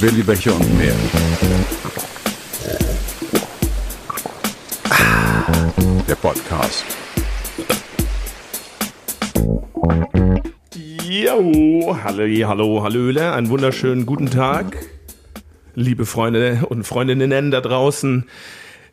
Willi 0.00 0.22
Becher 0.22 0.54
und 0.54 0.78
mehr. 0.78 0.94
Der 6.08 6.14
Podcast. 6.14 6.84
Jo, 11.04 11.96
hallo, 12.04 12.48
hallo, 12.48 12.82
hallöle, 12.84 13.32
einen 13.32 13.48
wunderschönen 13.48 14.06
guten 14.06 14.30
Tag, 14.30 14.76
liebe 15.74 16.06
Freunde 16.06 16.60
und 16.68 16.84
Freundinnen 16.84 17.50
da 17.50 17.60
draußen. 17.60 18.28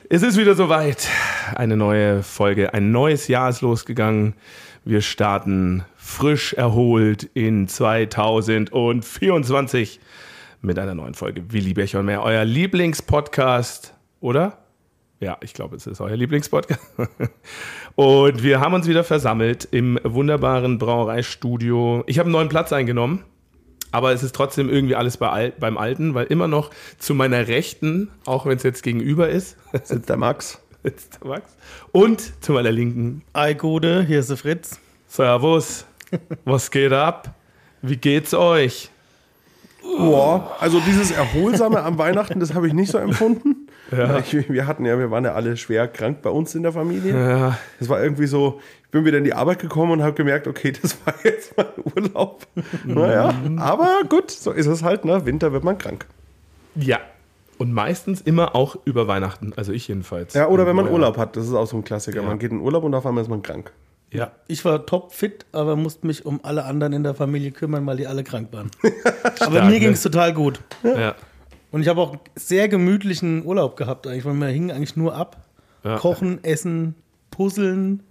Es 0.09 0.23
ist 0.23 0.37
wieder 0.37 0.55
soweit. 0.55 1.07
Eine 1.53 1.77
neue 1.77 2.23
Folge, 2.23 2.73
ein 2.73 2.91
neues 2.91 3.27
Jahr 3.27 3.49
ist 3.49 3.61
losgegangen. 3.61 4.33
Wir 4.83 5.01
starten 5.01 5.85
frisch 5.95 6.53
erholt 6.53 7.29
in 7.35 7.67
2024 7.67 9.99
mit 10.61 10.79
einer 10.79 10.95
neuen 10.95 11.13
Folge 11.13 11.53
Willi 11.53 11.75
Becher 11.75 11.99
und 11.99 12.07
mehr. 12.07 12.23
Euer 12.23 12.45
Lieblingspodcast, 12.45 13.93
oder? 14.21 14.57
Ja, 15.19 15.37
ich 15.41 15.53
glaube, 15.53 15.75
es 15.75 15.85
ist 15.85 16.01
euer 16.01 16.15
Lieblingspodcast. 16.15 16.81
Und 17.95 18.43
wir 18.43 18.59
haben 18.59 18.73
uns 18.73 18.87
wieder 18.87 19.03
versammelt 19.03 19.67
im 19.71 19.99
wunderbaren 20.03 20.77
Brauereistudio. 20.77 22.03
Ich 22.07 22.19
habe 22.19 22.27
einen 22.27 22.33
neuen 22.33 22.49
Platz 22.49 22.73
eingenommen, 22.73 23.23
aber 23.91 24.11
es 24.11 24.23
ist 24.23 24.35
trotzdem 24.35 24.69
irgendwie 24.69 24.95
alles 24.95 25.17
bei 25.17 25.53
beim 25.57 25.77
Alten, 25.77 26.15
weil 26.15 26.25
immer 26.25 26.47
noch 26.47 26.71
zu 26.97 27.13
meiner 27.13 27.47
Rechten, 27.47 28.09
auch 28.25 28.45
wenn 28.45 28.57
es 28.57 28.63
jetzt 28.63 28.83
gegenüber 28.83 29.29
ist, 29.29 29.57
Sitzt 29.83 30.09
der 30.09 30.17
Max. 30.17 30.59
Sitzt 30.85 31.19
der 31.21 31.27
Max. 31.29 31.55
Und 31.91 32.43
zu 32.43 32.53
meiner 32.53 32.71
Linken, 32.71 33.23
Ei 33.33 33.53
Gute, 33.55 34.03
hier 34.03 34.19
ist 34.19 34.29
der 34.29 34.37
Fritz. 34.37 34.79
Servus. 35.07 35.85
Was 36.45 36.69
geht 36.71 36.93
ab? 36.93 37.33
Wie 37.81 37.97
geht's 37.97 38.33
euch? 38.33 38.89
Boah, 39.97 40.55
also 40.59 40.79
dieses 40.79 41.11
Erholsame 41.11 41.83
am 41.83 41.97
Weihnachten, 41.99 42.39
das 42.39 42.53
habe 42.55 42.67
ich 42.67 42.73
nicht 42.73 42.91
so 42.91 42.97
empfunden. 42.97 43.67
Ja. 43.91 44.17
Ich, 44.17 44.49
wir 44.49 44.65
hatten 44.65 44.83
ja, 44.83 44.97
wir 44.97 45.11
waren 45.11 45.23
ja 45.25 45.33
alle 45.33 45.57
schwer 45.57 45.87
krank 45.87 46.23
bei 46.23 46.31
uns 46.31 46.55
in 46.55 46.63
der 46.63 46.71
Familie. 46.71 47.13
Ja, 47.13 47.59
Es 47.79 47.87
war 47.87 48.01
irgendwie 48.01 48.25
so, 48.25 48.59
ich 48.85 48.89
bin 48.89 49.05
wieder 49.05 49.19
in 49.19 49.23
die 49.23 49.33
Arbeit 49.33 49.59
gekommen 49.59 49.91
und 49.91 50.01
habe 50.01 50.13
gemerkt, 50.13 50.47
okay, 50.47 50.71
das 50.71 50.97
war 51.05 51.13
jetzt 51.23 51.55
mal 51.55 51.71
Urlaub. 51.95 52.47
Naja, 52.83 53.33
aber 53.57 54.01
gut, 54.09 54.31
so 54.31 54.51
ist 54.51 54.65
es 54.65 54.81
halt, 54.81 55.05
ne? 55.05 55.23
Winter 55.25 55.51
wird 55.51 55.63
man 55.63 55.77
krank. 55.77 56.05
ja. 56.75 56.99
Und 57.57 57.71
meistens 57.71 58.21
immer 58.21 58.55
auch 58.55 58.75
über 58.85 59.07
Weihnachten, 59.07 59.53
also 59.55 59.71
ich 59.71 59.87
jedenfalls. 59.87 60.33
Ja, 60.33 60.47
oder 60.47 60.65
wenn 60.67 60.75
man 60.75 60.85
Ja. 60.87 60.91
Urlaub 60.91 61.17
hat, 61.17 61.35
das 61.37 61.45
ist 61.45 61.53
auch 61.53 61.67
so 61.67 61.77
ein 61.77 61.83
Klassiker. 61.83 62.21
Ja. 62.21 62.27
Man 62.27 62.39
geht 62.39 62.51
in 62.51 62.59
Urlaub 62.59 62.83
und 62.83 62.93
auf 62.93 63.05
einmal 63.05 63.23
ist 63.23 63.29
man 63.29 63.41
krank. 63.41 63.71
Ja. 64.11 64.31
Ich 64.47 64.63
war 64.65 64.85
topfit, 64.85 65.45
aber 65.51 65.75
musste 65.75 66.07
mich 66.07 66.25
um 66.25 66.39
alle 66.43 66.65
anderen 66.65 66.93
in 66.93 67.03
der 67.03 67.15
Familie 67.15 67.51
kümmern, 67.51 67.85
weil 67.85 67.97
die 67.97 68.07
alle 68.07 68.23
krank 68.23 68.49
waren. 68.51 68.71
aber 69.23 69.35
Stark, 69.35 69.51
mir 69.51 69.71
ne? 69.71 69.79
ging 69.79 69.91
es 69.91 70.01
total 70.01 70.33
gut. 70.33 70.59
Ja. 70.83 71.15
Und 71.71 71.81
ich 71.81 71.87
habe 71.87 71.99
auch 71.99 72.15
sehr 72.35 72.69
gemütlichen 72.69 73.45
Urlaub 73.45 73.75
gehabt 73.75 74.07
eigentlich, 74.07 74.25
weil 74.25 74.33
wir 74.35 74.47
hingen 74.47 74.71
eigentlich 74.71 74.95
nur 74.95 75.15
ab. 75.15 75.37
Ja. 75.83 75.97
Kochen, 75.97 76.43
essen, 76.43 76.95
puzzeln, 77.31 78.03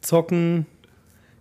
zocken. 0.00 0.66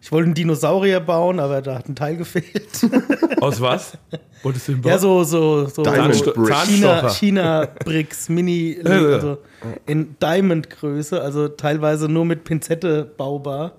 Ich 0.01 0.11
wollte 0.11 0.25
einen 0.25 0.33
Dinosaurier 0.33 0.99
bauen, 0.99 1.39
aber 1.39 1.61
da 1.61 1.75
hat 1.75 1.87
ein 1.87 1.95
Teil 1.95 2.17
gefehlt. 2.17 2.69
Aus 3.41 3.61
was? 3.61 3.97
Wolltest 4.41 4.67
du 4.67 4.73
den 4.73 4.83
ja, 4.83 4.97
so, 4.97 5.23
so, 5.23 5.67
so, 5.67 5.83
Diamond 5.83 6.15
so 6.15 6.33
Bricks. 6.33 6.67
China. 6.67 7.09
China 7.09 7.67
Bricks, 7.85 8.27
Mini, 8.27 8.79
also 8.83 9.37
in 9.85 10.15
Diamond-Größe, 10.19 11.21
also 11.21 11.47
teilweise 11.49 12.09
nur 12.09 12.25
mit 12.25 12.43
Pinzette 12.43 13.05
baubar. 13.15 13.73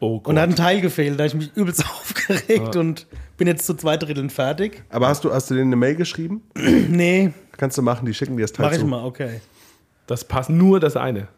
Oh 0.00 0.18
Gott. 0.18 0.28
Und 0.28 0.36
da 0.36 0.42
hat 0.42 0.50
ein 0.50 0.56
Teil 0.56 0.80
gefehlt, 0.82 1.18
da 1.18 1.24
habe 1.24 1.28
ich 1.28 1.34
mich 1.34 1.56
übelst 1.56 1.82
aufgeregt 2.00 2.76
und 2.76 3.06
bin 3.38 3.48
jetzt 3.48 3.64
zu 3.64 3.74
zwei 3.74 3.96
Dritteln 3.96 4.28
fertig. 4.28 4.82
Aber 4.90 5.08
hast 5.08 5.24
du, 5.24 5.32
hast 5.32 5.50
du 5.50 5.54
denen 5.54 5.68
eine 5.68 5.76
Mail 5.76 5.96
geschrieben? 5.96 6.42
Nee, 6.88 7.32
Kannst 7.56 7.78
du 7.78 7.82
machen, 7.82 8.06
die 8.06 8.14
schicken 8.14 8.36
dir 8.36 8.42
das 8.42 8.52
Teil 8.52 8.66
mach 8.66 8.72
ich 8.72 8.80
zu. 8.80 8.86
mal, 8.86 9.04
okay. 9.04 9.40
das 10.06 10.24
passt 10.24 10.50
nur 10.50 10.80
das 10.80 10.96
eine. 10.96 11.28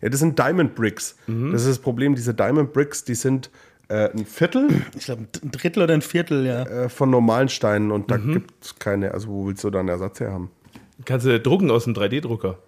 Ja, 0.00 0.08
das 0.08 0.20
sind 0.20 0.38
Diamond 0.38 0.74
Bricks. 0.74 1.16
Das 1.26 1.62
ist 1.62 1.68
das 1.68 1.78
Problem, 1.78 2.14
diese 2.14 2.34
Diamond 2.34 2.72
Bricks, 2.72 3.04
die 3.04 3.14
sind 3.14 3.50
äh, 3.88 4.10
ein 4.12 4.24
Viertel 4.24 4.68
Ich 4.96 5.04
glaube, 5.06 5.26
ein 5.42 5.50
Drittel 5.50 5.82
oder 5.82 5.94
ein 5.94 6.02
Viertel, 6.02 6.46
ja. 6.46 6.62
äh, 6.62 6.88
von 6.88 7.10
normalen 7.10 7.48
Steinen 7.48 7.90
und 7.90 8.10
da 8.10 8.16
gibt 8.16 8.64
es 8.64 8.78
keine, 8.78 9.12
also 9.12 9.28
wo 9.28 9.46
willst 9.46 9.64
du 9.64 9.70
da 9.70 9.80
einen 9.80 9.88
Ersatz 9.88 10.20
her 10.20 10.32
haben? 10.32 10.50
Kannst 11.04 11.26
du 11.26 11.40
drucken 11.40 11.70
aus 11.70 11.84
dem 11.84 11.94
3D-Drucker. 11.94 12.58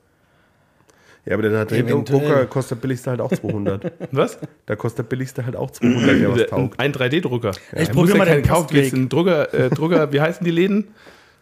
Ja, 1.24 1.34
aber 1.34 1.42
der 1.42 1.52
Eventuell. 1.52 2.02
Drucker 2.04 2.46
kostet 2.46 2.78
der 2.78 2.82
billigste 2.82 3.10
halt 3.10 3.20
auch 3.20 3.30
200. 3.30 3.92
Was? 4.10 4.38
da 4.66 4.74
kostet 4.74 5.04
der 5.04 5.10
billigste 5.10 5.44
halt 5.44 5.54
auch 5.54 5.70
200, 5.70 6.20
der 6.20 6.30
was 6.30 6.46
taugt. 6.46 6.80
Ein 6.80 6.92
3D-Drucker. 6.92 7.52
Ich 7.76 7.88
Ja, 7.88 7.94
probier 7.94 8.16
muss 8.16 8.18
mal 8.18 8.24
den 8.24 8.42
kaufen. 8.42 8.62
Postweg. 8.64 8.84
Jetzt 8.84 8.94
ein 8.94 9.08
Drucker, 9.08 9.54
äh, 9.54 9.70
Drucker, 9.70 10.12
wie 10.12 10.20
heißen 10.20 10.44
die 10.44 10.50
Läden? 10.50 10.88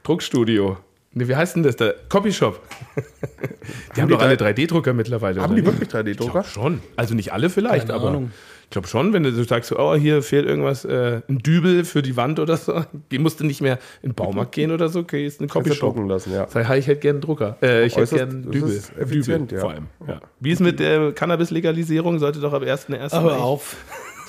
Druckstudio. 0.02 0.76
Nee, 1.12 1.26
wie 1.26 1.34
heißt 1.34 1.56
denn 1.56 1.64
das? 1.64 1.74
Der 1.76 1.94
Copyshop. 2.08 2.60
Die 3.96 4.00
haben, 4.00 4.08
die 4.08 4.14
doch 4.14 4.22
alle 4.22 4.36
drei- 4.36 4.52
3D-Drucker 4.52 4.92
mittlerweile. 4.92 5.42
Haben 5.42 5.52
oder 5.54 5.60
die 5.60 5.66
wirklich 5.66 5.88
3D-Drucker? 5.88 6.20
Ich 6.26 6.30
glaub 6.30 6.46
schon. 6.46 6.80
Also 6.96 7.14
nicht 7.14 7.32
alle 7.32 7.50
vielleicht, 7.50 7.88
Keine 7.88 7.94
aber 7.98 8.08
Ahnung. 8.08 8.30
ich 8.64 8.70
glaube 8.70 8.86
schon, 8.86 9.12
wenn 9.12 9.24
du 9.24 9.32
so 9.32 9.42
sagst, 9.42 9.72
oh, 9.72 9.96
hier 9.96 10.22
fehlt 10.22 10.46
irgendwas, 10.46 10.84
äh, 10.84 11.22
ein 11.28 11.38
Dübel 11.38 11.84
für 11.84 12.02
die 12.02 12.16
Wand 12.16 12.38
oder 12.38 12.56
so, 12.56 12.84
die 13.10 13.18
musst 13.18 13.40
du 13.40 13.44
nicht 13.44 13.60
mehr 13.60 13.78
in 14.02 14.10
den 14.10 14.14
Baumarkt 14.14 14.52
gehen 14.52 14.70
oder 14.70 14.88
so, 14.88 15.00
okay, 15.00 15.26
ist 15.26 15.40
ein 15.40 15.48
Copyshop. 15.48 15.94
drucken 15.94 16.08
lassen, 16.08 16.32
ja. 16.32 16.46
Sag, 16.48 16.62
ich 16.78 16.86
hätte 16.86 17.00
gerne 17.00 17.16
einen 17.16 17.22
Drucker. 17.22 17.56
Äh, 17.60 17.86
ich 17.86 17.96
hätte 17.96 18.14
gerne 18.14 18.30
einen 18.30 18.50
Dübel. 18.52 18.70
ist 18.70 18.96
effizient, 18.96 19.50
Dübel 19.50 19.54
ja. 19.56 19.60
vor 19.60 19.70
allem. 19.70 19.86
Ja. 20.06 20.20
Wie 20.38 20.52
ist 20.52 20.60
mit 20.60 20.78
der 20.78 21.10
Cannabis-Legalisierung? 21.12 22.20
Sollte 22.20 22.38
doch 22.38 22.52
ab 22.52 22.62
1.1. 22.62 23.08
Ah, 23.12 23.20
hör 23.22 23.38
auf. 23.42 23.76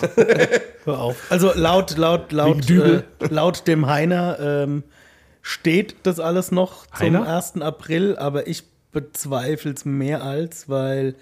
hör 0.86 1.00
auf. 1.00 1.16
Also 1.30 1.52
laut, 1.54 1.96
laut, 1.98 2.32
laut, 2.32 2.68
Dübel. 2.68 3.04
äh, 3.20 3.28
laut 3.30 3.68
dem 3.68 3.86
Heiner 3.86 4.40
ähm, 4.42 4.84
steht 5.42 5.96
das 6.04 6.20
alles 6.20 6.52
noch 6.52 6.86
zum 6.88 7.00
Heiner? 7.00 7.28
1. 7.28 7.62
April, 7.62 8.16
aber 8.18 8.48
ich 8.48 8.64
bezweifle 8.92 9.72
es 9.74 9.86
mehr 9.86 10.24
als, 10.24 10.68
weil 10.70 11.16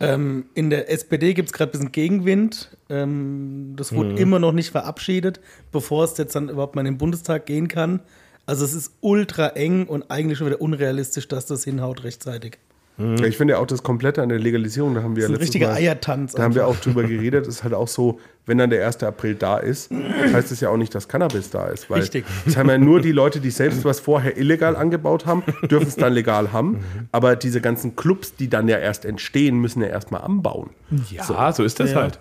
ähm, 0.00 0.46
in 0.54 0.70
der 0.70 0.90
SPD 0.90 1.34
gibt 1.34 1.48
es 1.48 1.52
gerade 1.52 1.70
ein 1.70 1.72
bisschen 1.72 1.92
Gegenwind. 1.92 2.76
Ähm, 2.88 3.74
das 3.76 3.92
wurde 3.92 4.14
immer 4.16 4.38
noch 4.38 4.52
nicht 4.52 4.70
verabschiedet, 4.70 5.40
bevor 5.72 6.04
es 6.04 6.16
jetzt 6.16 6.34
dann 6.34 6.48
überhaupt 6.48 6.74
mal 6.74 6.80
in 6.82 6.86
den 6.94 6.98
Bundestag 6.98 7.46
gehen 7.46 7.68
kann. 7.68 8.00
Also 8.46 8.64
es 8.64 8.72
ist 8.72 8.92
ultra 9.00 9.48
eng 9.48 9.86
und 9.86 10.10
eigentlich 10.10 10.38
schon 10.38 10.46
wieder 10.46 10.60
unrealistisch, 10.60 11.28
dass 11.28 11.46
das 11.46 11.64
hinhaut 11.64 12.02
rechtzeitig. 12.04 12.58
Ja, 12.96 13.14
Ich 13.24 13.36
finde 13.36 13.54
ja 13.54 13.60
auch 13.60 13.66
das 13.66 13.82
Komplette 13.82 14.22
an 14.22 14.28
der 14.30 14.38
Legalisierung, 14.38 14.94
da 14.94 15.02
haben 15.02 15.16
wir 15.16 15.22
Das 15.22 15.30
ist 15.30 15.30
ein 15.30 15.32
letztes 15.40 15.46
richtiger 15.54 15.68
Mal- 15.68 15.76
Eiertanz. 15.76 16.32
Da 16.32 16.42
haben 16.42 16.54
wir 16.54 16.66
einfach. 16.66 16.78
auch 16.78 16.82
drüber 16.82 17.02
geredet, 17.06 17.46
ist 17.46 17.62
halt 17.62 17.74
auch 17.74 17.88
so, 17.88 18.18
wenn 18.46 18.58
dann 18.58 18.70
der 18.70 18.84
1. 18.86 19.02
April 19.04 19.34
da 19.34 19.58
ist, 19.58 19.90
heißt 20.32 20.50
es 20.52 20.60
ja 20.60 20.68
auch 20.70 20.76
nicht, 20.76 20.94
dass 20.94 21.08
Cannabis 21.08 21.50
da 21.50 21.66
ist. 21.68 21.88
Weil 21.90 22.00
Richtig. 22.00 22.24
Es 22.46 22.56
haben 22.56 22.68
ja 22.68 22.78
nur 22.78 23.00
die 23.00 23.12
Leute, 23.12 23.40
die 23.40 23.50
selbst 23.50 23.84
was 23.84 24.00
vorher 24.00 24.36
illegal 24.36 24.76
angebaut 24.76 25.26
haben, 25.26 25.42
dürfen 25.70 25.88
es 25.88 25.96
dann 25.96 26.12
legal 26.12 26.52
haben. 26.52 26.84
Aber 27.12 27.36
diese 27.36 27.60
ganzen 27.60 27.96
Clubs, 27.96 28.34
die 28.34 28.48
dann 28.48 28.68
ja 28.68 28.78
erst 28.78 29.04
entstehen, 29.04 29.58
müssen 29.58 29.82
ja 29.82 29.88
erstmal 29.88 30.22
anbauen. 30.22 30.70
Ja, 31.10 31.52
so, 31.52 31.62
ist 31.64 31.78
das 31.80 31.92
Ja. 31.92 32.00
halt. 32.02 32.18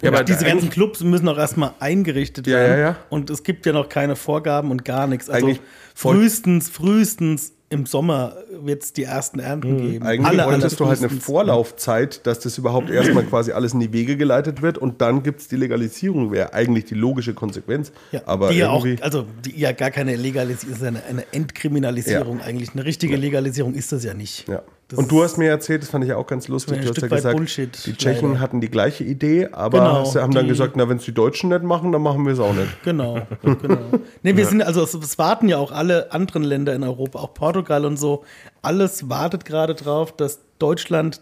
Ja, 0.00 0.10
aber 0.12 0.22
diese 0.22 0.44
ganzen 0.44 0.70
Clubs 0.70 1.02
müssen 1.02 1.26
auch 1.28 1.36
erstmal 1.38 1.72
eingerichtet 1.80 2.46
Ja, 2.46 2.52
werden. 2.56 2.72
ja, 2.72 2.78
ja. 2.90 2.96
Und 3.10 3.30
es 3.30 3.42
gibt 3.42 3.66
ja 3.66 3.72
noch 3.72 3.88
keine 3.88 4.14
Vorgaben 4.14 4.70
und 4.70 4.84
gar 4.84 5.08
nichts. 5.08 5.28
Also 5.28 5.58
frühestens, 5.92 6.70
frühestens 6.70 7.52
im 7.70 7.84
Sommer 7.86 8.36
wird 8.50 8.82
es 8.82 8.92
die 8.92 9.04
ersten 9.04 9.40
Ernten 9.40 9.76
geben. 9.76 10.06
Eigentlich 10.06 10.40
Alle, 10.40 10.50
wolltest 10.50 10.80
du 10.80 10.86
halt 10.86 10.98
eine. 11.00 11.10
Vorlaufzeit, 11.10 12.26
dass 12.26 12.40
das 12.40 12.56
überhaupt 12.56 12.88
erstmal 12.88 13.24
quasi 13.24 13.52
alles 13.52 13.74
in 13.74 13.80
die 13.80 13.92
Wege 13.92 14.16
geleitet 14.16 14.62
wird 14.62 14.78
und 14.78 15.00
dann 15.02 15.22
gibt 15.22 15.40
es 15.40 15.48
die 15.48 15.56
Legalisierung, 15.56 16.32
wäre 16.32 16.54
eigentlich 16.54 16.86
die 16.86 16.94
logische 16.94 17.34
Konsequenz. 17.34 17.92
Ja, 18.12 18.22
aber 18.24 18.48
die 18.50 18.58
ja 18.58 18.70
auch, 18.70 18.86
also 19.00 19.26
die 19.44 19.58
ja 19.58 19.72
gar 19.72 19.90
keine 19.90 20.16
Legalisierung, 20.16 20.74
ist 20.74 20.82
ja 20.82 20.88
eine, 20.88 21.04
eine 21.04 21.24
Entkriminalisierung 21.32 22.40
eigentlich. 22.40 22.72
Eine 22.72 22.84
richtige 22.84 23.16
Legalisierung 23.16 23.74
ist 23.74 23.92
das 23.92 24.04
ja 24.04 24.14
nicht. 24.14 24.48
Ja. 24.48 24.62
Das 24.88 24.98
Und 24.98 25.10
du 25.12 25.22
hast 25.22 25.36
mir 25.36 25.50
erzählt, 25.50 25.82
das 25.82 25.90
fand 25.90 26.02
ich 26.04 26.08
ja 26.10 26.16
auch 26.16 26.26
ganz 26.26 26.48
lustig, 26.48 26.80
du 26.80 26.88
hast 26.88 27.02
ja 27.02 27.08
gesagt, 27.08 27.36
Bullshit, 27.36 27.84
die 27.84 27.92
Tschechen 27.92 28.28
leider. 28.30 28.40
hatten 28.40 28.62
die 28.62 28.70
gleiche 28.70 29.04
Idee, 29.04 29.48
aber 29.52 29.78
Genau, 29.80 30.04
sie 30.06 30.18
haben 30.22 30.32
dann 30.32 30.48
gesagt, 30.48 30.76
na, 30.76 30.88
wenn 30.88 30.96
es 30.96 31.04
die 31.04 31.12
Deutschen 31.12 31.50
nicht 31.50 31.62
machen, 31.62 31.92
dann 31.92 32.00
machen 32.00 32.24
wir 32.24 32.32
es 32.32 32.38
auch 32.40 32.54
nicht. 32.54 32.82
Genau, 32.84 33.20
genau. 33.42 33.78
Nee, 34.22 34.34
wir 34.34 34.46
sind, 34.46 34.62
also 34.62 34.82
es, 34.82 34.94
es 34.94 35.18
warten 35.18 35.46
ja 35.48 35.58
auch 35.58 35.72
alle 35.72 36.10
anderen 36.12 36.42
Länder 36.42 36.74
in 36.74 36.82
Europa, 36.84 37.18
auch 37.18 37.34
Portugal 37.34 37.84
und 37.84 37.98
so. 37.98 38.24
Alles 38.62 39.10
wartet 39.10 39.44
gerade 39.44 39.74
drauf, 39.74 40.16
dass 40.16 40.40
Deutschland 40.58 41.20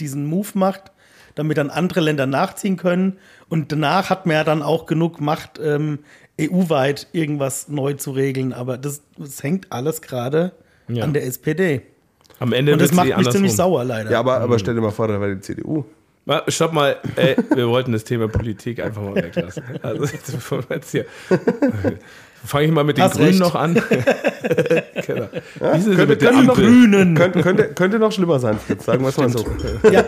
diesen 0.00 0.26
Move 0.26 0.48
macht, 0.54 0.90
damit 1.36 1.56
dann 1.56 1.70
andere 1.70 2.00
Länder 2.00 2.26
nachziehen 2.26 2.76
können. 2.76 3.18
Und 3.48 3.70
danach 3.70 4.10
hat 4.10 4.26
man 4.26 4.34
ja 4.34 4.42
dann 4.44 4.60
auch 4.60 4.86
genug 4.86 5.20
Macht, 5.20 5.60
ähm, 5.62 6.00
EU-weit 6.40 7.06
irgendwas 7.12 7.68
neu 7.68 7.92
zu 7.94 8.10
regeln. 8.10 8.52
Aber 8.52 8.76
das, 8.76 9.02
das 9.16 9.40
hängt 9.44 9.70
alles 9.70 10.02
gerade 10.02 10.50
Ja. 10.88 11.04
an 11.04 11.12
der 11.12 11.24
SPD. 11.26 11.82
Am 12.44 12.52
Ende 12.52 12.74
Und 12.74 12.82
das 12.82 12.92
macht 12.92 13.06
eh 13.06 13.16
mich 13.16 13.30
ziemlich 13.30 13.52
andersrum. 13.52 13.56
sauer, 13.56 13.84
leider. 13.84 14.10
Ja, 14.10 14.20
aber, 14.20 14.40
aber 14.40 14.58
stell 14.58 14.74
dir 14.74 14.82
mal 14.82 14.90
vor, 14.90 15.08
da 15.08 15.18
war 15.18 15.28
die 15.28 15.40
CDU. 15.40 15.84
Stopp 16.48 16.74
mal, 16.74 16.96
ey, 17.16 17.36
wir 17.54 17.68
wollten 17.68 17.92
das 17.92 18.04
Thema 18.04 18.28
Politik 18.28 18.80
einfach 18.80 19.00
mal 19.00 19.14
weglassen. 19.14 19.62
Also, 19.82 20.06
bevor 20.32 20.58
wir 20.68 20.76
jetzt 20.76 20.90
hier 20.90 21.06
Fange 22.44 22.66
ich 22.66 22.72
mal 22.72 22.84
mit 22.84 22.98
den 22.98 23.04
Hast 23.04 23.14
Grünen 23.14 23.28
recht. 23.28 23.40
noch 23.40 23.54
an. 23.54 23.74
genau. 25.06 25.28
Sie 25.78 25.94
Könnte, 25.94 26.16
könnte, 26.18 26.42
noch? 26.44 26.54
Grünen. 26.54 27.14
könnte, 27.14 27.40
könnte, 27.40 27.68
könnte 27.68 27.98
noch 27.98 28.12
schlimmer 28.12 28.38
sein, 28.38 28.58
Fritz, 28.58 28.84
sagen 28.84 29.02
wir 29.02 29.08
es 29.08 29.16
mal 29.16 29.30
so. 29.30 29.46
Ja. 29.90 30.04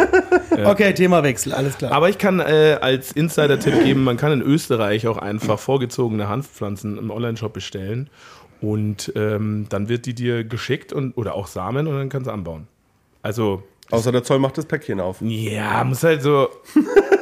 Okay, 0.70 0.92
Themawechsel, 0.92 1.54
alles 1.54 1.78
klar. 1.78 1.92
Aber 1.92 2.10
ich 2.10 2.18
kann 2.18 2.40
äh, 2.40 2.76
als 2.78 3.12
Insider-Tipp 3.12 3.84
geben, 3.84 4.04
man 4.04 4.18
kann 4.18 4.32
in 4.32 4.42
Österreich 4.42 5.06
auch 5.06 5.16
einfach 5.16 5.58
vorgezogene 5.58 6.28
Hanfpflanzen 6.28 6.98
im 6.98 7.10
Online-Shop 7.10 7.54
bestellen. 7.54 8.10
Und 8.60 9.12
ähm, 9.16 9.66
dann 9.68 9.88
wird 9.88 10.06
die 10.06 10.14
dir 10.14 10.44
geschickt 10.44 10.92
und, 10.92 11.16
oder 11.16 11.34
auch 11.34 11.46
Samen 11.46 11.86
und 11.86 11.96
dann 11.96 12.08
kannst 12.08 12.26
du 12.26 12.32
anbauen. 12.32 12.68
Also, 13.22 13.62
Außer 13.90 14.10
der 14.12 14.24
Zoll 14.24 14.38
macht 14.38 14.58
das 14.58 14.66
Päckchen 14.66 14.98
auf. 15.00 15.20
ja, 15.20 15.84
muss 15.84 16.02
halt 16.02 16.22
so 16.22 16.48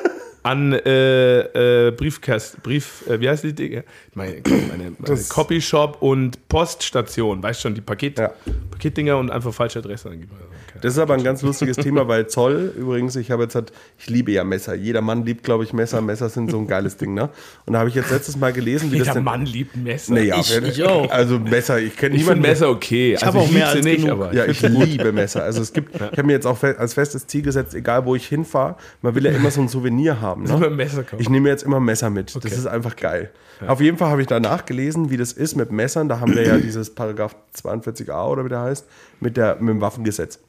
an 0.44 0.72
äh, 0.74 1.86
äh, 1.88 1.90
Briefkast, 1.90 2.62
Brief, 2.62 3.02
äh, 3.08 3.18
wie 3.18 3.28
heißt 3.28 3.42
die 3.44 3.52
Dinge? 3.54 3.82
Meine, 4.14 4.36
meine, 4.68 4.92
meine 4.98 5.20
Copyshop 5.28 6.00
und 6.02 6.48
Poststation, 6.48 7.42
weißt 7.42 7.62
schon, 7.62 7.74
die 7.74 7.80
Paket, 7.80 8.18
Ja. 8.18 8.30
Paketdinger 8.70 9.16
und 9.18 9.30
einfach 9.30 9.52
falsche 9.54 9.78
Adresse 9.80 10.10
angeben. 10.10 10.30
Okay. 10.34 10.78
Das 10.82 10.92
ist 10.92 10.98
aber 10.98 11.14
ein 11.14 11.22
ganz 11.24 11.40
lustiges 11.42 11.76
Thema, 11.78 12.08
weil 12.08 12.26
Zoll, 12.26 12.74
übrigens, 12.76 13.16
ich 13.16 13.30
habe 13.30 13.44
jetzt 13.44 13.54
halt, 13.54 13.72
ich 13.98 14.10
liebe 14.10 14.32
ja 14.32 14.44
Messer. 14.44 14.74
Jeder 14.74 15.00
Mann 15.00 15.24
liebt, 15.24 15.44
glaube 15.44 15.64
ich, 15.64 15.72
Messer. 15.72 16.00
Messer 16.02 16.28
sind 16.28 16.50
so 16.50 16.58
ein 16.58 16.66
geiles 16.66 16.96
Ding, 16.98 17.14
ne? 17.14 17.30
Und 17.64 17.72
da 17.72 17.78
habe 17.78 17.88
ich 17.88 17.94
jetzt 17.94 18.10
letztes 18.10 18.36
Mal 18.36 18.52
gelesen, 18.52 18.90
wie 18.92 18.98
das 18.98 19.06
Jeder 19.06 19.14
denn. 19.14 19.24
Mann 19.24 19.46
liebt 19.46 19.76
Messer. 19.76 20.12
Naja, 20.14 20.36
Ich- 20.40 20.54
ich 20.62 20.82
auch. 20.84 21.08
Also 21.10 21.38
Messer, 21.38 21.78
ich 21.80 21.96
kenne 21.96 22.16
niemanden. 22.16 22.42
Messer 22.42 22.68
okay. 22.68 23.14
Ich 23.14 23.24
habe 23.24 23.38
auch 23.38 23.50
mehr 23.50 23.68
als 23.68 23.82
nicht, 23.84 24.02
genug. 24.04 24.10
aber 24.10 24.34
Ja, 24.34 24.44
ich 24.46 24.60
liebe 24.60 25.12
Messer. 25.12 25.44
Also 25.44 25.62
es 25.62 25.72
gibt, 25.72 25.94
ich 25.94 26.00
habe 26.02 26.24
mir 26.24 26.32
jetzt 26.34 26.46
auch 26.46 26.60
als 26.62 26.92
festes 26.94 27.26
Ziel 27.28 27.42
gesetzt, 27.42 27.74
egal 27.74 28.04
wo 28.04 28.14
ich 28.16 28.26
hinfahre, 28.26 28.74
man 29.00 29.14
will 29.14 29.24
ja 29.24 29.30
immer 29.30 29.50
so 29.52 29.60
ein 29.62 29.68
Souvenir 29.68 30.20
haben. 30.20 30.33
Immer 30.34 30.58
Ne? 30.58 30.70
Messer 30.70 31.02
kaufen. 31.02 31.20
Ich 31.20 31.28
nehme 31.28 31.48
jetzt 31.48 31.62
immer 31.62 31.76
ein 31.76 31.84
Messer 31.84 32.10
mit. 32.10 32.34
Okay. 32.34 32.48
Das 32.48 32.58
ist 32.58 32.66
einfach 32.66 32.96
geil. 32.96 33.30
Auf 33.66 33.80
jeden 33.80 33.98
Fall 33.98 34.08
habe 34.10 34.20
ich 34.20 34.26
danach 34.26 34.64
gelesen, 34.66 35.10
wie 35.10 35.16
das 35.16 35.32
ist 35.32 35.56
mit 35.56 35.70
Messern. 35.70 36.08
Da 36.08 36.20
haben 36.20 36.34
wir 36.34 36.46
ja 36.46 36.58
dieses 36.58 36.94
Paragraph 36.94 37.36
42a 37.56 38.28
oder 38.28 38.44
wie 38.44 38.48
der 38.48 38.60
heißt, 38.60 38.86
mit, 39.20 39.36
der, 39.36 39.56
mit 39.56 39.70
dem 39.70 39.80
Waffengesetz. 39.80 40.40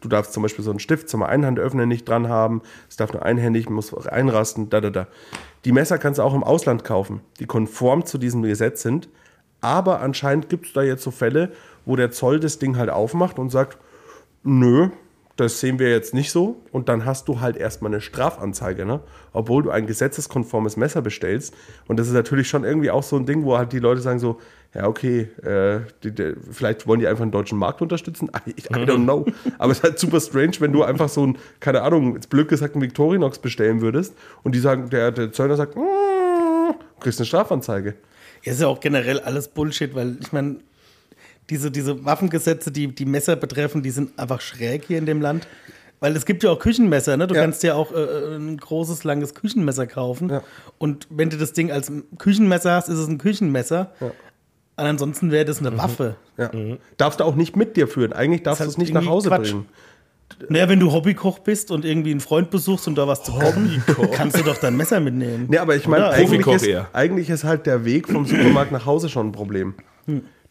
Du 0.00 0.08
darfst 0.08 0.32
zum 0.32 0.42
Beispiel 0.42 0.64
so 0.64 0.70
einen 0.70 0.80
Stift 0.80 1.08
zum 1.08 1.22
Einhandöffnen 1.22 1.88
nicht 1.88 2.08
dran 2.08 2.28
haben. 2.28 2.62
Es 2.90 2.96
darf 2.96 3.12
nur 3.12 3.24
einhändig, 3.24 3.70
muss 3.70 3.94
einrasten, 4.06 4.68
da, 4.70 4.80
da, 4.80 4.90
da. 4.90 5.06
Die 5.64 5.72
Messer 5.72 5.98
kannst 5.98 6.18
du 6.18 6.22
auch 6.22 6.34
im 6.34 6.42
Ausland 6.42 6.84
kaufen, 6.84 7.20
die 7.38 7.46
konform 7.46 8.04
zu 8.04 8.18
diesem 8.18 8.42
Gesetz 8.42 8.82
sind. 8.82 9.08
Aber 9.60 10.00
anscheinend 10.00 10.48
gibt 10.48 10.66
es 10.66 10.72
da 10.72 10.82
jetzt 10.82 11.04
so 11.04 11.10
Fälle, 11.10 11.52
wo 11.86 11.96
der 11.96 12.10
Zoll 12.10 12.40
das 12.40 12.58
Ding 12.58 12.76
halt 12.76 12.90
aufmacht 12.90 13.38
und 13.38 13.50
sagt, 13.50 13.78
nö, 14.42 14.90
das 15.42 15.60
sehen 15.60 15.78
wir 15.78 15.90
jetzt 15.90 16.14
nicht 16.14 16.30
so. 16.30 16.62
Und 16.72 16.88
dann 16.88 17.04
hast 17.04 17.28
du 17.28 17.40
halt 17.40 17.56
erstmal 17.56 17.92
eine 17.92 18.00
Strafanzeige, 18.00 18.84
ne? 18.84 19.00
Obwohl 19.32 19.62
du 19.62 19.70
ein 19.70 19.86
gesetzeskonformes 19.86 20.76
Messer 20.76 21.02
bestellst. 21.02 21.54
Und 21.86 21.98
das 21.98 22.08
ist 22.08 22.14
natürlich 22.14 22.48
schon 22.48 22.64
irgendwie 22.64 22.90
auch 22.90 23.02
so 23.02 23.16
ein 23.16 23.26
Ding, 23.26 23.44
wo 23.44 23.58
halt 23.58 23.72
die 23.72 23.78
Leute 23.78 24.00
sagen 24.00 24.18
so, 24.18 24.40
ja, 24.74 24.86
okay, 24.86 25.28
äh, 25.42 25.80
die, 26.02 26.12
die, 26.12 26.34
vielleicht 26.50 26.86
wollen 26.86 27.00
die 27.00 27.06
einfach 27.06 27.24
den 27.24 27.30
deutschen 27.30 27.58
Markt 27.58 27.82
unterstützen. 27.82 28.30
I, 28.46 28.50
I 28.52 28.84
don't 28.84 29.04
know. 29.04 29.26
Aber 29.58 29.72
es 29.72 29.78
ist 29.78 29.84
halt 29.84 29.98
super 29.98 30.20
strange, 30.20 30.52
wenn 30.60 30.72
du 30.72 30.82
einfach 30.82 31.08
so 31.08 31.26
ein, 31.26 31.38
keine 31.60 31.82
Ahnung, 31.82 32.14
jetzt 32.14 32.30
blöd 32.30 32.48
gesagt, 32.48 32.74
einen 32.74 32.82
Victorinox 32.82 33.38
bestellen 33.38 33.82
würdest 33.82 34.14
und 34.42 34.54
die 34.54 34.60
sagen, 34.60 34.88
der, 34.88 35.12
der 35.12 35.32
Zöllner 35.32 35.56
sagt, 35.56 35.76
mm, 35.76 36.72
kriegst 37.00 37.20
eine 37.20 37.26
Strafanzeige. 37.26 37.94
Ja, 38.44 38.52
ist 38.52 38.60
ja 38.60 38.66
auch 38.66 38.80
generell 38.80 39.20
alles 39.20 39.48
Bullshit, 39.48 39.94
weil 39.94 40.16
ich 40.20 40.32
meine, 40.32 40.56
diese, 41.50 41.70
diese 41.70 42.04
Waffengesetze, 42.04 42.70
die 42.70 42.88
die 42.94 43.04
Messer 43.06 43.36
betreffen, 43.36 43.82
die 43.82 43.90
sind 43.90 44.18
einfach 44.18 44.40
schräg 44.40 44.84
hier 44.86 44.98
in 44.98 45.06
dem 45.06 45.20
Land. 45.20 45.46
Weil 46.00 46.16
es 46.16 46.26
gibt 46.26 46.42
ja 46.42 46.50
auch 46.50 46.58
Küchenmesser, 46.58 47.16
ne? 47.16 47.28
Du 47.28 47.34
Ja. 47.36 47.42
kannst 47.42 47.62
ja 47.62 47.74
auch 47.74 47.92
äh, 47.92 48.34
ein 48.36 48.56
großes, 48.56 49.04
langes 49.04 49.34
Küchenmesser 49.34 49.86
kaufen. 49.86 50.30
Ja. 50.30 50.42
Und 50.78 51.06
wenn 51.10 51.30
du 51.30 51.36
das 51.36 51.52
Ding 51.52 51.70
als 51.70 51.92
Küchenmesser 52.18 52.72
hast, 52.72 52.88
ist 52.88 52.98
es 52.98 53.06
ein 53.06 53.18
Küchenmesser. 53.18 53.92
Und 54.00 54.12
ansonsten 54.76 55.30
wäre 55.30 55.44
das 55.44 55.60
eine 55.60 55.76
Waffe. 55.78 56.16
Ja. 56.38 56.50
Darfst 56.96 57.20
du 57.20 57.24
auch 57.24 57.36
nicht 57.36 57.54
mit 57.56 57.76
dir 57.76 57.86
führen. 57.86 58.12
Eigentlich 58.12 58.42
darfst 58.42 58.64
du 58.64 58.68
es 58.68 58.78
nicht 58.78 58.92
nach 58.92 59.06
Hause 59.06 59.28
Quatsch. 59.28 59.50
bringen. 59.52 59.66
Naja, 60.48 60.68
wenn 60.68 60.80
du 60.80 60.90
Hobbykoch 60.90 61.40
bist 61.40 61.70
und 61.70 61.84
irgendwie 61.84 62.10
einen 62.10 62.20
Freund 62.20 62.50
besuchst 62.50 62.88
und 62.88 62.96
da 62.96 63.06
was 63.06 63.22
zu 63.22 63.32
kochen, 63.32 63.84
kannst 64.12 64.38
du 64.38 64.42
doch 64.42 64.56
dein 64.56 64.76
Messer 64.76 64.98
mitnehmen. 64.98 65.46
Nee, 65.48 65.58
aber 65.58 65.76
ich 65.76 65.86
meine, 65.86 66.08
eigentlich 66.08 66.44
ist, 66.46 66.68
eigentlich 66.94 67.28
ist 67.30 67.44
halt 67.44 67.66
der 67.66 67.84
Weg 67.84 68.08
vom 68.08 68.24
Supermarkt 68.24 68.72
nach 68.72 68.86
Hause 68.86 69.08
schon 69.10 69.28
ein 69.28 69.32
Problem. 69.32 69.74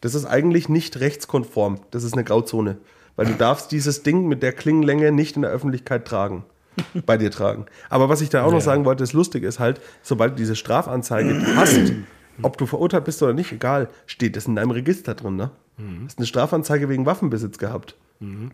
Das 0.02 0.14
ist 0.14 0.26
eigentlich 0.26 0.68
nicht 0.68 1.00
rechtskonform. 1.00 1.78
Das 1.90 2.04
ist 2.04 2.12
eine 2.12 2.24
Grauzone. 2.24 2.76
Weil 3.16 3.26
du 3.26 3.34
darfst 3.34 3.72
dieses 3.72 4.02
Ding 4.02 4.26
mit 4.26 4.42
der 4.42 4.52
Klingenlänge 4.52 5.12
nicht 5.12 5.36
in 5.36 5.42
der 5.42 5.50
Öffentlichkeit 5.50 6.06
tragen. 6.06 6.44
Bei 7.06 7.16
dir 7.16 7.30
tragen. 7.30 7.66
Aber 7.88 8.08
was 8.08 8.20
ich 8.20 8.28
da 8.28 8.44
auch 8.44 8.52
noch 8.52 8.60
sagen 8.60 8.84
wollte, 8.84 9.02
das 9.02 9.12
lustig 9.12 9.44
ist 9.44 9.58
halt, 9.58 9.80
sobald 10.02 10.32
du 10.32 10.36
diese 10.36 10.56
Strafanzeige 10.56 11.40
hast, 11.56 11.92
ob 12.40 12.56
du 12.56 12.66
verurteilt 12.66 13.04
bist 13.04 13.22
oder 13.22 13.34
nicht, 13.34 13.52
egal, 13.52 13.88
steht 14.06 14.36
das 14.36 14.46
in 14.46 14.56
deinem 14.56 14.70
Register 14.70 15.14
drin, 15.14 15.36
ne? 15.36 15.50
Hast 16.06 16.18
eine 16.18 16.26
Strafanzeige 16.26 16.88
wegen 16.88 17.06
Waffenbesitz 17.06 17.58
gehabt. 17.58 17.96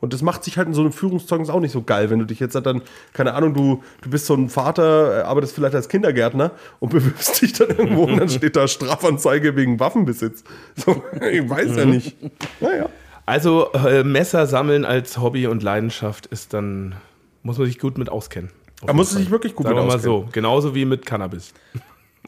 Und 0.00 0.12
das 0.12 0.22
macht 0.22 0.44
sich 0.44 0.56
halt 0.58 0.68
in 0.68 0.74
so 0.74 0.80
einem 0.80 0.92
Führungszeugnis 0.92 1.50
auch 1.50 1.60
nicht 1.60 1.72
so 1.72 1.82
geil, 1.82 2.10
wenn 2.10 2.18
du 2.18 2.24
dich 2.24 2.40
jetzt 2.40 2.54
halt 2.54 2.66
dann, 2.66 2.82
keine 3.12 3.34
Ahnung, 3.34 3.54
du, 3.54 3.82
du 4.02 4.10
bist 4.10 4.26
so 4.26 4.34
ein 4.34 4.48
Vater, 4.48 5.18
äh, 5.18 5.22
arbeitest 5.22 5.54
vielleicht 5.54 5.74
als 5.74 5.88
Kindergärtner 5.88 6.52
und 6.80 6.88
bewirbst 6.92 7.42
dich 7.42 7.52
dann 7.52 7.68
irgendwo 7.68 8.04
und 8.04 8.16
dann 8.16 8.28
steht 8.28 8.56
da 8.56 8.68
Strafanzeige 8.68 9.56
wegen 9.56 9.80
Waffenbesitz. 9.80 10.44
So, 10.76 11.02
ich 11.30 11.48
weiß 11.48 11.76
ja 11.76 11.84
nicht. 11.84 12.16
Naja. 12.60 12.88
Also 13.26 13.72
äh, 13.72 14.04
Messer 14.04 14.46
sammeln 14.46 14.84
als 14.84 15.18
Hobby 15.18 15.46
und 15.46 15.62
Leidenschaft 15.62 16.26
ist 16.26 16.54
dann, 16.54 16.94
muss 17.42 17.58
man 17.58 17.66
sich 17.66 17.78
gut 17.78 17.98
mit 17.98 18.08
auskennen. 18.08 18.50
Da 18.86 18.92
muss 18.92 19.12
man 19.12 19.22
sich 19.22 19.30
wirklich 19.30 19.54
gut 19.54 19.66
Sagen 19.66 19.76
mit 19.76 19.84
wir 19.84 19.88
mal 19.88 19.96
auskennen. 19.96 20.24
so. 20.26 20.28
Genauso 20.32 20.74
wie 20.74 20.84
mit 20.84 21.04
Cannabis. 21.04 21.52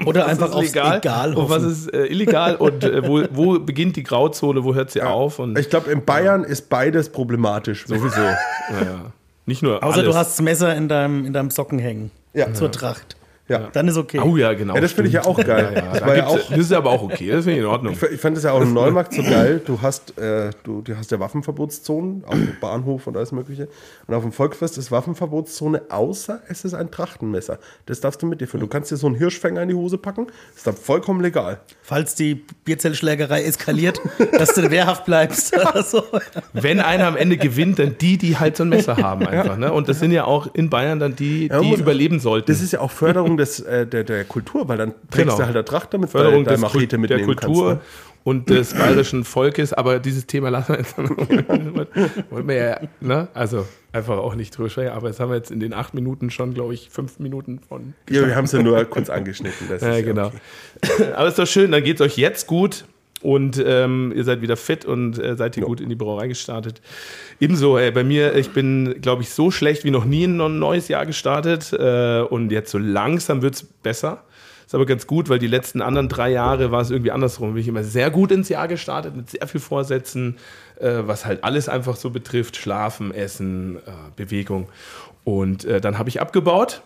Oder 0.07 0.23
Was 0.23 0.29
einfach 0.31 0.49
ist 0.49 0.79
aufs 0.79 0.97
Egal 0.97 1.35
und 1.35 1.51
was 1.51 1.63
ist 1.63 1.93
äh, 1.93 2.07
illegal 2.07 2.57
und 2.57 2.85
äh, 2.85 3.07
wo, 3.07 3.23
wo 3.33 3.59
beginnt 3.59 3.97
die 3.97 4.03
Grauzone, 4.03 4.65
wo 4.65 4.75
hört 4.75 4.91
sie 4.91 5.03
auf 5.03 5.39
und 5.39 5.59
Ich 5.59 5.69
glaube, 5.71 5.91
in 5.91 6.05
Bayern 6.05 6.45
ist 6.45 6.69
beides 6.71 7.11
problematisch. 7.11 7.87
sowieso. 7.87 8.21
Naja. 8.21 9.13
Nicht 9.47 9.63
nur 9.63 9.83
Außer 9.83 9.99
alles. 9.99 10.11
du 10.11 10.15
hast 10.17 10.31
das 10.39 10.43
Messer 10.43 10.75
in 10.75 10.89
deinem, 10.89 11.25
in 11.27 11.33
deinem 11.33 11.51
Socken 11.51 11.79
hängen. 11.79 12.11
Ja. 12.35 12.53
Zur 12.55 12.71
Tracht. 12.71 13.17
Ja. 13.51 13.69
Dann 13.73 13.89
ist 13.89 13.97
okay. 13.97 14.21
Oh 14.21 14.37
ja, 14.37 14.53
genau. 14.53 14.77
Ja, 14.77 14.81
das 14.81 14.93
finde 14.93 15.09
ich 15.09 15.15
ja 15.15 15.25
auch 15.25 15.37
geil. 15.37 15.73
Ja, 15.75 15.83
ja. 15.83 15.91
Das 15.91 16.01
Da 16.01 16.15
ja 16.15 16.27
auch 16.29 16.39
das 16.39 16.59
ist 16.59 16.73
aber 16.73 16.91
auch 16.91 17.03
okay, 17.03 17.33
das 17.33 17.45
finde 17.45 17.59
ich 17.59 17.65
in 17.65 17.67
Ordnung. 17.67 17.97
Ich, 18.13 18.21
fand 18.21 18.37
es 18.37 18.45
ja 18.45 18.53
auch 18.53 18.61
im 18.61 18.73
Neumarkt 18.73 19.13
so 19.13 19.25
geil. 19.25 19.61
Du 19.67 19.83
hast, 19.83 20.17
äh, 20.19 20.51
du, 20.63 20.83
du 20.83 20.97
hast 20.97 21.11
ja 21.11 21.19
Waffenverbotszonen 21.19 22.23
auf 22.27 22.35
dem 22.35 22.57
Bahnhof 22.61 23.09
und 23.09 23.17
alles 23.17 23.33
Mögliche. 23.33 23.69
Und 24.07 24.15
auf 24.15 24.23
dem 24.23 24.31
Volksfest 24.31 24.79
ist 24.79 24.93
Waffenverbotszone, 24.93 25.83
außer 25.89 26.43
es 26.49 26.65
ist 26.65 26.75
ein 26.75 26.93
Trachtenmesser. 26.93 27.59
Das 27.87 28.01
darfst 28.01 28.23
du 28.23 28.27
mit 28.27 28.41
dir 28.41 28.47
führen. 28.47 28.61
Du 28.61 28.69
kannst 28.69 28.93
dir 28.93 28.97
so 28.97 29.09
einen 29.09 29.17
Hirschfänger 29.17 29.63
in 29.63 29.71
die 29.71 29.75
Hose 29.75 29.99
packen. 29.99 30.29
ist 30.55 30.65
dann 30.65 30.77
vollkommen 30.77 31.21
legal. 31.21 31.59
Falls 31.83 32.15
die 32.15 32.37
Bierzellschlägerei 32.65 33.43
eskaliert, 33.43 34.01
dass 34.39 34.55
du 34.55 34.71
wehrhaft 34.71 35.07
bleibst. 35.07 35.57
so. 35.87 36.05
Wenn 36.53 36.79
einer 36.79 37.09
am 37.09 37.17
Ende 37.17 37.37
gewinnt, 37.37 37.81
dann 37.81 37.97
die, 38.01 38.17
die 38.17 38.39
halt 38.39 38.57
so 38.57 38.63
ein 38.63 38.69
Messer 38.69 38.97
haben 38.97 39.27
einfach. 39.27 39.57
Ne? 39.57 39.73
Und 39.73 39.89
das 39.89 39.99
sind 39.99 40.13
ja 40.13 40.25
auch 40.25 40.55
in 40.55 40.71
Bayern 40.71 41.01
dann 41.01 41.17
die, 41.17 41.49
die 41.49 41.75
überleben 41.75 42.21
sollten. 42.21 42.47
Das 42.53 42.61
ist 42.61 42.73
ja 42.73 42.81
auch 42.81 42.93
Förderung 42.93 43.40
des, 43.41 43.61
äh, 43.61 43.87
der, 43.87 44.05
der 44.05 44.25
Kultur, 44.25 44.69
weil 44.69 44.79
dann 44.79 44.95
trägst 45.11 45.17
Genau. 45.19 45.37
du 45.37 45.45
halt 45.45 45.57
eine 45.57 45.65
Tracht, 45.65 45.93
damit 45.95 46.11
Förderung 46.11 46.45
du 46.45 46.51
deine 46.51 46.57
des, 46.57 46.61
Machete 46.63 46.87
der 46.89 46.99
mitnehmen 46.99 47.25
Kultur 47.27 47.71
kannst. 47.71 47.83
Ne? 47.83 48.11
und 48.23 48.51
des 48.51 48.75
bayerischen 48.79 49.25
Volkes, 49.25 49.73
aber 49.73 49.99
dieses 49.99 50.27
Thema 50.27 50.51
lassen 50.51 50.73
wir 50.73 50.79
jetzt 50.79 50.97
wollen 52.31 52.49
wir 52.49 52.55
ja, 52.55 52.81
ne? 53.01 53.29
also 53.35 53.67
einfach 53.93 54.19
auch 54.19 54.35
nicht 54.35 54.57
drüber 54.57 54.69
sprechen, 54.69 54.93
aber 54.93 55.09
jetzt 55.09 55.21
haben 55.21 55.31
wir 55.31 55.37
jetzt 55.37 55.51
in 55.51 55.61
den 55.61 55.73
acht 55.73 55.95
Minuten 55.95 56.31
schon, 56.31 56.55
glaube 56.55 56.75
ich, 56.75 56.91
fünf 56.91 57.19
Minuten 57.19 57.61
von. 57.67 57.95
Ja, 58.09 58.27
wir 58.27 58.37
haben 58.37 58.45
es 58.45 58.53
ja 58.53 58.63
nur 58.63 58.85
kurz 58.85 59.11
angeschnitten. 59.11 59.69
Das 59.69 59.83
Ja, 59.83 60.01
genau. 60.01 60.33
okay. 60.83 61.13
aber 61.15 61.29
ist 61.29 61.39
doch 61.39 61.47
schön, 61.47 61.73
dann 61.73 61.83
geht 61.83 61.97
es 61.97 62.03
euch 62.03 62.17
jetzt 62.17 62.47
gut 62.47 62.85
und 63.23 63.63
ähm, 63.65 64.13
ihr 64.15 64.25
seid 64.25 64.41
wieder 64.41 64.57
fit 64.57 64.85
und 64.85 65.19
äh, 65.19 65.37
seid 65.37 65.55
hier 65.55 65.65
gut 65.65 65.81
in 65.81 65.89
die 65.89 65.95
Brauerei 65.95 66.29
gestartet. 66.29 66.81
Ebenso, 67.39 67.77
ey, 67.79 67.91
bei 67.91 68.05
mir, 68.05 68.35
ich 68.35 68.51
bin, 68.51 69.01
glaube 69.01 69.23
ich, 69.23 69.31
so 69.31 69.51
schlecht 69.51 69.85
wie 69.85 69.91
noch 69.91 70.05
nie 70.05 70.25
in 70.25 70.41
ein 70.41 70.59
neues 70.59 70.89
Jahr 70.89 71.07
gestartet 71.07 71.73
äh, 71.73 72.21
und 72.23 72.51
jetzt 72.51 72.71
so 72.71 72.79
langsam 72.79 73.43
wird 73.43 73.55
es 73.55 73.63
besser. 73.63 74.25
Ist 74.71 74.75
aber 74.77 74.87
ganz 74.87 75.09
gut, 75.09 75.29
weil 75.29 75.41
die 75.41 75.49
letzten 75.49 75.83
anderen 75.83 76.09
drei 76.09 76.31
Jahre 76.31 76.71
war 76.71 76.81
es 76.81 76.93
irgendwie 76.93 77.11
andersrum. 77.11 77.55
Bin 77.55 77.61
ich 77.61 77.67
immer 77.67 77.83
sehr 77.83 78.09
gut 78.09 78.31
ins 78.31 78.49
Jahr 78.49 78.69
gestartet 78.69 79.17
mit 79.17 79.29
sehr 79.29 79.47
viel 79.49 79.61
Vorsätzen, 79.61 80.37
äh, 80.79 80.99
was 81.03 81.27
halt 81.27 81.43
alles 81.43 81.69
einfach 81.69 81.97
so 81.97 82.11
betrifft: 82.11 82.57
Schlafen, 82.57 83.13
Essen, 83.13 83.79
äh, 83.79 83.81
Bewegung. 84.15 84.69
Und 85.25 85.65
äh, 85.65 85.81
dann 85.81 85.99
habe 85.99 86.09
ich 86.09 86.21
abgebaut. 86.21 86.83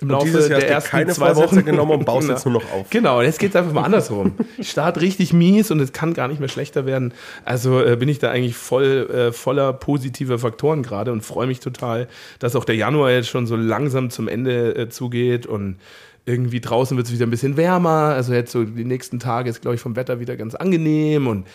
Im 0.00 0.10
Und 0.10 0.24
dieses 0.24 0.48
Jahr 0.48 0.60
hast 0.60 0.88
du 0.88 0.90
keine 0.90 1.14
Vorsätze 1.14 1.62
genommen 1.62 1.92
und 1.92 2.04
baust 2.04 2.28
jetzt 2.28 2.44
nur 2.44 2.54
noch 2.54 2.72
auf. 2.72 2.90
Genau, 2.90 3.22
jetzt 3.22 3.38
geht 3.38 3.50
es 3.50 3.56
einfach 3.56 3.72
mal 3.72 3.84
andersrum. 3.84 4.32
Ich 4.58 4.70
starte 4.70 5.00
richtig 5.00 5.32
mies 5.32 5.70
und 5.70 5.80
es 5.80 5.92
kann 5.92 6.14
gar 6.14 6.28
nicht 6.28 6.40
mehr 6.40 6.48
schlechter 6.48 6.86
werden. 6.86 7.12
Also 7.44 7.82
äh, 7.82 7.96
bin 7.96 8.08
ich 8.08 8.18
da 8.18 8.30
eigentlich 8.30 8.56
voll 8.56 9.08
äh, 9.10 9.32
voller 9.32 9.72
positiver 9.72 10.38
Faktoren 10.38 10.82
gerade 10.82 11.12
und 11.12 11.22
freue 11.22 11.46
mich 11.46 11.60
total, 11.60 12.08
dass 12.38 12.56
auch 12.56 12.64
der 12.64 12.76
Januar 12.76 13.10
jetzt 13.10 13.28
schon 13.28 13.46
so 13.46 13.54
langsam 13.54 14.10
zum 14.10 14.28
Ende 14.28 14.74
äh, 14.76 14.88
zugeht 14.88 15.46
und 15.46 15.76
irgendwie 16.26 16.60
draußen 16.60 16.96
wird 16.96 17.06
es 17.06 17.12
wieder 17.12 17.26
ein 17.26 17.30
bisschen 17.30 17.56
wärmer. 17.56 18.14
Also 18.14 18.34
jetzt 18.34 18.52
so 18.52 18.64
die 18.64 18.84
nächsten 18.84 19.18
Tage 19.18 19.48
ist, 19.48 19.62
glaube 19.62 19.76
ich, 19.76 19.80
vom 19.80 19.94
Wetter 19.94 20.20
wieder 20.20 20.36
ganz 20.36 20.54
angenehm 20.54 21.26
und 21.26 21.46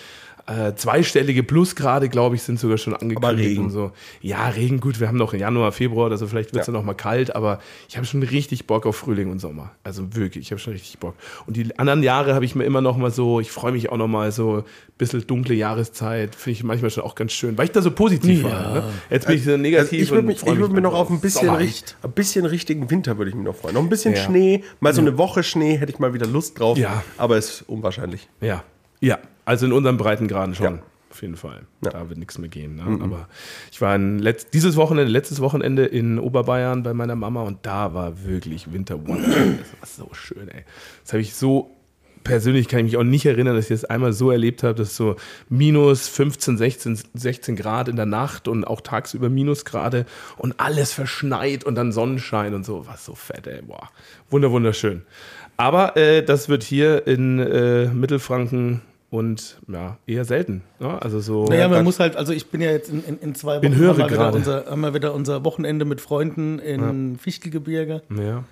Äh, 0.52 0.76
zweistellige 0.76 1.44
Plusgrade, 1.44 2.10
glaube 2.10 2.36
ich, 2.36 2.44
sind 2.44 2.60
sogar 2.60 2.78
schon 2.78 2.94
angekündigt. 2.94 3.50
Regen. 3.50 3.66
Und 3.66 3.70
so. 3.70 3.92
Ja, 4.22 4.48
Regen, 4.50 4.80
gut, 4.80 5.00
wir 5.00 5.08
haben 5.08 5.18
noch 5.18 5.34
Januar, 5.34 5.72
Februar, 5.72 6.12
also 6.12 6.28
vielleicht 6.28 6.54
wird 6.54 6.62
es 6.62 6.68
ja. 6.68 6.74
noch 6.74 6.84
mal 6.84 6.94
kalt, 6.94 7.36
aber 7.36 7.60
ich 7.88 7.96
habe 7.96 8.06
schon 8.06 8.22
richtig 8.24 8.68
Bock 8.68 8.86
auf 8.86 8.96
Frühling 8.98 9.32
und 9.32 9.40
Sommer. 9.40 9.72
Also 9.84 10.16
wirklich, 10.16 10.46
ich 10.48 10.52
habe 10.52 10.60
schon 10.60 10.74
richtig 10.74 11.00
Bock. 11.00 11.16
Und 11.46 11.56
die 11.56 11.78
anderen 11.80 12.04
Jahre 12.04 12.34
habe 12.34 12.44
ich 12.44 12.56
mir 12.56 12.66
immer 12.66 12.82
noch 12.82 12.98
mal 12.98 13.12
so, 13.12 13.40
ich 13.40 13.52
freue 13.52 13.72
mich 13.72 13.90
auch 13.90 13.98
noch 13.98 14.08
mal 14.08 14.32
so 14.32 14.58
ein 14.58 14.64
bisschen 14.98 15.26
dunkle 15.26 15.56
Jahreszeit, 15.56 16.36
finde 16.36 16.58
ich 16.58 16.64
manchmal 16.64 16.92
schon 16.92 17.04
auch 17.04 17.16
ganz 17.16 17.32
schön, 17.32 17.58
weil 17.58 17.66
ich 17.66 17.72
da 17.72 17.82
so 17.82 17.92
positiv 17.92 18.44
Ja. 18.44 18.50
war. 18.52 18.74
Ne? 18.74 18.84
Jetzt 19.10 19.28
bin 19.28 19.38
ich 19.38 19.46
so 19.46 19.56
negativ. 19.56 19.92
Also 19.92 20.04
ich 20.04 20.12
würde 20.12 20.28
mich, 20.28 20.46
ich 20.46 20.58
würd 20.58 20.72
mich 20.74 20.84
noch 20.84 20.94
auf 20.94 21.10
ein 21.10 21.22
bisschen, 21.22 21.50
richt, 21.50 21.96
ein 22.04 22.12
bisschen 22.12 22.46
richtigen 22.46 22.90
Winter 22.90 23.18
würde 23.18 23.30
ich 23.30 23.36
mich 23.36 23.46
noch 23.46 23.56
freuen. 23.56 23.76
Noch 23.76 23.84
ein 23.84 23.90
bisschen 23.90 24.16
Ja. 24.16 24.22
Schnee, 24.22 24.64
mal 24.80 24.94
so 24.94 25.02
eine 25.02 25.18
Woche 25.18 25.44
Schnee 25.44 25.78
hätte 25.78 25.92
ich 25.92 26.00
mal 26.00 26.14
wieder 26.14 26.28
Lust 26.28 26.60
drauf. 26.60 26.78
Ja. 26.78 27.04
Aber 27.18 27.38
ist 27.38 27.64
unwahrscheinlich. 27.68 28.28
Ja, 28.42 28.64
ja, 29.00 29.18
also 29.46 29.66
in 29.66 29.74
unseren 29.74 29.98
Breitengraden 29.98 30.56
schon. 30.56 30.76
Ja. 30.76 30.84
Auf 31.12 31.22
jeden 31.22 31.36
Fall. 31.36 31.64
Ja. 31.84 31.92
Da 31.92 32.08
wird 32.08 32.20
nichts 32.20 32.38
mehr 32.38 32.50
gehen. 32.50 32.76
Ne? 32.76 33.00
Aber 33.04 33.28
ich 33.70 33.82
war 33.82 34.00
dieses 34.00 34.78
Wochenende, 34.78 35.12
letztes 35.12 35.42
Wochenende 35.42 35.86
in 35.86 36.20
Oberbayern 36.20 36.84
bei 36.84 36.94
meiner 36.94 37.16
Mama 37.16 37.42
und 37.42 37.66
da 37.66 37.94
war 37.94 38.24
wirklich 38.26 38.72
Winter 38.72 39.06
Wonderland. 39.06 39.60
Das 39.82 40.00
war 40.00 40.08
so 40.08 40.14
schön, 40.14 40.48
ey. 40.48 40.64
Das 41.04 41.12
habe 41.12 41.22
ich 41.22 41.34
so 41.34 41.76
persönlich 42.24 42.68
kann 42.68 42.80
ich 42.80 42.86
mich 42.86 42.98
auch 42.98 43.04
nicht 43.04 43.26
erinnern, 43.26 43.56
dass 43.56 43.66
ich 43.66 43.82
das 43.82 43.86
einmal 43.86 44.14
so 44.14 44.32
erlebt 44.32 44.64
habe, 44.64 44.76
dass 44.76 44.96
so 44.96 45.16
minus 45.50 46.08
15, 46.08 46.58
16, 46.58 47.00
16 47.14 47.56
Grad 47.56 47.88
in 47.88 47.96
der 47.96 48.06
Nacht 48.06 48.48
und 48.48 48.66
auch 48.66 48.82
tagsüber 48.82 49.30
Minusgrade 49.30 50.06
und 50.38 50.60
alles 50.60 50.94
verschneit 50.94 51.64
und 51.64 51.76
dann 51.76 51.92
Sonnenschein 51.92 52.54
und 52.54 52.66
so. 52.66 52.86
Was 52.88 53.06
so 53.06 53.16
fett, 53.16 53.48
ey. 53.48 53.62
Boah. 53.62 53.90
Wunder, 54.30 54.52
wunderschön. 54.52 55.04
Aber 55.58 55.98
äh, 55.98 56.24
das 56.24 56.50
wird 56.50 56.64
hier 56.64 57.06
in 57.08 57.40
äh, 57.40 57.88
Mittelfranken 57.88 58.82
und 59.12 59.60
ja, 59.68 59.98
eher 60.08 60.26
selten. 60.26 60.64
Ne? 60.80 61.00
Also 61.02 61.20
so. 61.20 61.46
Naja, 61.46 61.68
man 61.68 61.84
muss 61.84 62.00
halt, 62.00 62.16
also 62.16 62.34
ich 62.34 62.48
bin 62.48 62.62
ja 62.62 62.72
jetzt 62.72 62.90
in, 62.90 63.04
in, 63.04 63.20
in 63.20 63.36
zwei 63.36 63.58
Wochen 63.58 63.66
In 63.68 63.88
haben 63.88 63.98
wir 64.00 64.08
Grade. 64.08 64.38
unser, 64.38 64.66
haben 64.66 64.82
wir 64.82 64.94
wieder 64.96 65.14
unser 65.14 65.46
Wochenende 65.46 65.86
mit 65.86 66.02
Freunden 66.02 66.58
in 66.60 67.18
Fichtelgebirge 67.20 68.02
ja. 68.10 68.46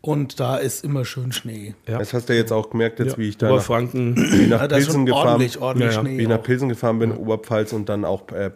und 0.00 0.40
da 0.40 0.56
ist 0.56 0.82
immer 0.84 1.04
schön 1.04 1.32
Schnee. 1.32 1.74
Ja. 1.86 1.98
Das 1.98 2.14
hast 2.14 2.28
du 2.28 2.32
ja 2.32 2.40
jetzt 2.40 2.50
auch 2.50 2.70
gemerkt, 2.70 2.98
jetzt 2.98 3.12
Ja. 3.12 3.18
wie 3.18 3.28
ich 3.28 3.36
da 3.36 3.46
nach, 3.46 3.52
Oberfranken. 3.56 4.16
wie 4.16 4.46
nach 4.46 4.62
Ja, 4.62 4.68
Pilsen 4.68 5.04
gefahren 5.06 5.28
ordentlich, 5.28 5.58
ordentlich 5.60 5.90
Ja, 5.90 5.96
ja. 5.96 6.00
Schnee. 6.00 6.18
Wie 6.18 6.22
ich 6.22 6.28
nach. 6.28 6.42
Pilsen 6.42 6.68
gefahren 6.70 6.98
bin, 6.98 7.12
Oberpfalz 7.12 7.72
und 7.74 7.88
dann 7.90 8.04
auch 8.06 8.22
äh, 8.32 8.46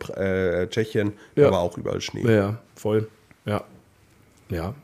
äh, 0.62 0.66
Tschechien, 0.68 1.12
Ja. 1.36 1.44
da 1.44 1.52
war 1.52 1.60
auch 1.60 1.76
überall 1.76 2.00
Schnee. 2.00 2.22
Ja, 2.24 2.30
ja, 2.32 2.58
voll. 2.74 3.06
Ja. 3.44 3.64
Ja. 4.48 4.74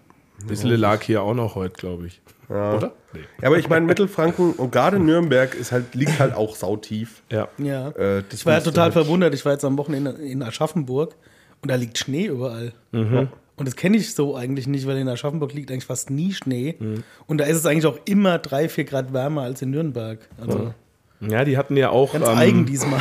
Ein 0.43 0.47
bisschen 0.49 0.71
lag 0.79 1.01
hier 1.03 1.23
auch 1.23 1.33
noch 1.35 1.55
heute, 1.55 1.75
glaube 1.75 2.07
ich. 2.09 2.21
Oder? 2.49 2.93
Nee. 3.13 3.21
Ja, 3.43 3.49
aber 3.49 3.59
ich 3.59 3.69
meine, 3.69 3.87
Mittelfranken 3.87 4.53
und 4.53 4.71
gerade 4.73 4.99
Nürnberg 4.99 5.55
ist 5.55 5.73
halt, 5.73 5.95
liegt 5.95 6.19
halt 6.21 6.35
auch 6.35 6.55
sautief. 6.57 7.23
Ja. 7.31 7.49
Ja. 7.59 7.89
Äh, 7.91 8.23
das 8.29 8.41
ich 8.41 8.47
war 8.47 8.55
ja 8.55 8.61
total 8.61 8.85
halt- 8.85 8.93
verwundert. 8.93 9.35
Ich 9.35 9.45
war 9.45 9.53
jetzt 9.53 9.65
am 9.65 9.77
Wochenende 9.79 10.11
in 10.13 10.43
Aschaffenburg 10.43 11.15
und 11.63 11.71
da 11.71 11.75
liegt 11.75 11.99
Schnee 11.99 12.27
überall. 12.27 12.73
Mhm. 12.93 13.29
Und 13.57 13.67
das 13.67 13.75
kenne 13.75 13.97
ich 13.97 14.15
so 14.15 14.37
eigentlich 14.37 14.67
nicht, 14.67 14.87
weil 14.87 14.99
in 14.99 15.09
Aschaffenburg 15.09 15.55
liegt 15.55 15.71
eigentlich 15.71 15.87
fast 15.87 16.11
nie 16.11 16.33
Schnee. 16.35 16.77
Mhm. 16.79 17.03
Und 17.27 17.39
da 17.39 17.45
ist 17.47 17.57
es 17.57 17.67
eigentlich 17.67 17.87
auch 17.87 17.99
immer 18.05 18.39
drei, 18.39 18.69
vier 18.69 18.85
Grad 18.85 19.13
wärmer 19.13 19.43
als 19.43 19.63
in 19.63 19.71
Nürnberg. 19.71 20.19
Also 20.41 20.75
Ja, 21.21 21.45
die 21.45 21.57
hatten 21.57 21.77
ja 21.77 21.89
auch. 21.91 22.13
ganz 22.13 22.29
ähm, 22.29 22.37
eigen 22.37 22.67
diesmal. 22.67 23.01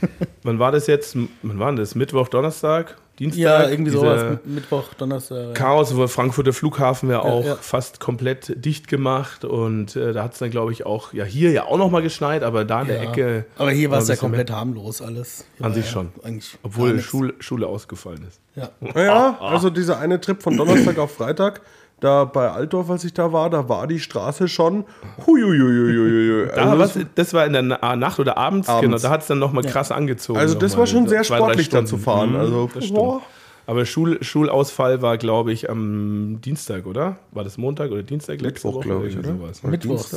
Wann 0.44 0.58
war 0.60 0.70
das 0.70 0.86
jetzt? 0.86 1.16
Wann 1.42 1.58
war 1.58 1.66
denn 1.72 1.76
das? 1.76 1.96
Mittwoch, 1.96 2.28
Donnerstag? 2.28 2.96
Dienstag? 3.18 3.40
ja, 3.40 3.68
irgendwie 3.68 3.90
sowas. 3.90 4.38
Mittwoch, 4.44 4.92
Donnerstag. 4.94 5.54
Chaos, 5.54 5.96
wo 5.96 6.06
Frankfurter 6.06 6.52
Flughafen 6.52 7.10
ja 7.10 7.20
auch 7.20 7.44
ja. 7.44 7.56
fast 7.56 8.00
komplett 8.00 8.64
dicht 8.64 8.88
gemacht 8.88 9.44
und 9.44 9.96
äh, 9.96 10.12
da 10.12 10.22
hat 10.24 10.34
es 10.34 10.38
dann, 10.38 10.50
glaube 10.50 10.72
ich, 10.72 10.84
auch, 10.84 11.12
ja, 11.12 11.24
hier 11.24 11.50
ja 11.50 11.64
auch 11.64 11.78
nochmal 11.78 12.02
geschneit, 12.02 12.42
aber 12.42 12.64
da 12.64 12.82
in 12.82 12.88
der 12.88 13.02
Ja. 13.02 13.10
Ecke. 13.10 13.46
Aber 13.56 13.70
hier 13.70 13.90
war 13.90 13.98
es 13.98 14.08
ja 14.08 14.16
komplett 14.16 14.50
harmlos 14.50 15.00
alles. 15.00 15.44
Hier 15.56 15.66
An 15.66 15.74
sich 15.74 15.86
ja 15.86 15.90
schon. 15.92 16.12
Eigentlich 16.22 16.58
Obwohl. 16.62 16.98
Schule, 17.00 17.34
Schule 17.38 17.66
ausgefallen 17.66 18.26
ist. 18.28 18.40
Ja. 18.54 18.70
Ja, 18.94 19.38
also 19.40 19.70
dieser 19.70 19.98
eine 19.98 20.20
Trip 20.20 20.42
von 20.42 20.56
Donnerstag 20.56 20.98
auf 20.98 21.14
Freitag, 21.14 21.62
da 22.00 22.24
bei 22.24 22.50
Altdorf, 22.50 22.90
als 22.90 23.04
ich 23.04 23.14
da 23.14 23.32
war, 23.32 23.48
da 23.50 23.68
war 23.68 23.86
die 23.86 23.98
Straße 24.00 24.48
schon. 24.48 24.84
Huiuiuiuiui. 25.26 26.48
Da, 26.54 26.62
Also, 26.70 26.78
was, 26.78 26.98
das, 27.14 27.32
war 27.34 27.46
in 27.46 27.52
der 27.54 27.62
Na 27.62 27.96
Nacht 27.96 28.18
oder 28.18 28.36
abends, 28.36 28.68
Abends. 28.68 28.82
genau, 28.82 28.98
da 28.98 29.10
hat 29.10 29.22
es 29.22 29.26
dann 29.28 29.38
nochmal 29.38 29.64
krass 29.64 29.90
angezogen. 29.92 30.38
also 30.38 30.54
das 30.54 30.76
war 30.76 30.86
schon 30.86 31.08
sehr 31.08 31.22
zwei, 31.22 31.36
sportlich 31.38 31.68
da 31.68 31.84
zu 31.84 31.96
fahren. 31.98 32.30
Mhm, 32.30 32.36
Also, 32.36 32.70
das 32.74 32.88
boah. 32.90 33.20
stimmt. 33.20 33.32
Aber 33.68 33.84
Schul, 33.84 34.22
Schulausfall 34.22 35.02
war, 35.02 35.18
glaube 35.18 35.52
ich, 35.52 35.68
am 35.68 36.40
Dienstag, 36.40 36.86
oder? 36.86 37.16
War 37.32 37.42
das 37.42 37.58
Montag 37.58 37.90
oder 37.90 38.02
Dienstag? 38.04 38.40
letzte 38.40 38.68
Mittwoch, 38.68 38.74
Woche? 38.74 38.88
glaube 38.88 39.08
ich, 39.08 39.18
oder? 39.18 39.28
sowas. 39.36 39.62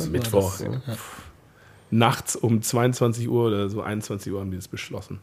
Mittwoch, 0.08 0.60
ja. 0.60 0.66
ja. 0.70 0.78
Nachts 1.90 2.36
um 2.36 2.62
22 2.62 3.28
Uhr 3.28 3.46
oder 3.48 3.68
so 3.68 3.82
21 3.82 4.32
Uhr 4.32 4.38
haben 4.40 4.50
die 4.52 4.56
das 4.58 4.68
beschlossen. 4.68 5.18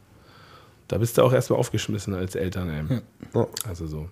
Da 0.90 0.98
bist 0.98 1.18
du 1.18 1.22
auch 1.24 1.32
erstmal 1.32 1.60
aufgeschmissen 1.60 2.14
als 2.14 2.36
Eltern. 2.36 2.70
Ey. 2.70 3.02
Ja. 3.34 3.48
Also 3.68 3.88
so. 3.88 4.10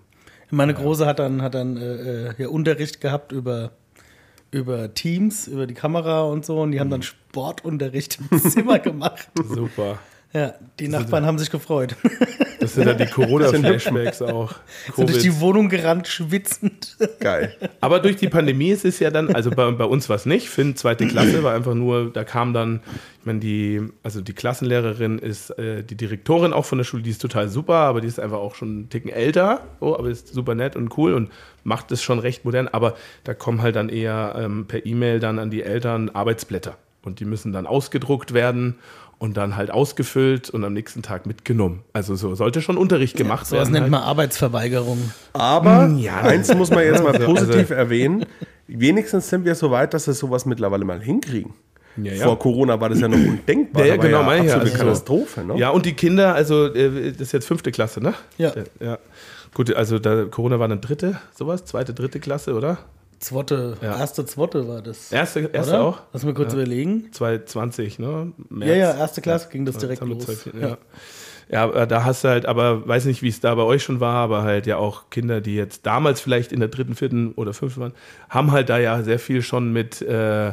Meine 0.50 0.74
Große 0.74 1.06
hat 1.06 1.18
dann, 1.18 1.42
hat 1.42 1.54
dann 1.54 1.76
äh, 1.76 2.28
äh, 2.28 2.34
ja, 2.38 2.48
Unterricht 2.48 3.00
gehabt 3.00 3.32
über, 3.32 3.72
über 4.50 4.94
Teams, 4.94 5.48
über 5.48 5.66
die 5.66 5.74
Kamera 5.74 6.22
und 6.22 6.44
so. 6.46 6.60
Und 6.60 6.72
die 6.72 6.80
haben 6.80 6.86
Mhm. 6.88 6.92
dann 6.92 7.02
Sportunterricht 7.02 8.18
im 8.30 8.38
Zimmer 8.40 8.78
gemacht. 8.80 9.28
Super. 9.42 9.98
Ja, 10.32 10.54
die 10.78 10.88
Nachbarn 10.88 11.24
haben 11.24 11.38
sich 11.38 11.50
gefreut. 11.50 11.96
Das 12.58 12.74
sind 12.74 12.86
dann 12.86 12.98
die 12.98 13.06
Corona-Flashbacks 13.06 14.22
auch. 14.22 14.54
Sind 14.96 15.08
durch 15.08 15.22
die 15.22 15.40
Wohnung 15.40 15.68
gerannt, 15.68 16.08
schwitzend. 16.08 16.96
Geil. 17.20 17.54
Aber 17.80 18.00
durch 18.00 18.16
die 18.16 18.28
Pandemie 18.28 18.70
ist 18.70 18.84
es 18.84 18.98
ja 18.98 19.10
dann, 19.10 19.32
also 19.32 19.50
bei, 19.50 19.70
bei 19.70 19.84
uns 19.84 20.08
war 20.08 20.16
es 20.16 20.26
nicht. 20.26 20.48
Finn, 20.48 20.74
zweite 20.74 21.06
Klasse, 21.06 21.44
war 21.44 21.54
einfach 21.54 21.74
nur, 21.74 22.10
da 22.12 22.24
kam 22.24 22.52
dann, 22.52 22.80
ich 23.20 23.26
meine, 23.26 23.38
die, 23.38 23.82
also 24.02 24.20
die 24.20 24.32
Klassenlehrerin 24.32 25.18
ist 25.18 25.50
äh, 25.50 25.84
die 25.84 25.96
Direktorin 25.96 26.52
auch 26.52 26.64
von 26.64 26.78
der 26.78 26.84
Schule, 26.84 27.04
die 27.04 27.10
ist 27.10 27.22
total 27.22 27.48
super, 27.48 27.74
aber 27.74 28.00
die 28.00 28.08
ist 28.08 28.18
einfach 28.18 28.38
auch 28.38 28.56
schon 28.56 28.68
einen 28.68 28.88
Ticken 28.88 29.10
älter, 29.10 29.60
oh, 29.78 29.94
aber 29.94 30.08
ist 30.08 30.34
super 30.34 30.56
nett 30.56 30.74
und 30.74 30.96
cool 30.98 31.14
und 31.14 31.30
macht 31.62 31.92
es 31.92 32.02
schon 32.02 32.18
recht 32.18 32.44
modern. 32.44 32.66
Aber 32.66 32.96
da 33.22 33.34
kommen 33.34 33.62
halt 33.62 33.76
dann 33.76 33.88
eher 33.88 34.34
ähm, 34.36 34.66
per 34.66 34.84
E-Mail 34.84 35.20
dann 35.20 35.38
an 35.38 35.50
die 35.50 35.62
Eltern 35.62 36.10
Arbeitsblätter 36.10 36.76
und 37.06 37.20
die 37.20 37.24
müssen 37.24 37.52
dann 37.52 37.66
ausgedruckt 37.66 38.34
werden. 38.34 38.76
Und 39.18 39.38
dann 39.38 39.56
halt 39.56 39.70
ausgefüllt 39.70 40.50
und 40.50 40.62
am 40.64 40.74
nächsten 40.74 41.00
Tag 41.02 41.24
mitgenommen. 41.24 41.82
Also 41.94 42.14
so 42.16 42.34
sollte 42.34 42.60
schon 42.60 42.76
Unterricht 42.76 43.16
gemacht 43.16 43.46
So 43.46 43.56
was 43.56 43.62
werden. 43.62 43.72
nennt 43.72 43.82
halt. 43.84 43.90
man 43.92 44.02
Arbeitsverweigerung. 44.02 45.10
Aber 45.32 45.86
Ja. 45.96 46.20
eins 46.20 46.54
muss 46.54 46.68
man 46.70 46.84
jetzt 46.84 47.02
mal 47.02 47.14
Also- 47.16 47.24
positiv 47.26 47.70
erwähnen. 47.70 48.26
Wenigstens 48.66 49.28
sind 49.30 49.44
wir 49.46 49.54
so 49.54 49.70
weit, 49.70 49.94
dass 49.94 50.06
wir 50.06 50.12
sowas 50.14 50.44
mittlerweile 50.44 50.84
mal 50.84 51.00
hinkriegen. 51.00 51.54
Ja, 51.96 52.12
ja. 52.12 52.24
Vor 52.24 52.38
Corona 52.38 52.78
war 52.78 52.90
das 52.90 53.00
ja 53.00 53.08
noch 53.08 53.16
undenkbar. 53.16 53.82
Ja, 53.86 53.94
ja, 53.94 53.96
genau, 53.96 54.22
meine 54.22 54.44
ich 54.44 54.50
ja. 54.50 54.56
absolute 54.56 54.74
Also- 54.74 54.84
Katastrophe. 54.84 55.44
Ne? 55.44 55.58
Ja, 55.58 55.70
und 55.70 55.86
die 55.86 55.94
Kinder, 55.94 56.34
also 56.34 56.66
äh, 56.74 57.12
das 57.12 57.20
ist 57.22 57.32
jetzt 57.32 57.46
fünfte 57.46 57.72
Klasse, 57.72 58.02
ne? 58.02 58.12
Ja. 58.36 58.52
Ja. 58.80 58.98
Gut, 59.54 59.74
also 59.74 59.98
da, 59.98 60.26
Corona 60.26 60.58
war 60.58 60.68
dann 60.68 60.82
dritte, 60.82 61.18
sowas, 61.34 61.64
zweite, 61.64 61.94
dritte 61.94 62.20
Klasse, 62.20 62.52
oder? 62.52 62.76
Zwotte, 63.18 63.76
Ja. 63.82 63.98
erste 63.98 64.24
Zwotte 64.26 64.68
war 64.68 64.82
das. 64.82 65.10
Erste, 65.10 65.48
erste 65.52 65.72
oder? 65.74 65.82
auch? 65.84 66.00
Lass 66.12 66.24
mal 66.24 66.34
kurz 66.34 66.52
überlegen. 66.52 67.08
2020, 67.12 67.98
ne? 67.98 68.32
März. 68.50 68.68
Ja, 68.70 68.76
ja, 68.76 68.96
erste 68.96 69.20
Klasse 69.22 69.48
ging 69.50 69.64
das 69.64 69.76
Ja, 69.76 69.80
direkt 69.82 70.02
los. 70.04 70.24
zwei- 70.26 70.58
Ja. 70.60 70.76
ja, 71.50 71.62
aber 71.64 71.86
da 71.86 72.04
hast 72.04 72.24
du 72.24 72.28
halt, 72.28 72.44
aber 72.46 72.86
weiß 72.86 73.06
nicht, 73.06 73.22
wie 73.22 73.28
es 73.28 73.40
da 73.40 73.54
bei 73.54 73.62
euch 73.62 73.82
schon 73.82 74.00
war, 74.00 74.16
aber 74.16 74.42
halt 74.42 74.66
ja 74.66 74.76
auch 74.76 75.08
Kinder, 75.10 75.40
die 75.40 75.54
jetzt 75.56 75.86
damals 75.86 76.20
vielleicht 76.20 76.52
in 76.52 76.60
der 76.60 76.68
dritten, 76.68 76.94
vierten 76.94 77.32
oder 77.36 77.54
fünften 77.54 77.80
waren, 77.80 77.92
haben 78.28 78.52
halt 78.52 78.68
da 78.68 78.78
ja 78.78 79.02
sehr 79.02 79.18
viel 79.18 79.40
schon 79.42 79.72
mit 79.72 80.02
äh, 80.02 80.52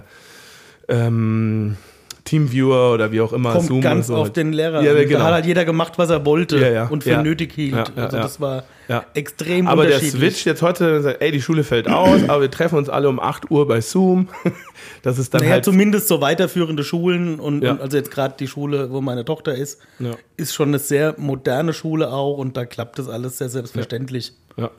ähm, 0.88 1.78
Teamviewer 2.26 2.94
oder 2.94 3.12
wie 3.12 3.22
auch 3.22 3.34
immer, 3.34 3.54
Kommt 3.54 3.68
Zoom 3.68 3.82
ganz 3.82 4.10
und 4.10 4.16
so. 4.16 4.22
auf 4.22 4.32
den 4.32 4.54
Lehrer. 4.54 4.82
Ja, 4.82 4.94
genau. 5.04 5.20
Da 5.20 5.26
hat 5.26 5.34
halt 5.34 5.46
jeder 5.46 5.66
gemacht, 5.66 5.94
was 5.98 6.10
er 6.10 6.26
wollte 6.26 6.58
Ja, 6.60 6.70
ja. 6.70 6.88
und 6.88 7.04
für 7.04 7.12
Ja. 7.12 7.24
nötig 7.24 7.52
hielt. 7.54 7.74
Ja, 7.74 7.84
ja, 7.96 8.04
also 8.06 8.18
ja. 8.18 8.24
das 8.24 8.40
war 8.40 8.64
Ja. 8.88 9.06
extrem 9.14 9.68
Aber 9.68 9.86
der 9.86 9.96
unterschiedlich. 9.96 10.34
Switch 10.34 10.46
jetzt 10.46 10.62
heute 10.62 11.02
sagt, 11.02 11.22
ey, 11.22 11.32
die 11.32 11.42
Schule 11.42 11.64
fällt 11.64 11.88
aus, 11.90 12.28
aber 12.28 12.42
wir 12.42 12.52
treffen 12.52 12.78
uns 12.78 12.90
alle 12.90 13.08
um 13.10 13.20
8 13.20 13.50
Uhr 13.52 13.68
bei 13.68 13.82
Zoom. 13.82 14.30
Das 15.02 15.18
ist 15.18 15.34
dann 15.34 15.42
naja, 15.42 15.54
halt. 15.54 15.66
zumindest 15.66 16.08
so 16.08 16.22
weiterführende 16.22 16.84
Schulen 16.84 17.40
und, 17.40 17.62
Ja. 17.64 17.72
und 17.74 17.82
also 17.82 17.98
jetzt 17.98 18.12
gerade 18.12 18.36
die 18.40 18.48
Schule, 18.48 18.92
wo 18.92 19.02
meine 19.02 19.26
Tochter 19.26 19.54
ist, 19.56 19.82
Ja. 20.00 20.12
ist 20.38 20.54
schon 20.54 20.70
eine 20.70 20.80
sehr 20.80 21.16
moderne 21.18 21.74
Schule 21.74 22.12
auch 22.12 22.38
und 22.38 22.56
da 22.58 22.66
klappt 22.66 23.00
das 23.00 23.08
alles 23.10 23.38
sehr 23.38 23.50
selbstverständlich. 23.50 24.34
Ja. 24.58 24.72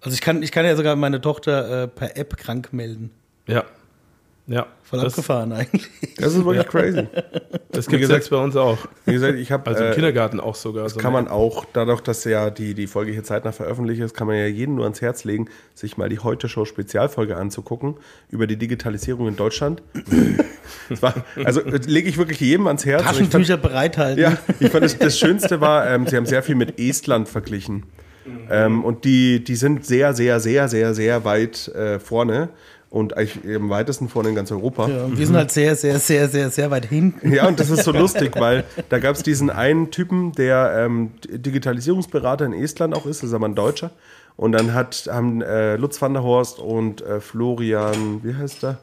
Also 0.00 0.14
ich 0.14 0.20
kann, 0.20 0.42
ich 0.42 0.50
kann 0.52 0.64
ja 0.64 0.74
sogar 0.76 0.96
meine 0.96 1.20
Tochter 1.20 1.84
äh, 1.84 1.88
per 1.88 2.16
App 2.16 2.36
krank 2.36 2.72
melden. 2.72 3.10
Ja. 3.46 3.64
Ja. 4.50 4.66
Voll 4.82 4.98
das 5.00 5.12
abgefahren 5.12 5.52
eigentlich. 5.52 5.88
Das 6.16 6.34
ist 6.34 6.44
wirklich 6.44 6.66
crazy. 6.66 7.06
das 7.70 7.86
gibt 7.86 8.02
es 8.02 8.10
jetzt 8.10 8.30
bei 8.30 8.36
uns 8.36 8.56
auch. 8.56 8.78
Wie 9.06 9.12
gesagt, 9.12 9.38
ich 9.38 9.52
habe 9.52 9.70
Also 9.70 9.84
im 9.84 9.92
äh, 9.92 9.94
Kindergarten 9.94 10.40
auch 10.40 10.56
sogar. 10.56 10.88
so 10.88 10.98
kann 10.98 11.12
man 11.12 11.28
auch, 11.28 11.64
dadurch, 11.72 12.00
dass 12.00 12.24
ja 12.24 12.50
die, 12.50 12.74
die 12.74 12.88
Folge 12.88 13.12
hier 13.12 13.22
zeitnah 13.22 13.52
veröffentlicht 13.52 14.00
ist, 14.00 14.12
kann 14.14 14.26
man 14.26 14.36
ja 14.36 14.46
jedem 14.46 14.74
nur 14.74 14.84
ans 14.84 15.00
Herz 15.00 15.22
legen, 15.22 15.48
sich 15.74 15.96
mal 15.96 16.08
die 16.08 16.18
Heute-Show-Spezialfolge 16.18 17.36
anzugucken 17.36 17.98
über 18.28 18.48
die 18.48 18.56
Digitalisierung 18.56 19.28
in 19.28 19.36
Deutschland. 19.36 19.82
Das 20.88 21.02
war, 21.02 21.14
also 21.44 21.60
äh, 21.62 21.80
lege 21.86 22.08
ich 22.08 22.16
wirklich 22.16 22.38
jedem 22.38 22.68
ans 22.68 22.84
Herz. 22.84 23.00
Ich 23.00 23.06
fand, 23.06 23.16
Taschentücher 23.18 23.56
bereithalten. 23.56 24.22
ja, 24.22 24.36
ich 24.60 24.70
fand 24.70 24.84
das, 24.84 24.96
das 24.96 25.18
Schönste 25.18 25.60
war, 25.60 25.88
ähm, 25.88 26.06
sie 26.06 26.16
haben 26.16 26.26
sehr 26.26 26.44
viel 26.44 26.54
mit 26.54 26.78
Estland 26.78 27.28
verglichen. 27.28 27.84
Ähm, 28.50 28.84
und 28.84 29.04
die, 29.04 29.42
die 29.42 29.56
sind 29.56 29.86
sehr, 29.86 30.14
sehr, 30.14 30.40
sehr, 30.40 30.68
sehr, 30.68 30.94
sehr 30.94 31.24
weit 31.24 31.68
äh, 31.68 31.98
vorne. 31.98 32.50
Und 32.90 33.16
eigentlich 33.16 33.44
im 33.44 33.70
weitesten 33.70 34.08
vorne 34.08 34.30
in 34.30 34.34
ganz 34.34 34.50
Europa. 34.50 34.88
Ja, 34.88 35.16
wir 35.16 35.26
sind 35.26 35.36
halt 35.36 35.52
sehr, 35.52 35.76
sehr, 35.76 36.00
sehr, 36.00 36.28
sehr, 36.28 36.50
sehr 36.50 36.70
weit 36.72 36.86
hinten. 36.86 37.32
Ja, 37.32 37.46
und 37.46 37.60
das 37.60 37.70
ist 37.70 37.84
so 37.84 37.92
lustig, 37.92 38.32
weil 38.34 38.64
da 38.88 38.98
gab 38.98 39.14
es 39.14 39.22
diesen 39.22 39.48
einen 39.48 39.92
Typen, 39.92 40.32
der 40.32 40.74
ähm, 40.76 41.12
Digitalisierungsberater 41.28 42.44
in 42.44 42.52
Estland 42.52 42.94
auch 42.94 43.06
ist, 43.06 43.22
das 43.22 43.30
ist 43.30 43.34
aber 43.34 43.46
ein 43.46 43.54
Deutscher. 43.54 43.92
Und 44.36 44.52
dann 44.52 44.74
hat, 44.74 45.08
haben 45.10 45.40
äh, 45.40 45.76
Lutz 45.76 46.02
van 46.02 46.14
der 46.14 46.22
Horst 46.24 46.58
und 46.58 47.02
äh, 47.02 47.20
Florian, 47.20 48.24
wie 48.24 48.34
heißt 48.34 48.62
der? 48.64 48.78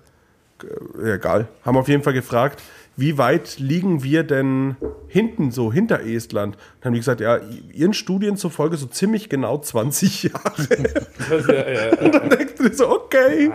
Äh, 1.04 1.16
egal, 1.16 1.48
haben 1.66 1.78
auf 1.78 1.88
jeden 1.90 2.04
Fall 2.04 2.14
gefragt, 2.14 2.62
wie 2.98 3.18
weit 3.18 3.60
liegen 3.60 4.04
wir 4.04 4.24
denn 4.24 4.76
hinten, 5.08 5.52
so 5.52 5.72
hinter 5.72 6.02
Estland? 6.02 6.58
Dann 6.82 6.88
haben 6.88 6.94
die 6.94 7.00
gesagt, 7.00 7.22
ja, 7.22 7.40
ihren 7.72 7.94
Studien 7.94 8.38
zufolge 8.38 8.76
so 8.76 8.88
ziemlich 8.88 9.30
genau 9.30 9.60
20 9.60 10.24
Jahre. 10.24 11.98
Und 12.02 12.16
dann 12.16 12.30
denkst 12.30 12.56
du 12.58 12.64
dir 12.70 12.76
so, 12.76 12.90
okay, 12.90 13.52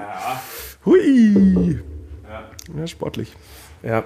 hui. 0.87 1.81
Ja, 2.77 2.87
sportlich. 2.87 3.35
Ja. 3.83 4.05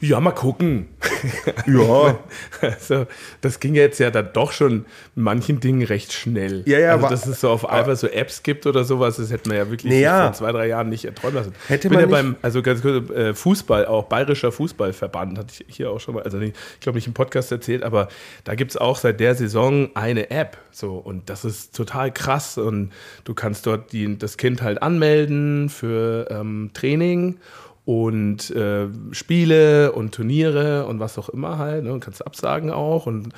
Ja, 0.00 0.20
mal 0.20 0.32
gucken. 0.32 0.88
Ja, 1.66 2.18
Also, 2.60 3.06
das 3.40 3.58
ging 3.60 3.74
jetzt 3.74 3.98
ja 3.98 4.10
dann 4.10 4.28
doch 4.32 4.52
schon 4.52 4.84
manchen 5.14 5.60
Dingen 5.60 5.82
recht 5.82 6.12
schnell. 6.12 6.62
Ja, 6.66 6.78
ja, 6.78 6.92
also, 6.92 7.06
aber- 7.06 7.14
dass 7.14 7.26
es 7.26 7.40
so 7.40 7.48
auf 7.50 7.68
einfach 7.68 7.96
so 7.96 8.06
Apps 8.08 8.42
gibt 8.42 8.66
oder 8.66 8.84
sowas, 8.84 9.16
das 9.16 9.30
hätte 9.30 9.48
man 9.48 9.58
ja 9.58 9.70
wirklich 9.70 9.90
Naja. 9.92 10.24
vor 10.24 10.32
zwei, 10.34 10.52
drei 10.52 10.68
Jahren 10.68 10.88
nicht 10.90 11.04
erträumen 11.04 11.36
lassen. 11.36 11.54
Hätte 11.68 11.88
ich 11.88 11.90
bin 11.94 12.00
man 12.00 12.10
ja 12.10 12.16
beim, 12.22 12.36
also 12.42 12.62
ganz 12.62 12.82
kurz, 12.82 13.08
äh, 13.10 13.34
Fußball, 13.34 13.86
auch 13.86 14.04
Bayerischer 14.04 14.52
Fußballverband, 14.52 15.38
hatte 15.38 15.54
ich 15.66 15.76
hier 15.76 15.90
auch 15.90 16.00
schon 16.00 16.14
mal, 16.14 16.22
also 16.22 16.38
ich 16.40 16.52
glaube 16.80 16.96
nicht 16.96 17.06
im 17.06 17.14
Podcast 17.14 17.50
erzählt, 17.52 17.82
aber 17.82 18.08
da 18.44 18.54
gibt 18.54 18.72
es 18.72 18.76
auch 18.76 18.96
seit 18.98 19.20
der 19.20 19.34
Saison 19.34 19.90
eine 19.94 20.30
App. 20.30 20.58
So, 20.70 20.96
und 20.96 21.30
das 21.30 21.44
ist 21.44 21.74
total 21.74 22.12
krass. 22.12 22.58
Und 22.58 22.90
du 23.24 23.32
kannst 23.34 23.66
dort 23.66 23.92
die, 23.92 24.18
das 24.18 24.36
Kind 24.36 24.60
halt 24.62 24.82
anmelden 24.82 25.68
für 25.68 26.26
ähm, 26.30 26.70
Training 26.74 27.36
und 27.84 28.50
äh, 28.50 28.88
Spiele 29.12 29.92
und 29.92 30.14
Turniere 30.14 30.86
und 30.86 31.00
was 31.00 31.18
auch 31.18 31.28
immer 31.28 31.58
halt. 31.58 31.84
Ne? 31.84 31.98
Kannst 32.00 32.26
absagen 32.26 32.70
auch. 32.70 33.06
Und 33.06 33.28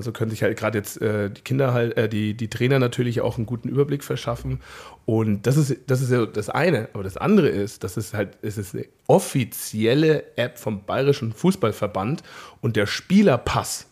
so 0.00 0.12
können 0.12 0.30
sich 0.30 0.42
halt 0.42 0.58
gerade 0.58 0.78
jetzt 0.78 1.02
äh, 1.02 1.30
die 1.30 1.42
Kinder 1.42 1.74
halt, 1.74 1.96
äh, 1.98 2.08
die, 2.08 2.34
die 2.34 2.48
Trainer 2.48 2.78
natürlich 2.78 3.20
auch 3.20 3.36
einen 3.36 3.46
guten 3.46 3.68
Überblick 3.68 4.02
verschaffen. 4.02 4.60
Und 5.04 5.46
das 5.46 5.58
ist, 5.58 5.76
das 5.86 6.00
ist 6.00 6.10
ja 6.10 6.24
das 6.24 6.48
eine. 6.48 6.88
Aber 6.94 7.02
das 7.02 7.18
andere 7.18 7.48
ist, 7.48 7.84
das 7.84 7.98
ist 7.98 8.14
halt, 8.14 8.38
es 8.40 8.56
ist 8.56 8.74
eine 8.74 8.86
offizielle 9.06 10.24
App 10.36 10.58
vom 10.58 10.84
Bayerischen 10.84 11.32
Fußballverband 11.32 12.22
und 12.62 12.76
der 12.76 12.86
Spielerpass 12.86 13.89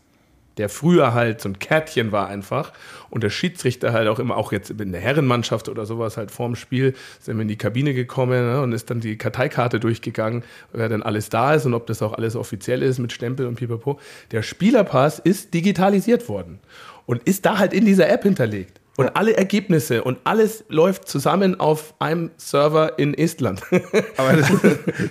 der 0.58 0.68
früher 0.68 1.14
halt 1.14 1.40
so 1.40 1.48
ein 1.48 1.58
Kärtchen 1.58 2.12
war 2.12 2.28
einfach 2.28 2.72
und 3.10 3.22
der 3.22 3.30
Schiedsrichter 3.30 3.92
halt 3.92 4.08
auch 4.08 4.18
immer, 4.18 4.36
auch 4.36 4.52
jetzt 4.52 4.70
in 4.70 4.92
der 4.92 5.00
Herrenmannschaft 5.00 5.68
oder 5.68 5.86
sowas 5.86 6.16
halt 6.16 6.30
vorm 6.30 6.56
Spiel, 6.56 6.94
ist 7.18 7.28
immer 7.28 7.42
in 7.42 7.48
die 7.48 7.56
Kabine 7.56 7.94
gekommen 7.94 8.46
ne, 8.46 8.60
und 8.60 8.72
ist 8.72 8.90
dann 8.90 9.00
die 9.00 9.16
Karteikarte 9.16 9.80
durchgegangen, 9.80 10.42
wer 10.72 10.88
dann 10.88 11.02
alles 11.02 11.28
da 11.30 11.54
ist 11.54 11.64
und 11.64 11.74
ob 11.74 11.86
das 11.86 12.02
auch 12.02 12.12
alles 12.12 12.36
offiziell 12.36 12.82
ist 12.82 12.98
mit 12.98 13.12
Stempel 13.12 13.46
und 13.46 13.54
pipapo. 13.54 13.98
Der 14.32 14.42
Spielerpass 14.42 15.18
ist 15.18 15.54
digitalisiert 15.54 16.28
worden 16.28 16.58
und 17.06 17.22
ist 17.22 17.46
da 17.46 17.58
halt 17.58 17.72
in 17.72 17.86
dieser 17.86 18.08
App 18.10 18.24
hinterlegt. 18.24 18.80
Und 18.98 19.16
alle 19.16 19.36
Ergebnisse 19.36 20.02
und 20.02 20.18
alles 20.24 20.64
läuft 20.68 21.06
zusammen 21.06 21.60
auf 21.60 21.94
einem 22.00 22.32
Server 22.36 22.98
in 22.98 23.14
Estland. 23.14 23.62
aber 24.16 24.32
das, 24.36 24.50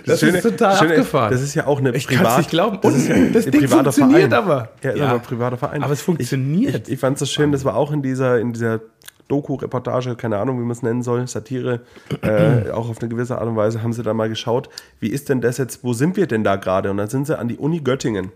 Das 0.04 0.22
ist 0.22 0.42
total 0.42 0.76
abgefahren. 0.76 1.32
Das 1.32 1.40
ist 1.40 1.54
ja 1.54 1.66
auch 1.66 1.78
eine 1.78 1.96
Ich 1.96 2.06
kann's 2.06 2.36
nicht 2.36 2.50
glauben. 2.50 2.76
Und 2.76 2.84
Das 2.84 2.94
ist 2.96 3.08
ja 3.08 3.16
das 3.32 3.46
ein 3.46 3.52
Ding 3.52 3.62
privater 3.62 3.90
funktioniert 3.90 4.30
Verein. 4.30 4.44
aber. 4.44 4.68
Ja, 4.82 4.90
ist 4.90 4.98
Ja. 4.98 5.04
aber 5.06 5.14
ein 5.14 5.22
privater 5.22 5.56
Verein. 5.56 5.82
Aber 5.82 5.94
es 5.94 6.02
funktioniert. 6.02 6.86
Ich, 6.86 6.94
ich 6.94 7.00
fand 7.00 7.14
es 7.14 7.20
so 7.20 7.24
schön, 7.26 7.50
das 7.50 7.64
war 7.64 7.76
auch 7.76 7.90
in 7.90 8.02
dieser, 8.02 8.38
in 8.38 8.52
dieser 8.52 8.80
Doku-Reportage, 9.28 10.16
keine 10.16 10.36
Ahnung, 10.38 10.58
wie 10.58 10.64
man 10.64 10.72
es 10.72 10.82
nennen 10.82 11.02
soll, 11.02 11.26
Satire, 11.26 11.80
äh, 12.22 12.70
auch 12.70 12.90
auf 12.90 13.00
eine 13.00 13.08
gewisse 13.08 13.38
Art 13.38 13.46
und 13.48 13.56
Weise, 13.56 13.82
haben 13.82 13.94
sie 13.94 14.02
da 14.02 14.12
mal 14.12 14.28
geschaut, 14.28 14.68
wie 15.00 15.08
ist 15.08 15.28
denn 15.30 15.40
das 15.40 15.56
jetzt, 15.58 15.82
wo 15.82 15.94
sind 15.94 16.16
wir 16.16 16.26
denn 16.26 16.44
da 16.44 16.56
gerade? 16.56 16.90
Und 16.90 16.98
dann 16.98 17.08
sind 17.08 17.26
sie 17.26 17.38
an 17.38 17.48
die 17.48 17.56
Uni 17.56 17.80
Göttingen 17.80 18.32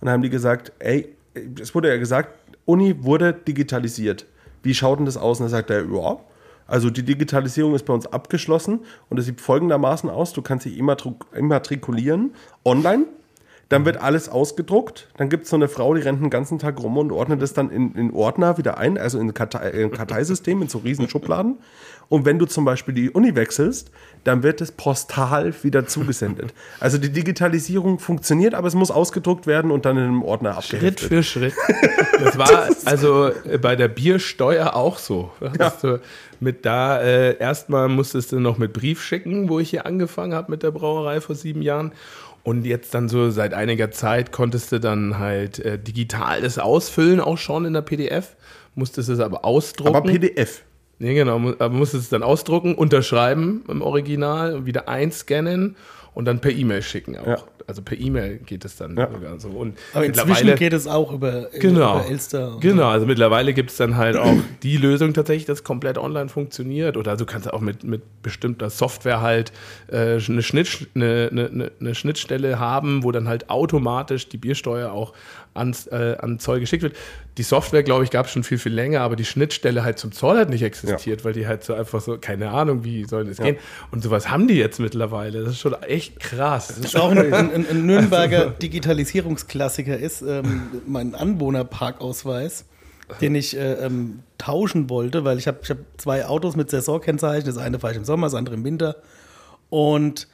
und 0.00 0.08
haben 0.08 0.22
die 0.22 0.30
gesagt, 0.30 0.72
ey, 0.78 1.14
es 1.60 1.74
wurde 1.74 1.88
ja 1.90 1.96
gesagt, 1.96 2.30
Uni 2.64 3.04
wurde 3.04 3.32
digitalisiert. 3.32 4.26
Wie 4.62 4.74
schaut 4.74 4.98
denn 4.98 5.06
das 5.06 5.16
aus? 5.16 5.40
Und 5.40 5.44
dann 5.44 5.50
sagt 5.50 5.70
er, 5.70 5.84
ja, 5.84 6.18
also 6.66 6.90
die 6.90 7.04
Digitalisierung 7.04 7.74
ist 7.74 7.84
bei 7.84 7.92
uns 7.92 8.06
abgeschlossen 8.06 8.80
und 9.08 9.18
es 9.18 9.26
sieht 9.26 9.40
folgendermaßen 9.40 10.10
aus, 10.10 10.32
du 10.32 10.42
kannst 10.42 10.66
dich 10.66 10.78
immatrikulieren 10.78 12.34
online, 12.64 13.06
dann 13.68 13.84
wird 13.84 13.96
alles 14.00 14.28
ausgedruckt. 14.28 15.08
Dann 15.16 15.28
gibt 15.28 15.44
es 15.44 15.50
so 15.50 15.56
eine 15.56 15.68
Frau, 15.68 15.94
die 15.94 16.00
rennt 16.00 16.20
den 16.22 16.30
ganzen 16.30 16.58
Tag 16.58 16.80
rum 16.80 16.96
und 16.98 17.10
ordnet 17.10 17.42
das 17.42 17.52
dann 17.52 17.70
in, 17.70 17.94
in 17.94 18.12
Ordner 18.12 18.58
wieder 18.58 18.78
ein, 18.78 18.96
also 18.96 19.18
in 19.18 19.28
ein 19.28 19.34
Kartei, 19.34 19.70
äh, 19.70 19.88
Karteisystem, 19.88 20.62
in 20.62 20.68
so 20.68 20.78
riesen 20.78 21.08
Schubladen. 21.08 21.58
Und 22.08 22.24
wenn 22.24 22.38
du 22.38 22.46
zum 22.46 22.64
Beispiel 22.64 22.94
die 22.94 23.10
Uni 23.10 23.34
wechselst, 23.34 23.90
dann 24.22 24.44
wird 24.44 24.60
es 24.60 24.70
postal 24.70 25.52
wieder 25.62 25.86
zugesendet. 25.88 26.54
Also 26.78 26.98
die 26.98 27.10
Digitalisierung 27.10 27.98
funktioniert, 27.98 28.54
aber 28.54 28.68
es 28.68 28.74
muss 28.74 28.92
ausgedruckt 28.92 29.48
werden 29.48 29.72
und 29.72 29.84
dann 29.84 29.96
in 29.96 30.04
einem 30.04 30.22
Ordner 30.22 30.52
Schritt 30.62 31.00
abgeheftet. 31.00 31.08
für 31.08 31.22
Schritt. 31.22 31.54
Das 32.18 32.38
war 32.38 32.68
also 32.86 33.30
äh, 33.44 33.58
bei 33.58 33.76
der 33.76 33.88
Biersteuer 33.88 34.74
auch 34.74 34.98
so. 34.98 35.30
Du 35.82 36.00
mit 36.40 36.64
da 36.64 37.00
äh, 37.00 37.36
erstmal 37.38 37.88
musstest 37.88 38.32
du 38.32 38.40
noch 38.40 38.58
mit 38.58 38.72
Brief 38.72 39.02
schicken, 39.02 39.48
wo 39.48 39.58
ich 39.58 39.70
hier 39.70 39.86
angefangen 39.86 40.34
habe 40.34 40.50
mit 40.50 40.62
der 40.62 40.70
Brauerei 40.70 41.20
vor 41.20 41.34
sieben 41.34 41.62
Jahren. 41.62 41.92
Und 42.46 42.64
jetzt 42.64 42.94
dann 42.94 43.08
so 43.08 43.28
seit 43.30 43.54
einiger 43.54 43.90
Zeit 43.90 44.30
konntest 44.30 44.70
du 44.70 44.78
dann 44.78 45.18
halt 45.18 45.58
äh, 45.58 45.80
digital 45.80 46.42
das 46.42 46.60
ausfüllen, 46.60 47.18
auch 47.18 47.38
schon 47.38 47.64
in 47.64 47.72
der 47.72 47.82
PDF. 47.82 48.36
Musstest 48.76 49.08
es 49.08 49.18
aber 49.18 49.44
ausdrucken. 49.44 49.96
Aber 49.96 50.08
PDF. 50.08 50.62
Nee, 51.00 51.14
genau, 51.14 51.38
aber 51.38 51.70
musstest 51.70 52.04
es 52.04 52.08
dann 52.08 52.22
ausdrucken, 52.22 52.76
unterschreiben 52.76 53.64
im 53.66 53.82
Original, 53.82 54.64
wieder 54.64 54.88
einscannen 54.88 55.74
und 56.14 56.26
dann 56.26 56.40
per 56.40 56.52
E-Mail 56.52 56.82
schicken 56.82 57.18
auch. 57.18 57.26
Ja. 57.26 57.38
Also 57.68 57.82
per 57.82 57.98
E-Mail 57.98 58.38
geht 58.38 58.64
es 58.64 58.76
dann 58.76 58.96
Ja. 58.96 59.10
sogar 59.10 59.40
so. 59.40 59.48
Und 59.48 59.76
Aber 59.92 60.04
inzwischen 60.06 60.28
mittlerweile- 60.28 60.54
geht 60.56 60.72
es 60.72 60.86
auch 60.86 61.12
über, 61.12 61.48
Genau. 61.58 62.00
über 62.00 62.08
Elster. 62.08 62.54
und 62.54 62.60
Genau, 62.60 62.88
also 62.88 63.06
mittlerweile 63.06 63.52
gibt 63.54 63.70
es 63.70 63.76
dann 63.76 63.96
halt 63.96 64.16
auch 64.16 64.34
die 64.62 64.76
Lösung 64.76 65.14
tatsächlich, 65.14 65.46
dass 65.46 65.64
komplett 65.64 65.98
online 65.98 66.28
funktioniert. 66.28 66.96
Oder 66.96 67.16
du 67.16 67.26
kannst 67.26 67.52
auch 67.52 67.60
mit, 67.60 67.82
mit 67.82 68.02
bestimmter 68.22 68.70
Software 68.70 69.20
halt 69.20 69.52
äh, 69.88 70.20
eine, 70.28 70.42
Schnitt, 70.42 70.88
eine, 70.94 71.28
eine, 71.32 71.72
eine 71.80 71.94
Schnittstelle 71.94 72.58
haben, 72.60 73.02
wo 73.02 73.10
dann 73.10 73.26
halt 73.26 73.50
automatisch 73.50 74.28
die 74.28 74.38
Biersteuer 74.38 74.92
auch 74.92 75.12
ans, 75.56 75.86
äh, 75.86 76.16
an 76.18 76.38
Zoll 76.38 76.60
geschickt 76.60 76.82
wird. 76.82 76.96
Die 77.38 77.42
Software, 77.42 77.82
glaube 77.82 78.04
ich, 78.04 78.10
gab 78.10 78.26
es 78.26 78.32
schon 78.32 78.44
viel, 78.44 78.58
viel 78.58 78.72
länger, 78.72 79.00
aber 79.00 79.16
die 79.16 79.24
Schnittstelle 79.24 79.84
halt 79.84 79.98
zum 79.98 80.12
Zoll 80.12 80.38
hat 80.38 80.48
nicht 80.48 80.62
existiert, 80.62 81.24
weil 81.24 81.32
die 81.32 81.46
halt 81.46 81.64
so 81.64 81.74
einfach 81.74 82.00
so, 82.00 82.16
keine 82.18 82.50
Ahnung, 82.50 82.84
wie 82.84 83.04
soll 83.04 83.26
das 83.26 83.36
gehen. 83.38 83.56
Und 83.90 84.02
sowas 84.02 84.30
haben 84.30 84.48
die 84.48 84.54
jetzt 84.54 84.80
mittlerweile. 84.80 85.42
Das 85.42 85.52
ist 85.52 85.60
schon 85.60 85.74
echt 85.82 86.18
krass. 86.20 86.74
Was 86.80 86.96
auch 86.96 87.10
ein, 87.10 87.32
ein, 87.32 87.66
ein 87.68 87.86
Nürnberger 87.86 88.50
Digitalisierungsklassiker 88.50 89.98
ist, 89.98 90.22
ähm, 90.22 90.62
mein 90.86 91.14
Anwohnerparkausweis, 91.14 92.64
den 93.20 93.34
ich 93.34 93.56
äh, 93.56 93.74
ähm, 93.74 94.20
tauschen 94.38 94.88
wollte, 94.90 95.24
weil 95.24 95.38
ich 95.38 95.46
habe 95.46 95.58
ich 95.62 95.70
hab 95.70 95.78
zwei 95.98 96.26
Autos 96.26 96.56
mit 96.56 96.70
Saisonkennzeichen. 96.70 97.46
Das 97.46 97.58
eine 97.58 97.78
fahre 97.78 97.92
ich 97.92 97.98
im 97.98 98.04
Sommer, 98.04 98.26
das 98.26 98.34
andere 98.34 98.54
im 98.54 98.64
Winter. 98.64 98.96
Und 99.68 100.28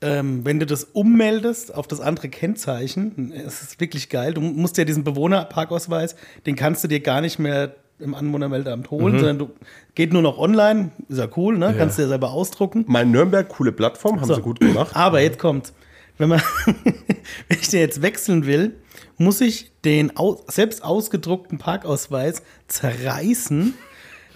ähm, 0.00 0.44
wenn 0.44 0.60
du 0.60 0.66
das 0.66 0.84
ummeldest 0.84 1.74
auf 1.74 1.86
das 1.86 2.00
andere 2.00 2.28
Kennzeichen, 2.28 3.32
es 3.32 3.62
ist 3.62 3.80
wirklich 3.80 4.08
geil. 4.08 4.34
Du 4.34 4.40
musst 4.40 4.76
ja 4.78 4.84
diesen 4.84 5.04
Bewohnerparkausweis, 5.04 6.14
den 6.46 6.54
kannst 6.56 6.84
du 6.84 6.88
dir 6.88 7.00
gar 7.00 7.20
nicht 7.20 7.38
mehr 7.38 7.74
im 7.98 8.14
Anwohnermeldeamt 8.14 8.90
holen, 8.92 9.18
sondern 9.18 9.38
du 9.38 9.50
geht 9.96 10.12
nur 10.12 10.22
noch 10.22 10.38
online. 10.38 10.92
Ist 11.08 11.18
ja 11.18 11.28
cool, 11.36 11.58
ne? 11.58 11.74
Kannst 11.76 11.98
du 11.98 12.02
ja 12.02 12.08
selber 12.08 12.30
ausdrucken. 12.30 12.84
Mein 12.86 13.10
Nürnberg, 13.10 13.48
coole 13.48 13.72
Plattform, 13.72 14.20
haben 14.20 14.28
So. 14.28 14.36
sie 14.36 14.40
gut 14.42 14.60
gemacht. 14.60 14.94
Aber 14.94 15.20
jetzt 15.20 15.40
kommt, 15.40 15.72
wenn 16.16 16.28
man, 16.28 16.40
wenn 16.64 17.58
ich 17.60 17.68
den 17.68 17.80
jetzt 17.80 18.00
wechseln 18.00 18.46
will, 18.46 18.76
muss 19.16 19.40
ich 19.40 19.72
den 19.84 20.16
au 20.16 20.40
selbst 20.46 20.84
ausgedruckten 20.84 21.58
Parkausweis 21.58 22.42
zerreißen, 22.68 23.74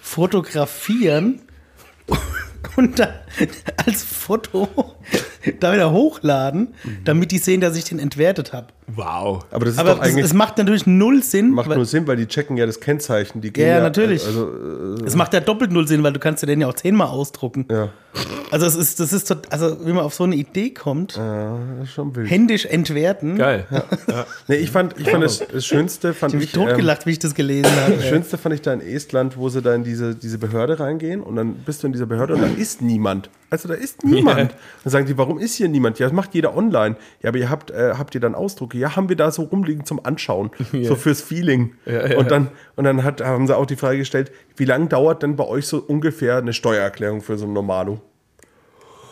fotografieren 0.01 1.41
und 2.75 2.99
dann 2.99 3.13
als 3.85 4.03
Foto 4.03 4.67
da 5.59 5.73
wieder 5.73 5.91
hochladen, 5.91 6.73
damit 7.03 7.31
die 7.31 7.37
sehen, 7.37 7.59
dass 7.61 7.75
ich 7.75 7.83
den 7.85 7.99
entwertet 7.99 8.53
habe. 8.53 8.67
Wow. 8.87 9.45
Aber 9.51 9.65
das 9.65 9.75
ist 9.75 9.79
Aber 9.79 9.95
doch 9.95 9.99
eigentlich. 10.01 10.25
es 10.25 10.33
macht 10.33 10.57
natürlich 10.57 10.85
null 10.85 11.23
Sinn. 11.23 11.51
macht 11.51 11.69
weil, 11.69 11.77
nur 11.77 11.85
Sinn, 11.85 12.05
weil 12.05 12.17
die 12.17 12.27
checken 12.27 12.57
ja 12.57 12.65
das 12.65 12.79
Kennzeichen. 12.81 13.41
Die 13.41 13.51
gehen 13.51 13.67
Ja, 13.67 13.79
natürlich. 13.81 14.25
Also, 14.25 14.47
äh, 15.01 15.05
es 15.05 15.15
macht 15.15 15.33
ja 15.33 15.39
doppelt 15.39 15.71
null 15.71 15.87
Sinn, 15.87 16.03
weil 16.03 16.11
du 16.13 16.19
kannst 16.19 16.43
ja 16.43 16.47
den 16.47 16.59
ja 16.61 16.67
auch 16.67 16.73
zehnmal 16.73 17.07
ausdrucken. 17.07 17.65
ja, 17.71 17.89
Also 18.51 18.65
es 18.65 18.75
ist, 18.75 18.99
das 18.99 19.13
ist, 19.13 19.29
tot- 19.29 19.47
also 19.51 19.77
wenn 19.85 19.95
man 19.95 20.03
auf 20.03 20.13
so 20.13 20.25
eine 20.25 20.35
Idee 20.35 20.71
kommt, 20.71 21.17
wild. 21.17 22.29
händisch 22.29 22.65
entwerten, 22.65 23.37
Geil. 23.37 23.65
Nee, 24.47 24.55
ich 24.57 24.69
fand, 24.71 24.99
ich 24.99 25.09
fand 25.09 25.23
das, 25.23 25.39
das 25.47 25.65
Schönste, 25.65 26.13
fand 26.13 26.33
ich 26.33 26.35
habe 26.35 26.43
ich. 26.45 26.55
mich 26.55 26.65
totgelacht, 26.67 27.05
wie 27.05 27.11
ich 27.11 27.19
das 27.19 27.33
gelesen 27.35 27.71
habe. 27.83 27.93
Das 27.95 28.05
Schönste 28.05 28.37
fand 28.37 28.53
ich 28.55 28.61
da 28.61 28.73
in 28.73 28.81
Estland, 28.81 29.37
wo 29.37 29.47
sie 29.49 29.61
da 29.61 29.73
in 29.75 29.83
diese, 29.85 30.13
diese 30.15 30.37
Behörde 30.37 30.79
reingehen 30.79 31.21
und 31.21 31.35
dann 31.37 31.53
bist 31.55 31.83
du 31.83 31.87
in 31.87 31.93
dieser 31.93 32.05
Behörde 32.05 32.35
und 32.35 32.41
da 32.41 32.47
ist 32.47 32.81
niemand. 32.81 33.22
Also 33.49 33.67
da 33.67 33.75
ist 33.75 34.03
niemand. 34.03 34.51
Ja. 34.51 34.57
Dann 34.83 34.91
sagen 34.91 35.05
die, 35.05 35.17
warum 35.17 35.37
ist 35.39 35.55
hier 35.55 35.69
niemand? 35.69 35.99
Ja, 35.99 36.07
das 36.07 36.13
macht 36.13 36.33
jeder 36.33 36.55
online. 36.57 36.95
Ja, 37.21 37.29
aber 37.29 37.37
ihr 37.37 37.49
habt, 37.49 37.71
äh, 37.71 37.93
habt 37.97 38.15
ihr 38.15 38.21
dann 38.21 38.35
Ausdrucke? 38.35 38.77
Ja, 38.77 38.95
haben 38.95 39.09
wir 39.09 39.15
da 39.15 39.31
so 39.31 39.43
rumliegen 39.43 39.85
zum 39.85 40.03
Anschauen. 40.05 40.51
So 40.83 40.95
fürs 40.95 41.21
Feeling. 41.21 41.75
Ja, 41.85 42.07
ja, 42.07 42.17
und 42.17 42.31
dann, 42.31 42.49
und 42.75 42.83
dann 42.83 43.03
hat, 43.03 43.21
haben 43.21 43.47
sie 43.47 43.55
auch 43.55 43.65
die 43.65 43.75
Frage 43.75 43.99
gestellt, 43.99 44.31
wie 44.57 44.65
lange 44.65 44.87
dauert 44.87 45.23
denn 45.23 45.35
bei 45.35 45.45
euch 45.45 45.67
so 45.67 45.77
ungefähr 45.77 46.37
eine 46.37 46.53
Steuererklärung 46.53 47.21
für 47.21 47.37
so 47.37 47.45
ein 47.45 47.53
Normalo? 47.53 48.01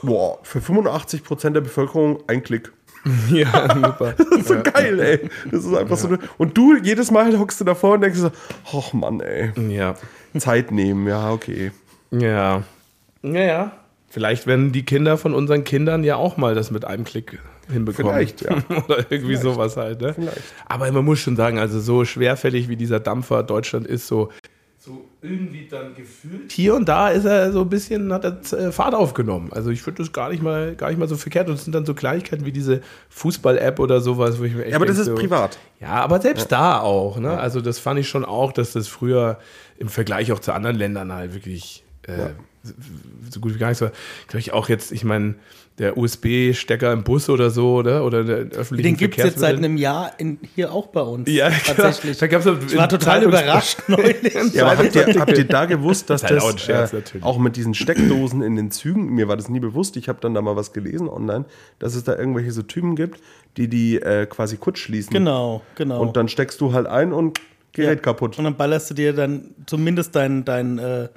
Boah, 0.01 0.39
für 0.43 0.59
85% 0.59 1.51
der 1.51 1.61
Bevölkerung 1.61 2.23
ein 2.27 2.43
Klick. 2.43 2.71
Ja, 3.31 3.73
super. 3.73 4.13
Das 4.17 4.27
ist 4.27 4.47
so 4.47 4.61
geil, 4.61 4.99
ey. 4.99 5.29
Das 5.49 5.65
ist 5.65 5.73
einfach 5.73 5.97
so. 5.97 6.07
Eine, 6.07 6.19
und 6.37 6.55
du 6.57 6.75
jedes 6.77 7.09
Mal 7.11 7.37
hockst 7.39 7.59
du 7.59 7.65
davor 7.65 7.95
und 7.95 8.01
denkst 8.01 8.19
so, 8.19 8.31
ach 8.77 8.93
Mann, 8.93 9.21
ey. 9.21 9.51
Ja. 9.69 9.95
Zeit 10.37 10.71
nehmen, 10.71 11.07
ja, 11.07 11.31
okay. 11.31 11.71
Ja. 12.11 12.63
Naja. 13.21 13.71
Vielleicht 14.11 14.45
werden 14.45 14.73
die 14.73 14.83
Kinder 14.83 15.17
von 15.17 15.33
unseren 15.33 15.63
Kindern 15.63 16.03
ja 16.03 16.17
auch 16.17 16.35
mal 16.35 16.53
das 16.53 16.69
mit 16.69 16.83
einem 16.83 17.05
Klick 17.05 17.39
hinbekommen. 17.71 18.11
Vielleicht, 18.11 18.41
ja. 18.41 18.57
Oder 18.85 19.09
irgendwie 19.09 19.37
sowas 19.37 19.77
halt. 19.77 20.01
Ne? 20.01 20.13
Vielleicht. 20.13 20.41
Aber 20.65 20.91
man 20.91 21.05
muss 21.05 21.19
schon 21.19 21.37
sagen, 21.37 21.57
also 21.59 21.79
so 21.79 22.03
schwerfällig 22.03 22.67
wie 22.67 22.75
dieser 22.75 22.99
Dampfer 22.99 23.41
Deutschland 23.43 23.87
ist, 23.87 24.07
so, 24.07 24.29
so 24.77 25.05
irgendwie 25.21 25.65
dann 25.65 25.95
gefühlt. 25.95 26.51
Hier 26.51 26.75
und 26.75 26.89
da 26.89 27.07
ist 27.07 27.23
er 27.23 27.53
so 27.53 27.61
ein 27.61 27.69
bisschen, 27.69 28.11
hat 28.11 28.25
er 28.25 28.41
äh, 28.51 28.73
Fahrt 28.73 28.95
aufgenommen. 28.95 29.53
Also 29.53 29.69
ich 29.69 29.81
finde 29.81 30.03
das 30.03 30.11
gar 30.11 30.29
nicht 30.29 30.43
mal, 30.43 30.75
gar 30.75 30.89
nicht 30.89 30.99
mal 30.99 31.07
so 31.07 31.15
verkehrt. 31.15 31.47
Und 31.47 31.53
es 31.53 31.63
sind 31.63 31.73
dann 31.73 31.85
so 31.85 31.93
Kleinigkeiten 31.93 32.45
wie 32.45 32.51
diese 32.51 32.81
Fußball-App 33.11 33.79
oder 33.79 34.01
sowas, 34.01 34.39
wo 34.39 34.43
ich 34.43 34.53
mir 34.53 34.63
echt 34.63 34.71
Ja, 34.71 34.75
aber 34.75 34.87
das 34.87 34.97
denk 34.97 35.07
ist 35.07 35.15
so, 35.15 35.21
privat. 35.21 35.57
Ja, 35.79 36.01
aber 36.01 36.19
selbst 36.19 36.51
da 36.51 36.81
auch. 36.81 37.17
Ne? 37.17 37.39
Also 37.39 37.61
das 37.61 37.79
fand 37.79 37.97
ich 37.97 38.09
schon 38.09 38.25
auch, 38.25 38.51
dass 38.51 38.73
das 38.73 38.89
früher 38.89 39.39
im 39.77 39.87
Vergleich 39.87 40.33
auch 40.33 40.39
zu 40.39 40.51
anderen 40.51 40.75
Ländern 40.75 41.13
halt 41.13 41.33
wirklich 41.33 41.85
äh, 42.07 42.29
so 43.29 43.39
gut 43.39 43.55
wie 43.55 43.57
gar 43.57 43.69
nichts 43.69 43.81
war. 43.81 43.91
Glaube 44.27 44.39
ich 44.39 44.53
auch 44.53 44.69
jetzt, 44.69 44.91
ich 44.91 45.03
meine, 45.03 45.35
der 45.79 45.97
USB-Stecker 45.97 46.93
im 46.93 47.03
Bus 47.03 47.27
oder 47.29 47.49
so, 47.49 47.75
oder? 47.75 48.05
Oder 48.05 48.23
der 48.23 48.35
öffentlichen 48.37 48.83
Den 48.83 48.97
gibt 48.97 49.17
es 49.17 49.23
jetzt 49.23 49.39
seit 49.39 49.57
einem 49.57 49.77
Jahr 49.77 50.11
in, 50.19 50.37
hier 50.53 50.71
auch 50.71 50.87
bei 50.87 51.01
uns. 51.01 51.27
Ja, 51.29 51.49
tatsächlich. 51.49 52.17
Da 52.19 52.27
gab's 52.27 52.45
ich 52.45 52.77
war 52.77 52.87
total 52.87 53.23
überrascht 53.23 53.79
neulich. 53.87 54.33
Ja, 54.53 54.67
aber 54.67 54.77
habt 54.77 54.93
ihr, 54.95 55.19
habt 55.19 55.37
ihr 55.37 55.45
da 55.45 55.65
gewusst, 55.65 56.09
dass 56.09 56.21
Das 56.21 56.31
ist 56.31 56.53
das 56.53 56.61
Scherz, 56.61 56.93
äh, 56.93 56.97
natürlich. 56.97 57.23
auch 57.25 57.39
mit 57.39 57.55
diesen 57.55 57.73
Steckdosen 57.73 58.43
in 58.43 58.55
den 58.55 58.69
Zügen, 58.69 59.07
mir 59.13 59.27
war 59.27 59.37
das 59.37 59.49
nie 59.49 59.59
bewusst, 59.59 59.97
ich 59.97 60.07
habe 60.07 60.19
dann 60.21 60.33
da 60.35 60.41
mal 60.41 60.55
was 60.55 60.71
gelesen 60.71 61.09
online, 61.09 61.45
dass 61.79 61.95
es 61.95 62.03
da 62.03 62.15
irgendwelche 62.15 62.51
so 62.51 62.61
Typen 62.61 62.95
gibt, 62.95 63.21
die 63.57 63.67
die 63.67 63.99
äh, 63.99 64.27
quasi 64.27 64.57
kurz 64.57 64.77
schließen. 64.79 65.11
Genau, 65.13 65.61
genau. 65.75 65.99
Und 66.01 66.15
dann 66.15 66.27
steckst 66.27 66.61
du 66.61 66.73
halt 66.73 66.85
ein 66.85 67.11
und 67.11 67.39
Gerät 67.73 67.99
Ja. 67.99 68.01
kaputt. 68.03 68.37
Und 68.37 68.43
dann 68.43 68.57
ballerst 68.57 68.89
du 68.89 68.93
dir 68.93 69.13
dann 69.13 69.55
zumindest 69.65 70.15
dein, 70.15 70.43
dein, 70.43 70.77
äh, 70.77 71.07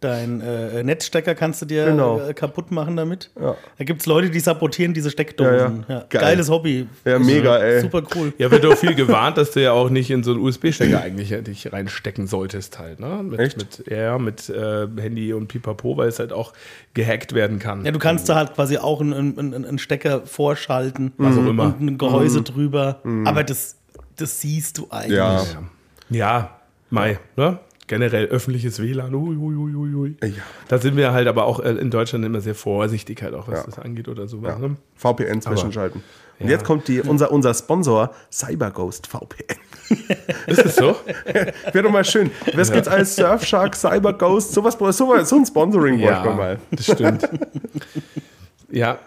dein 0.00 0.40
äh, 0.40 0.82
Netzstecker 0.84 1.34
kannst 1.34 1.60
du 1.62 1.66
dir 1.66 1.86
Genau. 1.86 2.20
äh, 2.20 2.32
kaputt 2.32 2.70
machen 2.70 2.96
damit. 2.96 3.30
Ja. 3.40 3.56
Da 3.78 3.84
gibt 3.84 4.00
es 4.00 4.06
Leute, 4.06 4.30
die 4.30 4.38
sabotieren 4.40 4.94
diese 4.94 5.10
Steckdosen. 5.10 5.84
Ja, 5.88 5.94
Ja, 5.94 6.00
ja. 6.00 6.04
Geil. 6.08 6.20
Geiles 6.20 6.48
Hobby. 6.50 6.86
Ja, 7.04 7.18
mega, 7.18 7.56
ey. 7.58 7.80
Super 7.80 8.02
cool. 8.14 8.32
Ja, 8.38 8.50
wird 8.50 8.62
doch 8.64 8.76
viel 8.76 8.94
gewarnt, 8.96 9.36
dass 9.38 9.50
du 9.50 9.62
ja 9.62 9.72
auch 9.72 9.90
nicht 9.90 10.10
in 10.10 10.22
so 10.22 10.30
einen 10.32 10.40
USB-Stecker 10.40 11.00
eigentlich 11.02 11.30
dich 11.42 11.72
reinstecken 11.72 12.26
solltest 12.26 12.78
halt, 12.78 13.00
ne? 13.00 13.22
Mit, 13.24 13.40
Echt? 13.40 13.56
Mit, 13.56 13.84
ja, 13.90 14.18
mit 14.18 14.48
äh, 14.48 14.86
Handy 14.98 15.32
und 15.32 15.48
Pipapo, 15.48 15.96
weil 15.96 16.08
es 16.08 16.18
halt 16.18 16.32
auch 16.32 16.52
gehackt 16.94 17.34
werden 17.34 17.58
kann. 17.58 17.84
Ja, 17.84 17.90
du 17.90 17.98
kannst 17.98 18.28
da 18.28 18.36
halt 18.36 18.54
quasi 18.54 18.78
auch 18.78 19.00
einen, 19.00 19.38
einen, 19.38 19.54
einen 19.64 19.78
Stecker 19.78 20.22
vorschalten. 20.26 21.12
Was 21.18 21.36
auch 21.36 21.46
immer. 21.46 21.64
Und 21.64 21.80
ein 21.80 21.98
Gehäuse 21.98 22.42
drüber. 22.42 23.00
Aber 23.24 23.42
das, 23.44 23.76
das 24.16 24.40
siehst 24.40 24.78
du 24.78 24.86
eigentlich. 24.90 25.16
Ja. 25.18 25.44
Ja, 26.10 26.50
Mai, 26.90 27.18
ne? 27.36 27.58
Generell 27.88 28.26
öffentliches 28.26 28.80
WLAN, 28.80 29.14
ui, 29.14 29.34
ui, 29.36 29.54
ui, 29.56 29.74
ui, 29.74 29.94
ui. 29.94 30.16
Ja. 30.22 30.42
Da 30.68 30.78
sind 30.78 30.96
wir 30.96 31.12
halt 31.12 31.26
aber 31.26 31.44
auch 31.46 31.58
äh, 31.60 31.70
in 31.72 31.90
Deutschland 31.90 32.24
immer 32.24 32.40
sehr 32.40 32.54
vorsichtig 32.54 33.22
halt 33.22 33.34
auch, 33.34 33.48
was 33.48 33.58
Ja. 33.60 33.64
das 33.66 33.78
angeht 33.78 34.06
oder 34.08 34.28
so. 34.28 34.40
Ja. 34.42 34.58
Ne? 34.58 34.76
VPN 34.94 35.40
zwischenschalten. 35.40 36.02
Und 36.38 36.46
Ja. 36.46 36.52
jetzt 36.52 36.64
kommt 36.64 36.86
die, 36.86 37.00
unser, 37.00 37.32
unser 37.32 37.52
Sponsor, 37.54 38.14
CyberGhost 38.30 39.06
VPN. 39.08 39.56
Ist 40.46 40.64
es 40.64 40.76
so? 40.76 40.94
Wäre 41.24 41.82
doch 41.82 41.90
mal 41.90 42.04
schön. 42.04 42.30
Was 42.54 42.70
gibt's 42.70 42.88
als 42.88 43.16
Surfshark, 43.16 43.74
CyberGhost, 43.74 44.52
sowas, 44.52 44.76
sowas, 44.96 45.28
so 45.30 45.36
ein 45.36 45.46
Sponsoring 45.46 45.98
bräuchte 45.98 46.24
man 46.26 46.36
mal. 46.36 46.58
das 46.70 46.84
stimmt. 46.84 47.28
ja. 48.70 48.98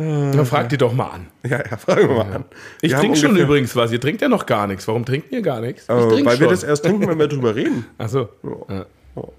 Na, 0.00 0.44
frag 0.44 0.68
die 0.68 0.78
doch 0.78 0.92
mal 0.92 1.08
an. 1.08 1.26
Ja, 1.42 1.58
ja, 1.58 1.76
fragen 1.76 2.08
wir 2.08 2.16
mal 2.16 2.32
an. 2.32 2.44
Ich 2.80 2.92
Wir 2.92 2.98
trinke 2.98 3.16
schon 3.18 3.36
übrigens 3.36 3.74
was. 3.74 3.90
Ihr 3.90 4.00
trinkt 4.00 4.22
ja 4.22 4.28
noch 4.28 4.46
gar 4.46 4.68
nichts. 4.68 4.86
Warum 4.86 5.04
trinkt 5.04 5.32
ihr 5.32 5.42
gar 5.42 5.60
nichts? 5.60 5.82
Ich 5.84 5.88
Äh, 5.88 5.94
weil 5.98 6.24
wir 6.24 6.32
schon. 6.36 6.48
das 6.50 6.62
erst 6.62 6.84
trinken, 6.84 7.08
wenn 7.08 7.18
wir 7.18 7.26
drüber 7.26 7.56
reden. 7.56 7.84
Ach 7.98 8.08
so. 8.08 8.28
Ja. 8.68 8.86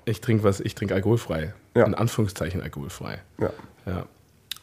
Ich 0.04 0.20
trinke 0.20 0.44
was, 0.44 0.60
ich 0.60 0.76
trinke 0.76 0.94
alkoholfrei. 0.94 1.54
Ja. 1.76 1.86
In 1.86 1.94
Anführungszeichen 1.94 2.62
alkoholfrei. 2.62 3.20
Ja. 3.40 3.52
Ja. 3.86 4.06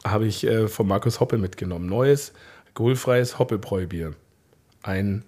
Habe 0.04 0.26
ich 0.26 0.46
äh, 0.46 0.68
von 0.68 0.87
Markus 0.87 1.18
Hoppe 1.20 1.38
mitgenommen. 1.38 1.87
Neues, 1.87 2.35
alkoholfreies 2.66 3.38
Hoppebräubier. 3.38 4.12
Ein 4.82 5.24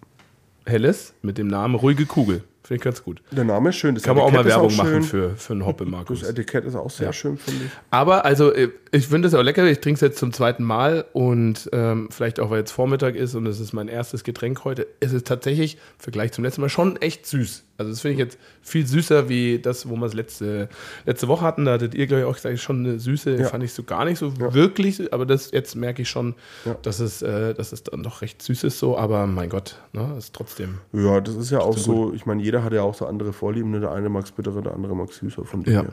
helles 0.67 1.15
mit 1.23 1.39
dem 1.39 1.47
Namen 1.49 1.77
Ruhige 1.77 2.05
Kugel. 2.05 2.45
Finde 2.69 2.81
ich 2.81 2.85
ganz 2.85 3.03
gut. 3.03 3.23
Der 3.31 3.45
Name 3.45 3.71
ist 3.71 3.77
schön. 3.77 3.95
Das 3.95 4.05
Kann 4.05 4.15
man 4.15 4.27
auch 4.27 4.31
mal 4.31 4.41
Etikett 4.41 4.57
Werbung 4.57 4.71
schön. 4.71 4.85
machen 4.85 5.03
für, 5.03 5.31
für 5.37 5.53
einen 5.55 5.65
Hoppe, 5.65 5.87
Markus. 5.87 6.21
Das 6.21 6.29
Etikett 6.29 6.67
ist 6.67 6.75
auch 6.75 6.91
sehr 6.91 7.07
Ja. 7.07 7.13
schön, 7.15 7.39
finde 7.39 7.65
ich. 7.65 7.71
Aber 7.91 8.27
also, 8.27 8.53
äh, 8.53 8.69
ich 8.91 9.09
finde 9.09 9.27
es 9.29 9.33
auch 9.35 9.43
lecker. 9.43 9.65
Ich 9.67 9.81
trinke 9.81 9.95
es 9.95 10.01
jetzt 10.03 10.19
zum 10.19 10.35
zweiten 10.35 10.65
Mal 10.65 11.07
und 11.15 11.71
ähm, 11.73 12.09
vielleicht 12.11 12.39
auch, 12.41 12.51
weil 12.51 12.59
jetzt 12.59 12.73
Vormittag 12.73 13.15
ist 13.15 13.35
und 13.35 13.47
es 13.47 13.59
ist 13.59 13.73
mein 13.73 13.89
erstes 13.89 14.23
Getränk 14.23 14.65
heute. 14.65 14.87
Es 15.01 15.15
ist 15.15 15.27
tatsächlich 15.27 15.75
im 15.77 15.81
Vergleich 15.99 16.33
zum 16.33 16.45
letzten 16.45 16.61
Mal 16.61 16.69
schon 16.69 16.97
echt 17.01 17.27
süß. 17.27 17.65
Also, 17.79 17.93
das 17.93 18.01
finde 18.01 18.15
ich 18.15 18.19
jetzt 18.19 18.39
viel 18.61 18.85
süßer 18.87 19.29
wie 19.29 19.61
das, 19.61 19.89
wo 19.89 19.95
wir 19.97 20.05
es 20.07 20.13
letzte, 20.13 20.69
letzte 21.07 21.29
Woche 21.29 21.45
hatten. 21.47 21.65
Da 21.65 21.73
hattet 21.75 21.95
ihr, 21.95 22.07
glaube 22.07 22.23
ich, 22.23 22.27
auch 22.27 22.35
gesagt, 22.35 22.59
schon 22.59 22.81
eine 22.85 22.99
Süße. 22.99 23.37
Ja. 23.37 23.47
Fand 23.47 23.63
ich 23.65 23.73
so 23.73 23.85
gar 23.85 24.05
nicht 24.05 24.19
so 24.19 24.33
wirklich. 24.39 25.13
Aber 25.13 25.25
das 25.25 25.53
jetzt 25.53 25.75
merke 25.77 26.03
ich 26.03 26.09
schon, 26.11 26.35
Ja. 26.67 26.77
dass, 26.83 26.99
es, 27.01 27.23
äh, 27.23 27.55
dass 27.55 27.73
es 27.73 27.85
dann 27.85 28.03
doch 28.03 28.21
recht 28.21 28.43
süß 28.43 28.65
ist 28.65 28.79
so. 28.79 28.99
Aber 28.99 29.27
mein 29.27 29.49
Gott, 29.49 29.77
ne, 29.93 30.13
ist 30.19 30.35
trotzdem. 30.35 30.79
Ja, 30.93 31.21
das 31.21 31.37
ist 31.37 31.51
ja 31.51 31.61
auch 31.61 31.79
so, 31.79 32.13
ich 32.13 32.27
meine, 32.27 32.43
jeder 32.43 32.58
hat 32.65 32.73
ja 32.73 32.83
auch 32.83 32.95
so 32.95 33.07
andere 33.07 33.33
Vorlieben. 33.33 33.71
ne? 33.71 33.81
Der 33.81 33.93
eine 33.93 34.09
mag 34.09 34.25
es 34.25 34.33
bitterer, 34.33 34.63
der 34.63 34.75
andere 34.75 34.95
mag 34.97 35.11
es 35.11 35.17
süßer 35.17 35.45
von 35.45 35.63
dem 35.63 35.73
Ja. 35.75 35.83
her. 35.83 35.93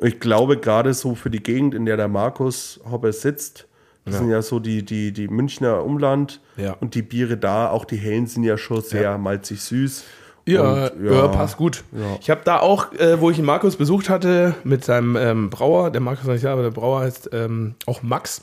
Ich 0.00 0.20
glaube, 0.20 0.58
gerade 0.58 0.92
so 0.92 1.14
für 1.14 1.30
die 1.30 1.42
Gegend, 1.42 1.74
in 1.74 1.86
der 1.86 1.96
der 1.96 2.08
Markus 2.08 2.80
Hopper 2.90 3.12
sitzt, 3.12 3.66
das 4.04 4.14
Ja. 4.14 4.20
sind 4.20 4.30
ja 4.30 4.42
so 4.42 4.58
die, 4.60 4.84
die, 4.84 5.12
die 5.12 5.26
Münchner 5.28 5.82
Umland 5.84 6.40
Ja. 6.56 6.74
und 6.80 6.94
die 6.94 7.02
Biere 7.02 7.36
da, 7.38 7.70
auch 7.70 7.84
die 7.86 7.96
hellen 7.96 8.26
sind 8.26 8.44
ja 8.44 8.58
schon 8.58 8.82
sehr 8.82 9.16
malzig 9.18 9.60
süß. 9.62 10.04
Ja, 10.48 10.86
Und, 10.88 11.04
ja, 11.04 11.26
passt 11.28 11.56
gut. 11.56 11.82
Ja. 11.90 12.18
Ich 12.20 12.30
habe 12.30 12.42
da 12.44 12.60
auch, 12.60 12.92
äh, 12.92 13.20
wo 13.20 13.30
ich 13.30 13.36
den 13.36 13.46
Markus 13.46 13.74
besucht 13.76 14.08
hatte, 14.08 14.54
mit 14.62 14.84
seinem 14.84 15.16
ähm, 15.16 15.50
Brauer, 15.50 15.90
der 15.90 16.00
Markus 16.00 16.24
nicht 16.26 16.44
da, 16.44 16.52
aber 16.52 16.62
der 16.62 16.70
Brauer 16.70 17.00
heißt 17.00 17.30
ähm, 17.32 17.74
auch 17.86 18.02
Max. 18.02 18.42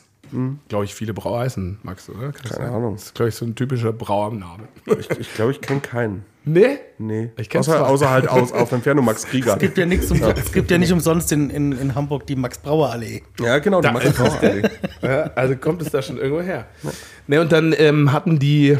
Glaube 0.67 0.85
ich, 0.85 0.95
viele 0.95 1.13
Brauer 1.13 1.41
heißen 1.41 1.77
Max, 1.83 2.09
oder? 2.09 2.31
Kann. 2.31 2.51
Keine? 2.57 2.71
Ahnung. 2.71 2.95
Das 2.95 3.03
ist, 3.03 3.13
glaube 3.15 3.29
ich, 3.29 3.35
so 3.35 3.45
ein 3.45 3.53
typischer 3.53 3.93
Brauername. 3.93 4.63
Ich, 4.99 5.07
ich 5.11 5.33
glaube, 5.35 5.51
ich 5.51 5.61
kenne 5.61 5.79
keinen. 5.79 6.25
Nee? 6.45 6.77
Nee. 6.97 7.31
Ich 7.37 7.49
kenn's 7.49 7.67
außer, 7.67 7.79
zwar. 7.79 7.89
außer 7.89 8.09
halt 8.09 8.27
aus, 8.27 8.51
auf 8.51 8.71
Entfernung 8.71 9.05
Max 9.05 9.25
Krieger. 9.25 9.53
Es 9.53 9.59
gibt 9.59 9.77
ja, 9.77 9.85
nichts 9.85 10.11
um, 10.11 10.21
es 10.21 10.51
gibt 10.51 10.71
ja 10.71 10.77
nicht 10.77 10.91
umsonst 10.91 11.31
in, 11.31 11.49
in, 11.49 11.71
in 11.71 11.95
Hamburg 11.95 12.25
die 12.27 12.35
Max-Brauer-Allee. 12.35 13.23
Ja, 13.39 13.59
genau, 13.59 13.81
die 13.81 13.87
Da 13.87 13.91
Max 13.93 14.05
ist 14.05 14.19
es, 14.19 14.37
Krieger. 14.39 14.69
Ja, 15.01 15.31
also 15.35 15.55
kommt 15.55 15.81
es 15.81 15.89
da 15.89 16.01
schon 16.01 16.17
irgendwo 16.17 16.41
her. 16.41 16.67
Ne, 17.27 17.41
und 17.41 17.51
dann 17.51 17.73
ähm, 17.77 18.11
hatten 18.11 18.39
die 18.39 18.77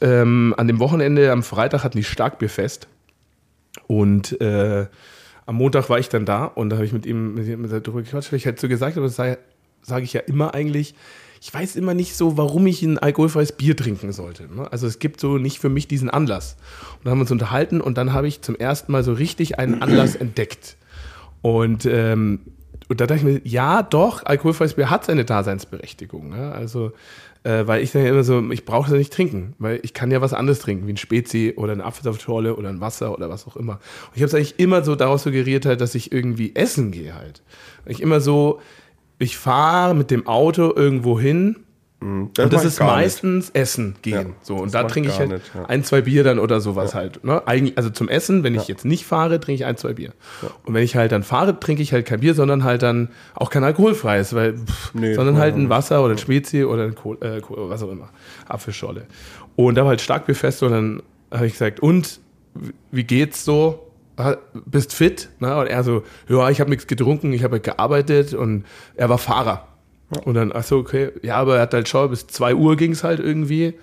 ähm, 0.00 0.54
an 0.56 0.66
dem 0.66 0.78
Wochenende, 0.78 1.30
am 1.32 1.42
Freitag 1.42 1.84
hatten 1.84 1.96
die 1.96 2.04
Starkbierfest. 2.04 2.88
Und 3.86 4.40
äh, 4.40 4.86
am 5.46 5.54
Montag 5.54 5.88
war 5.88 5.98
ich 5.98 6.08
dann 6.08 6.24
da 6.24 6.44
und 6.44 6.70
da 6.70 6.76
habe 6.76 6.86
ich 6.86 6.92
mit 6.92 7.06
ihm, 7.06 7.34
mit 7.34 7.46
ihm 7.46 7.68
darüber 7.68 8.02
gequatscht. 8.02 8.32
Ich 8.32 8.44
hätte 8.44 8.60
so 8.60 8.68
gesagt, 8.68 8.96
aber 8.96 9.06
das 9.06 9.16
sage 9.16 9.38
sag 9.82 10.02
ich 10.02 10.12
ja 10.12 10.20
immer 10.22 10.54
eigentlich. 10.54 10.94
Ich 11.40 11.52
weiß 11.52 11.76
immer 11.76 11.94
nicht 11.94 12.16
so, 12.16 12.36
warum 12.36 12.66
ich 12.66 12.82
ein 12.82 12.98
alkoholfreies 12.98 13.52
Bier 13.52 13.76
trinken 13.76 14.12
sollte. 14.12 14.48
Ne? 14.54 14.70
Also 14.70 14.86
es 14.86 14.98
gibt 14.98 15.20
so 15.20 15.38
nicht 15.38 15.58
für 15.58 15.68
mich 15.68 15.88
diesen 15.88 16.10
Anlass. 16.10 16.56
Und 16.94 17.04
dann 17.04 17.12
haben 17.12 17.18
wir 17.18 17.22
uns 17.22 17.30
unterhalten 17.30 17.80
und 17.80 17.98
dann 17.98 18.12
habe 18.12 18.28
ich 18.28 18.42
zum 18.42 18.56
ersten 18.56 18.92
Mal 18.92 19.04
so 19.04 19.12
richtig 19.12 19.58
einen 19.58 19.82
Anlass 19.82 20.14
entdeckt. 20.16 20.76
Und, 21.42 21.86
ähm, 21.86 22.40
und 22.88 23.00
da 23.00 23.06
dachte 23.06 23.18
ich 23.20 23.24
mir, 23.24 23.40
ja, 23.44 23.82
doch, 23.82 24.24
alkoholfreies 24.24 24.74
Bier 24.74 24.90
hat 24.90 25.04
seine 25.04 25.24
Daseinsberechtigung. 25.24 26.30
Ne? 26.30 26.52
Also, 26.52 26.92
äh, 27.46 27.66
weil 27.66 27.82
ich 27.82 27.92
dann 27.92 28.02
ja 28.02 28.10
immer 28.10 28.24
so, 28.24 28.50
ich 28.50 28.64
brauche 28.64 28.90
das 28.90 28.98
nicht 28.98 29.12
trinken, 29.12 29.54
weil 29.58 29.78
ich 29.82 29.94
kann 29.94 30.10
ja 30.10 30.20
was 30.20 30.34
anderes 30.34 30.58
trinken, 30.58 30.88
wie 30.88 30.94
ein 30.94 30.96
Spezi 30.96 31.54
oder 31.56 31.72
eine 31.72 31.84
Apfelsaftschorle 31.84 32.56
oder 32.56 32.68
ein 32.68 32.80
Wasser 32.80 33.12
oder 33.12 33.30
was 33.30 33.46
auch 33.46 33.56
immer. 33.56 33.74
Und 33.74 34.16
ich 34.16 34.22
habe 34.22 34.26
es 34.26 34.34
eigentlich 34.34 34.58
immer 34.58 34.82
so 34.82 34.96
daraus 34.96 35.22
suggeriert, 35.22 35.64
halt, 35.64 35.80
dass 35.80 35.94
ich 35.94 36.10
irgendwie 36.10 36.56
essen 36.56 36.90
gehe 36.90 37.14
halt. 37.14 37.42
Ich 37.86 38.02
immer 38.02 38.20
so, 38.20 38.60
ich 39.18 39.36
fahre 39.36 39.94
mit 39.94 40.10
dem 40.10 40.26
Auto 40.26 40.72
irgendwo 40.74 41.18
hin, 41.18 41.56
und 41.98 42.38
das 42.38 42.52
mach 42.52 42.60
ich 42.60 42.66
ist 42.66 42.78
gar 42.78 42.86
nicht. 42.96 43.04
meistens 43.04 43.50
Essen 43.50 43.96
gehen. 44.02 44.14
Ja, 44.14 44.34
so, 44.42 44.54
das 44.56 44.62
und 44.62 44.74
da 44.74 44.84
trinke 44.84 45.08
ich 45.08 45.18
halt 45.18 45.30
nicht, 45.30 45.50
ja. 45.54 45.64
ein, 45.64 45.82
zwei 45.82 46.02
Bier 46.02 46.24
dann 46.24 46.38
oder 46.38 46.60
sowas 46.60 46.94
halt. 46.94 47.24
Ne? 47.24 47.42
Eigentlich, 47.46 47.78
also 47.78 47.88
zum 47.88 48.10
Essen, 48.10 48.44
wenn 48.44 48.54
ich 48.54 48.68
jetzt 48.68 48.84
nicht 48.84 49.06
fahre, 49.06 49.40
trinke 49.40 49.62
ich 49.62 49.64
ein, 49.64 49.78
zwei 49.78 49.94
Bier. 49.94 50.12
Und 50.64 50.74
wenn 50.74 50.82
ich 50.82 50.94
halt 50.94 51.10
dann 51.12 51.22
fahre, 51.22 51.58
trinke 51.58 51.82
ich 51.82 51.94
halt 51.94 52.04
kein 52.04 52.20
Bier, 52.20 52.34
sondern 52.34 52.64
halt 52.64 52.82
dann 52.82 53.08
auch 53.34 53.48
kein 53.48 53.64
alkoholfreies, 53.64 54.34
weil, 54.34 54.58
pff, 54.58 54.92
Nee, 54.92 55.14
sondern 55.14 55.36
ja, 55.36 55.40
halt 55.40 55.56
ein 55.56 55.64
ja. 55.64 55.68
Wasser 55.70 56.04
oder 56.04 56.12
ein 56.12 56.18
Spezi 56.18 56.64
oder 56.64 56.84
ein 56.84 56.94
Kohl, 56.94 57.16
äh, 57.22 57.40
Kohl, 57.40 57.70
was 57.70 57.82
auch 57.82 57.90
immer. 57.90 58.10
Apfelscholle. 58.46 59.06
Und 59.56 59.76
da 59.76 59.82
war 59.82 59.88
halt 59.88 60.02
Starkbierfest 60.02 60.62
und 60.64 60.72
dann 60.72 61.02
habe 61.32 61.46
ich 61.46 61.52
gesagt, 61.54 61.80
und 61.80 62.20
wie 62.90 63.04
geht's 63.04 63.42
so? 63.42 63.85
Ha- 64.18 64.36
Bist 64.64 64.92
fit? 64.94 65.28
Ne? 65.40 65.56
Und 65.56 65.66
er 65.66 65.84
so, 65.84 66.02
ja, 66.28 66.48
ich 66.50 66.60
habe 66.60 66.70
nichts 66.70 66.86
getrunken, 66.86 67.32
ich 67.32 67.44
habe 67.44 67.52
halt 67.54 67.64
gearbeitet 67.64 68.34
und 68.34 68.64
er 68.94 69.08
war 69.08 69.18
Fahrer. 69.18 69.68
Und 70.24 70.34
dann, 70.34 70.52
ach 70.54 70.62
so, 70.62 70.78
okay, 70.78 71.10
ja, 71.22 71.36
aber 71.36 71.56
er 71.56 71.62
hat 71.62 71.74
halt 71.74 71.88
schon, 71.88 72.08
bis 72.10 72.26
2 72.28 72.54
Uhr 72.54 72.76
ging 72.76 72.92
es 72.92 73.02
halt 73.04 73.18
irgendwie. 73.20 73.74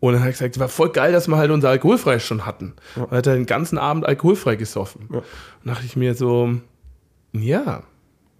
Und 0.00 0.12
dann 0.14 0.22
habe 0.22 0.30
ich 0.30 0.38
gesagt, 0.38 0.56
es 0.56 0.60
war 0.60 0.68
voll 0.68 0.90
geil, 0.90 1.12
dass 1.12 1.28
wir 1.28 1.36
halt 1.36 1.50
unser 1.50 1.68
Alkoholfrei 1.68 2.18
schon 2.18 2.44
hatten. 2.46 2.74
Und 2.96 3.10
hat 3.10 3.26
er 3.26 3.34
den 3.34 3.46
ganzen 3.46 3.78
Abend 3.78 4.04
alkoholfrei 4.06 4.56
gesoffen. 4.56 5.06
Und 5.10 5.22
dachte 5.64 5.84
ich 5.86 5.94
mir 5.94 6.14
so, 6.14 6.54
ja, 7.32 7.82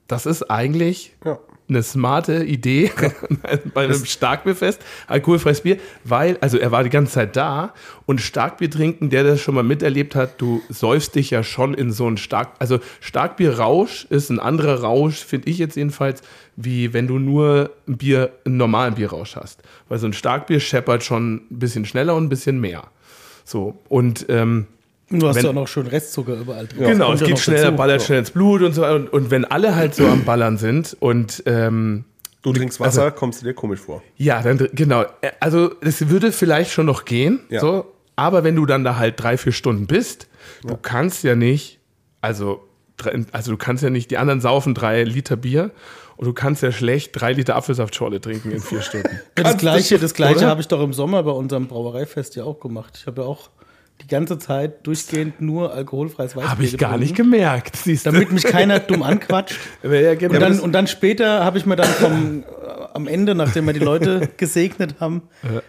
das 0.08 0.26
ist 0.26 0.50
eigentlich 0.50 1.14
Ja. 1.24 1.38
Eine 1.70 1.82
smarte 1.82 2.44
Idee 2.44 2.90
bei 3.74 3.84
einem 3.84 4.04
Starkbierfest, 4.04 4.82
alkoholfreies 5.06 5.62
Bier, 5.62 5.78
weil, 6.04 6.36
also 6.40 6.58
er 6.58 6.70
war 6.70 6.84
die 6.84 6.90
ganze 6.90 7.14
Zeit 7.14 7.36
da 7.36 7.72
und 8.06 8.20
Starkbier 8.20 8.70
trinken, 8.70 9.08
der 9.08 9.24
das 9.24 9.40
schon 9.40 9.54
mal 9.54 9.64
miterlebt 9.64 10.14
hat, 10.14 10.40
du 10.40 10.60
säufst 10.68 11.14
dich 11.14 11.30
ja 11.30 11.42
schon 11.42 11.74
in 11.74 11.92
so 11.92 12.06
einen 12.06 12.18
Stark, 12.18 12.50
also 12.58 12.80
Starkbierrausch 13.00 14.06
ist 14.10 14.30
ein 14.30 14.40
anderer 14.40 14.80
Rausch, 14.80 15.24
finde 15.24 15.48
ich 15.48 15.58
jetzt 15.58 15.76
jedenfalls, 15.76 16.22
wie 16.56 16.92
wenn 16.92 17.06
du 17.06 17.18
nur 17.18 17.70
ein 17.88 17.96
Bier, 17.96 18.32
einen 18.44 18.56
normalen 18.56 18.94
Bierrausch 18.94 19.36
hast. 19.36 19.62
Weil 19.88 19.98
so 19.98 20.06
ein 20.06 20.12
Starkbier 20.12 20.60
scheppert 20.60 21.04
schon 21.04 21.46
ein 21.50 21.58
bisschen 21.58 21.86
schneller 21.86 22.14
und 22.16 22.24
ein 22.24 22.28
bisschen 22.28 22.60
mehr. 22.60 22.84
So, 23.44 23.78
und 23.88 24.26
ähm, 24.28 24.66
Du 25.10 25.26
hast 25.26 25.36
Wenn- 25.36 25.44
ja 25.44 25.50
auch 25.50 25.54
noch 25.54 25.68
schön 25.68 25.86
Restzucker 25.88 26.34
überall 26.34 26.66
drin. 26.68 26.84
Genau, 26.86 27.12
es 27.12 27.20
ja 27.20 27.26
geht 27.26 27.38
schneller, 27.40 27.64
dazu. 27.64 27.76
ballert 27.76 28.02
schnell 28.02 28.20
ins 28.20 28.30
Blut 28.30 28.62
und 28.62 28.72
so. 28.74 28.86
Und, 28.86 29.12
und 29.12 29.30
wenn 29.30 29.44
alle 29.44 29.74
halt 29.74 29.94
so 29.94 30.06
am 30.06 30.24
Ballern 30.24 30.56
sind 30.56 30.96
und 31.00 31.42
ähm, 31.46 32.04
Du 32.42 32.52
trinkst 32.52 32.78
Wasser, 32.80 33.10
kommst 33.10 33.42
du 33.42 33.46
dir 33.46 33.52
komisch 33.54 33.80
vor. 33.80 34.02
ja, 34.16 34.40
dann 34.42 34.68
genau. 34.72 35.02
Äh, 35.20 35.32
Also 35.40 35.72
es 35.82 36.08
würde 36.08 36.32
vielleicht 36.32 36.70
schon 36.70 36.86
noch 36.86 37.04
gehen, 37.04 37.40
Ja. 37.50 37.60
so, 37.60 37.92
aber 38.16 38.44
wenn 38.44 38.54
du 38.56 38.64
dann 38.66 38.82
da 38.84 38.96
halt 38.96 39.20
drei, 39.22 39.36
vier 39.36 39.52
Stunden 39.52 39.86
bist, 39.86 40.28
du 40.62 40.76
kannst 40.76 41.22
ja 41.24 41.34
nicht, 41.34 41.80
also, 42.20 42.62
also 43.32 43.50
du 43.50 43.56
kannst 43.58 43.82
ja 43.82 43.90
nicht, 43.90 44.10
die 44.10 44.16
anderen 44.16 44.40
saufen 44.40 44.74
drei 44.74 45.02
Liter 45.04 45.36
Bier 45.36 45.70
und 46.16 46.26
du 46.26 46.32
kannst 46.32 46.62
ja 46.62 46.70
schlecht 46.72 47.10
drei 47.20 47.32
Liter 47.32 47.56
Apfelsaftschorle 47.56 48.20
trinken 48.20 48.52
in 48.52 48.60
vier 48.60 48.80
Stunden. 48.80 49.08
Ja, 49.36 49.44
das 49.44 49.56
gleiche, 49.58 49.98
das 49.98 50.14
gleiche 50.14 50.46
habe 50.46 50.60
ich 50.60 50.68
doch 50.68 50.80
im 50.82 50.92
Sommer 50.92 51.22
bei 51.24 51.30
unserem 51.32 51.66
Brauereifest 51.66 52.36
ja 52.36 52.44
auch 52.44 52.60
gemacht. 52.60 52.94
Ich 53.00 53.06
habe 53.06 53.22
ja 53.22 53.26
auch 53.26 53.50
die 54.02 54.06
ganze 54.06 54.38
Zeit 54.38 54.86
durchgehend 54.86 55.40
nur 55.40 55.72
alkoholfreies 55.72 56.36
Weißbier 56.36 56.50
Habe 56.50 56.64
ich 56.64 56.78
gar 56.78 56.98
nicht 56.98 57.14
gemerkt, 57.14 57.76
siehst 57.76 58.06
du. 58.06 58.12
Damit 58.12 58.32
mich 58.32 58.44
keiner 58.44 58.80
dumm 58.80 59.02
anquatscht. 59.02 59.58
genau. 59.82 60.34
Und 60.34 60.40
dann, 60.40 60.60
und 60.60 60.72
dann 60.72 60.86
später 60.86 61.44
habe 61.44 61.58
ich 61.58 61.66
mir 61.66 61.76
dann 61.76 61.88
vom, 61.88 62.42
äh, 62.42 62.44
am 62.94 63.06
Ende, 63.06 63.34
nachdem 63.34 63.66
wir 63.66 63.72
die 63.72 63.80
Leute 63.80 64.28
gesegnet 64.36 64.96
haben, 65.00 65.22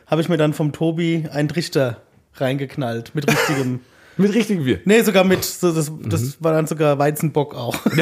habe 0.07 0.21
ich 0.21 0.29
mir 0.29 0.37
dann 0.37 0.53
vom 0.53 0.71
Tobi 0.71 1.27
einen 1.31 1.49
Trichter 1.49 2.01
reingeknallt 2.35 3.13
mit 3.15 3.27
richtigem. 3.27 3.81
mit 4.21 4.33
richtigem 4.33 4.63
Bier. 4.63 4.79
Nee, 4.85 5.01
sogar 5.01 5.23
mit, 5.23 5.43
so, 5.43 5.71
das, 5.71 5.91
das 6.05 6.37
war 6.41 6.53
dann 6.53 6.67
sogar 6.67 6.97
Weizenbock 6.99 7.55
auch. 7.55 7.75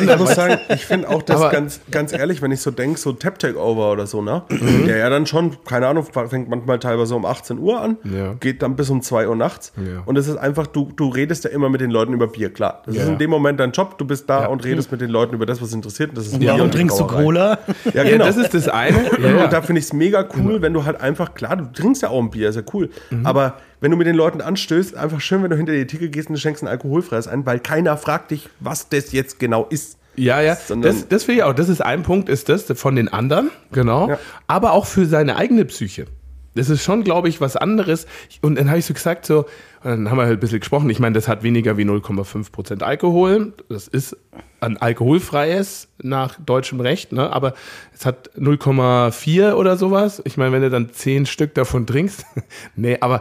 Ich 0.00 0.18
muss 0.18 0.34
sagen, 0.34 0.58
ich 0.68 0.84
finde 0.84 1.08
auch 1.08 1.22
das 1.22 1.40
Aber- 1.40 1.50
ganz, 1.50 1.80
ganz 1.90 2.12
ehrlich, 2.12 2.42
wenn 2.42 2.50
ich 2.52 2.60
so 2.60 2.70
denke, 2.70 2.98
so 2.98 3.12
Tap 3.12 3.38
Takeover 3.38 3.92
oder 3.92 4.06
so, 4.06 4.22
ne? 4.22 4.42
Mhm. 4.48 4.86
Der 4.86 4.98
ja 4.98 5.10
dann 5.10 5.26
schon, 5.26 5.56
keine 5.64 5.86
Ahnung, 5.88 6.04
fängt 6.04 6.48
manchmal 6.48 6.78
teilweise 6.78 7.14
um 7.14 7.24
18 7.24 7.58
Uhr 7.58 7.80
an, 7.80 7.96
Ja. 8.04 8.34
geht 8.34 8.62
dann 8.62 8.76
bis 8.76 8.90
um 8.90 9.02
2 9.02 9.28
Uhr 9.28 9.36
nachts. 9.36 9.72
Ja. 9.76 10.02
Und 10.04 10.16
es 10.18 10.28
ist 10.28 10.36
einfach, 10.36 10.66
du, 10.66 10.92
du 10.96 11.08
redest 11.08 11.44
ja 11.44 11.50
immer 11.50 11.68
mit 11.68 11.80
den 11.80 11.90
Leuten 11.90 12.12
über 12.12 12.26
Bier, 12.28 12.52
klar. 12.52 12.82
Das 12.86 12.94
ist 12.96 13.02
Ja. 13.02 13.08
in 13.12 13.18
dem 13.18 13.30
Moment 13.30 13.60
dein 13.60 13.72
Job, 13.72 13.98
du 13.98 14.04
bist 14.04 14.28
da 14.28 14.42
Ja. 14.42 14.46
und 14.48 14.64
redest 14.64 14.90
mit 14.92 15.00
den 15.00 15.10
Leuten 15.10 15.34
über 15.34 15.46
das, 15.46 15.60
was 15.62 15.72
interessiert. 15.72 16.10
Und 16.10 16.18
das 16.18 16.26
ist 16.28 16.38
Bier 16.38 16.50
Warum 16.50 16.62
und 16.62 16.74
die 16.74 16.78
trinkst 16.78 17.00
du. 17.00 17.06
Cola? 17.06 17.58
Ja, 17.84 18.02
Ja, 18.02 18.04
genau. 18.04 18.24
das 18.26 18.36
ist 18.36 18.54
das 18.54 18.68
eine. 18.68 18.96
Und 19.46 19.52
da 19.52 19.62
finde 19.62 19.80
ich 19.80 19.86
es 19.86 19.92
mega 19.92 20.26
cool, 20.36 20.62
wenn 20.62 20.72
du 20.72 20.84
halt 20.84 21.00
einfach, 21.00 21.34
klar, 21.34 21.56
du 21.56 21.64
trinkst 21.72 22.02
ja 22.02 22.08
auch 22.10 22.20
ein 22.22 22.30
Bier, 22.30 22.48
ist 22.48 22.56
ja 22.56 22.62
cool. 22.72 22.90
Mhm. 23.10 23.26
Aber 23.26 23.54
wenn 23.80 23.90
du 23.90 23.96
mit 23.96 24.06
den 24.06 24.16
Leuten 24.16 24.40
anstößt, 24.40 24.96
einfach 24.96 25.20
schön, 25.20 25.42
wenn 25.42 25.50
du 25.50 25.56
hinter 25.56 25.72
die 25.72 25.86
Theke 25.86 26.08
gehst 26.10 26.28
und 26.28 26.34
du 26.36 26.40
schenkst 26.40 26.62
ein 26.62 26.68
alkoholfreies 26.68 27.28
ein, 27.28 27.44
weil 27.46 27.58
keiner 27.60 27.96
fragt 27.96 28.30
dich, 28.30 28.48
was 28.60 28.88
das 28.88 29.12
jetzt 29.12 29.38
genau 29.38 29.66
ist. 29.68 29.98
Ja, 30.16 30.40
ja. 30.40 30.56
Sondern- 30.56 30.92
Das, 30.94 31.08
das 31.08 31.24
finde 31.24 31.40
ich 31.40 31.44
auch. 31.44 31.52
Das 31.52 31.68
ist 31.68 31.80
ein 31.82 32.02
Punkt, 32.02 32.28
ist 32.28 32.48
das 32.48 32.64
von 32.74 32.96
den 32.96 33.08
anderen, 33.08 33.50
genau. 33.72 34.08
Ja. 34.08 34.18
Aber 34.46 34.72
auch 34.72 34.86
für 34.86 35.04
seine 35.06 35.36
eigene 35.36 35.64
Psyche. 35.66 36.06
Das 36.54 36.70
ist 36.70 36.82
schon, 36.82 37.04
glaube 37.04 37.28
ich, 37.28 37.42
was 37.42 37.54
anderes. 37.54 38.06
Und 38.40 38.58
dann 38.58 38.70
habe 38.70 38.78
ich 38.78 38.86
so 38.86 38.94
gesagt, 38.94 39.26
so, 39.26 39.40
und 39.84 39.90
dann 39.90 40.10
haben 40.10 40.16
wir 40.16 40.24
halt 40.24 40.38
ein 40.38 40.40
bisschen 40.40 40.60
gesprochen. 40.60 40.88
Ich 40.88 40.98
meine, 40.98 41.14
das 41.14 41.28
hat 41.28 41.42
weniger 41.42 41.76
wie 41.76 41.82
0,5 41.84 42.50
Prozent 42.50 42.82
Alkohol. 42.82 43.52
Das 43.68 43.88
ist 43.88 44.16
ein 44.60 44.78
alkoholfreies 44.78 45.88
nach 46.02 46.36
deutschem 46.40 46.80
Recht, 46.80 47.12
ne? 47.12 47.30
aber 47.30 47.52
es 47.94 48.06
hat 48.06 48.30
0,4 48.38 49.52
oder 49.52 49.76
sowas. 49.76 50.22
Ich 50.24 50.38
meine, 50.38 50.52
wenn 50.52 50.62
du 50.62 50.70
dann 50.70 50.90
10 50.92 51.26
Stück 51.26 51.54
davon 51.54 51.86
trinkst, 51.86 52.24
nee, 52.74 52.96
aber, 53.02 53.20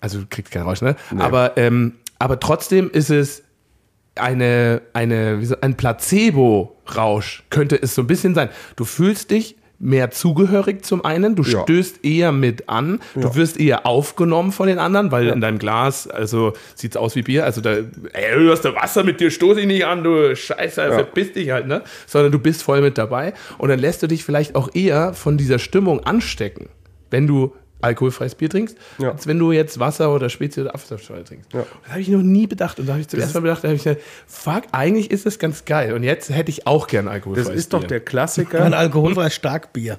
also 0.00 0.20
du 0.20 0.26
kriegst 0.28 0.52
keinen 0.52 0.64
Rausch, 0.64 0.82
ne? 0.82 0.96
Aber, 1.18 1.56
ähm, 1.56 1.94
aber 2.18 2.38
trotzdem 2.40 2.90
ist 2.90 3.10
es 3.10 3.42
eine, 4.16 4.82
eine, 4.94 5.40
wie 5.40 5.44
so, 5.46 5.54
ein 5.60 5.76
Placebo-Rausch 5.76 7.44
könnte 7.50 7.80
es 7.80 7.94
so 7.94 8.02
ein 8.02 8.06
bisschen 8.06 8.34
sein. 8.34 8.48
Du 8.76 8.84
fühlst 8.84 9.30
dich 9.30 9.56
mehr 9.80 10.10
zugehörig 10.10 10.84
zum 10.84 11.04
einen, 11.04 11.36
du 11.36 11.44
Ja. 11.44 11.60
stößt 11.62 12.04
eher 12.04 12.32
mit 12.32 12.68
an, 12.68 12.98
du 13.14 13.20
Ja. 13.20 13.34
wirst 13.36 13.60
eher 13.60 13.86
aufgenommen 13.86 14.50
von 14.50 14.66
den 14.66 14.80
anderen, 14.80 15.12
weil 15.12 15.28
in 15.28 15.40
deinem 15.40 15.60
Glas, 15.60 16.08
also 16.08 16.52
sieht's 16.74 16.96
aus 16.96 17.14
wie 17.14 17.22
Bier, 17.22 17.44
also 17.44 17.60
da, 17.60 17.74
ey, 17.74 18.34
du 18.34 18.50
hast 18.50 18.62
da 18.64 18.74
Wasser 18.74 19.04
mit 19.04 19.20
dir, 19.20 19.30
stoß 19.30 19.56
ich 19.58 19.66
nicht 19.66 19.86
an, 19.86 20.02
du 20.02 20.34
Scheiße, 20.34 20.82
verpiss 20.90 21.32
dich 21.32 21.50
halt, 21.52 21.68
ne? 21.68 21.82
Sondern 22.08 22.32
du 22.32 22.40
bist 22.40 22.64
voll 22.64 22.80
mit 22.80 22.98
dabei 22.98 23.34
und 23.58 23.68
dann 23.68 23.78
lässt 23.78 24.02
du 24.02 24.08
dich 24.08 24.24
vielleicht 24.24 24.56
auch 24.56 24.68
eher 24.74 25.14
von 25.14 25.38
dieser 25.38 25.60
Stimmung 25.60 26.00
anstecken, 26.00 26.68
wenn 27.10 27.28
du 27.28 27.54
alkoholfreies 27.80 28.34
Bier 28.34 28.50
trinkst, 28.50 28.76
Ja. 28.98 29.12
als 29.12 29.26
wenn 29.26 29.38
du 29.38 29.52
jetzt 29.52 29.78
Wasser 29.78 30.12
oder 30.14 30.28
Spezi 30.28 30.60
oder 30.60 30.74
Apfelsaftschorle 30.74 31.24
trinkst. 31.24 31.52
Ja. 31.52 31.64
Das 31.82 31.90
habe 31.92 32.00
ich 32.00 32.08
noch 32.08 32.22
nie 32.22 32.46
bedacht. 32.46 32.80
Und 32.80 32.86
da 32.86 32.92
habe 32.92 33.00
ich 33.00 33.08
zum 33.08 33.20
ersten 33.20 33.34
Mal 33.38 33.42
bedacht, 33.42 33.62
da 33.64 33.68
habe 33.68 33.76
ich 33.76 33.84
gesagt, 33.84 34.02
fuck, 34.26 34.64
eigentlich 34.72 35.10
ist 35.10 35.26
das 35.26 35.38
ganz 35.38 35.64
geil. 35.64 35.92
Und 35.92 36.02
jetzt 36.02 36.30
hätte 36.30 36.50
ich 36.50 36.66
auch 36.66 36.86
gern 36.88 37.06
alkoholfreies 37.08 37.48
Das 37.48 37.56
ist 37.56 37.72
doch 37.72 37.80
Bier. 37.80 37.88
der 37.88 38.00
Klassiker. 38.00 38.64
Ein 38.64 38.74
alkoholfreies 38.74 39.34
Starkbier. 39.34 39.98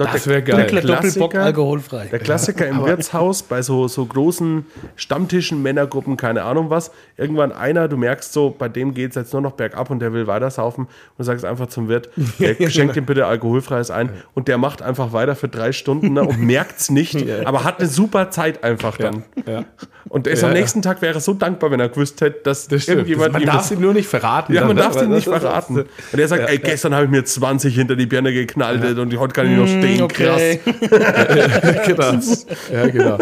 Doch 0.00 0.12
Das 0.12 0.24
der- 0.24 0.32
wäre 0.32 0.42
geil. 0.42 0.56
Dunkler 0.66 0.80
Doppelbock, 0.80 1.30
Klassiker. 1.30 1.42
alkoholfrei. 1.44 2.06
Der 2.10 2.18
Klassiker 2.18 2.66
im 2.66 2.84
Wirtshaus 2.84 3.42
bei 3.42 3.62
so, 3.62 3.86
so 3.88 4.04
großen 4.06 4.64
Stammtischen, 4.96 5.62
Männergruppen, 5.62 6.16
keine 6.16 6.42
Ahnung 6.42 6.70
was. 6.70 6.90
Irgendwann 7.16 7.52
einer, 7.52 7.88
du 7.88 7.96
merkst 7.96 8.32
so, 8.32 8.50
bei 8.56 8.68
dem 8.68 8.94
geht 8.94 9.10
es 9.10 9.16
jetzt 9.16 9.32
nur 9.32 9.42
noch 9.42 9.52
bergab 9.52 9.90
und 9.90 10.00
der 10.00 10.12
will 10.12 10.26
weiter 10.26 10.50
saufen 10.50 10.88
und 11.18 11.24
sagst 11.24 11.44
einfach 11.44 11.66
zum 11.68 11.88
Wirt, 11.88 12.08
der 12.38 12.70
schenkt 12.70 12.96
ihm 12.96 13.06
bitte 13.06 13.26
alkoholfreies 13.26 13.90
ein 13.90 14.10
und 14.34 14.48
der 14.48 14.58
macht 14.58 14.82
einfach 14.82 15.12
weiter 15.12 15.36
für 15.36 15.48
drei 15.48 15.72
Stunden 15.72 16.14
ne, 16.14 16.22
und 16.22 16.38
merkt 16.44 16.80
es 16.80 16.90
nicht, 16.90 17.16
aber 17.44 17.64
hat 17.64 17.78
eine 17.80 17.88
super 17.88 18.30
Zeit 18.30 18.64
einfach 18.64 18.96
dann. 18.96 19.24
Ja. 19.46 19.64
Und 20.08 20.26
er 20.26 20.32
ist 20.32 20.42
Ja, 20.42 20.48
am 20.48 20.54
ja. 20.54 20.60
nächsten 20.60 20.82
Tag 20.82 21.02
wäre 21.02 21.20
so 21.20 21.34
dankbar, 21.34 21.70
wenn 21.70 21.78
er 21.80 21.88
gewusst 21.88 22.20
hätte, 22.20 22.40
dass 22.42 22.66
Das 22.68 22.88
irgendjemand 22.88 23.32
man 23.34 23.42
ihm 23.42 23.46
darf 23.46 23.56
das- 23.58 23.68
sie 23.68 23.76
nur 23.76 23.92
nicht 23.92 24.08
verraten. 24.08 24.52
ja, 24.54 24.64
man 24.66 24.74
ne? 24.76 24.82
darf 24.82 24.94
Weil 24.96 25.04
ihn 25.04 25.10
nicht 25.10 25.24
verraten. 25.28 25.80
Und 26.12 26.18
er 26.18 26.26
sagt, 26.28 26.48
ey, 26.48 26.58
gestern 26.58 26.94
habe 26.94 27.04
ich 27.04 27.10
mir 27.10 27.24
20 27.24 27.74
hinter 27.74 27.96
die 27.96 28.06
Birne 28.06 28.32
geknallt 28.32 28.98
und 28.98 29.16
heute 29.18 29.32
kann 29.34 29.50
ich 29.50 29.56
noch 29.56 29.66
stehen. 29.66 29.89
Okay. 30.00 30.60
genau. 31.86 32.12
Ja, 32.72 32.86
genau. 32.88 33.18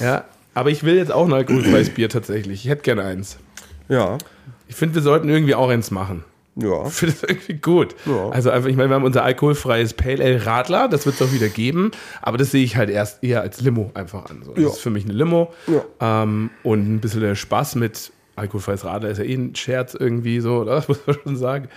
Ja, 0.00 0.24
aber 0.54 0.70
ich 0.70 0.82
will 0.84 0.96
jetzt 0.96 1.12
auch 1.12 1.26
ein 1.26 1.32
alkoholfreies 1.32 1.90
Bier 1.90 2.08
tatsächlich. 2.08 2.64
Ich 2.64 2.70
hätte 2.70 2.82
gerne 2.82 3.04
eins. 3.04 3.36
Krass. 3.36 3.42
Ja, 3.88 4.18
Ich 4.68 4.74
finde, 4.76 4.96
wir 4.96 5.02
sollten 5.02 5.28
irgendwie 5.28 5.54
auch 5.54 5.68
eins 5.70 5.90
machen. 5.90 6.24
ja. 6.56 6.86
Ich 6.86 6.92
finde 6.94 7.14
das 7.20 7.22
irgendwie 7.30 7.54
gut. 7.54 7.94
Ja. 8.06 8.28
Also 8.30 8.50
einfach, 8.50 8.68
ich 8.68 8.76
meine, 8.76 8.90
wir 8.90 8.96
haben 8.96 9.04
unser 9.04 9.24
alkoholfreies 9.24 9.94
Pale 9.94 10.22
Ale 10.24 10.44
Radler, 10.44 10.88
das 10.88 11.06
wird 11.06 11.20
es 11.20 11.22
auch 11.26 11.32
wieder 11.32 11.48
geben, 11.48 11.90
aber 12.22 12.36
das 12.38 12.50
sehe 12.50 12.64
ich 12.64 12.76
halt 12.76 12.90
erst 12.90 13.22
eher 13.24 13.40
als 13.42 13.60
Limo 13.60 13.90
einfach 13.94 14.28
an. 14.30 14.42
So. 14.44 14.52
Das 14.52 14.62
Ja. 14.62 14.68
ist 14.70 14.80
für 14.80 14.90
mich 14.90 15.04
eine 15.04 15.14
Limo 15.14 15.52
Ja. 15.66 16.22
ähm, 16.22 16.50
und 16.64 16.94
ein 16.94 17.00
bisschen 17.00 17.20
der 17.22 17.34
Spaß 17.34 17.76
mit 17.76 18.12
alkoholfreies 18.36 18.84
Radler 18.84 19.08
ist 19.10 19.18
ja 19.18 19.24
eh 19.24 19.34
ein 19.34 19.54
Scherz 19.56 19.94
irgendwie 19.94 20.40
so, 20.40 20.58
oder? 20.58 20.74
Das 20.76 20.88
muss 20.88 21.00
man 21.06 21.16
schon 21.22 21.36
sagen. 21.36 21.68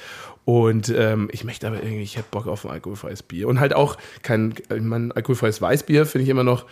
Und 0.45 0.89
ähm, 0.95 1.29
ich 1.31 1.43
möchte 1.43 1.67
aber 1.67 1.77
irgendwie, 1.83 2.01
ich 2.01 2.17
hätte 2.17 2.27
Bock 2.31 2.47
auf 2.47 2.65
ein 2.65 2.71
alkoholfreies 2.71 3.23
Bier. 3.23 3.47
Und 3.47 3.59
halt 3.59 3.73
auch 3.75 3.97
kein, 4.23 4.53
ich 4.73 4.81
meine, 4.81 5.15
alkoholfreies 5.15 5.61
Weißbier 5.61 6.05
finde 6.05 6.23
ich 6.23 6.29
immer 6.29 6.43
noch 6.43 6.65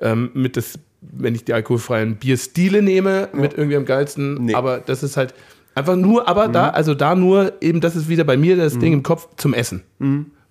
ähm, 0.00 0.30
mit 0.34 0.56
das, 0.56 0.78
wenn 1.00 1.34
ich 1.34 1.44
die 1.44 1.54
alkoholfreien 1.54 2.16
Bierstile 2.16 2.82
nehme, 2.82 3.28
mit 3.32 3.54
irgendwie 3.54 3.76
am 3.76 3.86
geilsten. 3.86 4.44
Nee. 4.44 4.54
Aber 4.54 4.78
das 4.78 5.02
ist 5.02 5.16
halt 5.16 5.34
einfach 5.74 5.96
nur, 5.96 6.28
aber 6.28 6.48
da, 6.48 6.68
also 6.70 6.94
da 6.94 7.14
nur 7.14 7.54
eben, 7.62 7.80
das 7.80 7.96
ist 7.96 8.08
wieder 8.08 8.24
bei 8.24 8.36
mir 8.36 8.56
das 8.56 8.78
Ding 8.78 8.92
im 8.92 9.02
Kopf 9.02 9.28
zum 9.36 9.54
Essen. 9.54 9.82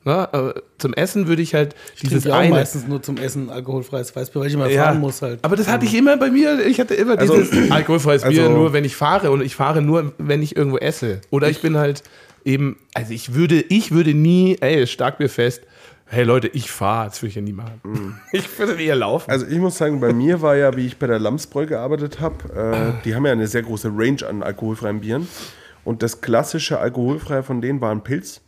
Na, 0.06 0.26
äh, 0.34 0.54
zum 0.80 0.94
Essen 0.96 1.28
würde 1.30 1.42
ich 1.42 1.54
halt 1.54 1.76
dieses 2.02 2.24
Dieses 2.24 2.32
auch 2.32 2.36
eine. 2.38 2.50
meistens 2.56 2.86
nur 2.88 3.02
zum 3.02 3.16
Essen 3.16 3.50
alkoholfreies 3.50 4.14
Weißbier, 4.14 4.42
weil 4.42 4.48
ich 4.50 4.54
immer 4.56 4.70
Ja, 4.70 4.84
fahren 4.86 5.00
muss 5.00 5.22
halt. 5.22 5.40
aber 5.44 5.56
das 5.56 5.70
hatte 5.70 5.86
ich 5.86 5.96
immer 5.96 6.18
bei 6.18 6.30
mir. 6.30 6.66
Ich 6.66 6.78
hatte 6.82 6.94
immer 6.96 7.18
Also- 7.18 7.36
dieses 7.38 7.72
alkoholfreies 7.72 8.24
Bier 8.24 8.44
also- 8.44 8.54
nur, 8.58 8.74
wenn 8.74 8.84
ich 8.84 8.98
fahre 8.98 9.32
und 9.32 9.42
ich 9.42 9.56
fahre 9.56 9.82
nur, 9.82 10.12
wenn 10.18 10.42
ich 10.42 10.58
irgendwo 10.58 10.78
esse. 10.78 11.22
Oder 11.30 11.50
ich 11.50 11.62
bin 11.62 11.78
halt 11.78 12.04
eben, 12.46 12.78
also 12.94 13.14
ich 13.14 13.34
würde, 13.34 13.62
ich 13.62 13.92
würde 13.92 14.14
nie, 14.14 14.58
ey, 14.62 14.86
Starkbierfest. 14.88 15.64
Hey 16.06 16.26
Leute, 16.26 16.48
ich 16.50 16.70
fahre, 16.70 17.06
das 17.08 17.22
würde 17.22 17.30
ich 17.30 17.36
ja 17.36 17.42
nie 17.42 17.54
machen. 17.54 18.20
Ich 18.32 18.60
würde 18.60 18.82
eher 18.82 18.96
laufen. 18.96 19.32
Also 19.32 19.48
ich 19.48 19.58
muss 19.58 19.78
sagen, 19.78 20.00
bei 20.00 20.14
mir 20.14 20.42
war 20.42 20.56
ja, 20.56 20.76
wie 20.76 20.86
ich 20.86 20.98
bei 20.98 21.08
der 21.08 21.20
Lamsbräu 21.20 21.66
gearbeitet 21.66 22.20
habe, 22.20 22.96
äh, 23.00 23.04
die 23.04 23.16
haben 23.16 23.26
ja 23.26 23.32
eine 23.32 23.48
sehr 23.48 23.64
große 23.64 23.92
Range 23.96 24.28
an 24.28 24.44
alkoholfreien 24.44 25.00
Bieren. 25.00 25.28
Und 25.84 26.04
das 26.04 26.22
klassische 26.22 26.80
alkoholfreie 26.80 27.44
von 27.44 27.62
denen 27.62 27.82
war 27.82 27.92
ein 27.92 28.04
Pilz. 28.04 28.42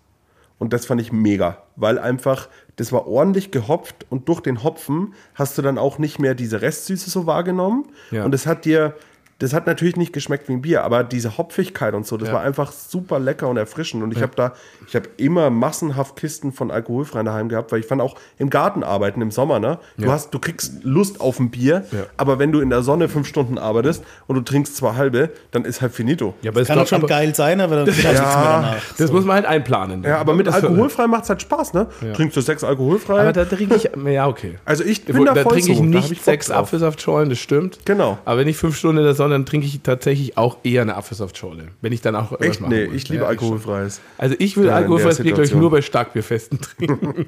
Und 0.57 0.71
das 0.73 0.85
fand 0.85 1.01
ich 1.01 1.11
mega, 1.11 1.63
weil 1.75 1.99
einfach, 1.99 2.47
das 2.77 2.91
war 2.91 3.07
ordentlich 3.07 3.51
gehopft 3.51 4.05
und 4.09 4.29
durch 4.29 4.39
den 4.39 4.63
Hopfen 4.63 5.13
hast 5.33 5.57
du 5.57 5.61
dann 5.61 5.77
auch 5.77 5.97
nicht 5.97 6.17
mehr 6.17 6.33
diese 6.33 6.61
Restsüße 6.61 7.09
so 7.09 7.25
wahrgenommen. 7.25 7.85
Ja. 8.11 8.23
Und 8.23 8.33
es 8.33 8.47
hat 8.47 8.63
dir 8.63 8.95
das 9.39 9.53
hat 9.53 9.67
natürlich 9.67 9.97
nicht 9.97 10.13
geschmeckt 10.13 10.47
wie 10.47 10.53
ein 10.53 10.61
Bier, 10.61 10.83
aber 10.85 11.03
diese 11.03 11.37
Hopfigkeit 11.37 11.93
und 11.93 12.07
so, 12.07 12.15
das 12.15 12.29
Ja. 12.29 12.35
war 12.35 12.41
einfach 12.41 12.71
super 12.71 13.19
lecker 13.19 13.49
und 13.49 13.57
erfrischend. 13.57 14.01
Und 14.01 14.13
ich 14.15 14.21
habe 14.21 14.31
da, 14.35 14.53
ich 14.87 14.95
habe 14.95 15.09
immer 15.17 15.49
massenhaft 15.49 16.15
Kisten 16.15 16.53
von 16.53 16.71
alkoholfreien 16.71 17.25
daheim 17.25 17.49
gehabt, 17.49 17.71
weil 17.73 17.81
ich 17.81 17.85
fand 17.85 18.01
auch 18.01 18.15
im 18.37 18.49
Garten 18.49 18.81
arbeiten 18.83 19.21
im 19.21 19.31
Sommer, 19.31 19.59
ne? 19.59 19.77
Du 19.97 20.09
hast, 20.09 20.33
du 20.33 20.39
kriegst 20.39 20.83
Lust 20.83 21.19
auf 21.19 21.39
ein 21.39 21.49
Bier, 21.51 21.83
Ja. 21.91 22.05
aber 22.15 22.39
wenn 22.39 22.53
du 22.53 22.61
in 22.61 22.69
der 22.69 22.81
Sonne 22.81 23.09
fünf 23.09 23.27
Stunden 23.27 23.57
arbeitest 23.57 24.05
und 24.27 24.35
du 24.35 24.41
trinkst 24.41 24.77
zwei 24.77 24.93
halbe, 24.93 25.31
dann 25.51 25.65
ist 25.65 25.81
halt 25.81 25.91
finito. 25.91 26.33
Ja, 26.41 26.51
aber 26.51 26.61
es 26.61 26.67
Kann 26.69 26.77
ist 26.77 26.83
auch 26.83 26.87
schon 26.87 26.99
aber, 26.99 27.07
geil 27.07 27.35
sein, 27.35 27.59
aber 27.59 27.75
dann 27.75 27.87
vielleicht 27.93 28.19
nichts 28.21 28.35
mehr 28.35 28.43
danach. 28.45 28.75
Das 28.97 29.11
muss 29.11 29.25
man 29.25 29.35
halt 29.35 29.45
einplanen. 29.45 30.03
Ja, 30.03 30.17
aber 30.19 30.33
mit 30.33 30.47
alkoholfrei 30.47 31.07
macht 31.07 31.23
es 31.23 31.29
halt 31.29 31.41
Spaß, 31.41 31.73
ne? 31.73 31.87
Trinkst 32.15 32.37
du 32.37 32.41
sechs 32.41 32.63
alkoholfrei? 32.63 33.19
Aber 33.19 33.33
da 33.33 33.43
trinke 33.43 33.75
ich, 33.75 33.89
ja, 34.13 34.27
okay. 34.27 34.55
also 34.63 34.85
ich 34.85 35.03
bin 35.03 35.25
da, 35.25 35.33
da 35.33 35.43
voll 35.43 35.51
trinke 35.53 35.71
ich 35.73 35.77
so. 35.77 35.83
Da 35.83 35.89
nicht 35.89 36.11
ich 36.11 36.21
sechs. 36.21 36.49
Apfelsaftschorlen, 36.49 37.29
das 37.29 37.39
stimmt. 37.39 37.79
Genau. 37.83 38.17
Aber 38.23 38.39
wenn 38.39 38.47
ich 38.47 38.55
fünf 38.55 38.77
Stunden 38.77 38.99
in 38.99 39.03
der 39.03 39.13
Sonne, 39.13 39.24
dann 39.29 39.45
trinke 39.45 39.65
ich 39.67 39.81
tatsächlich 39.81 40.37
auch 40.37 40.57
eher 40.63 40.81
eine 40.81 40.95
Apfelsaftschorle. 40.95 41.69
Wenn 41.81 41.93
ich 41.93 42.01
dann 42.01 42.15
auch 42.15 42.39
Echt? 42.39 42.61
Nee, 42.61 42.87
will. 42.89 42.95
ich 42.95 43.07
liebe 43.09 43.23
Ja, 43.23 43.29
alkoholfreies. 43.29 44.01
Also 44.17 44.35
ich 44.39 44.57
will 44.57 44.65
Ja, 44.65 44.71
in 44.71 44.83
alkoholfreies 44.83 45.17
Bier, 45.21 45.33
glaube 45.33 45.45
ich, 45.45 45.53
nur 45.53 45.71
bei 45.71 45.81
Starkbierfesten 45.81 46.59
trinken. 46.77 47.25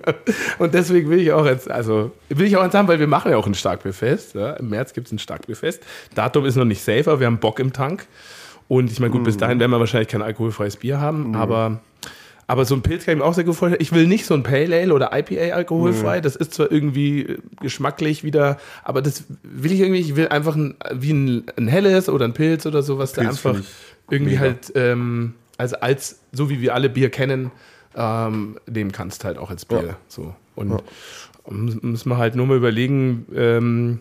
Und 0.60 0.74
deswegen 0.74 1.10
will 1.10 1.20
ich 1.20 1.32
auch 1.32 1.46
jetzt, 1.46 1.70
also 1.70 2.12
will 2.30 2.46
ich 2.48 2.56
auch 2.58 2.62
eins 2.64 2.74
haben, 2.74 2.88
weil 2.88 3.00
wir 3.00 3.08
machen 3.08 3.32
ja 3.32 3.38
auch 3.38 3.48
ein 3.48 3.54
Starkbierfest. 3.56 4.36
Ja? 4.36 4.54
Im 4.54 4.70
März 4.70 4.94
gibt 4.94 5.08
es 5.08 5.14
ein 5.14 5.20
Starkbierfest. 5.20 5.82
Datum 6.16 6.46
ist 6.46 6.56
noch 6.56 6.66
nicht 6.66 6.82
safe, 6.84 7.10
aber 7.12 7.20
wir 7.20 7.28
haben 7.28 7.40
Bock 7.40 7.60
im 7.60 7.74
Tank. 7.74 8.08
Und 8.68 8.92
ich 8.92 9.00
meine, 9.00 9.12
gut, 9.12 9.22
Mhm. 9.22 9.26
bis 9.26 9.38
dahin 9.38 9.60
werden 9.60 9.72
wir 9.72 9.80
wahrscheinlich 9.80 10.10
kein 10.10 10.22
alkoholfreies 10.22 10.76
Bier 10.78 11.00
haben, 11.00 11.36
aber, 11.36 11.80
aber 12.48 12.64
so 12.66 12.76
ein 12.76 12.82
Pilz 12.82 13.04
kann 13.06 13.14
ich 13.14 13.18
mir 13.20 13.26
auch 13.26 13.34
sehr 13.34 13.44
gut 13.44 13.56
vorstellen. 13.56 13.82
Ich 13.82 13.92
will 13.92 14.08
nicht 14.08 14.26
so 14.26 14.34
ein 14.34 14.44
Pale 14.44 14.76
Ale 14.80 14.94
oder 14.94 15.12
IPA 15.14 15.54
alkoholfrei. 15.54 16.22
Das 16.22 16.36
ist 16.38 16.54
zwar 16.54 16.72
irgendwie 16.72 17.22
äh, 17.24 17.38
geschmacklich 17.62 18.24
wieder, 18.24 18.58
aber 18.84 19.02
das 19.02 19.26
will 19.44 19.72
ich 19.74 19.82
irgendwie, 19.82 20.00
ich 20.00 20.16
will 20.16 20.30
einfach 20.30 20.56
ein, 20.56 20.76
wie 20.94 21.12
ein, 21.12 21.44
ein 21.58 21.68
helles 21.68 22.08
oder 22.10 22.26
ein 22.26 22.34
Pilz 22.34 22.66
oder 22.66 22.82
sowas, 22.84 23.12
der 23.14 23.28
einfach 23.30 23.60
irgendwie 24.10 24.32
mega. 24.36 24.42
halt, 24.46 24.72
ähm, 24.76 25.34
also 25.58 25.76
als, 25.82 26.20
so 26.32 26.50
wie 26.50 26.62
wir 26.62 26.74
alle 26.74 26.90
Bier 26.90 27.10
kennen, 27.10 27.52
ähm, 27.96 28.58
nehmen 28.70 28.92
kannst 28.92 29.26
halt 29.26 29.38
auch 29.38 29.50
als 29.50 29.66
Bier. 29.66 29.84
Ja. 29.86 29.98
So. 30.08 30.34
Und 30.56 30.70
muss- 31.50 31.82
müssen 31.82 32.10
wir 32.10 32.18
halt 32.18 32.36
nur 32.36 32.46
mal 32.46 32.58
überlegen, 32.58 33.26
ähm, 33.36 34.00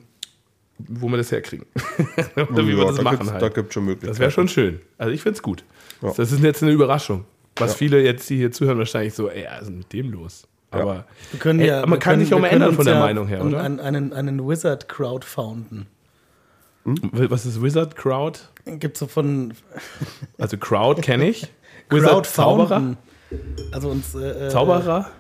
wo 0.79 1.09
wir 1.09 1.17
das 1.17 1.33
herkriegen. 1.33 1.67
Oder 2.37 2.65
wie 2.67 2.77
wir 2.77 2.79
Ja, 2.79 2.85
das 2.87 2.97
da 2.97 3.03
machen 3.03 3.19
gibt's- 3.19 3.33
halt. 3.33 3.43
Da 3.43 3.49
gibt 3.49 3.69
es 3.69 3.75
schon 3.75 3.85
Möglichkeiten. 3.87 4.13
Das 4.13 4.19
wäre 4.21 4.31
schon 4.31 4.49
schön. 4.49 4.81
Also 4.99 5.13
ich 5.13 5.23
finde 5.23 5.37
es 5.37 5.43
gut. 5.43 5.65
Ja. 6.03 6.13
Das 6.17 6.31
ist 6.31 6.43
jetzt 6.43 6.63
eine 6.63 6.73
Überraschung. 6.73 7.25
Was 7.59 7.73
Ja. 7.73 7.77
viele 7.79 8.03
jetzt, 8.03 8.29
die 8.31 8.37
hier 8.37 8.53
zuhören, 8.53 8.79
wahrscheinlich 8.79 9.15
so, 9.15 9.29
ey, 9.31 9.47
was 9.49 9.63
ist 9.63 9.69
denn 9.69 9.79
mit 9.79 9.93
dem 9.93 10.11
los? 10.13 10.47
Aber 10.71 11.05
Wir 11.31 11.41
können 11.41 11.61
Ey, 11.61 11.69
ja, 11.69 11.79
aber 11.79 11.87
man 11.89 11.93
wir 11.93 11.99
kann 12.01 12.13
können, 12.15 12.25
sich 12.25 12.35
auch 12.35 12.41
mal 12.41 12.49
ändern 12.49 12.75
von 12.75 12.85
der 12.85 12.95
ja 12.95 13.01
Meinung 13.01 13.29
her, 13.29 13.45
oder? 13.45 13.63
Einen, 13.63 13.81
einen, 13.81 14.13
einen 14.13 14.47
Wizard 14.47 14.89
crowdfounden. 14.89 15.87
was 16.85 17.47
ist 17.47 17.63
Wizard 17.63 17.97
Crowd? 17.97 18.39
Gibt 18.65 18.97
so 18.97 19.07
von 19.07 19.55
Also 20.39 20.57
Crowd 20.59 21.01
kenne 21.03 21.29
ich. 21.29 21.49
Wizard 21.91 22.27
Zauberer? 22.27 22.97
Also 23.73 23.89
uns. 23.91 24.15
Äh, 24.15 24.47
äh, 24.47 24.49
Zauberer? 24.51 25.11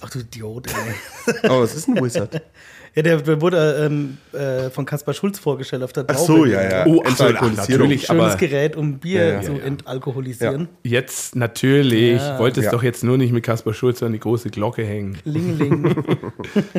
Ach 0.00 0.10
du 0.10 0.20
Idiot, 0.20 0.68
ey. 0.68 1.50
Oh, 1.50 1.62
es 1.62 1.74
ist 1.74 1.88
ein 1.88 2.02
Wizard. 2.02 2.40
Ja, 2.94 3.02
der, 3.02 3.40
wurde 3.40 3.86
ähm, 3.86 4.18
äh, 4.32 4.68
von 4.70 4.84
Kaspar 4.84 5.14
Schulz 5.14 5.38
vorgestellt 5.38 5.82
auf 5.84 5.92
der 5.92 6.04
Ach 6.08 6.18
so, 6.18 6.44
ja, 6.44 6.60
ja. 6.62 6.86
Oh, 6.86 7.00
ach 7.06 7.16
so, 7.16 7.24
Entalkoholisierung. 7.24 7.56
natürlich. 7.56 8.06
Schönes 8.06 8.22
aber- 8.24 8.36
Gerät, 8.36 8.76
um 8.76 8.98
Bier 8.98 9.20
Ja, 9.26 9.32
ja. 9.34 9.40
zu 9.42 9.52
Ja, 9.52 9.58
ja. 9.58 9.64
entalkoholisieren. 9.64 10.68
Jetzt 10.82 11.36
natürlich. 11.36 12.20
Ja. 12.20 12.34
Ich 12.34 12.40
wollte 12.40 12.60
es 12.60 12.66
Ja. 12.66 12.72
doch 12.72 12.82
jetzt 12.82 13.04
nur 13.04 13.16
nicht 13.16 13.32
mit 13.32 13.44
Kaspar 13.44 13.74
Schulz 13.74 14.02
an 14.02 14.12
die 14.12 14.18
große 14.18 14.50
Glocke 14.50 14.82
hängen. 14.84 15.18
Ling, 15.24 15.56
ling. 15.58 16.04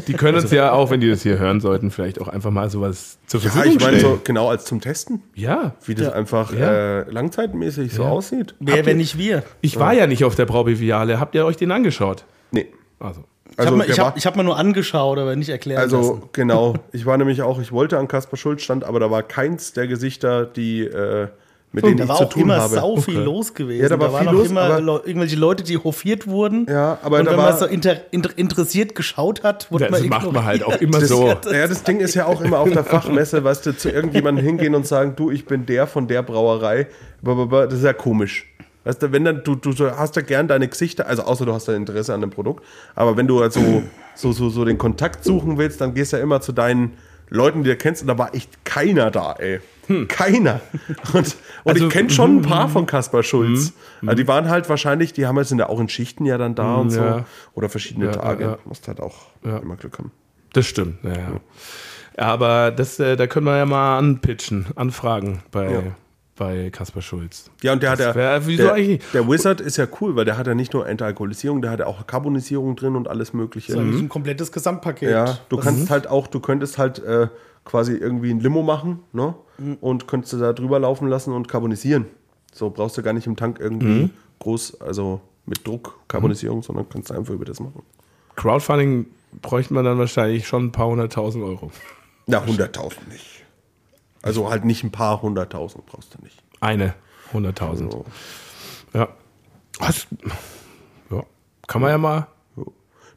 Die 0.08 0.14
können 0.14 0.38
uns 0.38 0.52
ja 0.52 0.74
auch, 0.74 0.92
wenn 0.92 1.00
die 1.00 1.10
das 1.10 1.24
hier 1.24 1.40
hören 1.40 1.62
sollten, 1.62 1.92
vielleicht 1.92 2.20
auch 2.20 2.28
einfach 2.28 2.52
mal 2.52 2.70
sowas 2.70 3.18
zur 3.28 3.40
Ja, 3.42 3.50
Verfügung 3.50 3.78
ich 3.78 3.84
meine, 3.84 3.98
stellen. 4.00 4.14
so 4.16 4.22
genau 4.24 4.50
als 4.50 4.66
zum 4.66 4.82
Testen, 4.82 5.22
ja, 5.36 5.76
wie 5.86 5.96
das 5.96 6.08
Ja. 6.08 6.14
einfach 6.14 6.54
Ja. 6.54 7.00
äh, 7.04 7.10
langzeitmäßig 7.12 7.94
so 7.94 8.04
Ja. 8.04 8.10
aussieht. 8.10 8.54
Wer, 8.60 8.86
wenn 8.86 8.98
nicht 8.98 9.18
wir? 9.18 9.44
ich 9.62 9.80
war 9.80 9.94
ja 9.94 10.08
nicht 10.08 10.24
auf 10.26 10.36
der 10.36 10.46
Braubiviale. 10.46 11.20
Habt 11.22 11.36
ihr 11.36 11.46
euch 11.46 11.56
den 11.58 11.72
angeschaut? 11.72 12.26
Nee. 12.52 12.68
Also. 13.00 13.24
Ich 13.52 13.58
habe 13.66 13.70
Also, 13.82 13.92
ich 13.92 14.00
hab, 14.00 14.06
war- 14.08 14.18
ich 14.18 14.26
hab 14.26 14.36
mir 14.38 14.44
nur 14.44 14.58
angeschaut, 14.58 15.18
aber 15.20 15.36
nicht 15.36 15.50
erklären 15.50 15.82
Also 15.82 15.98
lassen. 15.98 16.24
genau, 16.34 16.76
ich 16.94 17.06
war 17.06 17.18
nämlich 17.18 17.42
auch, 17.42 17.60
ich 17.60 17.72
wollte 17.72 17.98
an 18.00 18.08
Kaspar 18.08 18.38
Schulz 18.38 18.62
stand, 18.64 18.84
aber 18.84 19.00
da 19.00 19.12
war 19.12 19.24
keins 19.24 19.74
der 19.74 19.88
Gesichter, 19.88 20.46
die 20.46 20.82
äh, 20.86 21.28
mit 21.74 21.86
denen 21.86 21.98
Da 21.98 22.04
ich 22.04 22.10
war 22.10 22.18
zu 22.18 22.24
auch 22.26 22.30
tun 22.30 22.42
immer 22.44 22.58
habe. 22.58 22.76
sau 22.76 22.98
viel 22.98 23.16
Okay. 23.18 23.24
los 23.26 23.54
gewesen. 23.54 23.84
Ja, 23.84 23.90
da 23.90 24.00
war 24.00 24.12
waren 24.14 24.20
viel 24.22 24.28
auch 24.30 24.34
los, 24.34 24.50
immer 24.50 24.78
irgendwelche 25.06 25.36
Leute, 25.38 25.64
die 25.64 25.78
hofiert 25.78 26.28
wurden. 26.28 26.66
Ja, 26.70 26.98
aber 27.02 27.20
und 27.20 27.26
da 27.26 27.32
wenn 27.32 27.38
war- 27.38 27.50
man 27.52 27.60
so 27.60 27.66
inter, 27.66 27.96
inter, 28.12 28.30
interessiert 28.38 28.94
geschaut 28.96 29.44
hat, 29.44 29.72
wurde 29.72 29.86
Das 29.88 30.00
man 30.02 30.10
macht 30.10 30.32
man 30.34 30.44
halt 30.46 30.64
auch 30.66 30.76
immer 30.82 31.00
Das, 31.00 31.08
so. 31.10 31.28
ja, 31.28 31.36
das 31.68 31.84
Ding 31.84 32.00
ist 32.02 32.14
ja 32.16 32.26
auch 32.26 32.42
immer 32.42 32.60
auf 32.60 32.70
der 32.72 32.84
Fachmesse, 32.84 33.42
weißt 33.44 33.66
du, 33.66 33.78
zu 33.78 33.90
irgendjemandem 33.90 34.44
hingehen 34.46 34.76
und 34.76 34.86
sagen, 34.88 35.14
du, 35.16 35.30
ich 35.32 35.46
bin 35.46 35.66
der 35.66 35.88
von 35.88 36.08
der 36.08 36.24
Brauerei. 36.24 36.88
Das 37.24 37.74
ist 37.74 37.84
ja 37.84 37.94
komisch. 37.94 38.48
Weißt 38.84 39.02
du, 39.04 39.12
wenn 39.12 39.24
dann, 39.26 39.44
du, 39.44 39.56
du 39.56 39.72
so- 39.74 39.92
hast 39.92 40.16
ja 40.16 40.22
gern 40.24 40.48
deine 40.48 40.68
Gesichter, 40.68 41.06
also 41.08 41.24
außer 41.24 41.46
du 41.46 41.54
hast 41.54 41.68
da 41.68 41.74
Interesse 41.76 42.14
an 42.14 42.22
dem 42.22 42.32
Produkt, 42.32 42.64
aber 42.96 43.16
wenn 43.18 43.28
du 43.28 43.40
halt 43.42 43.54
so, 43.54 43.84
so, 44.16 44.32
so, 44.32 44.50
so 44.50 44.66
den 44.66 44.78
Kontakt 44.80 45.24
suchen 45.24 45.58
willst, 45.58 45.82
dann 45.82 45.94
gehst 45.94 46.14
du 46.14 46.18
ja 46.18 46.24
immer 46.24 46.42
zu 46.42 46.52
deinen 46.52 46.94
Leuten, 47.30 47.64
die 47.64 47.70
du 47.70 47.78
kennst, 47.78 48.02
und 48.02 48.08
da 48.08 48.18
war 48.18 48.34
echt 48.36 48.66
keiner 48.66 49.10
da, 49.12 49.34
ey. 49.34 49.60
Keiner. 50.08 50.62
Und, 51.14 51.16
und 51.16 51.36
Also, 51.66 51.88
ich 51.88 51.92
kenne 51.94 52.10
schon 52.10 52.38
ein 52.38 52.42
paar 52.44 52.70
von 52.70 52.86
Kaspar 52.86 53.24
Schulz. 53.24 53.74
Also 54.02 54.16
die 54.16 54.28
waren 54.28 54.48
halt 54.50 54.70
wahrscheinlich, 54.70 55.12
die 55.12 55.26
haben 55.28 55.38
jetzt 55.38 55.50
sind 55.50 55.60
ja 55.60 55.68
auch 55.68 55.80
in 55.82 55.90
Schichten 55.90 56.26
ja 56.26 56.38
dann 56.38 56.56
da 56.56 56.76
und 56.78 56.92
so. 56.92 57.02
ja. 57.02 57.26
Oder 57.56 57.68
verschiedene 57.68 58.06
Ja, 58.06 58.12
Tage. 58.14 58.44
ja. 58.44 58.58
Musst 58.66 58.88
halt 58.88 59.02
auch 59.02 59.16
immer 59.44 59.76
Glück 59.76 59.98
haben. 59.98 60.12
Das 60.54 60.66
stimmt, 60.66 61.04
ja. 61.04 61.42
Aber 62.18 62.72
das, 62.72 63.00
äh, 63.00 63.16
da 63.18 63.28
können 63.28 63.46
wir 63.48 63.58
ja 63.58 63.66
mal 63.66 63.98
anpitchen, 63.98 64.66
anfragen 64.76 65.44
bei. 65.52 65.92
Bei 66.36 66.70
Kaspar 66.70 67.02
Schulz. 67.02 67.52
Ja, 67.62 67.74
und 67.74 67.84
der 67.84 67.92
hat 67.92 68.00
ja. 68.00 68.46
wieso 68.46 68.64
der, 68.64 68.98
der 69.14 69.28
Wizard 69.28 69.62
ist 69.62 69.78
ja 69.78 69.88
cool, 70.00 70.16
weil 70.16 70.26
der 70.26 70.38
hat 70.38 70.48
ja 70.48 70.56
nicht 70.56 70.74
nur 70.74 70.88
Entalkoholisierung, 70.88 71.62
der 71.62 71.72
hat 71.72 71.80
ja 71.80 71.88
auch 71.88 72.08
Carbonisierung 72.08 72.76
drin 72.76 72.96
und 72.96 73.08
alles 73.08 73.34
Mögliche. 73.34 73.74
Das 73.74 73.86
ist 73.86 74.00
ein 74.00 74.10
komplettes 74.10 74.52
Gesamtpaket. 74.52 75.12
Ja, 75.12 75.38
du 75.50 75.58
Das 75.58 75.66
kannst 75.66 75.90
halt 75.90 76.08
auch, 76.08 76.28
du 76.28 76.40
könntest 76.40 76.78
halt 76.78 77.00
äh, 77.00 77.28
quasi 77.66 77.94
irgendwie 77.94 78.32
ein 78.32 78.40
Limo 78.40 78.64
machen, 78.64 79.00
ne? 79.14 79.36
Und 79.80 80.08
könntest 80.08 80.34
du 80.34 80.38
da 80.38 80.54
drüber 80.54 80.80
laufen 80.80 81.08
lassen 81.08 81.34
und 81.34 81.48
carbonisieren. 81.48 82.08
So 82.52 82.72
brauchst 82.72 82.98
du 82.98 83.04
gar 83.04 83.14
nicht 83.14 83.28
im 83.28 83.36
Tank 83.36 83.60
irgendwie 83.60 84.10
groß, 84.40 84.82
also 84.82 85.22
mit 85.46 85.66
Druck 85.68 86.00
Carbonisierung, 86.08 86.64
sondern 86.64 86.90
kannst 86.90 87.12
du 87.12 87.14
einfach 87.14 87.34
über 87.34 87.46
das 87.46 87.60
machen. 87.60 87.84
Crowdfunding 88.36 89.06
bräuchte 89.42 89.74
man 89.74 89.86
dann 89.86 90.00
wahrscheinlich 90.00 90.48
schon 90.48 90.66
ein 90.66 90.72
paar 90.72 90.88
hunderttausend 90.88 91.44
Euro. 91.44 91.72
Na, 92.28 92.40
100.000 92.40 92.94
nicht. 93.12 93.41
Also 94.22 94.50
halt 94.50 94.66
nicht 94.66 94.84
ein 94.84 94.92
paar 94.92 95.22
hunderttausend 95.22 95.86
brauchst 95.86 96.14
du 96.16 96.24
nicht. 96.24 96.38
Eine 96.60 96.94
hunderttausend. 97.34 97.92
So. 97.92 98.06
Ja. 98.94 99.10
Was? 99.80 100.08
Ja. 101.10 101.24
Kann 101.68 101.82
man 101.82 101.92
ja 101.92 101.98
mal. 101.98 102.28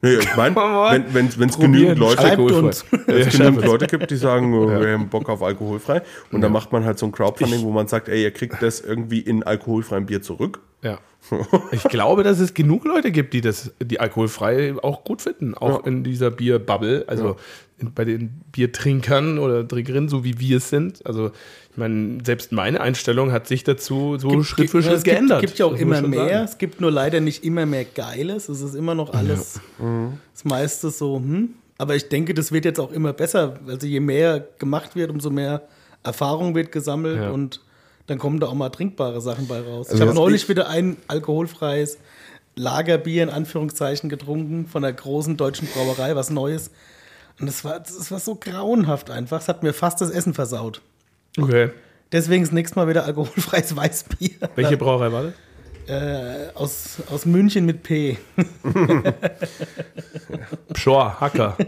Nee, 0.00 0.16
ich 0.16 0.36
meine, 0.36 0.54
wenn 0.54 1.26
es 1.26 1.34
probieren. 1.56 1.72
genügend 1.72 1.98
Leute 1.98 2.36
uns. 2.38 2.84
Wenn 3.06 3.18
Ja, 3.20 3.26
es 3.26 3.38
genügend 3.38 3.64
Leute 3.64 3.86
gibt, 3.86 4.10
die 4.10 4.16
sagen, 4.16 4.52
oh, 4.52 4.68
wir 4.68 4.92
haben 4.92 5.08
Bock 5.08 5.30
auf 5.30 5.42
alkoholfrei. 5.42 6.02
Und 6.30 6.42
dann 6.42 6.52
macht 6.52 6.72
man 6.72 6.84
halt 6.84 6.98
so 6.98 7.06
ein 7.06 7.12
Crowdfunding, 7.12 7.62
wo 7.62 7.70
man 7.70 7.88
sagt, 7.88 8.10
ey, 8.10 8.22
ihr 8.22 8.30
kriegt 8.30 8.60
das 8.62 8.80
irgendwie 8.82 9.20
in 9.20 9.42
alkoholfreiem 9.44 10.04
Bier 10.04 10.20
zurück. 10.20 10.60
Ja. 10.82 10.98
Ich 11.72 11.84
glaube, 11.84 12.22
dass 12.22 12.38
es 12.38 12.52
genug 12.52 12.84
Leute 12.84 13.10
gibt, 13.10 13.32
die 13.32 13.40
das, 13.40 13.72
die 13.80 13.98
alkoholfrei 13.98 14.74
auch 14.82 15.04
gut 15.04 15.22
finden, 15.22 15.54
auch 15.54 15.80
Ja. 15.80 15.86
in 15.86 16.04
dieser 16.04 16.30
Bierbubble, 16.30 17.04
also 17.06 17.30
in, 17.30 17.36
bei 17.94 18.04
den 18.04 18.40
Biertrinkern 18.52 19.38
oder 19.38 19.66
Trinkerinnen, 19.66 20.08
so 20.08 20.24
wie 20.24 20.38
wir 20.38 20.58
es 20.58 20.68
sind. 20.70 21.04
Also 21.04 21.32
ich 21.72 21.76
meine, 21.76 22.18
selbst 22.24 22.52
meine 22.52 22.80
Einstellung 22.80 23.32
hat 23.32 23.48
sich 23.48 23.64
dazu 23.64 24.16
so 24.18 24.42
Schritt 24.44 24.70
für 24.70 24.78
ja, 24.78 24.84
Schritt 24.84 24.96
es 24.98 25.02
gibt, 25.02 25.16
geändert. 25.16 25.40
gibt 25.40 25.58
ja 25.58 25.66
auch 25.66 25.72
Das 25.72 25.80
immer 25.80 26.00
mehr. 26.02 26.28
sagen. 26.28 26.44
Es 26.44 26.58
gibt 26.58 26.80
nur 26.80 26.90
leider 26.92 27.20
nicht 27.20 27.44
immer 27.44 27.66
mehr 27.66 27.84
Geiles. 27.84 28.48
Es 28.48 28.60
ist 28.60 28.74
immer 28.74 28.94
noch 28.94 29.12
alles 29.12 29.60
das 30.32 30.44
meiste 30.44 30.90
so, 30.90 31.16
hm. 31.16 31.50
Aber 31.76 31.96
ich 31.96 32.08
denke, 32.08 32.32
das 32.34 32.52
wird 32.52 32.64
jetzt 32.64 32.78
auch 32.78 32.92
immer 32.92 33.12
besser. 33.12 33.58
Also 33.66 33.86
je 33.88 33.98
mehr 33.98 34.46
gemacht 34.60 34.94
wird, 34.94 35.10
umso 35.10 35.30
mehr 35.30 35.62
Erfahrung 36.04 36.54
wird 36.54 36.70
gesammelt 36.70 37.18
Ja. 37.20 37.30
und 37.30 37.60
dann 38.06 38.18
kommen 38.18 38.38
da 38.38 38.46
auch 38.46 38.54
mal 38.54 38.68
trinkbare 38.68 39.20
Sachen 39.20 39.48
bei 39.48 39.60
raus. 39.60 39.88
Also 39.88 40.00
ich 40.02 40.08
habe 40.08 40.14
neulich 40.14 40.42
ich- 40.44 40.48
wieder 40.48 40.68
ein 40.68 40.96
alkoholfreies 41.08 41.98
Lagerbier 42.54 43.24
in 43.24 43.30
Anführungszeichen 43.30 44.08
getrunken 44.08 44.66
von 44.68 44.84
einer 44.84 44.92
großen 44.92 45.36
deutschen 45.36 45.66
Brauerei, 45.66 46.14
was 46.14 46.30
Neues. 46.30 46.70
Und 47.40 47.46
das 47.46 47.64
war, 47.64 47.80
das 47.80 48.10
war 48.10 48.20
so 48.20 48.36
grauenhaft 48.36 49.10
einfach. 49.10 49.40
Es 49.40 49.48
hat 49.48 49.62
mir 49.62 49.72
fast 49.72 50.00
das 50.00 50.10
Essen 50.10 50.34
versaut. 50.34 50.80
Okay. 51.38 51.70
Deswegen 52.12 52.44
das 52.44 52.52
nächste 52.52 52.78
Mal 52.78 52.88
wieder 52.88 53.04
alkoholfreies 53.04 53.74
Weißbier. 53.76 54.48
Welche 54.54 54.76
Brauerei 54.76 55.12
war 55.12 55.22
das? 55.24 55.32
Äh, 55.86 56.50
aus, 56.54 56.96
aus 57.10 57.26
München 57.26 57.66
mit 57.66 57.82
P. 57.82 58.16
Pschor, 60.72 61.20
Hacker. 61.20 61.58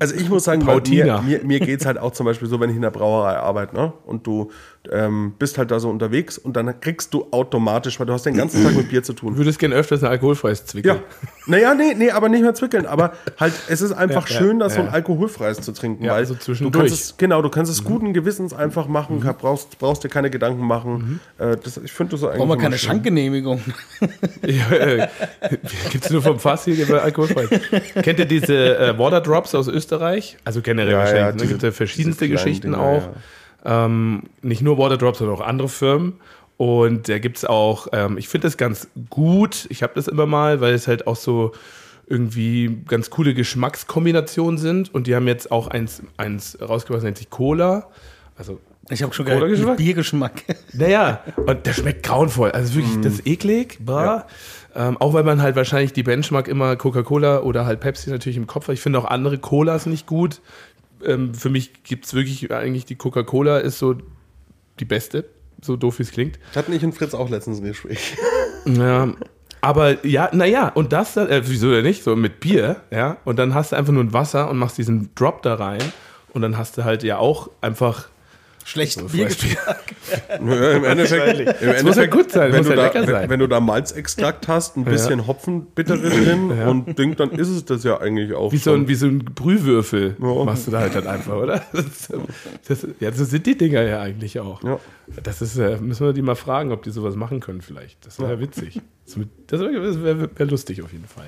Also 0.00 0.16
ich 0.16 0.28
muss 0.28 0.44
sagen, 0.44 0.64
mir, 0.64 1.22
mir, 1.22 1.44
mir 1.44 1.60
geht 1.60 1.80
es 1.80 1.86
halt 1.86 1.98
auch 1.98 2.12
zum 2.12 2.26
Beispiel 2.26 2.48
so, 2.48 2.58
wenn 2.58 2.70
ich 2.70 2.76
in 2.76 2.82
der 2.82 2.90
Brauerei 2.90 3.36
arbeite, 3.36 3.76
ne? 3.76 3.92
Und 4.04 4.26
du, 4.26 4.50
ähm, 4.90 5.34
bist 5.38 5.58
halt 5.58 5.70
da 5.70 5.78
so 5.78 5.88
unterwegs 5.88 6.38
und 6.38 6.56
dann 6.56 6.80
kriegst 6.80 7.14
du 7.14 7.28
automatisch, 7.30 8.00
weil 8.00 8.06
du 8.06 8.12
hast 8.12 8.26
den 8.26 8.36
ganzen 8.36 8.64
Tag 8.64 8.74
mit 8.74 8.88
Bier 8.88 9.02
zu 9.04 9.12
tun. 9.12 9.34
Du 9.34 9.38
würdest 9.38 9.58
gerne 9.60 9.76
öfters 9.76 10.02
ein 10.02 10.10
alkoholfreies 10.10 10.66
Zwickel. 10.66 10.94
Ja. 10.96 11.00
Naja, 11.46 11.74
nee, 11.74 11.94
nee, 11.94 12.10
aber 12.10 12.28
nicht 12.28 12.42
mehr 12.42 12.54
zwickeln. 12.54 12.86
Aber 12.86 13.12
halt, 13.38 13.52
es 13.68 13.80
ist 13.80 13.92
einfach 13.92 14.28
Ja, 14.28 14.36
schön, 14.38 14.58
das 14.58 14.74
so 14.74 14.80
ja. 14.80 14.86
ein 14.88 14.92
alkoholfreies 14.92 15.60
zu 15.60 15.72
trinken. 15.72 16.04
Ja, 16.04 16.12
weil 16.14 16.26
so 16.26 16.34
du 16.34 16.40
zwischendurch. 16.40 16.88
kannst 16.88 17.04
es, 17.04 17.16
genau, 17.16 17.42
du 17.42 17.48
kannst 17.48 17.70
es 17.70 17.84
guten 17.84 18.12
Gewissens 18.12 18.52
einfach 18.52 18.88
machen, 18.88 19.20
brauchst, 19.38 19.78
brauchst 19.78 20.02
dir 20.02 20.08
keine 20.08 20.30
Gedanken 20.30 20.66
machen. 20.66 21.20
Äh, 21.38 21.56
das, 21.62 21.76
ich 21.76 21.92
finde 21.92 22.12
das 22.12 22.20
so 22.20 22.26
eigentlich. 22.28 22.38
Brauchen 22.38 22.48
wir 22.50 22.54
immer 22.54 22.62
keine 22.62 22.78
schön. 22.78 22.88
Schankgenehmigung. 22.90 23.60
Ja, 24.44 24.70
äh, 24.76 25.08
Gibt 25.90 26.04
es 26.06 26.10
nur 26.10 26.22
vom 26.22 26.38
Fass 26.40 26.64
hier 26.64 26.86
bei 26.86 27.00
alkoholfrei. 27.00 27.46
Kennt 28.02 28.18
ihr 28.18 28.24
diese 28.24 28.76
äh, 28.78 28.98
Water 28.98 29.20
Drops 29.20 29.54
aus 29.54 29.68
Österreich? 29.68 30.36
Also 30.44 30.60
generell 30.60 30.92
Ja, 30.92 30.98
wahrscheinlich. 30.98 31.20
ja, 31.22 31.30
ne? 31.30 31.36
diese- 31.36 31.48
gibt 31.48 31.62
ja 31.62 31.70
verschiedenste 31.72 32.28
Geschichten 32.28 32.72
Dinger, 32.72 32.80
auch. 32.82 33.08
Ähm, 33.64 34.24
nicht 34.42 34.62
nur 34.62 34.78
Water 34.78 34.96
Drops, 34.96 35.18
sondern 35.18 35.36
auch 35.36 35.46
andere 35.46 35.68
Firmen. 35.68 36.14
Und 36.56 37.08
da 37.08 37.18
gibt 37.18 37.38
es 37.38 37.44
auch, 37.44 37.88
ähm, 37.92 38.18
ich 38.18 38.28
finde 38.28 38.46
das 38.46 38.56
ganz 38.56 38.88
gut. 39.10 39.66
Ich 39.70 39.82
habe 39.82 39.94
das 39.94 40.08
immer 40.08 40.26
mal, 40.26 40.60
weil 40.60 40.74
es 40.74 40.86
halt 40.86 41.06
auch 41.06 41.16
so 41.16 41.52
irgendwie 42.06 42.82
ganz 42.86 43.10
coole 43.10 43.34
Geschmackskombinationen 43.34 44.58
sind. 44.58 44.94
Und 44.94 45.06
die 45.06 45.14
haben 45.14 45.26
jetzt 45.26 45.50
auch 45.50 45.68
eins, 45.68 46.02
eins 46.16 46.58
rausgebracht, 46.60 46.98
das 46.98 47.04
nennt 47.04 47.18
sich 47.18 47.30
Cola. 47.30 47.88
Also 48.36 48.60
Ich 48.90 49.02
habe 49.02 49.14
schon 49.14 49.26
Cola 49.26 49.46
Geschmack? 49.46 49.76
Biergeschmack. 49.76 50.42
naja, 50.72 51.20
und 51.36 51.64
der 51.66 51.72
schmeckt 51.72 52.04
grauenvoll. 52.04 52.50
Also 52.50 52.74
wirklich, 52.74 53.00
das 53.00 53.14
ist 53.14 53.26
eklig. 53.26 53.78
Bah. 53.80 54.26
Ähm, 54.74 54.96
auch 54.98 55.12
weil 55.12 55.24
man 55.24 55.42
halt 55.42 55.56
wahrscheinlich 55.56 55.92
die 55.92 56.02
Benchmark 56.02 56.48
immer 56.48 56.76
Coca-Cola 56.76 57.40
oder 57.40 57.66
halt 57.66 57.80
Pepsi 57.80 58.10
natürlich 58.10 58.36
im 58.36 58.46
Kopf 58.46 58.68
hat. 58.68 58.74
Ich 58.74 58.80
finde 58.80 58.98
auch 58.98 59.04
andere 59.04 59.38
Colas 59.38 59.86
nicht 59.86 60.06
gut. 60.06 60.40
Ähm, 61.04 61.34
für 61.34 61.50
mich 61.50 61.82
gibt 61.84 62.06
es 62.06 62.14
wirklich 62.14 62.52
eigentlich 62.52 62.84
die 62.84 62.96
Coca-Cola 62.96 63.58
ist 63.58 63.78
so 63.78 63.96
die 64.80 64.84
beste, 64.84 65.28
so 65.60 65.76
doof 65.76 65.98
wie 65.98 66.02
es 66.02 66.10
klingt. 66.10 66.38
Hatten 66.54 66.72
ich 66.72 66.84
und 66.84 66.94
Fritz 66.94 67.14
auch 67.14 67.30
letztens 67.30 67.60
ein 67.60 67.64
Gespräch. 67.64 68.16
Ja, 68.64 69.12
aber 69.60 70.06
ja, 70.06 70.30
naja, 70.32 70.68
und 70.68 70.92
das 70.92 71.14
dann, 71.14 71.28
äh, 71.28 71.42
wieso 71.44 71.72
denn 71.72 71.82
nicht? 71.82 72.04
So 72.04 72.14
mit 72.14 72.38
Bier, 72.38 72.82
ja, 72.92 73.16
und 73.24 73.40
dann 73.40 73.54
hast 73.54 73.72
du 73.72 73.76
einfach 73.76 73.92
nur 73.92 74.04
ein 74.04 74.12
Wasser 74.12 74.48
und 74.48 74.56
machst 74.56 74.78
diesen 74.78 75.10
Drop 75.16 75.42
da 75.42 75.54
rein 75.54 75.82
und 76.32 76.42
dann 76.42 76.56
hast 76.56 76.78
du 76.78 76.84
halt 76.84 77.02
ja 77.02 77.18
auch 77.18 77.50
einfach 77.60 78.08
Schlecht 78.64 78.98
so 78.98 79.06
Biergeschmack. 79.06 79.82
Ja, 80.28 80.36
Im 80.72 80.84
Endeffekt, 80.84 81.38
im 81.40 81.46
muss 81.46 81.62
ja 81.62 81.72
Endeffekt 82.02 82.12
gut 82.12 82.30
sein, 82.32 82.52
wenn, 82.52 82.58
muss 82.58 82.66
du 82.68 82.74
ja 82.74 82.88
da, 82.90 83.06
sein. 83.06 83.30
wenn 83.30 83.40
du 83.40 83.46
da 83.46 83.60
Malzextrakt 83.60 84.46
hast, 84.48 84.76
ein 84.76 84.84
bisschen 84.84 85.26
Hopfenbittere 85.26 85.98
drin 86.10 86.50
und 86.68 86.98
Ding, 86.98 87.16
dann 87.16 87.30
ist 87.30 87.48
es 87.48 87.64
das 87.64 87.82
ja 87.84 87.98
eigentlich 88.00 88.34
auch 88.34 88.52
Wie 88.52 88.58
so, 88.58 88.72
schon. 88.72 88.82
ein, 88.82 88.88
wie 88.88 88.94
so 88.94 89.06
ein 89.06 89.20
Brühwürfel 89.24 90.16
Ja. 90.20 90.44
machst 90.44 90.66
du 90.66 90.70
da 90.70 90.80
halt 90.80 90.94
dann 90.94 91.06
einfach, 91.06 91.34
oder? 91.36 91.62
Das, 91.72 92.12
das, 92.68 92.86
ja, 93.00 93.12
so 93.12 93.24
sind 93.24 93.46
die 93.46 93.56
Dinger 93.56 93.82
ja 93.82 94.00
eigentlich 94.02 94.38
auch. 94.38 94.62
Ja. 94.62 94.78
Das 95.22 95.42
ist, 95.42 95.58
äh, 95.58 95.76
müssen 95.78 96.06
wir 96.06 96.12
die 96.12 96.22
mal 96.22 96.34
fragen, 96.36 96.72
ob 96.72 96.82
die 96.82 96.90
sowas 96.90 97.16
machen 97.16 97.40
können 97.40 97.60
vielleicht. 97.60 98.06
Das 98.06 98.18
wäre 98.20 98.38
witzig. 98.40 98.80
Das 99.06 99.18
wär- 99.18 99.26
Das 99.48 99.60
wäre 99.60 100.02
wär, 100.20 100.38
wär 100.38 100.46
lustig 100.46 100.82
auf 100.82 100.92
jeden 100.92 101.06
Fall. 101.06 101.26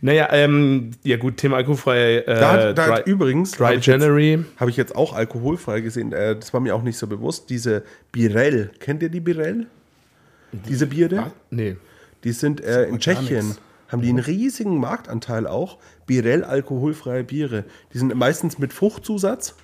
Naja, 0.00 0.28
ähm, 0.32 0.90
ja 1.02 1.16
gut, 1.16 1.36
Thema 1.38 1.56
alkoholfrei. 1.56 2.18
Äh, 2.18 2.24
Da 2.26 2.52
hat, 2.52 2.78
da 2.78 2.86
Dry, 2.86 2.94
hat 2.96 3.06
übrigens, 3.06 3.52
Dry 3.52 3.64
habe 3.64 3.74
ich, 3.76 3.86
jetzt- 3.86 4.00
January. 4.02 4.44
hab 4.58 4.68
ich 4.68 4.76
jetzt 4.76 4.94
auch 4.94 5.14
alkoholfrei 5.14 5.80
gesehen, 5.80 6.12
äh, 6.12 6.36
das 6.36 6.52
war 6.52 6.60
mir 6.60 6.74
auch 6.74 6.82
nicht 6.82 6.98
so 6.98 7.06
bewusst, 7.06 7.50
diese 7.50 7.82
Birell, 8.12 8.70
kennt 8.78 9.02
ihr 9.02 9.08
die 9.08 9.20
Birell? 9.20 9.66
Diese 10.52 10.86
Biere? 10.86 11.18
Ah, 11.18 11.32
nee. 11.50 11.76
Die 12.24 12.32
sind 12.32 12.60
äh, 12.62 12.84
in 12.86 12.98
Tschechien. 12.98 13.56
Haben 13.88 14.02
die 14.02 14.10
einen 14.10 14.18
riesigen 14.18 14.78
Marktanteil 14.78 15.46
auch. 15.46 15.78
Birell 16.06 16.44
alkoholfreie 16.44 17.24
Biere. 17.24 17.64
Die 17.92 17.98
sind 17.98 18.14
meistens 18.14 18.58
mit 18.58 18.72
Fruchtzusatz, 18.72 19.54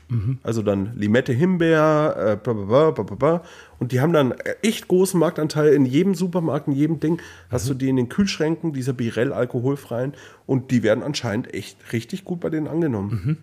also 0.43 0.62
dann 0.62 0.97
Limette, 0.97 1.33
Himbeer, 1.33 2.16
äh, 2.18 2.37
bla, 2.37 2.91
bla, 2.91 3.03
bla, 3.03 3.43
und 3.79 3.93
die 3.93 4.01
haben 4.01 4.12
dann 4.12 4.33
echt 4.62 4.89
großen 4.89 5.18
Marktanteil 5.18 5.72
in 5.72 5.87
jedem 5.87 6.14
Supermarkt, 6.14 6.68
in 6.68 6.75
jedem 6.75 7.01
Ding. 7.01 7.20
Hast 7.51 7.68
du 7.68 7.75
die 7.75 7.89
in 7.89 7.97
den 7.97 8.09
Kühlschränken, 8.09 8.72
diese 8.72 8.95
Birell 8.95 9.33
alkoholfreien 9.33 10.14
und 10.47 10.70
die 10.70 10.83
werden 10.83 11.03
anscheinend 11.03 11.53
echt 11.55 11.93
richtig 11.93 12.25
gut 12.25 12.41
bei 12.41 12.51
denen 12.51 12.68
angenommen. 12.68 13.39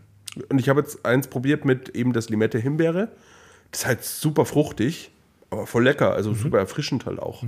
Und 0.49 0.59
ich 0.59 0.69
habe 0.69 0.81
jetzt 0.81 1.05
eins 1.05 1.27
probiert 1.27 1.65
mit 1.65 1.89
eben 1.89 2.13
das 2.13 2.29
Limette 2.29 2.57
Himbeere. 2.59 3.09
Das 3.71 3.81
ist 3.81 3.85
halt 3.87 4.03
super 4.03 4.45
fruchtig, 4.45 5.11
aber 5.49 5.65
voll 5.67 5.83
lecker, 5.83 6.13
also 6.13 6.33
super 6.33 6.59
erfrischend 6.59 7.05
halt 7.05 7.19
auch. 7.19 7.43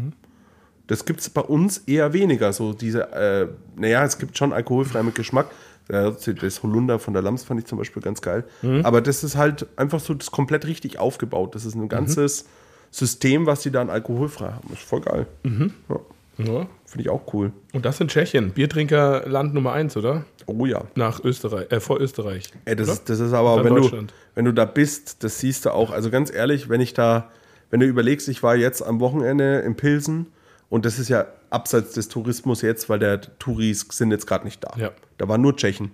Das 0.87 1.05
gibt 1.05 1.21
es 1.21 1.29
bei 1.29 1.41
uns 1.41 1.79
eher 1.79 2.13
weniger. 2.13 2.51
So 2.53 2.73
diese, 2.73 3.11
äh, 3.13 3.47
naja, 3.75 4.03
es 4.03 4.17
gibt 4.17 4.37
schon 4.37 4.51
alkoholfrei 4.53 5.01
mit 5.03 5.15
Geschmack. 5.15 5.47
Das 5.87 6.63
Holunder 6.63 6.97
von 6.97 7.13
der 7.13 7.21
Lams 7.21 7.43
fand 7.43 7.59
ich 7.59 7.65
zum 7.65 7.77
Beispiel 7.77 8.01
ganz 8.01 8.21
geil. 8.21 8.45
Aber 8.83 9.01
das 9.01 9.23
ist 9.23 9.35
halt 9.35 9.67
einfach 9.75 9.99
so 9.99 10.13
das 10.13 10.31
komplett 10.31 10.65
richtig 10.65 10.97
aufgebaut. 10.99 11.55
Das 11.55 11.65
ist 11.65 11.75
ein 11.75 11.89
ganzes 11.89 12.45
System, 12.91 13.45
was 13.45 13.61
die 13.61 13.71
dann 13.71 13.89
alkoholfrei 13.89 14.51
haben. 14.51 14.67
Das 14.69 14.79
ist 14.79 14.87
voll 14.87 15.01
geil. 15.01 15.25
Ja, 15.43 15.99
Ja. 16.37 16.67
Finde 16.85 17.03
ich 17.03 17.09
auch 17.09 17.33
cool. 17.33 17.51
Und 17.73 17.85
das 17.85 17.99
in 17.99 18.07
Tschechien. 18.07 18.51
Biertrinkerland 18.51 19.53
Nummer 19.53 19.73
eins, 19.73 19.97
oder? 19.97 20.25
Oh 20.45 20.65
ja. 20.65 20.83
Nach 20.95 21.23
Österreich, 21.23 21.71
äh, 21.71 21.79
vor 21.79 21.99
Österreich. 21.99 22.49
Ey, 22.65 22.75
das, 22.75 22.87
ist, 22.87 23.09
das 23.09 23.19
ist 23.19 23.33
aber, 23.33 23.63
wenn 23.63 23.75
du, 23.75 23.81
Deutschland. 23.81 24.13
wenn 24.35 24.45
du 24.45 24.53
da 24.53 24.65
bist, 24.65 25.23
das 25.23 25.39
siehst 25.39 25.65
du 25.65 25.71
auch. 25.71 25.91
Also 25.91 26.09
ganz 26.11 26.31
ehrlich, 26.31 26.69
wenn 26.69 26.81
ich 26.81 26.93
da, 26.93 27.29
wenn 27.71 27.79
du 27.79 27.85
überlegst, 27.87 28.27
ich 28.29 28.41
war 28.43 28.55
jetzt 28.55 28.81
am 28.83 28.99
Wochenende 28.99 29.59
in 29.59 29.75
Pilsen 29.75 30.27
und 30.73 30.85
das 30.85 30.97
ist 30.97 31.07
ja 31.07 31.27
abseits 31.51 31.93
des 31.93 32.09
Tourismus 32.09 32.63
jetzt, 32.63 32.89
weil 32.89 32.97
der 32.97 33.21
Touris 33.37 33.85
sind 33.91 34.09
jetzt 34.09 34.25
gerade 34.25 34.43
nicht 34.43 34.63
da. 34.63 34.73
Ja. 34.75 34.89
Da 35.19 35.27
waren 35.27 35.39
nur 35.39 35.55
Tschechen. 35.55 35.91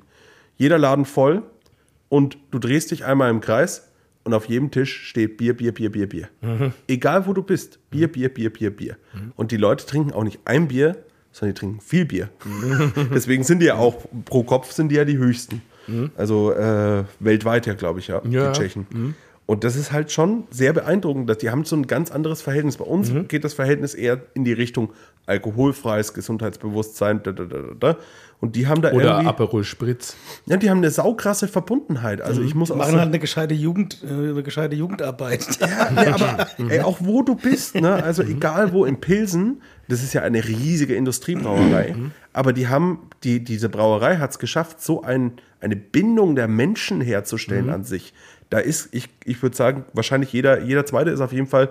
Jeder 0.56 0.78
Laden 0.78 1.04
voll 1.04 1.44
und 2.08 2.38
du 2.52 2.60
drehst 2.60 2.92
dich 2.92 3.04
einmal 3.04 3.30
im 3.30 3.42
Kreis 3.42 3.90
und 4.24 4.34
auf 4.34 4.46
jedem 4.46 4.72
Tisch 4.72 5.02
steht 5.10 5.36
Bier, 5.36 5.54
Bier, 5.58 5.74
Bier, 5.74 5.92
Bier, 5.92 6.08
Bier. 6.08 6.30
Mhm. 6.40 6.72
Egal 6.88 7.28
wo 7.28 7.34
du 7.34 7.44
bist, 7.44 7.78
Bier, 7.90 8.10
Bier, 8.10 8.34
Bier, 8.34 8.54
Bier, 8.54 8.74
Bier. 8.74 8.96
Und 9.36 9.52
die 9.52 9.58
Leute 9.58 9.86
trinken 9.86 10.14
auch 10.14 10.24
nicht 10.24 10.40
ein 10.46 10.70
Bier, 10.70 10.96
sondern 11.34 11.56
die 11.56 11.60
trinken 11.60 11.82
viel 11.82 12.06
Bier. 12.06 12.30
Deswegen 13.14 13.44
sind 13.44 13.60
die 13.60 13.66
ja 13.66 13.76
auch, 13.76 14.06
pro 14.24 14.44
Kopf 14.44 14.72
sind 14.72 14.94
die 14.94 14.96
ja 14.96 15.04
die 15.04 15.18
höchsten. 15.18 15.62
Also 16.16 16.54
äh, 16.54 17.04
weltweit 17.20 17.66
ja, 17.66 17.74
glaube 17.74 18.00
ich, 18.00 18.08
ja, 18.08 18.22
Ja. 18.30 18.52
die 18.52 18.58
Tschechen. 18.58 19.16
Und 19.50 19.64
das 19.64 19.76
ist 19.76 19.91
halt 19.91 20.12
schon 20.12 20.43
sehr 20.52 20.74
beeindruckend, 20.74 21.28
dass 21.28 21.39
die 21.39 21.50
haben 21.50 21.66
so 21.66 21.76
ein 21.76 21.88
ganz 21.88 22.12
anderes 22.12 22.39
Verhältnis. 22.39 22.78
Bei 22.78 22.86
uns 22.86 23.12
geht 23.28 23.43
das 23.43 23.56
Verhältnis 23.56 23.95
eher 23.95 24.22
in 24.36 24.43
die 24.43 24.54
Richtung 24.54 24.93
alkoholfreies 25.26 26.14
Gesundheitsbewusstsein. 26.14 27.24
Da, 27.24 27.32
da, 27.32 27.45
da. 27.80 27.97
Und 28.41 28.56
die 28.56 28.68
haben 28.68 28.84
da 28.84 28.91
Oder 28.91 29.14
irgendwie, 29.14 29.28
Aperol 29.28 29.64
Spritz. 29.64 30.16
ja, 30.45 30.58
die 30.58 30.70
haben 30.70 30.78
eine 30.78 30.91
saukrasse 30.91 31.47
Verbundenheit. 31.47 32.22
Also 32.22 32.43
ich 32.43 32.54
muss 32.54 32.70
auch 32.70 32.76
Machen 32.76 33.00
halt 33.00 33.08
eine 33.08 33.18
gescheite 33.18 33.56
Jugend, 33.56 34.04
äh, 34.04 34.14
eine 34.14 34.43
gescheite 34.43 34.76
Jugendarbeit. 34.76 35.47
ja, 35.60 35.89
nee, 35.95 36.06
aber 36.06 36.47
ey, 36.70 36.82
auch 36.82 36.97
wo 37.00 37.24
du 37.24 37.34
bist, 37.34 37.74
ne? 37.74 38.04
also 38.04 38.22
egal 38.22 38.72
wo 38.72 38.86
in 38.86 39.02
Pilsen, 39.02 39.64
das 39.88 40.04
ist 40.04 40.14
ja 40.14 40.22
eine 40.22 40.47
riesige 40.47 40.93
Industriebrauerei, 40.93 41.95
aber 42.34 42.54
die 42.54 42.68
haben, 42.68 43.00
die, 43.24 43.43
diese 43.43 43.68
Brauerei 43.68 44.18
hat 44.18 44.30
es 44.30 44.38
geschafft, 44.38 44.82
so 44.84 45.02
ein, 45.02 45.34
eine 45.60 45.76
Bindung 45.76 46.36
der 46.36 46.47
Menschen 46.47 47.02
herzustellen 47.02 47.72
an 47.72 47.84
sich. 47.84 48.14
Da 48.50 48.60
ist, 48.60 48.89
ich, 48.91 49.10
ich 49.26 49.41
würde 49.43 49.56
sagen, 49.56 49.86
wahrscheinlich 49.93 50.34
jeder, 50.34 50.62
jeder 50.62 50.86
Zweite 50.86 51.12
ist 51.12 51.22
auf 51.22 51.32
jeden 51.34 51.47
Fall 51.47 51.70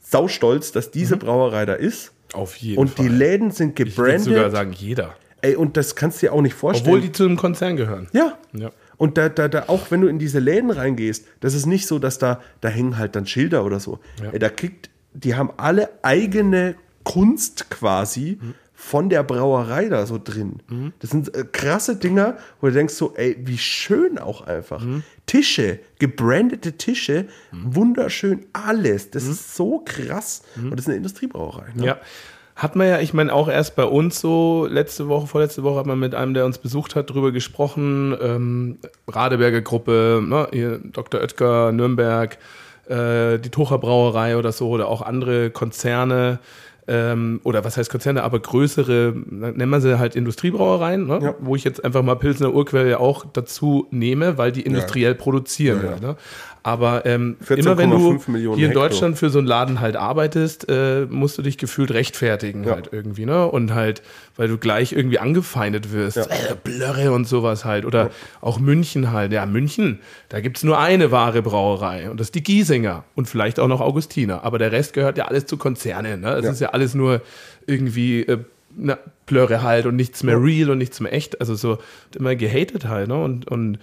saustolz, 0.00 0.72
dass 0.72 0.90
diese 0.90 1.16
Brauerei 1.16 1.66
da 1.66 1.74
ist. 1.74 2.12
Auf 2.32 2.56
jeden 2.56 2.78
Und 2.78 2.90
Fall. 2.90 3.06
die 3.06 3.12
Läden 3.12 3.50
sind 3.50 3.78
ich 3.78 3.96
würde 3.98 4.18
sogar 4.18 4.44
gebrandet. 4.44 4.52
sagen, 4.52 4.72
jeder. 4.72 5.16
Ey, 5.42 5.56
und 5.56 5.76
das 5.76 5.96
kannst 5.96 6.22
du 6.22 6.26
dir 6.26 6.32
auch 6.32 6.42
nicht 6.42 6.54
vorstellen. 6.54 6.88
Obwohl 6.94 7.00
die 7.00 7.12
zu 7.12 7.24
einem 7.24 7.36
Konzern 7.36 7.76
gehören. 7.76 8.08
Ja. 8.12 8.38
Ja. 8.52 8.70
Und 8.98 9.16
da, 9.16 9.28
da, 9.30 9.48
da, 9.48 9.64
auch 9.68 9.90
wenn 9.90 10.02
du 10.02 10.08
in 10.08 10.18
diese 10.18 10.38
Läden 10.38 10.70
reingehst, 10.70 11.24
das 11.40 11.54
ist 11.54 11.64
nicht 11.66 11.86
so, 11.86 11.98
dass 11.98 12.18
da, 12.18 12.40
da 12.60 12.68
hängen 12.68 12.98
halt 12.98 13.16
dann 13.16 13.26
Schilder 13.26 13.64
oder 13.64 13.80
so. 13.80 13.98
Ja. 14.22 14.30
Ey, 14.30 14.38
da 14.38 14.50
kriegt, 14.50 14.90
die 15.14 15.34
haben 15.34 15.50
alle 15.56 15.88
eigene 16.02 16.74
Kunst 17.02 17.70
quasi 17.70 18.38
von 18.80 19.10
der 19.10 19.22
Brauerei 19.22 19.90
da 19.90 20.06
so 20.06 20.18
drin. 20.18 20.62
Das 21.00 21.10
sind 21.10 21.32
äh, 21.34 21.44
krasse 21.44 21.96
Dinger, 21.96 22.38
wo 22.60 22.68
du 22.68 22.72
denkst 22.72 22.94
so, 22.94 23.12
ey, 23.14 23.36
wie 23.44 23.58
schön 23.58 24.18
auch 24.18 24.46
einfach. 24.46 24.82
Tische, 25.26 25.78
gebrandete 25.98 26.72
Tische, 26.72 27.26
wunderschön 27.52 28.46
alles. 28.54 29.10
Das 29.10 29.26
ist 29.26 29.54
so 29.54 29.82
krass. 29.84 30.42
Und 30.56 30.70
das 30.72 30.80
ist 30.80 30.86
eine 30.88 30.96
Industriebrauerei. 30.96 31.66
Ne? 31.74 31.86
Ja. 31.86 31.98
Hat 32.56 32.74
man 32.74 32.88
ja, 32.88 33.00
ich 33.00 33.12
meine, 33.12 33.32
auch 33.32 33.48
erst 33.48 33.76
bei 33.76 33.84
uns 33.84 34.18
so 34.18 34.66
letzte 34.68 35.08
Woche, 35.08 35.26
vorletzte 35.26 35.62
Woche 35.62 35.78
hat 35.78 35.86
man 35.86 35.98
mit 35.98 36.14
einem, 36.14 36.34
der 36.34 36.46
uns 36.46 36.58
besucht 36.58 36.96
hat, 36.96 37.10
drüber 37.10 37.32
gesprochen. 37.32 38.16
Ähm, 38.20 38.78
Radeberger 39.06 39.60
Gruppe, 39.60 40.22
ne, 40.26 40.48
hier 40.52 40.80
Dr. 40.82 41.20
Oetker, 41.20 41.70
Nürnberg, 41.70 42.38
äh, 42.88 43.38
die 43.38 43.50
Tucher 43.50 43.78
Brauerei 43.78 44.36
oder 44.36 44.52
so 44.52 44.70
oder 44.70 44.88
auch 44.88 45.02
andere 45.02 45.50
Konzerne. 45.50 46.38
Ähm, 46.90 47.40
oder 47.44 47.64
was 47.64 47.76
heißt 47.76 47.88
Konzerne, 47.88 48.24
aber 48.24 48.40
größere, 48.40 49.14
nennen 49.14 49.70
wir 49.70 49.80
sie 49.80 50.00
halt 50.00 50.16
Industriebrauereien, 50.16 51.06
ne? 51.06 51.20
Ja. 51.22 51.34
wo 51.38 51.54
ich 51.54 51.62
jetzt 51.62 51.84
einfach 51.84 52.02
mal 52.02 52.16
Pilsner 52.16 52.52
Urquell 52.52 52.88
ja 52.88 52.98
auch 52.98 53.24
dazu 53.32 53.86
nehme, 53.92 54.38
weil 54.38 54.50
die 54.50 54.62
industriell 54.62 55.14
produzieren. 55.14 55.82
Ja, 55.84 55.90
halt, 55.90 56.02
ja. 56.02 56.08
ne? 56.08 56.16
Aber 56.62 57.06
ähm, 57.06 57.36
immer 57.48 57.78
wenn 57.78 57.90
du 57.90 57.96
14,5 57.96 58.30
Millionen 58.30 58.56
hier 58.58 58.66
in 58.66 58.72
Hektar. 58.72 58.88
Deutschland 58.90 59.18
für 59.18 59.30
so 59.30 59.38
einen 59.38 59.46
Laden 59.46 59.80
halt 59.80 59.96
arbeitest, 59.96 60.68
äh, 60.68 61.06
musst 61.08 61.38
du 61.38 61.42
dich 61.42 61.56
gefühlt 61.58 61.90
rechtfertigen 61.92 62.64
Ja. 62.64 62.72
halt 62.74 62.90
irgendwie, 62.92 63.24
ne? 63.24 63.46
Und 63.46 63.72
halt, 63.74 64.02
weil 64.36 64.48
du 64.48 64.58
gleich 64.58 64.92
irgendwie 64.92 65.18
angefeindet 65.18 65.92
wirst. 65.92 66.16
Ja. 66.18 66.24
Äh, 66.24 66.56
Blöre 66.62 67.12
und 67.12 67.26
sowas 67.26 67.64
halt. 67.64 67.84
Oder 67.86 68.10
auch 68.42 68.58
München 68.60 69.10
halt. 69.12 69.32
Ja, 69.32 69.46
München, 69.46 70.00
da 70.28 70.40
gibt's 70.40 70.62
nur 70.62 70.78
eine 70.78 71.10
wahre 71.10 71.40
Brauerei 71.42 72.10
und 72.10 72.20
das 72.20 72.26
ist 72.28 72.34
die 72.34 72.42
Giesinger 72.42 73.04
und 73.14 73.26
vielleicht 73.28 73.58
auch 73.58 73.68
noch 73.68 73.80
Augustiner. 73.80 74.44
Aber 74.44 74.58
der 74.58 74.70
Rest 74.72 74.92
gehört 74.92 75.16
ja 75.16 75.24
alles 75.26 75.46
zu 75.46 75.56
Konzernen. 75.56 76.20
Ne? 76.20 76.32
Es 76.34 76.44
Ja. 76.44 76.50
ist 76.52 76.60
ja 76.60 76.68
alles 76.70 76.94
nur 76.94 77.22
irgendwie 77.66 78.20
äh, 78.22 78.38
na, 78.76 78.98
Blöre 79.26 79.62
halt 79.62 79.86
und 79.86 79.96
nichts 79.96 80.22
mehr 80.22 80.40
real 80.42 80.70
und 80.70 80.78
nichts 80.78 81.00
mehr 81.00 81.12
echt. 81.12 81.40
Also 81.40 81.54
so 81.54 81.78
immer 82.16 82.36
gehatet 82.36 82.86
halt. 82.86 83.08
Ne? 83.08 83.14
Und, 83.22 83.48
und 83.48 83.78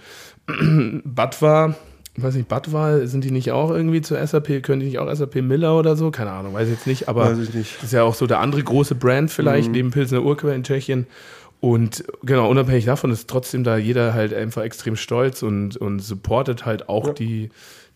Bad 1.04 1.40
war, 1.42 1.74
weiß 2.22 2.34
nicht, 2.34 2.48
Bad 2.48 2.72
war, 2.72 3.06
sind 3.06 3.24
die 3.24 3.30
nicht 3.30 3.52
auch 3.52 3.70
irgendwie 3.70 4.00
zu 4.00 4.14
SAP, 4.14 4.62
können 4.62 4.80
die 4.80 4.86
nicht 4.86 4.98
auch 4.98 5.12
SAP 5.12 5.36
Miller 5.36 5.78
oder 5.78 5.96
so? 5.96 6.10
Keine 6.10 6.30
Ahnung, 6.30 6.54
weiß 6.54 6.68
ich 6.68 6.74
jetzt 6.74 6.86
nicht, 6.86 7.08
aber 7.08 7.32
nicht. 7.32 7.76
das 7.76 7.84
ist 7.84 7.92
ja 7.92 8.02
auch 8.02 8.14
so 8.14 8.26
der 8.26 8.40
andere 8.40 8.62
große 8.62 8.94
Brand 8.94 9.30
vielleicht, 9.30 9.70
neben 9.70 9.90
Pilsner 9.90 10.22
Urquell 10.22 10.54
in 10.54 10.64
Tschechien. 10.64 11.06
Und 11.60 12.04
genau, 12.22 12.48
unabhängig 12.48 12.84
davon 12.84 13.10
ist 13.10 13.28
trotzdem 13.28 13.64
da 13.64 13.76
jeder 13.76 14.14
halt 14.14 14.32
einfach 14.32 14.62
extrem 14.62 14.94
stolz 14.96 15.42
und, 15.42 15.76
und 15.76 15.98
supportet 16.00 16.66
halt 16.66 16.88
auch 16.88 17.14
die, 17.14 17.50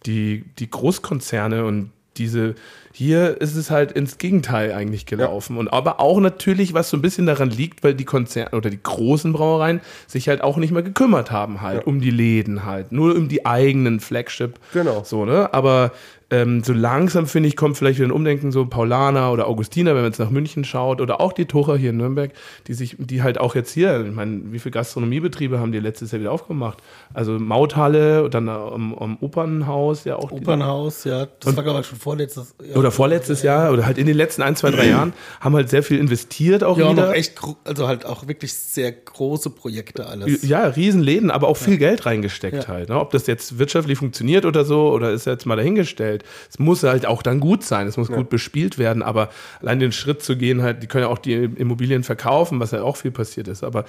die, 0.04 0.44
die 0.58 0.68
Großkonzerne 0.68 1.64
und 1.64 1.90
diese, 2.16 2.54
hier 2.92 3.40
ist 3.40 3.56
es 3.56 3.70
halt 3.70 3.92
ins 3.92 4.18
Gegenteil 4.18 4.72
eigentlich 4.72 5.06
gelaufen. 5.06 5.56
Und 5.56 5.68
aber 5.72 5.98
auch 5.98 6.20
natürlich, 6.20 6.74
was 6.74 6.90
so 6.90 6.96
ein 6.96 7.02
bisschen 7.02 7.26
daran 7.26 7.50
liegt, 7.50 7.82
weil 7.82 7.94
die 7.94 8.04
Konzerne 8.04 8.50
oder 8.56 8.70
die 8.70 8.82
großen 8.82 9.32
Brauereien 9.32 9.80
sich 10.06 10.28
halt 10.28 10.42
auch 10.42 10.58
nicht 10.58 10.72
mehr 10.72 10.82
gekümmert 10.82 11.30
haben, 11.30 11.62
halt, 11.62 11.80
Ja. 11.80 11.86
um 11.86 12.00
die 12.00 12.10
Läden 12.10 12.64
halt. 12.64 12.92
Nur 12.92 13.14
um 13.16 13.28
die 13.28 13.46
eigenen 13.46 14.00
Flagship. 14.00 14.58
Genau. 14.72 15.02
So, 15.04 15.24
ne? 15.24 15.52
Aber 15.54 15.92
ähm, 16.32 16.64
so 16.64 16.72
langsam, 16.72 17.26
finde 17.26 17.48
ich, 17.48 17.56
kommt 17.56 17.76
vielleicht 17.76 17.98
wieder 17.98 18.08
ein 18.08 18.12
Umdenken, 18.12 18.50
so 18.50 18.64
Paulaner 18.66 19.30
oder 19.32 19.46
Augustiner, 19.46 19.90
wenn 19.90 20.02
man 20.02 20.10
jetzt 20.10 20.18
nach 20.18 20.30
München 20.30 20.64
schaut, 20.64 21.00
oder 21.00 21.20
auch 21.20 21.32
die 21.32 21.44
Tucher 21.44 21.76
hier 21.76 21.90
in 21.90 21.98
Nürnberg, 21.98 22.32
die 22.66 22.74
sich, 22.74 22.96
die 22.98 23.22
halt 23.22 23.38
auch 23.38 23.54
jetzt 23.54 23.72
hier, 23.72 24.04
ich 24.04 24.12
meine, 24.12 24.40
wie 24.46 24.58
viele 24.58 24.72
Gastronomiebetriebe 24.72 25.60
haben 25.60 25.72
die 25.72 25.78
letztes 25.78 26.10
Jahr 26.10 26.20
wieder 26.20 26.32
aufgemacht? 26.32 26.78
Also 27.12 27.32
Mauthalle, 27.38 28.30
dann 28.30 28.48
am, 28.48 28.94
am 28.94 29.18
Opernhaus, 29.20 30.04
ja 30.04 30.16
auch. 30.16 30.32
Opernhaus, 30.32 31.04
ja. 31.04 31.26
Das 31.40 31.54
war, 31.54 31.62
glaube 31.62 31.80
ich, 31.80 31.86
schon 31.86 31.98
vorletztes 31.98 32.54
ja. 32.66 32.76
oder 32.76 32.90
vorletztes 32.90 33.42
Jahr, 33.42 33.70
oder 33.70 33.84
halt 33.84 33.98
in 33.98 34.06
den 34.06 34.16
letzten 34.16 34.40
ein, 34.42 34.56
zwei, 34.56 34.70
drei 34.70 34.88
Jahren, 34.88 35.12
haben 35.40 35.54
halt 35.54 35.68
sehr 35.68 35.82
viel 35.82 35.98
investiert 35.98 36.64
auch 36.64 36.78
Ja, 36.78 36.90
wieder. 36.90 37.08
noch 37.08 37.12
echt, 37.14 37.38
also 37.64 37.86
halt 37.88 38.06
auch 38.06 38.26
wirklich 38.26 38.54
sehr 38.54 38.90
große 38.90 39.50
Projekte 39.50 40.06
alles. 40.06 40.42
Ja, 40.48 40.64
Riesenläden, 40.66 41.30
aber 41.30 41.48
auch 41.48 41.58
viel 41.58 41.76
Geld 41.76 42.06
reingesteckt 42.06 42.64
Ja. 42.64 42.68
halt. 42.68 42.88
Ne? 42.88 42.98
Ob 42.98 43.10
das 43.10 43.26
jetzt 43.26 43.58
wirtschaftlich 43.58 43.98
funktioniert 43.98 44.46
oder 44.46 44.64
so, 44.64 44.90
oder 44.92 45.10
ist 45.12 45.26
jetzt 45.26 45.44
mal 45.44 45.56
dahingestellt. 45.56 46.21
Es 46.50 46.58
muss 46.58 46.82
halt 46.82 47.06
auch 47.06 47.22
dann 47.22 47.40
gut 47.40 47.64
sein, 47.64 47.86
es 47.86 47.96
muss 47.96 48.08
gut 48.10 48.28
bespielt 48.30 48.78
werden, 48.78 49.02
aber 49.02 49.30
allein 49.60 49.78
den 49.80 49.92
Schritt 49.92 50.22
zu 50.22 50.36
gehen, 50.36 50.62
halt, 50.62 50.82
die 50.82 50.86
können 50.86 51.04
ja 51.04 51.08
auch 51.10 51.18
die 51.18 51.34
Immobilien 51.34 52.02
verkaufen, 52.04 52.60
was 52.60 52.70
ja 52.72 52.82
auch 52.82 52.96
viel 52.96 53.10
passiert 53.10 53.48
ist, 53.48 53.64
aber 53.64 53.84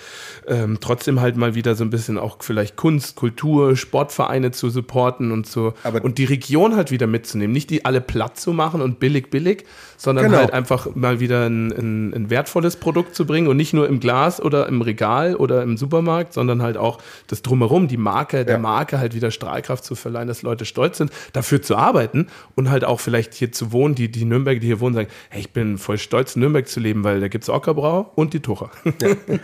ähm, 0.48 0.78
trotzdem 0.82 1.22
halt 1.22 1.36
mal 1.38 1.56
wieder 1.56 1.76
so 1.76 1.84
ein 1.84 1.90
bisschen 1.90 2.18
auch 2.18 2.38
vielleicht 2.42 2.76
Kunst, 2.76 3.16
Kultur, 3.16 3.76
Sportvereine 3.76 4.52
zu 4.52 4.70
supporten 4.70 5.32
und 5.32 5.48
so 5.48 5.74
Aber- 5.84 6.04
und 6.04 6.18
die 6.18 6.26
Region 6.26 6.76
halt 6.76 6.92
wieder 6.92 7.08
mitzunehmen. 7.08 7.54
Nicht 7.54 7.70
die 7.70 7.86
alle 7.86 8.02
platt 8.02 8.40
zu 8.40 8.54
machen 8.54 8.82
und 8.82 9.00
billig, 9.00 9.30
billig, 9.30 9.66
sondern 9.98 10.26
Genau. 10.26 10.38
halt 10.38 10.54
einfach 10.54 10.88
mal 10.96 11.20
wieder 11.20 11.46
ein, 11.48 11.72
ein, 11.72 12.14
ein 12.14 12.30
wertvolles 12.30 12.76
Produkt 12.76 13.16
zu 13.16 13.26
bringen 13.26 13.48
und 13.48 13.58
nicht 13.58 13.74
nur 13.74 13.88
im 13.88 14.00
Glas 14.00 14.42
oder 14.42 14.68
im 14.68 14.82
Regal 14.82 15.36
oder 15.36 15.64
im 15.64 15.78
Supermarkt, 15.78 16.34
sondern 16.34 16.62
halt 16.62 16.78
auch 16.78 17.00
das 17.28 17.42
Drumherum, 17.42 17.88
die 17.88 17.98
Marke, 17.98 18.46
der 18.46 18.56
Ja. 18.56 18.60
Marke 18.62 19.00
halt 19.00 19.16
wieder 19.16 19.32
Strahlkraft 19.32 19.84
zu 19.84 19.96
verleihen, 19.96 20.28
dass 20.28 20.42
Leute 20.42 20.66
stolz 20.66 20.98
sind, 20.98 21.12
dafür 21.34 21.62
zu 21.62 21.76
arbeiten 21.76 22.13
und 22.56 22.70
halt 22.70 22.84
auch 22.84 23.00
vielleicht 23.00 23.34
hier 23.34 23.52
zu 23.52 23.72
wohnen, 23.72 23.96
die, 23.96 24.10
die 24.12 24.26
Nürnberger, 24.26 24.60
die 24.60 24.68
hier 24.68 24.80
wohnen, 24.80 24.96
sagen, 24.96 25.10
hey, 25.30 25.42
ich 25.42 25.52
bin 25.52 25.78
voll 25.78 25.98
stolz, 25.98 26.36
in 26.36 26.42
Nürnberg 26.42 26.68
zu 26.68 26.80
leben, 26.80 27.04
weil 27.04 27.20
da 27.20 27.28
gibt's 27.28 27.50
Ockerbrau 27.50 28.12
und 28.16 28.34
die 28.34 28.40
Tucher. 28.40 28.72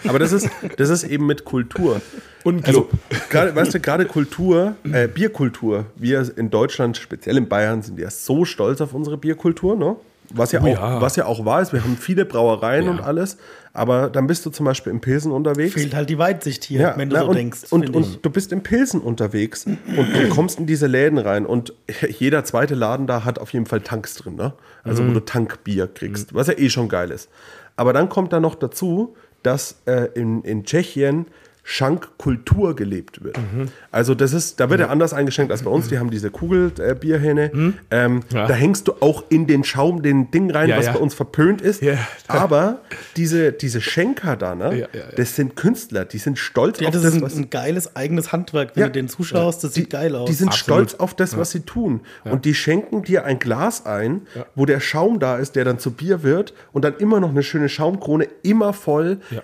Aber 0.08 0.20
das 0.20 0.32
ist, 0.32 0.50
das 0.78 0.90
ist 0.90 1.04
eben 1.04 1.26
mit 1.26 1.46
Kultur. 1.46 2.02
Und 2.46 2.66
Also, 2.66 2.84
Club. 2.84 3.00
gerade, 3.30 3.54
weißt 3.54 3.74
du, 3.74 3.80
gerade 3.82 4.06
Kultur, 4.06 4.76
äh, 4.90 5.10
Bierkultur, 5.10 5.88
wir 5.98 6.38
in 6.38 6.50
Deutschland, 6.50 6.96
speziell 6.96 7.36
in 7.36 7.50
Bayern, 7.50 7.82
sind 7.82 8.00
ja 8.00 8.10
so 8.10 8.46
stolz 8.46 8.80
auf 8.80 8.94
unsere 8.94 9.18
Bierkultur, 9.18 9.76
ne? 9.76 9.98
Was 10.34 10.52
ja, 10.52 10.62
Oh 10.62 10.66
auch, 10.66 10.70
ja. 10.70 11.02
was 11.02 11.16
ja 11.16 11.26
auch 11.26 11.44
wahr 11.46 11.62
ist, 11.62 11.74
wir 11.74 11.84
haben 11.84 11.98
viele 11.98 12.26
Brauereien 12.26 12.86
Ja. 12.86 12.92
und 12.92 13.02
alles, 13.02 13.38
aber 13.74 14.10
dann 14.10 14.28
bist 14.28 14.46
du 14.46 14.50
zum 14.50 14.66
Beispiel 14.66 14.92
im 14.92 15.02
Pilsen 15.02 15.32
unterwegs. 15.32 15.74
Fehlt 15.74 15.96
halt 15.96 16.10
die 16.10 16.18
Weitsicht 16.18 16.64
hier, 16.64 16.94
wenn 16.98 17.10
du 17.10 17.16
na, 17.16 17.22
so 17.24 17.30
und, 17.30 17.36
denkst. 17.36 17.60
Und, 17.72 17.96
und 17.96 18.24
du 18.26 18.30
bist 18.30 18.52
im 18.52 18.62
Pilsen 18.62 19.02
unterwegs 19.02 19.66
und 19.66 19.78
du 20.14 20.30
kommst 20.30 20.60
in 20.60 20.66
diese 20.66 20.88
Läden 20.88 21.18
rein 21.18 21.46
und 21.46 21.74
jeder 22.20 22.44
zweite 22.44 22.76
Laden 22.76 23.08
da 23.08 23.24
hat 23.26 23.40
auf 23.40 23.54
jeden 23.54 23.66
Fall 23.66 23.82
Tanks 23.82 24.16
drin, 24.16 24.36
ne? 24.36 24.54
Also 24.84 25.04
Mhm. 25.04 25.10
wo 25.10 25.14
du 25.16 25.20
Tankbier 25.26 25.88
kriegst, 25.88 26.34
was 26.34 26.48
ja 26.48 26.54
eh 26.58 26.70
schon 26.70 26.90
geil 26.90 27.12
ist. 27.12 27.30
Aber 27.76 27.94
dann 27.94 28.10
kommt 28.10 28.34
da 28.34 28.40
noch 28.40 28.56
dazu, 28.56 29.16
dass 29.44 29.78
äh, 29.86 30.10
in, 30.16 30.42
in 30.44 30.64
Tschechien 30.66 31.26
Schankkultur 31.72 32.76
gelebt 32.76 33.24
wird. 33.24 33.38
Mhm. 33.38 33.68
Also 33.92 34.16
das 34.16 34.34
ist, 34.34 34.60
da 34.60 34.70
wird 34.70 34.80
ja 34.80 34.88
anders 34.88 35.14
eingeschenkt 35.14 35.52
als 35.52 35.64
bei 35.64 35.70
uns. 35.72 35.88
Die 35.88 36.00
haben 36.00 36.10
diese 36.10 36.32
Kugelbierhähne. 36.32 37.52
Ähm, 37.92 38.10
Mhm. 38.10 38.24
Ja. 38.34 38.48
Da 38.48 38.54
hängst 38.54 38.88
du 38.88 38.94
auch 39.02 39.24
in 39.30 39.46
den 39.48 39.64
Schaum 39.64 40.02
den 40.02 40.32
Ding 40.32 40.50
rein, 40.52 40.70
Ja, 40.70 40.78
was 40.78 40.86
ja. 40.88 40.94
bei 40.94 41.00
uns 41.00 41.14
verpönt 41.14 41.62
ist. 41.62 41.82
Ja. 41.82 41.98
Aber 42.28 42.80
diese, 43.18 43.52
diese 43.52 43.82
Schenker 43.82 44.36
da, 44.36 44.56
ne? 44.56 44.66
Ja, 44.72 44.72
ja, 44.72 44.88
ja. 44.94 45.06
das 45.16 45.36
sind 45.36 45.56
Künstler, 45.56 46.06
die 46.06 46.18
sind 46.18 46.38
stolz 46.40 46.80
ja, 46.80 46.88
auf 46.88 46.94
das 46.94 47.04
das, 47.04 47.12
ist 47.14 47.18
ein, 47.20 47.24
was 47.24 47.36
ein 47.36 47.50
geiles 47.50 47.96
eigenes 47.96 48.32
Handwerk, 48.32 48.76
wenn 48.76 48.82
Ja. 48.82 48.88
du 48.88 48.94
denen 48.94 49.10
zuschaust, 49.10 49.64
das 49.64 49.74
sieht 49.74 49.90
geil 49.90 50.16
aus. 50.16 50.28
die 50.30 50.34
sind 50.36 50.50
Absolut. 50.50 50.90
stolz 50.90 51.00
auf 51.00 51.14
das, 51.14 51.38
was 51.38 51.52
sie 51.52 51.62
tun. 51.62 52.02
Und 52.24 52.46
die 52.46 52.54
schenken 52.56 53.04
dir 53.04 53.26
ein 53.26 53.38
Glas 53.40 53.86
ein, 53.86 54.22
wo 54.56 54.66
der 54.66 54.80
Schaum 54.80 55.20
da 55.20 55.38
ist, 55.38 55.56
der 55.56 55.66
dann 55.66 55.78
zu 55.80 55.92
Bier 55.92 56.24
wird 56.24 56.54
und 56.72 56.84
dann 56.86 56.96
immer 56.98 57.20
noch 57.20 57.30
eine 57.30 57.44
schöne 57.44 57.70
Schaumkrone, 57.70 58.28
immer 58.44 58.74
voll, 58.74 59.20
Ja. 59.30 59.42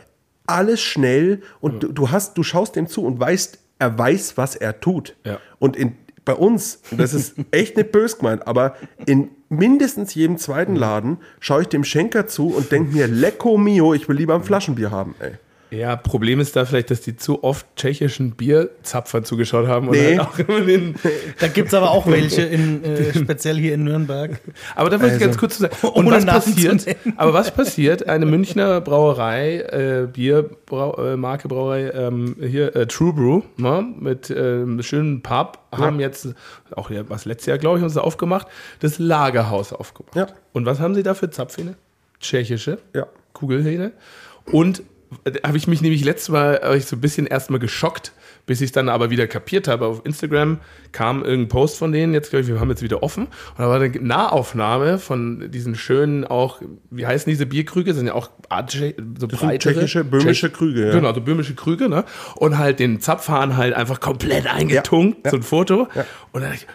Alles 0.48 0.82
schnell 0.82 1.42
und 1.60 1.84
du, 1.84 1.92
du 1.92 2.12
hast, 2.12 2.38
du 2.38 2.44
schaust 2.44 2.76
dem 2.76 2.88
zu 2.88 3.04
und 3.04 3.20
weißt, 3.20 3.60
er 3.80 3.98
weiß, 3.98 4.38
was 4.38 4.56
er 4.56 4.80
tut. 4.80 5.16
Ja. 5.26 5.40
Und 5.60 5.76
in, 5.76 5.96
bei 6.24 6.34
uns, 6.34 6.82
das 6.92 7.14
ist 7.14 7.36
echt 7.52 7.78
nicht 7.78 7.92
bös 7.92 8.18
gemeint, 8.18 8.48
aber 8.48 8.76
in 9.06 9.30
mindestens 9.50 10.14
jedem 10.16 10.38
zweiten 10.38 10.76
Laden 10.76 11.18
schaue 11.40 11.64
ich 11.64 11.68
dem 11.68 11.84
Schenker 11.84 12.28
zu 12.28 12.48
und 12.48 12.72
denke 12.72 12.94
mir, 12.94 13.08
lecco 13.08 13.58
mio, 13.58 13.94
ich 13.94 14.08
will 14.10 14.18
lieber 14.18 14.36
ein 14.36 14.44
Flaschenbier 14.44 14.92
haben, 14.92 15.16
ey. 15.20 15.34
Ja, 15.72 15.96
Problem 15.96 16.40
ist 16.40 16.56
da 16.56 16.66
vielleicht, 16.66 16.92
dass 16.92 17.02
die 17.02 17.16
zu 17.16 17.44
oft 17.44 17.66
tschechischen 17.76 18.32
Bierzapfern 18.32 19.26
zugeschaut 19.26 19.68
haben. 19.68 19.90
Nee. 19.90 20.18
halt 20.18 20.20
auch 20.20 20.40
immer 20.40 20.62
den, 20.62 20.96
da 21.40 21.48
gibt 21.48 21.70
es 21.70 21.74
aber 21.74 21.92
auch 21.92 22.08
welche, 22.08 22.44
in, 22.44 22.84
äh, 22.84 23.14
speziell 23.18 23.58
hier 23.58 23.74
in 23.74 23.84
Nürnberg. 23.84 24.40
aber 24.76 24.90
da 24.90 25.02
wollte 25.02 25.16
ich 25.16 25.22
Also, 25.22 25.26
ganz 25.26 25.38
kurz 25.38 25.56
zu 25.58 25.64
sagen. 25.64 25.76
Und 25.82 26.08
ohne 26.08 26.18
was 26.18 26.26
passiert? 26.26 26.98
Aber 27.18 27.34
was 27.34 27.52
passiert? 27.52 28.08
Eine 28.08 28.26
Münchner 28.26 28.80
Brauerei, 28.82 29.60
äh, 29.62 30.08
Biermarke 30.12 31.46
äh, 31.46 31.50
Brauerei, 31.50 31.90
ähm, 31.92 32.36
hier 32.40 32.76
äh, 32.76 32.86
True 32.88 33.14
Brew, 33.14 33.42
ne, 33.58 33.86
mit 34.00 34.30
ähm, 34.30 34.82
schönen 34.82 35.22
Pub, 35.22 35.60
haben 35.72 36.00
jetzt 36.00 36.30
auch 36.76 36.90
was 37.08 37.26
letztes 37.26 37.48
Jahr, 37.48 37.58
glaube 37.58 37.78
ich, 37.78 37.84
haben 37.84 37.90
sie 37.90 38.02
aufgemacht, 38.02 38.48
das 38.80 39.00
Lagerhaus 39.00 39.74
aufgemacht. 39.74 40.16
Ja. 40.16 40.28
Und 40.54 40.66
was 40.66 40.80
haben 40.80 40.96
sie 40.96 41.04
da 41.04 41.14
für 41.14 41.30
Zapfhähne? 41.30 41.76
Tschechische. 42.20 42.78
Ja. 42.94 43.08
Kugelhähne. 43.34 43.92
Und 44.52 44.84
habe 45.46 45.58
ich 45.58 45.68
mich 45.68 45.82
nämlich 45.82 46.04
letztes 46.04 46.30
Mal 46.30 46.60
hab 46.64 46.74
ich 46.76 46.86
so 46.86 46.96
ein 46.96 47.02
bisschen 47.02 47.26
erstmal 47.28 47.60
geschockt, 47.60 48.12
bis 48.46 48.62
ich 48.62 48.68
es 48.68 48.72
dann 48.72 48.90
aber 48.90 49.10
wieder 49.10 49.28
kapiert 49.28 49.68
habe. 49.68 49.86
Auf 49.86 50.02
Instagram 50.06 50.60
kam 50.92 51.24
irgendein 51.24 51.48
Post 51.50 51.78
von 51.78 51.92
denen, 51.92 52.14
jetzt 52.14 52.30
glaube 52.30 52.44
ich, 52.44 52.48
wir 52.48 52.60
haben 52.60 52.70
jetzt 52.70 52.82
wieder 52.84 53.02
offen. 53.04 53.26
Und 53.26 53.60
da 53.60 53.68
war 53.70 53.80
eine 53.82 53.90
Nahaufnahme 53.90 54.98
von 55.00 55.50
diesen 55.52 55.76
schönen 55.76 56.26
auch, 56.26 56.62
wie 56.92 57.06
heißen 57.08 57.30
diese 57.30 57.46
Bierkrüge? 57.46 57.94
Sind 57.94 58.08
ja 58.08 58.14
auch 58.14 58.30
Art, 58.50 58.72
so 58.72 58.78
sind 58.80 59.28
breitere. 59.32 59.58
tschechische, 59.74 60.04
böhmische 60.04 60.48
Tschech- 60.48 60.54
Krüge, 60.54 60.88
ja. 60.88 60.92
Genau, 60.94 61.14
so 61.14 61.22
böhmische 61.22 61.56
Krüge, 61.56 61.90
ne? 61.90 62.04
Und 62.36 62.58
halt 62.58 62.80
den 62.80 63.00
Zapfhahn 63.00 63.58
halt 63.58 63.74
einfach 63.74 64.00
komplett 64.00 64.48
eingetunkt, 64.48 65.18
Ja, 65.20 65.24
ja. 65.26 65.32
so 65.32 65.38
ein 65.38 65.44
Foto. 65.44 65.88
Und 66.32 66.42
dann 66.42 66.52
dachte 66.52 66.56
ich, 66.56 66.68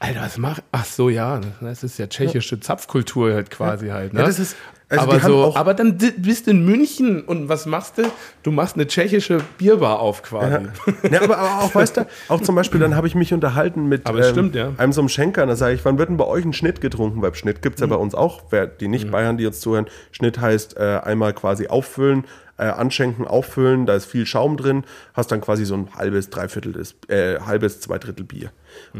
Alter, 0.00 0.20
was 0.20 0.38
mach? 0.38 0.60
Ach 0.70 0.84
so, 0.84 1.08
ja, 1.10 1.40
das 1.60 1.82
ist 1.82 1.98
ja 1.98 2.06
tschechische 2.06 2.60
Zapfkultur 2.60 3.34
halt 3.34 3.50
quasi 3.50 3.88
halt. 3.88 4.12
Ne? 4.14 4.20
Ja, 4.20 4.26
das 4.26 4.38
ist- 4.38 4.56
also 4.90 5.02
aber 5.04 5.20
so, 5.20 5.54
aber 5.54 5.74
dann 5.74 5.98
bist 6.16 6.46
du 6.46 6.50
in 6.52 6.64
München 6.64 7.22
und 7.22 7.48
was 7.48 7.66
machst 7.66 7.98
du? 7.98 8.02
Du 8.42 8.50
machst 8.50 8.76
eine 8.76 8.86
tschechische 8.86 9.38
Bierbar 9.58 10.00
auf 10.00 10.22
quasi. 10.22 10.64
Ja, 11.10 11.20
aber, 11.22 11.36
aber 11.38 11.64
auch, 11.64 11.74
weißt 11.74 11.98
du, 11.98 12.06
auch 12.28 12.40
zum 12.40 12.54
Beispiel, 12.54 12.80
dann 12.80 12.96
habe 12.96 13.06
ich 13.06 13.14
mich 13.14 13.34
unterhalten 13.34 13.86
mit 13.86 14.06
Aber 14.06 14.20
es 14.20 14.30
stimmt, 14.30 14.54
ja. 14.54 14.72
einem 14.78 14.92
so 14.92 15.00
einem 15.02 15.08
Schenker. 15.10 15.44
Da 15.46 15.56
sage 15.56 15.74
ich, 15.74 15.84
wann 15.84 15.98
wird 15.98 16.08
denn 16.08 16.16
bei 16.16 16.24
euch 16.26 16.44
ein 16.44 16.52
Schnitt 16.54 16.80
getrunken? 16.80 17.20
Weil 17.20 17.34
Schnitt 17.34 17.60
gibt 17.60 17.74
es 17.76 17.80
ja 17.80 17.86
Mhm. 17.86 17.90
bei 17.90 17.96
uns 17.96 18.14
auch. 18.14 18.42
Wer, 18.50 18.66
die 18.66 18.88
nicht 18.88 19.10
Bayern, 19.10 19.36
die 19.36 19.46
uns 19.46 19.60
zuhören, 19.60 19.86
Schnitt 20.10 20.40
heißt 20.40 20.76
äh, 20.78 21.00
einmal 21.04 21.34
quasi 21.34 21.66
auffüllen, 21.68 22.24
äh, 22.58 22.64
anschenken, 22.64 23.26
auffüllen, 23.26 23.86
da 23.86 23.94
ist 23.94 24.04
viel 24.06 24.26
Schaum 24.26 24.56
drin, 24.56 24.84
hast 25.14 25.30
dann 25.32 25.40
quasi 25.40 25.64
so 25.64 25.74
ein 25.74 25.88
halbes, 25.94 26.28
dreiviertel, 26.30 26.72
des, 26.72 26.96
äh, 27.08 27.38
halbes, 27.40 27.80
zwei 27.80 27.98
Drittel 27.98 28.24
Bier. 28.24 28.50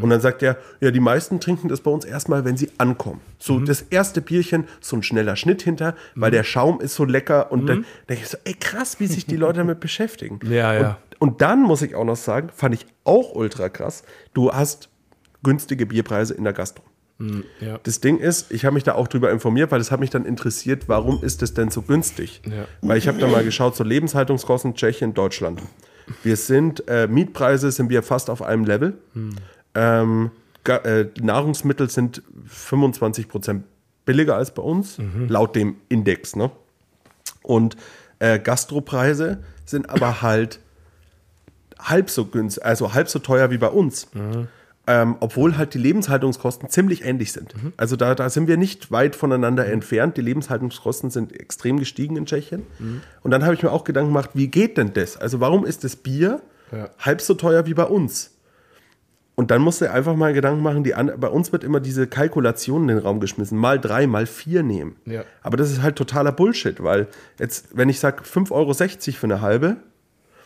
Und 0.01 0.09
dann 0.11 0.21
sagt 0.21 0.43
er, 0.43 0.57
ja, 0.81 0.91
die 0.91 1.01
meisten 1.01 1.41
trinken 1.41 1.69
das 1.69 1.81
bei 1.83 1.91
uns 1.91 2.05
erstmal, 2.05 2.45
wenn 2.45 2.57
sie 2.57 2.71
ankommen. 2.79 3.21
So 3.39 3.55
Mhm. 3.55 3.67
das 3.67 3.83
erste 3.83 4.21
Bierchen, 4.21 4.65
so 4.81 4.97
ein 4.97 5.03
schneller 5.03 5.37
Schnitt 5.37 5.63
hinter, 5.63 5.95
weil 6.15 6.31
der 6.31 6.45
Schaum 6.45 6.81
ist 6.81 6.95
so 6.95 7.05
lecker 7.05 7.53
und 7.53 7.67
dann 7.67 7.85
denke 8.09 8.23
ich 8.23 8.29
so, 8.29 8.39
ey 8.45 8.55
krass, 8.55 8.99
wie 9.01 9.07
sich 9.07 9.27
die 9.27 9.37
Leute 9.37 9.59
damit 9.59 9.81
beschäftigen. 9.89 10.41
Mhm. 10.43 10.53
Ja, 10.53 10.73
ja. 10.73 10.99
Und, 11.19 11.31
und 11.33 11.41
dann 11.43 11.63
muss 11.63 11.83
ich 11.83 11.95
auch 11.95 12.05
noch 12.05 12.17
sagen, 12.17 12.49
fand 12.55 12.75
ich 12.75 12.87
auch 13.05 13.35
ultra 13.35 13.69
krass, 13.69 14.05
du 14.35 14.53
hast 14.53 14.89
günstige 15.43 15.87
Bierpreise 15.87 16.35
in 16.35 16.45
der 16.45 16.53
Gastro. 16.53 16.83
Ja. 17.61 17.81
Das 17.83 18.01
Ding 18.01 18.19
ist, 18.19 18.53
ich 18.53 18.65
habe 18.65 18.75
mich 18.75 18.85
da 18.85 18.95
auch 18.95 19.09
drüber 19.09 19.31
informiert, 19.33 19.73
weil 19.73 19.81
es 19.81 19.91
hat 19.91 19.99
mich 19.99 20.11
dann 20.11 20.25
interessiert, 20.25 20.89
warum 20.89 21.23
ist 21.23 21.43
es 21.43 21.53
denn 21.53 21.71
so 21.71 21.83
günstig? 21.83 22.43
Ja. 22.47 22.67
Weil 22.81 22.99
ich 22.99 23.09
habe 23.09 23.19
da 23.19 23.27
mal 23.27 23.43
geschaut, 23.45 23.75
so 23.75 23.83
Lebenshaltungskosten 23.83 24.75
Tschechien, 24.75 25.15
Deutschland. 25.15 25.61
Wir 26.23 26.37
sind, 26.37 26.87
äh, 26.89 27.09
Mietpreise 27.09 27.73
sind 27.73 27.91
wir 27.91 28.03
fast 28.03 28.31
auf 28.31 28.41
einem 28.41 28.65
Level. 28.65 28.99
Ähm, 29.75 30.31
ga, 30.65 30.77
äh, 30.77 31.09
Nahrungsmittel 31.21 31.91
sind 31.91 32.23
25% 32.49 33.63
billiger 34.05 34.37
als 34.37 34.55
bei 34.55 34.63
uns, 34.63 34.99
laut 35.29 35.55
dem 35.55 35.77
Index. 35.89 36.35
Ne? 36.35 36.51
Und 37.43 37.77
äh, 38.21 38.39
Gastropreise 38.39 39.43
sind 39.67 39.91
aber 39.91 40.23
halt 40.23 40.61
halb 41.79 42.11
so 42.11 42.25
günstig, 42.25 42.65
also 42.65 42.95
halb 42.95 43.09
so 43.09 43.19
teuer 43.19 43.51
wie 43.51 43.59
bei 43.59 43.69
uns. 43.69 44.09
Ähm, 44.91 45.17
obwohl 45.21 45.59
halt 45.59 45.75
die 45.75 45.79
Lebenshaltungskosten 45.79 46.71
ziemlich 46.71 47.05
ähnlich 47.05 47.33
sind. 47.33 47.53
Also 47.77 47.95
da, 47.95 48.15
da 48.15 48.31
sind 48.31 48.49
wir 48.49 48.57
nicht 48.57 48.91
weit 48.91 49.15
voneinander 49.17 49.67
entfernt. 49.67 50.17
Die 50.17 50.23
Lebenshaltungskosten 50.23 51.11
sind 51.11 51.39
extrem 51.39 51.79
gestiegen 51.79 52.17
in 52.17 52.25
Tschechien. 52.25 52.63
Und 53.23 53.31
dann 53.31 53.45
habe 53.45 53.53
ich 53.55 53.63
mir 53.63 53.71
auch 53.71 53.85
Gedanken 53.85 54.09
gemacht, 54.11 54.31
wie 54.33 54.49
geht 54.49 54.79
denn 54.79 54.95
das? 54.95 55.19
Also 55.19 55.41
warum 55.41 55.67
ist 55.67 55.85
das 55.85 55.95
Bier 55.97 56.41
Ja. 56.73 56.89
halb 57.01 57.21
so 57.21 57.35
teuer 57.35 57.67
wie 57.67 57.75
bei 57.75 57.85
uns? 57.85 58.31
Und 59.35 59.51
dann 59.51 59.61
musst 59.61 59.83
du 59.83 59.91
einfach 59.91 60.17
mal 60.17 60.33
Gedanken 60.33 60.63
machen, 60.63 60.83
die 60.85 60.95
an, 60.95 61.13
bei 61.19 61.29
uns 61.29 61.53
wird 61.53 61.65
immer 61.65 61.81
diese 61.81 62.07
Kalkulation 62.07 62.83
in 62.83 62.89
den 62.89 62.99
Raum 62.99 63.21
geschmissen, 63.21 63.57
mal 63.59 63.79
drei, 63.79 64.07
mal 64.07 64.25
vier 64.27 64.63
nehmen. 64.63 64.97
Ja. 65.05 65.23
Aber 65.43 65.57
das 65.59 65.71
ist 65.71 65.83
halt 65.83 65.97
totaler 65.97 66.33
Bullshit, 66.33 66.83
weil 66.83 67.09
jetzt, 67.39 67.69
wenn 67.77 67.89
ich 67.91 68.01
sage 68.01 68.25
5,60 68.25 68.53
Euro 68.53 68.73
für 69.19 69.27
eine 69.27 69.41
halbe, 69.43 69.77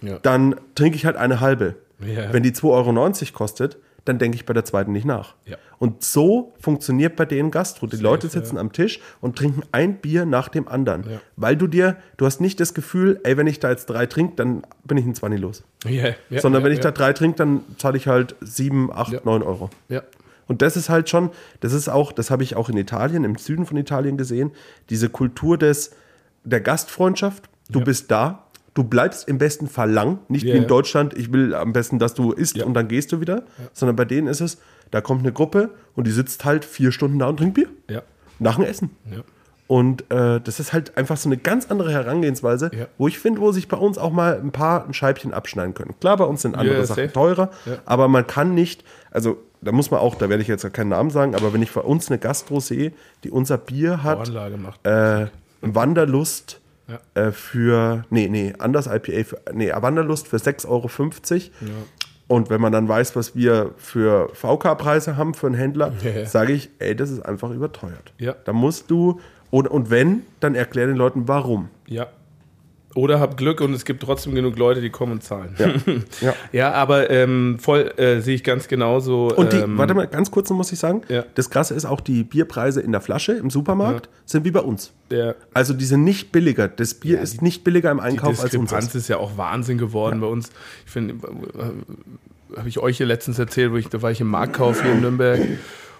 Ja. 0.02 0.18
dann 0.18 0.56
trinke 0.74 0.96
ich 0.96 1.06
halt 1.06 1.16
eine 1.16 1.38
halbe. 1.40 1.76
Wenn 1.98 2.42
die 2.42 2.50
2,90 2.52 3.22
Euro 3.28 3.32
kostet, 3.38 3.78
dann 4.04 4.18
denke 4.18 4.34
ich 4.34 4.46
bei 4.46 4.52
der 4.52 4.64
zweiten 4.64 4.92
nicht 4.92 5.04
nach. 5.04 5.34
Ja. 5.44 5.56
Und 5.78 6.02
so 6.02 6.54
funktioniert 6.60 7.16
bei 7.16 7.24
denen 7.24 7.50
Gastro. 7.50 7.86
Die 7.86 7.96
Leute 7.96 8.26
ja. 8.26 8.32
sitzen 8.32 8.58
am 8.58 8.72
Tisch 8.72 9.00
und 9.20 9.36
trinken 9.36 9.62
ein 9.72 9.96
Bier 9.96 10.26
nach 10.26 10.48
dem 10.48 10.68
anderen. 10.68 11.08
Ja. 11.08 11.20
Weil 11.36 11.56
du 11.56 11.66
dir, 11.66 11.96
du 12.16 12.26
hast 12.26 12.40
nicht 12.40 12.58
das 12.60 12.74
Gefühl, 12.74 13.20
ey, 13.24 13.36
wenn 13.36 13.46
ich 13.46 13.60
da 13.60 13.70
jetzt 13.70 13.86
drei 13.86 14.06
trinke, 14.06 14.34
dann 14.36 14.62
bin 14.84 14.96
ich 14.96 15.06
ein 15.06 15.14
20 15.14 15.40
los. 15.40 15.64
Ja, 15.84 16.10
ja, 16.30 16.40
Sondern 16.40 16.62
ja, 16.62 16.66
wenn 16.66 16.72
ich 16.72 16.80
da 16.80 16.90
drei 16.90 17.12
trinke, 17.12 17.36
dann 17.36 17.62
zahle 17.78 17.96
ich 17.96 18.08
halt 18.08 18.34
7, 18.40 18.92
8, 18.92 19.12
Ja. 19.12 19.20
9 19.24 19.42
Euro. 19.42 19.70
Und 20.48 20.62
das 20.62 20.76
ist 20.76 20.88
halt 20.88 21.08
schon, 21.08 21.30
das 21.60 21.72
ist 21.72 21.88
auch, 21.88 22.12
das 22.12 22.30
habe 22.30 22.42
ich 22.42 22.56
auch 22.56 22.68
in 22.68 22.76
Italien, 22.76 23.24
im 23.24 23.36
Süden 23.36 23.66
von 23.66 23.76
Italien 23.76 24.16
gesehen, 24.16 24.50
diese 24.90 25.08
Kultur 25.08 25.56
des, 25.56 25.92
der 26.44 26.60
Gastfreundschaft. 26.60 27.48
Du 27.70 27.80
bist 27.80 28.10
da, 28.10 28.41
du 28.74 28.84
bleibst 28.84 29.28
im 29.28 29.38
besten 29.38 29.68
Fall 29.68 29.90
lang, 29.90 30.18
nicht 30.28 30.44
Ja, 30.44 30.52
wie 30.54 30.56
in 30.58 30.62
ja. 30.62 30.68
Deutschland, 30.68 31.14
ich 31.16 31.32
will 31.32 31.54
am 31.54 31.72
besten, 31.72 31.98
dass 31.98 32.14
du 32.14 32.32
isst 32.32 32.56
Ja. 32.56 32.64
und 32.64 32.74
dann 32.74 32.88
gehst 32.88 33.12
du 33.12 33.20
wieder, 33.20 33.42
sondern 33.72 33.96
bei 33.96 34.04
denen 34.04 34.28
ist 34.28 34.40
es, 34.40 34.58
da 34.90 35.00
kommt 35.00 35.20
eine 35.20 35.32
Gruppe 35.32 35.70
und 35.94 36.06
die 36.06 36.10
sitzt 36.10 36.44
halt 36.44 36.64
vier 36.64 36.92
Stunden 36.92 37.18
da 37.18 37.26
und 37.28 37.36
trinkt 37.38 37.54
Bier. 37.54 37.68
Ja. 37.88 38.02
Nach 38.38 38.56
dem 38.56 38.64
Essen. 38.64 38.90
Ja. 39.10 39.18
Und 39.68 40.10
äh, 40.10 40.38
das 40.40 40.60
ist 40.60 40.72
halt 40.74 40.98
einfach 40.98 41.16
so 41.16 41.28
eine 41.28 41.38
ganz 41.38 41.70
andere 41.70 41.90
Herangehensweise, 41.92 42.70
Ja. 42.74 42.86
wo 42.98 43.08
ich 43.08 43.18
finde, 43.18 43.40
wo 43.40 43.52
sich 43.52 43.68
bei 43.68 43.76
uns 43.76 43.96
auch 43.96 44.12
mal 44.12 44.38
ein 44.38 44.52
paar 44.52 44.84
ein 44.86 44.92
Scheibchen 44.92 45.32
abschneiden 45.32 45.72
können. 45.74 45.94
Klar, 46.00 46.16
bei 46.18 46.24
uns 46.24 46.42
sind 46.42 46.56
andere 46.56 46.78
Ja, 46.78 46.84
Sachen 46.84 47.04
safe. 47.04 47.12
teurer, 47.12 47.50
Ja. 47.64 47.76
aber 47.86 48.08
man 48.08 48.26
kann 48.26 48.54
nicht, 48.54 48.84
also 49.10 49.38
da 49.62 49.72
muss 49.72 49.90
man 49.90 50.00
auch, 50.00 50.16
da 50.16 50.28
werde 50.28 50.42
ich 50.42 50.48
jetzt 50.48 50.70
keinen 50.74 50.88
Namen 50.88 51.10
sagen, 51.10 51.34
aber 51.34 51.52
wenn 51.54 51.62
ich 51.62 51.72
bei 51.72 51.80
uns 51.80 52.10
eine 52.10 52.18
Gastro 52.18 52.58
sehe, 52.60 52.92
die 53.24 53.30
unser 53.30 53.56
Bier 53.58 54.02
hat, 54.02 54.28
äh, 54.84 55.26
Wanderlust 55.62 56.60
Ja. 56.88 57.00
äh, 57.20 57.32
für, 57.32 58.04
nee, 58.10 58.28
nee, 58.28 58.52
anders 58.58 58.86
IPA, 58.86 59.24
für, 59.24 59.38
nee, 59.52 59.70
Wanderlust 59.72 60.28
für 60.28 60.36
6,50 60.36 60.68
Euro. 60.68 60.88
Und 62.28 62.50
wenn 62.50 62.60
man 62.60 62.72
dann 62.72 62.88
weiß, 62.88 63.14
was 63.16 63.36
wir 63.36 63.72
für 63.76 64.30
VK-Preise 64.34 65.16
haben 65.16 65.34
für 65.34 65.46
einen 65.46 65.54
Händler, 65.56 65.92
Ja, 66.02 66.10
ja. 66.10 66.26
sage 66.26 66.52
ich, 66.52 66.70
ey, 66.78 66.96
das 66.96 67.10
ist 67.10 67.20
einfach 67.20 67.50
überteuert. 67.50 68.12
Ja. 68.18 68.34
Da 68.44 68.52
musst 68.52 68.90
du, 68.90 69.20
und, 69.50 69.68
und 69.68 69.90
wenn, 69.90 70.22
dann 70.40 70.54
erklär 70.54 70.86
den 70.86 70.96
Leuten, 70.96 71.28
warum. 71.28 71.68
Ja. 71.86 72.06
Oder 72.94 73.20
hab 73.20 73.36
Glück 73.36 73.60
und 73.60 73.72
es 73.72 73.84
gibt 73.84 74.02
trotzdem 74.02 74.34
genug 74.34 74.58
Leute, 74.58 74.80
die 74.80 74.90
kommen 74.90 75.12
und 75.12 75.22
zahlen. 75.22 75.54
Ja. 75.58 75.68
ja. 76.20 76.34
Ja, 76.52 76.72
aber 76.72 77.10
ähm, 77.10 77.58
voll 77.58 77.92
äh, 77.96 78.20
sehe 78.20 78.34
ich 78.34 78.44
ganz 78.44 78.68
genauso. 78.68 79.28
Und 79.34 79.52
die, 79.52 79.58
ähm, 79.58 79.78
warte 79.78 79.94
mal, 79.94 80.06
ganz 80.06 80.30
kurz 80.30 80.50
muss 80.50 80.72
ich 80.72 80.78
sagen, 80.78 81.02
Ja. 81.08 81.24
das 81.34 81.50
Krasse 81.50 81.74
ist 81.74 81.84
auch, 81.84 82.00
die 82.00 82.22
Bierpreise 82.22 82.80
in 82.80 82.92
der 82.92 83.00
Flasche 83.00 83.32
im 83.32 83.50
Supermarkt 83.50 84.08
sind 84.26 84.44
wie 84.44 84.50
bei 84.50 84.60
uns. 84.60 84.92
Also 85.54 85.74
die 85.74 85.84
sind 85.84 86.04
nicht 86.04 86.32
billiger. 86.32 86.68
Das 86.68 86.94
Bier 86.94 87.20
ist 87.20 87.42
nicht 87.42 87.64
billiger 87.64 87.90
im 87.90 87.98
die 87.98 88.04
Einkauf 88.04 88.40
als 88.40 88.50
Diskrepanz 88.50 88.72
unseres. 88.72 88.94
ist 88.94 89.08
ja 89.08 89.18
auch 89.18 89.36
Wahnsinn 89.36 89.78
geworden 89.78 90.20
bei 90.20 90.26
uns. 90.26 90.50
Ich 90.86 90.92
finde, 90.92 91.14
äh, 91.14 92.58
habe 92.58 92.68
ich 92.68 92.78
euch 92.78 92.98
hier 92.98 93.06
letztens 93.06 93.38
erzählt, 93.38 93.72
wo 93.72 93.76
ich, 93.76 93.88
da 93.88 94.02
war 94.02 94.10
ich 94.10 94.20
im 94.20 94.28
Marktkauf 94.28 94.82
hier 94.82 94.92
in 94.92 95.00
Nürnberg. 95.00 95.40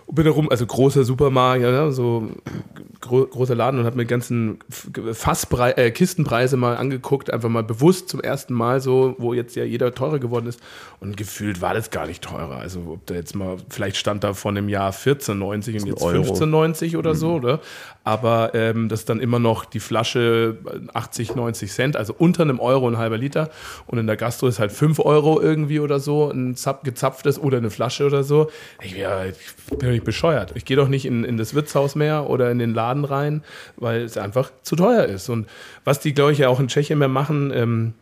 Und 0.06 0.14
Bin 0.14 0.24
da 0.24 0.30
rum, 0.30 0.48
also 0.50 0.66
großer 0.66 1.04
Supermarkt, 1.04 1.62
ja, 1.62 1.90
so 1.90 2.28
gro 3.00 3.26
großer 3.26 3.54
Laden 3.54 3.80
und 3.80 3.86
habe 3.86 3.96
mir 3.96 4.04
die 4.04 4.08
ganzen 4.08 4.58
Fassprei 5.12 5.72
äh, 5.72 5.90
Kistenpreise 5.90 6.56
mal 6.56 6.76
angeguckt, 6.76 7.32
einfach 7.32 7.48
mal 7.48 7.62
bewusst 7.62 8.08
zum 8.08 8.20
ersten 8.20 8.54
Mal 8.54 8.80
so, 8.80 9.14
wo 9.18 9.34
jetzt 9.34 9.56
ja 9.56 9.64
jeder 9.64 9.94
teurer 9.94 10.18
geworden 10.18 10.46
ist. 10.46 10.60
Und 11.00 11.16
gefühlt 11.16 11.60
war 11.60 11.74
das 11.74 11.90
gar 11.90 12.06
nicht 12.06 12.22
teurer. 12.22 12.56
Also 12.56 12.80
ob 12.86 13.06
da 13.06 13.14
jetzt 13.14 13.34
mal, 13.34 13.56
vielleicht 13.68 13.96
stand 13.96 14.24
da 14.24 14.34
von 14.34 14.54
dem 14.54 14.68
Jahr 14.68 14.92
14,90 14.92 15.80
und 15.80 15.86
jetzt 15.86 16.02
Euro. 16.02 16.34
15,90 16.34 16.96
oder 16.96 17.14
so, 17.14 17.34
oder? 17.34 17.60
Aber 18.04 18.54
ähm, 18.54 18.88
das 18.88 19.00
ist 19.00 19.08
dann 19.08 19.20
immer 19.20 19.38
noch 19.38 19.64
die 19.64 19.80
Flasche 19.80 20.56
80, 20.92 21.36
90 21.36 21.70
Cent, 21.70 21.96
also 21.96 22.14
unter 22.18 22.42
einem 22.42 22.58
Euro 22.58 22.88
ein 22.88 22.98
halber 22.98 23.18
Liter. 23.18 23.50
Und 23.86 23.98
in 23.98 24.06
der 24.06 24.16
Gastro 24.16 24.48
ist 24.48 24.58
halt 24.58 24.72
5 24.72 24.98
Euro 25.00 25.40
irgendwie 25.40 25.78
oder 25.80 26.00
so, 26.00 26.30
ein 26.30 26.56
zap 26.56 26.84
gezapftes 26.84 27.38
oder 27.38 27.58
eine 27.58 27.70
Flasche 27.70 28.04
oder 28.04 28.24
so. 28.24 28.50
Ich, 28.82 28.96
ja, 28.96 29.24
ich 29.24 29.36
bin 29.70 29.78
doch 29.78 29.88
nicht 29.88 30.04
bescheuert. 30.04 30.52
Ich 30.56 30.64
gehe 30.64 30.76
doch 30.76 30.88
nicht 30.88 31.04
in, 31.04 31.24
in 31.24 31.36
das 31.36 31.54
Wirtshaus 31.54 31.94
mehr 31.94 32.28
oder 32.28 32.50
in 32.50 32.58
den 32.58 32.74
Laden 32.74 33.04
rein, 33.04 33.44
weil 33.76 34.02
es 34.02 34.16
einfach 34.16 34.50
zu 34.62 34.74
teuer 34.74 35.04
ist. 35.04 35.28
Und 35.28 35.48
was 35.84 36.00
die, 36.00 36.12
glaube 36.12 36.32
ich, 36.32 36.38
ja 36.38 36.48
auch 36.48 36.60
in 36.60 36.68
Tschechien 36.68 36.98
mehr 36.98 37.08
machen, 37.08 37.52
ähm, 37.54 37.94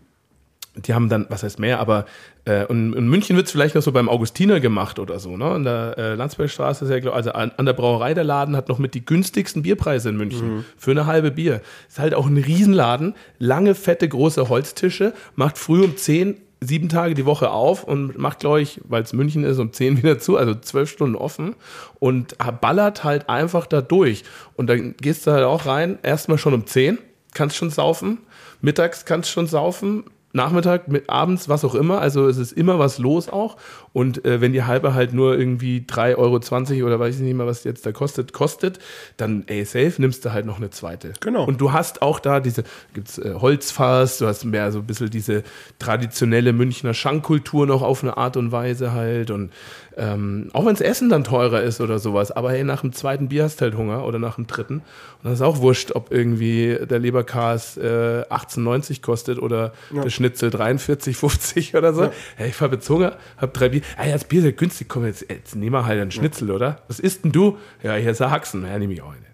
die 0.86 0.94
haben 0.94 1.08
dann, 1.08 1.26
was 1.28 1.42
heißt 1.42 1.58
mehr, 1.58 1.80
aber 1.80 2.06
äh, 2.44 2.64
und 2.66 2.94
in 2.94 3.08
München 3.08 3.36
wird 3.36 3.46
es 3.46 3.52
vielleicht 3.52 3.74
noch 3.74 3.82
so 3.82 3.92
beim 3.92 4.08
Augustiner 4.08 4.60
gemacht 4.60 4.98
oder 4.98 5.18
so, 5.18 5.36
ne? 5.36 5.54
In 5.56 5.64
der 5.64 5.94
äh, 5.98 6.14
Landsbergstraße 6.14 6.84
ist 6.84 6.90
ja, 6.90 7.00
glaub, 7.00 7.14
also 7.14 7.32
an, 7.32 7.52
an 7.56 7.66
der 7.66 7.72
Brauerei 7.72 8.14
der 8.14 8.24
Laden 8.24 8.56
hat 8.56 8.68
noch 8.68 8.78
mit 8.78 8.94
die 8.94 9.04
günstigsten 9.04 9.62
Bierpreise 9.62 10.08
in 10.08 10.16
München 10.16 10.64
für 10.76 10.90
eine 10.90 11.06
halbe 11.06 11.30
Bier. 11.30 11.60
Ist 11.88 11.98
halt 11.98 12.14
auch 12.14 12.26
ein 12.26 12.36
Riesenladen, 12.36 13.14
lange, 13.38 13.74
fette, 13.74 14.08
große 14.08 14.48
Holztische, 14.48 15.12
macht 15.34 15.58
früh 15.58 15.84
um 15.84 15.96
10 15.96 16.36
sieben 16.60 16.88
Tage 16.90 17.14
die 17.14 17.24
Woche 17.24 17.50
auf 17.50 17.84
und 17.84 18.18
macht, 18.18 18.40
glaube 18.40 18.60
ich, 18.60 18.80
weil 18.84 19.02
es 19.02 19.12
München 19.12 19.44
ist, 19.44 19.58
um 19.58 19.72
10 19.72 19.96
wieder 20.02 20.18
zu, 20.18 20.36
also 20.36 20.54
zwölf 20.54 20.90
Stunden 20.90 21.16
offen 21.16 21.56
und 21.98 22.36
ballert 22.60 23.04
halt 23.04 23.28
einfach 23.28 23.66
da 23.66 23.80
durch. 23.80 24.24
Und 24.56 24.68
dann 24.68 24.94
gehst 25.00 25.26
du 25.26 25.32
halt 25.32 25.44
auch 25.44 25.66
rein, 25.66 25.98
erstmal 26.02 26.38
schon 26.38 26.54
um 26.54 26.66
10, 26.66 26.98
kannst 27.34 27.56
schon 27.56 27.70
saufen, 27.70 28.18
mittags 28.60 29.04
kannst 29.04 29.30
schon 29.30 29.46
saufen, 29.46 30.04
Nachmittag, 30.32 30.88
mit, 30.88 31.10
abends, 31.10 31.48
was 31.48 31.64
auch 31.64 31.74
immer. 31.74 32.00
Also 32.00 32.28
es 32.28 32.38
ist 32.38 32.52
immer 32.52 32.78
was 32.78 32.98
los 32.98 33.28
auch. 33.28 33.56
Und 33.92 34.24
äh, 34.24 34.40
wenn 34.40 34.52
die 34.52 34.62
halbe 34.62 34.94
halt 34.94 35.12
nur 35.12 35.36
irgendwie 35.36 35.84
3,20 35.86 36.16
Euro 36.16 36.86
oder 36.86 37.00
weiß 37.00 37.16
ich 37.16 37.22
nicht 37.22 37.34
mehr, 37.34 37.46
was 37.46 37.64
jetzt 37.64 37.84
da 37.84 37.92
kostet, 37.92 38.32
kostet, 38.32 38.78
dann 39.16 39.44
ey, 39.48 39.64
safe 39.64 39.94
nimmst 39.98 40.24
du 40.24 40.32
halt 40.32 40.46
noch 40.46 40.58
eine 40.58 40.70
zweite. 40.70 41.12
Genau. 41.20 41.44
Und 41.44 41.60
du 41.60 41.72
hast 41.72 42.00
auch 42.00 42.20
da 42.20 42.38
diese, 42.38 42.62
gibt's 42.94 43.18
äh, 43.18 43.34
Holzfass, 43.34 44.18
du 44.18 44.26
hast 44.26 44.44
mehr 44.44 44.70
so 44.70 44.78
ein 44.78 44.86
bisschen 44.86 45.10
diese 45.10 45.42
traditionelle 45.80 46.52
Münchner 46.52 46.94
Schankkultur 46.94 47.66
noch 47.66 47.82
auf 47.82 48.04
eine 48.04 48.16
Art 48.16 48.36
und 48.36 48.52
Weise 48.52 48.92
halt. 48.92 49.32
Und 49.32 49.50
ähm, 49.96 50.50
auch 50.52 50.64
wenn 50.64 50.72
das 50.72 50.80
Essen 50.80 51.08
dann 51.08 51.24
teurer 51.24 51.62
ist 51.62 51.80
oder 51.80 51.98
sowas, 51.98 52.30
aber 52.30 52.52
hey, 52.52 52.62
nach 52.62 52.82
dem 52.82 52.92
zweiten 52.92 53.28
Bier 53.28 53.44
hast 53.44 53.60
du 53.60 53.64
halt 53.64 53.76
Hunger 53.76 54.06
oder 54.06 54.18
nach 54.20 54.36
dem 54.36 54.46
dritten. 54.46 54.76
Und 55.22 55.24
das 55.24 55.34
ist 55.34 55.42
auch 55.42 55.58
wurscht, 55.58 55.92
ob 55.92 56.12
irgendwie 56.12 56.78
der 56.88 56.98
Leberkas 56.98 57.76
äh, 57.76 58.24
18,90 58.30 59.02
kostet 59.02 59.38
oder 59.38 59.72
der 59.90 60.10
Schnitzel 60.10 60.50
43,50 60.50 61.76
oder 61.76 61.92
so. 61.92 62.10
Hey, 62.36 62.48
ich 62.48 62.60
habe 62.60 62.76
jetzt 62.76 62.88
Hunger, 62.88 63.16
hab 63.36 63.52
drei 63.52 63.68
Bier. 63.68 63.79
Ah, 63.96 64.06
ja, 64.06 64.12
das 64.12 64.24
Bier 64.24 64.40
ist 64.40 64.44
ja 64.46 64.50
günstig, 64.52 64.88
komm, 64.88 65.06
jetzt, 65.06 65.26
jetzt 65.28 65.56
nehmen 65.56 65.72
wir 65.72 65.86
halt 65.86 66.00
einen 66.00 66.10
Schnitzel, 66.10 66.50
oder? 66.50 66.82
Was 66.88 67.00
isst 67.00 67.24
denn 67.24 67.32
du? 67.32 67.58
Ja, 67.82 67.94
hier 67.94 68.10
ist 68.10 68.20
Haxen. 68.20 68.64
Ja, 68.64 68.78
nehme 68.78 68.92
ich 68.92 69.02
auch 69.02 69.10
eine. 69.10 69.30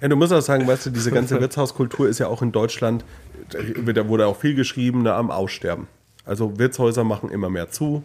Ja, 0.00 0.08
du 0.08 0.16
musst 0.16 0.32
auch 0.32 0.40
sagen, 0.40 0.66
weißt 0.66 0.86
du, 0.86 0.90
diese 0.90 1.10
ganze 1.10 1.40
Wirtshauskultur 1.40 2.08
ist 2.08 2.18
ja 2.20 2.28
auch 2.28 2.42
in 2.42 2.52
Deutschland, 2.52 3.04
da 3.50 4.08
wurde 4.08 4.26
auch 4.26 4.36
viel 4.36 4.54
geschrieben, 4.54 5.02
ne, 5.02 5.14
am 5.14 5.30
Aussterben. 5.30 5.88
Also 6.24 6.58
Wirtshäuser 6.58 7.04
machen 7.04 7.30
immer 7.30 7.50
mehr 7.50 7.70
zu, 7.70 8.04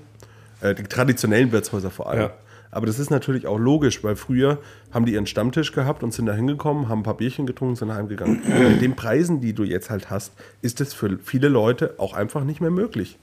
äh, 0.61 0.73
die 0.73 0.83
traditionellen 0.83 1.51
Wirtshäuser 1.51 1.91
vor 1.91 2.09
allem. 2.09 2.21
Ja. 2.21 2.31
Aber 2.71 2.87
das 2.87 2.97
ist 2.97 3.11
natürlich 3.11 3.45
auch 3.45 3.59
logisch, 3.59 4.03
weil 4.03 4.15
früher 4.15 4.57
haben 4.91 5.05
die 5.05 5.13
ihren 5.13 5.27
Stammtisch 5.27 5.73
gehabt 5.73 6.01
und 6.01 6.11
sind 6.11 6.25
da 6.25 6.33
hingekommen, 6.33 6.89
haben 6.89 7.01
ein 7.01 7.03
paar 7.03 7.17
Bierchen 7.17 7.45
getrunken, 7.45 7.75
sind 7.75 7.93
heimgegangen. 7.93 8.41
Mit 8.71 8.81
den 8.81 8.95
Preisen, 8.95 9.41
die 9.41 9.53
du 9.53 9.63
jetzt 9.63 9.91
halt 9.91 10.09
hast, 10.09 10.33
ist 10.63 10.79
das 10.79 10.91
für 10.91 11.19
viele 11.23 11.49
Leute 11.49 11.93
auch 11.99 12.13
einfach 12.13 12.43
nicht 12.43 12.61
mehr 12.61 12.71
möglich. 12.71 13.19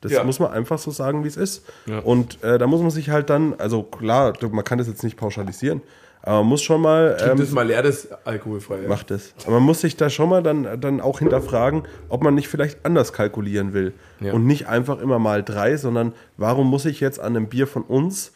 Das 0.00 0.12
Ja. 0.12 0.24
muss 0.24 0.38
man 0.40 0.50
einfach 0.50 0.78
so 0.78 0.90
sagen, 0.90 1.24
wie 1.24 1.28
es 1.28 1.36
ist. 1.36 1.64
Ja. 1.86 1.98
Und 1.98 2.42
äh, 2.42 2.58
da 2.58 2.66
muss 2.66 2.80
man 2.80 2.90
sich 2.90 3.10
halt 3.10 3.28
dann, 3.30 3.54
also 3.58 3.82
klar, 3.82 4.32
man 4.50 4.64
kann 4.64 4.78
das 4.78 4.86
jetzt 4.88 5.04
nicht 5.04 5.16
pauschalisieren, 5.18 5.82
aber 6.22 6.38
man 6.38 6.46
muss 6.46 6.62
schon 6.62 6.80
mal. 6.80 7.16
Ähm, 7.20 7.38
das 7.38 7.50
mal 7.50 7.66
leer, 7.66 7.82
das 7.82 8.08
alkoholfrei. 8.24 8.86
macht 8.88 9.10
es. 9.10 9.34
Aber 9.44 9.54
man 9.56 9.62
muss 9.64 9.80
sich 9.82 9.96
da 9.96 10.08
schon 10.10 10.28
mal 10.30 10.42
dann, 10.42 10.80
dann 10.80 11.00
auch 11.00 11.18
hinterfragen, 11.18 11.82
ob 12.08 12.22
man 12.22 12.34
nicht 12.34 12.48
vielleicht 12.48 12.84
anders 12.84 13.12
kalkulieren 13.12 13.72
will. 13.74 13.92
Ja. 14.20 14.32
Und 14.32 14.46
nicht 14.46 14.66
einfach 14.68 15.00
immer 15.00 15.18
mal 15.18 15.42
drei, 15.42 15.76
sondern 15.76 16.12
warum 16.36 16.66
muss 16.68 16.84
ich 16.86 17.00
jetzt 17.00 17.20
an 17.20 17.36
einem 17.36 17.48
Bier 17.48 17.66
von 17.66 17.82
uns 17.82 18.32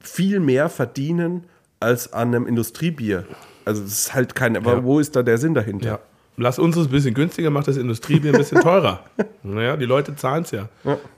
viel 0.00 0.40
mehr 0.40 0.68
verdienen 0.68 1.44
als 1.80 2.12
an 2.12 2.28
einem 2.34 2.46
Industriebier? 2.46 3.24
Also 3.64 3.82
das 3.82 3.92
ist 3.92 4.14
halt 4.14 4.34
kein, 4.34 4.56
aber 4.56 4.72
Ja. 4.76 4.84
wo 4.84 4.98
ist 4.98 5.14
da 5.14 5.22
der 5.22 5.38
Sinn 5.38 5.54
dahinter? 5.54 6.00
Ja. 6.36 6.44
Lass 6.44 6.58
uns 6.58 6.76
ein 6.76 6.88
bisschen 6.88 7.14
günstiger, 7.14 7.50
macht 7.50 7.68
das 7.68 7.76
Industriebier 7.76 8.32
ein 8.32 8.38
bisschen 8.38 8.60
teurer. 8.62 9.04
naja, 9.42 9.76
die 9.76 9.84
Leute 9.84 10.16
zahlen 10.16 10.44
es 10.44 10.50
ja. 10.50 10.68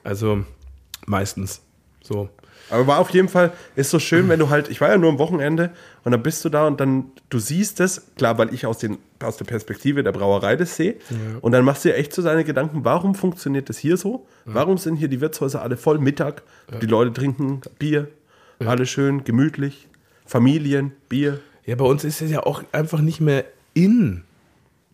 Also 0.03 0.45
meistens. 1.07 1.63
So. 2.03 2.29
Aber 2.71 2.87
war 2.87 2.99
auf 2.99 3.11
jeden 3.11 3.29
Fall, 3.29 3.53
ist 3.77 3.91
so 3.91 3.99
schön, 3.99 4.29
wenn 4.29 4.39
du 4.39 4.49
halt, 4.49 4.71
ich 4.71 4.81
war 4.81 4.89
ja 4.89 4.97
nur 4.97 5.11
am 5.11 5.19
Wochenende 5.19 5.71
und 6.03 6.13
dann 6.13 6.23
bist 6.23 6.45
du 6.45 6.49
da 6.49 6.67
und 6.67 6.81
dann, 6.81 7.07
du 7.29 7.39
siehst 7.39 7.79
es, 7.81 8.07
klar, 8.17 8.39
weil 8.39 8.55
ich 8.55 8.65
aus, 8.67 8.79
den, 8.79 8.99
aus 9.23 9.37
der 9.37 9.45
Perspektive 9.45 10.03
der 10.03 10.13
Brauerei 10.13 10.57
das 10.57 10.77
sehe. 10.77 10.97
Und 11.43 11.53
dann 11.53 11.65
machst 11.65 11.85
du 11.85 11.91
dir 11.91 11.97
echt 11.97 12.15
so 12.15 12.23
deine 12.23 12.45
Gedanken, 12.45 12.85
warum 12.85 13.15
funktioniert 13.15 13.69
das 13.69 13.79
hier 13.79 13.97
so? 13.97 14.27
Warum 14.47 14.79
sind 14.79 14.97
hier 14.97 15.09
die 15.09 15.21
Wirtshäuser 15.21 15.63
alle 15.63 15.77
voll 15.77 15.99
Mittag? 15.99 16.43
Die 16.81 16.87
Leute 16.87 17.13
trinken 17.13 17.61
Bier, 17.79 18.09
alle 18.61 18.87
schön, 18.87 19.25
gemütlich, 19.25 19.89
Familien, 20.25 20.93
Bier. 21.09 21.41
Ja, 21.67 21.77
bei 21.77 21.85
uns 21.85 22.03
ist 22.05 22.23
es 22.23 22.31
ja 22.31 22.45
auch 22.45 22.63
einfach 22.73 23.01
nicht 23.01 23.21
mehr 23.21 23.45
in, 23.75 24.23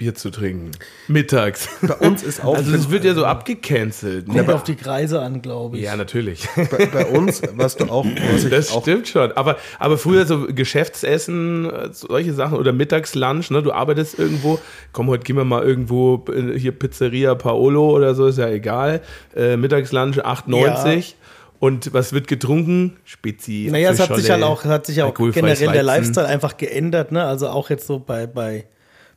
Bier 0.01 0.15
zu 0.15 0.31
trinken. 0.31 0.71
Mittags. 1.09 1.69
Bei 1.83 1.95
uns 1.97 2.23
ist 2.23 2.43
auch, 2.43 2.57
Also 2.57 2.75
es 2.75 2.91
wird 2.91 3.05
ja 3.05 3.13
so 3.13 3.27
abgecancelt. 3.27 4.27
Kommt 4.29 4.51
auf 4.51 4.63
die 4.63 4.75
Kreise 4.75 5.21
an, 5.21 5.43
glaube 5.43 5.77
ich. 5.77 5.83
Ja, 5.85 5.95
natürlich. 5.95 6.49
bei, 6.71 6.87
bei 6.87 7.05
uns, 7.05 7.43
was 7.53 7.77
du 7.77 7.85
auch, 7.85 8.07
was 8.33 8.49
Das 8.49 8.73
auch 8.73 8.81
stimmt 8.81 9.09
schon. 9.09 9.31
Aber, 9.33 9.59
aber 9.79 9.99
früher 9.99 10.25
so 10.25 10.47
Geschäftsessen, 10.47 11.71
solche 11.93 12.33
Sachen 12.33 12.57
oder 12.57 12.73
Mittagslunch, 12.73 13.51
ne? 13.51 13.63
Du 13.63 13.73
arbeitest 13.73 14.19
irgendwo, 14.19 14.59
komm, 14.93 15.09
heute 15.09 15.25
gehen 15.25 15.37
wir 15.37 15.45
mal 15.45 15.63
irgendwo 15.63 16.25
äh, 16.33 16.59
hier 16.59 16.73
Pizzeria 16.73 17.35
Paolo 17.35 17.91
oder 17.91 18.15
so, 18.15 18.29
ist 18.29 18.39
ja 18.39 18.49
egal. 18.49 19.03
Äh, 19.37 19.59
Mittagslunch 19.59 20.25
8,90. 20.25 21.13
Und 21.59 21.93
was 21.93 22.15
wird 22.15 22.27
getrunken? 22.27 22.97
Spezi. 23.05 23.69
Naja, 23.71 23.91
es 23.91 24.01
hat 24.01 24.17
sich 24.17 24.31
halt 24.31 24.45
auch, 24.45 24.65
hat 24.65 24.87
sich 24.87 25.03
auch 25.03 25.13
generell 25.13 25.73
der. 25.73 25.83
Lifestyle 25.83 26.27
einfach 26.27 26.57
geändert. 26.57 27.13
Ne? 27.13 27.23
Also 27.23 27.51
auch 27.51 27.69
jetzt 27.69 27.87
so 27.87 27.99
bei, 27.99 28.27
bei, 28.27 28.65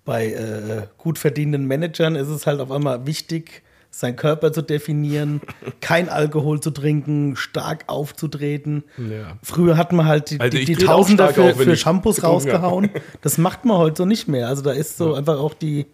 bei 0.06 0.28
äh, 0.34 0.88
gut 0.98 1.18
verdienenden 1.18 1.68
Managern 1.68 2.16
ist 2.16 2.28
es 2.28 2.46
halt 2.46 2.60
auf 2.60 2.72
einmal 2.72 3.06
wichtig, 3.06 3.64
seinen 3.90 4.16
Körper 4.16 4.52
zu 4.52 4.62
definieren, 4.62 5.42
kein 5.82 6.10
Alkohol 6.10 6.60
zu 6.60 6.72
trinken, 6.72 7.36
stark 7.36 7.84
aufzutreten. 7.88 8.84
Ja. 8.98 9.38
Früher 9.44 9.78
hat 9.78 9.94
man 9.94 10.06
halt 10.06 10.32
die, 10.32 10.40
Also 10.40 10.58
die, 10.58 10.66
die 10.66 10.76
Tausender 10.76 11.30
für, 11.34 11.54
für 11.56 11.76
Shampoos 11.78 12.18
habe. 12.18 12.28
rausgehauen. 12.34 12.90
Das 13.22 13.38
macht 13.38 13.66
man 13.66 13.78
heute 13.78 13.98
so 13.98 14.06
nicht 14.06 14.28
mehr. 14.28 14.48
Also 14.48 14.62
da 14.64 14.72
ist 14.72 14.98
so 14.98 15.14
einfach 15.14 15.40
auch 15.40 15.54
die, 15.54 15.86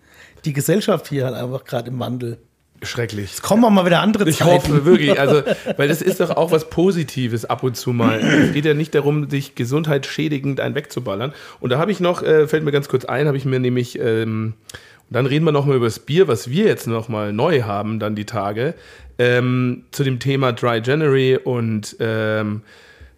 die 0.46 0.54
Gesellschaft 0.54 1.08
hier 1.08 1.26
halt 1.26 1.36
einfach 1.36 1.66
gerade 1.66 1.90
im 1.90 2.00
Wandel. 2.00 2.38
Schrecklich. 2.82 3.34
Es 3.34 3.42
kommen 3.42 3.66
auch 3.66 3.70
mal 3.70 3.86
wieder 3.86 4.02
andere 4.02 4.30
Ich 4.30 4.38
Zeiten. 4.38 4.52
hoffe 4.52 4.86
wirklich, 4.86 5.20
also, 5.20 5.42
weil 5.76 5.90
das 5.90 6.02
ist 6.02 6.22
doch 6.22 6.30
auch 6.32 6.52
was 6.52 6.70
Positives 6.70 7.46
ab 7.46 7.64
und 7.64 7.76
zu 7.76 7.92
mal. 7.92 8.20
Es 8.20 8.54
geht 8.54 8.66
ja 8.66 8.74
nicht 8.74 8.96
darum, 8.96 9.30
sich 9.30 9.56
gesundheitsschädigend 9.56 10.60
einen 10.62 10.76
wegzuballern. 10.76 11.34
Und 11.60 11.72
da 11.72 11.80
habe 11.80 11.92
ich 11.92 12.00
noch, 12.00 12.24
äh, 12.24 12.48
fällt 12.48 12.64
mir 12.64 12.72
ganz 12.72 12.88
kurz 12.88 13.04
ein, 13.06 13.28
habe 13.28 13.38
ich 13.38 13.46
mir 13.46 13.60
nämlich, 13.60 14.00
ähm, 14.00 14.54
und 15.10 15.16
dann 15.16 15.26
reden 15.26 15.44
wir 15.44 15.52
noch 15.52 15.66
mal 15.66 15.76
über 15.76 15.88
das 15.88 16.00
Bier, 16.00 16.28
was 16.28 16.50
wir 16.50 16.66
jetzt 16.66 16.88
noch 16.88 17.10
mal 17.10 17.34
neu 17.34 17.64
haben, 17.64 18.00
dann 18.00 18.16
die 18.16 18.26
Tage, 18.26 18.76
ähm, 19.18 19.84
zu 19.92 20.04
dem 20.04 20.20
Thema 20.20 20.54
Dry 20.54 20.82
January 20.84 21.38
und 21.38 21.98
ähm, 22.00 22.62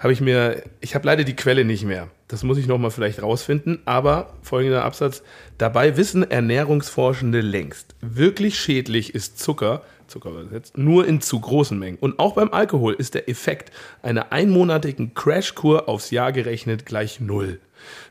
habe 0.02 0.14
ich 0.14 0.20
mir, 0.20 0.64
ich 0.80 0.96
habe 0.96 1.06
leider 1.06 1.24
die 1.24 1.36
Quelle 1.36 1.64
nicht 1.64 1.86
mehr. 1.86 2.10
Das 2.28 2.44
muss 2.44 2.58
ich 2.58 2.66
noch 2.66 2.80
mal 2.80 2.90
vielleicht 2.90 3.22
rausfinden. 3.22 3.80
Aber 3.86 4.34
folgender 4.42 4.84
Absatz: 4.84 5.22
Dabei 5.60 5.96
wissen 5.96 6.30
Ernährungsforschende 6.30 7.40
längst, 7.40 7.96
wirklich 8.02 8.60
schädlich 8.60 9.14
ist 9.14 9.38
Zucker, 9.38 9.84
Zucker 10.08 10.32
übersetzt, 10.32 10.76
nur 10.76 11.08
in 11.08 11.22
zu 11.22 11.40
großen 11.40 11.78
Mengen. 11.78 12.00
Und 12.00 12.18
auch 12.18 12.34
beim 12.34 12.52
Alkohol 12.52 12.96
ist 12.96 13.14
der 13.14 13.30
Effekt 13.30 13.72
einer 14.02 14.32
einmonatigen 14.32 15.14
Crashkur 15.14 15.88
aufs 15.88 16.10
Jahr 16.10 16.32
gerechnet 16.32 16.88
gleich 16.88 17.20
null. 17.20 17.60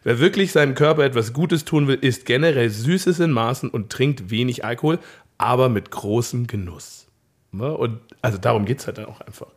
Wer 0.04 0.20
wirklich 0.20 0.52
seinem 0.52 0.76
Körper 0.76 1.04
etwas 1.04 1.32
Gutes 1.32 1.64
tun 1.64 1.88
will, 1.88 1.98
isst 2.00 2.24
generell 2.24 2.70
Süßes 2.70 3.18
in 3.18 3.32
Maßen 3.32 3.68
und 3.68 3.90
trinkt 3.90 4.30
wenig 4.30 4.64
Alkohol, 4.64 5.00
aber 5.38 5.68
mit 5.68 5.90
großem 5.90 6.46
Genuss. 6.46 7.08
Ne? 7.50 7.76
Und 7.76 7.98
also 8.22 8.38
darum 8.38 8.64
geht 8.64 8.78
es 8.78 8.86
halt 8.86 8.98
dann 8.98 9.06
auch 9.06 9.20
einfach. 9.20 9.48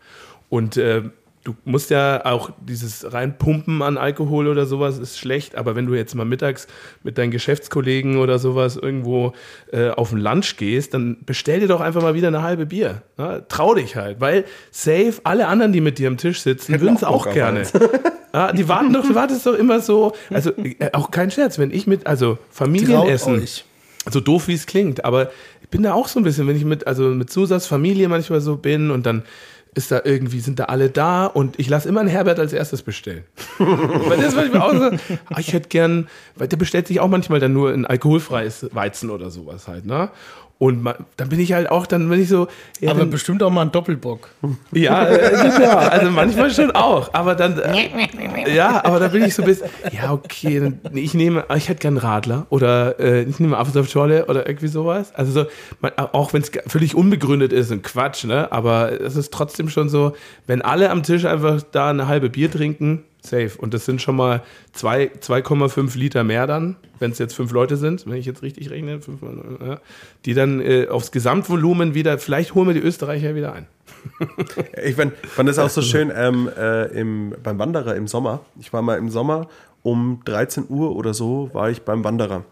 Und 0.49 0.77
äh, 0.77 1.03
du 1.43 1.55
musst 1.65 1.89
ja 1.89 2.25
auch 2.25 2.51
dieses 2.61 3.11
reinpumpen 3.11 3.81
an 3.81 3.97
Alkohol 3.97 4.47
oder 4.47 4.65
sowas 4.65 4.97
ist 4.97 5.17
schlecht, 5.17 5.55
aber 5.55 5.75
wenn 5.75 5.85
du 5.85 5.93
jetzt 5.93 6.13
mal 6.15 6.25
mittags 6.25 6.67
mit 7.03 7.17
deinen 7.17 7.31
Geschäftskollegen 7.31 8.17
oder 8.17 8.39
sowas 8.39 8.77
irgendwo 8.77 9.33
äh, 9.71 9.89
auf 9.89 10.09
den 10.09 10.19
Lunch 10.19 10.55
gehst, 10.57 10.93
dann 10.93 11.17
bestell 11.25 11.59
dir 11.59 11.67
doch 11.67 11.81
einfach 11.81 12.01
mal 12.01 12.13
wieder 12.13 12.29
eine 12.29 12.43
halbe 12.43 12.65
Bier. 12.65 13.01
Ne? 13.17 13.43
Trau 13.49 13.73
dich 13.75 13.95
halt, 13.95 14.21
weil 14.21 14.45
safe 14.71 15.15
alle 15.23 15.47
anderen, 15.47 15.73
die 15.73 15.81
mit 15.81 15.99
dir 15.99 16.07
am 16.07 16.17
Tisch 16.17 16.41
sitzen, 16.41 16.79
würden 16.79 16.95
es 16.95 17.03
auch 17.03 17.13
auch 17.27 17.33
gerne. 17.33 17.63
Ja, 18.33 18.51
die 18.53 18.67
warten 18.67 18.93
doch, 18.93 19.05
du 19.05 19.15
wartest 19.15 19.45
doch 19.45 19.55
immer 19.55 19.79
so, 19.79 20.13
also 20.29 20.51
äh, 20.51 20.91
auch 20.93 21.11
kein 21.11 21.31
Scherz, 21.31 21.59
wenn 21.59 21.71
ich 21.71 21.87
mit, 21.87 22.07
also 22.07 22.35
Traut 22.35 22.45
Familienessen, 22.51 23.35
euch. 23.35 23.65
so 24.09 24.19
doof 24.19 24.47
wie 24.47 24.53
es 24.53 24.65
klingt, 24.65 25.05
aber 25.05 25.31
ich 25.61 25.69
bin 25.69 25.83
da 25.83 25.93
auch 25.93 26.07
so 26.07 26.19
ein 26.19 26.23
bisschen, 26.23 26.47
wenn 26.47 26.55
ich 26.55 26.65
mit, 26.65 26.87
also 26.87 27.03
mit 27.03 27.31
Susas 27.31 27.67
Familie 27.67 28.07
manchmal 28.07 28.41
so 28.41 28.57
bin 28.57 28.91
und 28.91 29.05
dann 29.05 29.23
ist 29.75 29.91
da 29.91 30.01
irgendwie, 30.03 30.39
sind 30.39 30.59
da 30.59 30.65
alle 30.65 30.89
da 30.89 31.25
und 31.25 31.59
ich 31.59 31.69
lasse 31.69 31.87
immer 31.89 32.01
einen 32.01 32.09
Herbert 32.09 32.39
als 32.39 32.53
erstes 32.53 32.81
bestellen. 32.81 33.23
weil 33.57 34.17
das 34.17 34.27
ist 34.27 34.35
manchmal 34.35 34.61
auch 34.61 34.73
so, 34.73 35.15
ah, 35.29 35.39
ich 35.39 35.53
hätte 35.53 35.69
gern, 35.69 36.07
weil 36.35 36.47
der 36.47 36.57
bestellt 36.57 36.87
sich 36.87 36.99
auch 36.99 37.07
manchmal 37.07 37.39
dann 37.39 37.53
nur 37.53 37.71
ein 37.71 37.85
alkoholfreies 37.85 38.69
Weizen 38.73 39.09
oder 39.09 39.29
sowas 39.29 39.67
halt, 39.67 39.85
ne? 39.85 40.09
Und 40.59 40.81
ma- 40.81 40.95
dann 41.17 41.27
bin 41.27 41.39
ich 41.41 41.51
halt 41.51 41.69
auch, 41.69 41.85
dann 41.85 42.07
bin 42.07 42.21
ich 42.21 42.29
so, 42.29 42.47
ja, 42.79 42.91
Aber 42.91 42.99
dann, 43.01 43.09
bestimmt 43.09 43.43
auch 43.43 43.49
mal 43.49 43.63
ein 43.63 43.71
Doppelbock. 43.73 44.29
ja, 44.71 45.05
äh, 45.07 45.31
genau. 45.57 45.75
Also 45.77 46.09
manchmal 46.09 46.51
schon 46.51 46.71
auch. 46.71 47.09
Aber 47.13 47.35
dann, 47.35 47.59
äh, 47.59 48.55
ja, 48.55 48.83
aber 48.85 48.99
da 48.99 49.09
bin 49.09 49.23
ich 49.25 49.35
so 49.35 49.41
ein 49.41 49.47
bisschen, 49.47 49.67
ja, 49.91 50.13
okay, 50.13 50.59
dann, 50.61 50.79
ich 50.95 51.13
nehme, 51.13 51.43
ich 51.55 51.67
hätte 51.67 51.81
gern 51.81 51.97
Radler 51.97 52.45
oder 52.49 52.97
äh, 52.99 53.23
ich 53.23 53.39
nehme 53.39 53.57
Apfelsaftschorle 53.57 54.27
oder 54.27 54.47
irgendwie 54.47 54.67
sowas. 54.67 55.13
Also 55.15 55.31
so, 55.31 55.45
man, 55.81 55.91
auch 55.97 56.31
wenn 56.33 56.41
es 56.43 56.51
völlig 56.67 56.95
unbegründet 56.95 57.51
ist 57.51 57.71
und 57.71 57.83
Quatsch, 57.83 58.23
ne, 58.23 58.49
aber 58.51 59.01
es 59.01 59.15
ist 59.17 59.33
trotzdem 59.33 59.67
schon 59.69 59.89
so, 59.89 60.13
wenn 60.47 60.61
alle 60.61 60.91
am 60.91 61.03
Tisch 61.03 61.25
einfach 61.25 61.61
da 61.71 61.89
eine 61.89 62.07
halbe 62.07 62.29
Bier 62.29 62.49
trinken, 62.49 63.03
safe. 63.25 63.51
Und 63.57 63.73
das 63.73 63.85
sind 63.85 64.01
schon 64.01 64.15
mal 64.15 64.43
zwei- 64.73 65.11
2,5 65.19 65.97
Liter 65.97 66.23
mehr 66.23 66.45
dann, 66.47 66.75
wenn 66.99 67.11
es 67.11 67.19
jetzt 67.19 67.33
fünf 67.35 67.51
Leute 67.51 67.77
sind, 67.77 68.05
wenn 68.05 68.15
ich 68.17 68.25
jetzt 68.25 68.41
richtig 68.43 68.69
rechne, 68.69 68.99
fünf, 69.01 69.21
ja, 69.21 69.79
die 70.25 70.33
dann 70.33 70.59
äh, 70.61 70.87
aufs 70.87 71.11
Gesamtvolumen 71.11 71.93
wieder, 71.93 72.17
vielleicht 72.17 72.53
holen 72.55 72.67
wir 72.67 72.73
die 72.73 72.81
Österreicher 72.81 73.35
wieder 73.35 73.53
ein. 73.53 73.67
Ich 74.85 74.95
fand, 74.95 75.15
fand 75.17 75.47
das 75.49 75.59
auch 75.59 75.69
so 75.69 75.81
schön 75.81 76.11
ähm, 76.13 76.49
äh, 76.57 76.85
im, 76.99 77.33
beim 77.41 77.57
Wanderer 77.59 77.95
im 77.95 78.07
Sommer. 78.07 78.41
Ich 78.59 78.73
war 78.73 78.81
mal 78.81 78.97
im 78.97 79.09
Sommer 79.09 79.47
um 79.81 80.21
13 80.25 80.65
Uhr 80.69 80.95
oder 80.95 81.13
so, 81.13 81.49
war 81.53 81.69
ich 81.69 81.81
beim 81.83 82.03
Wanderer. 82.03 82.43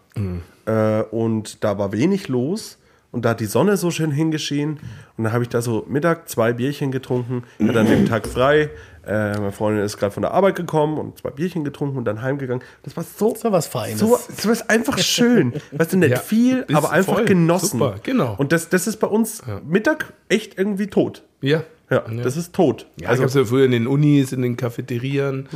Äh, 0.66 1.02
und 1.10 1.62
da 1.64 1.78
war 1.78 1.92
wenig 1.92 2.28
los. 2.28 2.78
Und 3.10 3.26
da 3.26 3.30
hat 3.30 3.40
die 3.40 3.46
Sonne 3.46 3.76
so 3.76 3.90
schön 3.90 4.10
hingeschienen. 4.10 4.78
Und 5.18 5.24
dann 5.24 5.32
habe 5.34 5.42
ich 5.42 5.50
da 5.50 5.60
so 5.60 5.84
Mittag 5.86 6.30
zwei 6.30 6.54
Bierchen 6.54 6.90
getrunken. 6.92 7.42
Hatte 7.60 7.72
dann 7.72 7.86
den 7.86 8.06
Tag 8.06 8.26
frei. 8.26 8.70
Äh, 9.06 9.32
meine 9.38 9.52
Freundin 9.52 9.84
ist 9.84 9.96
gerade 9.96 10.12
von 10.12 10.22
der 10.22 10.32
Arbeit 10.32 10.54
gekommen 10.54 10.96
und 10.98 11.18
zwei 11.18 11.30
Bierchen 11.30 11.64
getrunken 11.64 11.96
und 11.98 12.04
dann 12.04 12.22
heimgegangen. 12.22 12.62
Das 12.84 12.96
war 12.96 13.04
so, 13.04 13.32
Das 13.32 13.44
war 13.44 13.52
was 13.52 13.66
Feines. 13.66 13.98
so, 13.98 14.18
das 14.28 14.46
war 14.46 14.70
einfach 14.70 14.98
schön. 14.98 15.52
Weißt 15.72 15.92
du, 15.92 15.96
nicht 15.98 16.10
Ja, 16.10 16.18
viel, 16.18 16.64
aber 16.72 16.90
einfach 16.92 17.14
voll. 17.16 17.24
genossen. 17.24 17.78
Super, 17.80 17.96
genau. 18.02 18.34
Und 18.38 18.52
das, 18.52 18.68
das 18.68 18.86
ist 18.86 18.98
bei 18.98 19.08
uns 19.08 19.42
Mittag 19.66 20.12
echt 20.28 20.56
irgendwie 20.58 20.86
tot. 20.86 21.24
Ja. 21.40 21.64
Ja, 21.90 22.00
das 22.22 22.36
ist 22.38 22.54
tot. 22.54 22.86
Ja, 23.00 23.08
also, 23.10 23.22
ich 23.24 23.30
habe 23.30 23.40
ja 23.40 23.44
früher 23.44 23.64
in 23.66 23.72
den 23.72 23.86
Unis, 23.86 24.32
in 24.32 24.40
den 24.40 24.56
Cafeterien, 24.56 25.46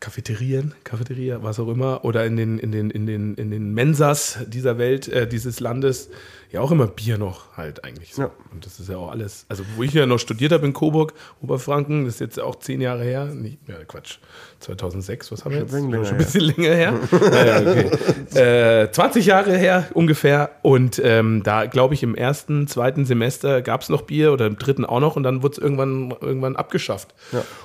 Cafeterien, 0.00 0.74
Cafeteria, 0.84 1.42
was 1.42 1.58
auch 1.60 1.68
immer, 1.68 2.04
oder 2.04 2.24
in 2.24 2.36
den, 2.36 2.58
in 2.58 2.72
den, 2.72 2.90
in 2.90 3.06
den, 3.06 3.34
in 3.34 3.50
den 3.50 3.72
Mensas 3.74 4.38
dieser 4.46 4.78
Welt, 4.78 5.08
äh, 5.08 5.26
dieses 5.26 5.60
Landes, 5.60 6.10
ja 6.54 6.60
auch 6.60 6.70
immer 6.70 6.86
Bier 6.86 7.18
noch 7.18 7.56
halt 7.56 7.84
eigentlich 7.84 8.14
so. 8.14 8.22
Ja. 8.22 8.30
Und 8.52 8.64
das 8.64 8.78
ist 8.78 8.88
ja 8.88 8.96
auch 8.96 9.10
alles, 9.10 9.44
also 9.48 9.64
wo 9.76 9.82
ich 9.82 9.92
ja 9.92 10.06
noch 10.06 10.18
studiert 10.18 10.52
habe 10.52 10.64
in 10.64 10.72
Coburg, 10.72 11.12
Oberfranken, 11.42 12.04
das 12.04 12.14
ist 12.14 12.20
jetzt 12.20 12.40
auch 12.40 12.56
zehn 12.56 12.80
Jahre 12.80 13.02
her, 13.02 13.26
nicht, 13.26 13.58
ja 13.66 13.74
Quatsch, 13.84 14.18
2006, 14.60 15.32
was 15.32 15.44
haben 15.44 15.52
wir 15.52 15.62
jetzt? 15.62 15.72
Schon 15.72 15.92
ein 15.92 16.16
bisschen 16.16 16.42
länger 16.42 16.74
her. 16.74 16.94
naja, 17.10 17.60
okay. 17.60 18.82
äh, 18.84 18.90
20 18.90 19.26
Jahre 19.26 19.56
her 19.56 19.88
ungefähr 19.94 20.52
und 20.62 21.00
ähm, 21.04 21.42
da 21.42 21.66
glaube 21.66 21.94
ich 21.94 22.04
im 22.04 22.14
ersten, 22.14 22.68
zweiten 22.68 23.04
Semester 23.04 23.60
gab 23.60 23.82
es 23.82 23.88
noch 23.88 24.02
Bier 24.02 24.32
oder 24.32 24.46
im 24.46 24.56
dritten 24.56 24.84
auch 24.84 25.00
noch 25.00 25.16
und 25.16 25.24
dann 25.24 25.42
wurde 25.42 25.54
es 25.54 25.58
irgendwann, 25.58 26.14
irgendwann 26.20 26.54
abgeschafft. 26.54 27.14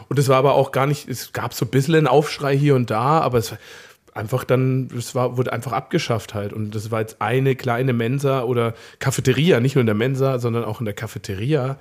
Und 0.09 0.17
das 0.17 0.27
war 0.29 0.37
aber 0.37 0.53
auch 0.55 0.71
gar 0.71 0.87
nicht, 0.87 1.07
es 1.07 1.31
gab 1.31 1.53
so 1.53 1.65
ein 1.65 1.69
bisschen 1.69 1.93
einen 1.93 2.07
Aufschrei 2.07 2.57
hier 2.57 2.75
und 2.75 2.89
da, 2.89 3.19
aber 3.19 3.37
es 3.37 3.51
war 3.51 3.59
einfach 4.19 4.43
dann, 4.43 4.89
es 4.95 5.15
war, 5.15 5.37
wurde 5.37 5.51
einfach 5.53 5.71
abgeschafft 5.71 6.33
halt. 6.33 6.53
Und 6.53 6.75
das 6.75 6.91
war 6.91 6.99
jetzt 6.99 7.21
eine 7.21 7.55
kleine 7.55 7.93
Mensa 7.93 8.43
oder 8.43 8.73
Cafeteria, 8.99 9.59
nicht 9.59 9.75
nur 9.75 9.81
in 9.81 9.87
der 9.87 9.95
Mensa, 9.95 10.37
sondern 10.37 10.63
auch 10.65 10.79
in 10.79 10.85
der 10.85 10.93
Cafeteria. 10.93 11.77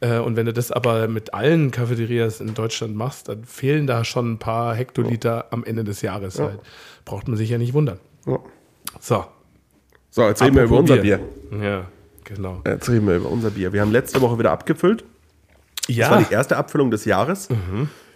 Äh, 0.00 0.18
Und 0.18 0.34
wenn 0.34 0.46
du 0.46 0.52
das 0.52 0.72
aber 0.72 1.06
mit 1.06 1.34
allen 1.34 1.70
Cafeterias 1.70 2.40
in 2.40 2.54
Deutschland 2.54 2.96
machst, 2.96 3.28
dann 3.28 3.44
fehlen 3.44 3.86
da 3.86 4.04
schon 4.04 4.32
ein 4.32 4.38
paar 4.38 4.74
Hektoliter 4.74 5.46
am 5.50 5.64
Ende 5.64 5.84
des 5.84 6.02
Jahres 6.02 6.40
halt. 6.40 6.58
Braucht 7.04 7.28
man 7.28 7.36
sich 7.36 7.50
ja 7.50 7.58
nicht 7.58 7.74
wundern. 7.74 8.00
Ja. 8.26 8.38
So. 9.00 9.24
So, 10.10 10.26
jetzt 10.28 10.42
reden 10.42 10.56
wir 10.56 10.64
über 10.64 10.78
unser 10.78 10.96
Bier. 10.96 11.20
Ja, 11.62 11.86
genau. 12.24 12.62
Jetzt 12.66 12.88
reden 12.88 13.06
wir 13.06 13.16
über 13.16 13.30
unser 13.30 13.50
Bier. 13.50 13.72
Wir 13.72 13.80
haben 13.80 13.92
letzte 13.92 14.20
Woche 14.20 14.38
wieder 14.38 14.50
abgefüllt. 14.50 15.04
Das 15.88 16.10
war 16.10 16.22
die 16.22 16.32
erste 16.32 16.56
Abfüllung 16.56 16.90
des 16.90 17.04
Jahres. 17.04 17.48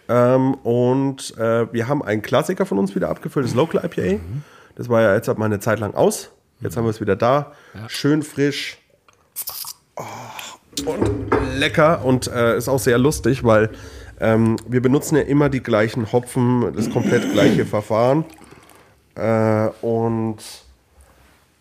Ähm, 0.08 0.54
und 0.54 1.36
äh, 1.38 1.72
wir 1.72 1.88
haben 1.88 2.02
einen 2.02 2.22
Klassiker 2.22 2.66
von 2.66 2.78
uns 2.78 2.94
wieder 2.94 3.08
abgefüllt, 3.08 3.46
das 3.46 3.54
Local 3.54 3.84
IPA. 3.84 4.20
Das 4.76 4.88
war 4.88 5.02
ja 5.02 5.14
jetzt 5.14 5.26
mal 5.36 5.46
eine 5.46 5.60
Zeit 5.60 5.80
lang 5.80 5.94
aus. 5.94 6.30
Jetzt 6.60 6.76
haben 6.76 6.84
wir 6.84 6.90
es 6.90 7.00
wieder 7.00 7.16
da. 7.16 7.52
Schön 7.88 8.22
frisch. 8.22 8.78
Oh, 9.96 10.04
und 10.84 11.30
lecker. 11.58 12.04
Und 12.04 12.28
äh, 12.28 12.56
ist 12.56 12.68
auch 12.68 12.78
sehr 12.78 12.98
lustig, 12.98 13.44
weil 13.44 13.70
ähm, 14.20 14.56
wir 14.66 14.80
benutzen 14.80 15.16
ja 15.16 15.22
immer 15.22 15.48
die 15.48 15.62
gleichen 15.62 16.12
Hopfen, 16.12 16.72
das 16.74 16.90
komplett 16.90 17.32
gleiche 17.32 17.66
Verfahren. 17.66 18.24
Äh, 19.14 19.68
und 19.82 20.38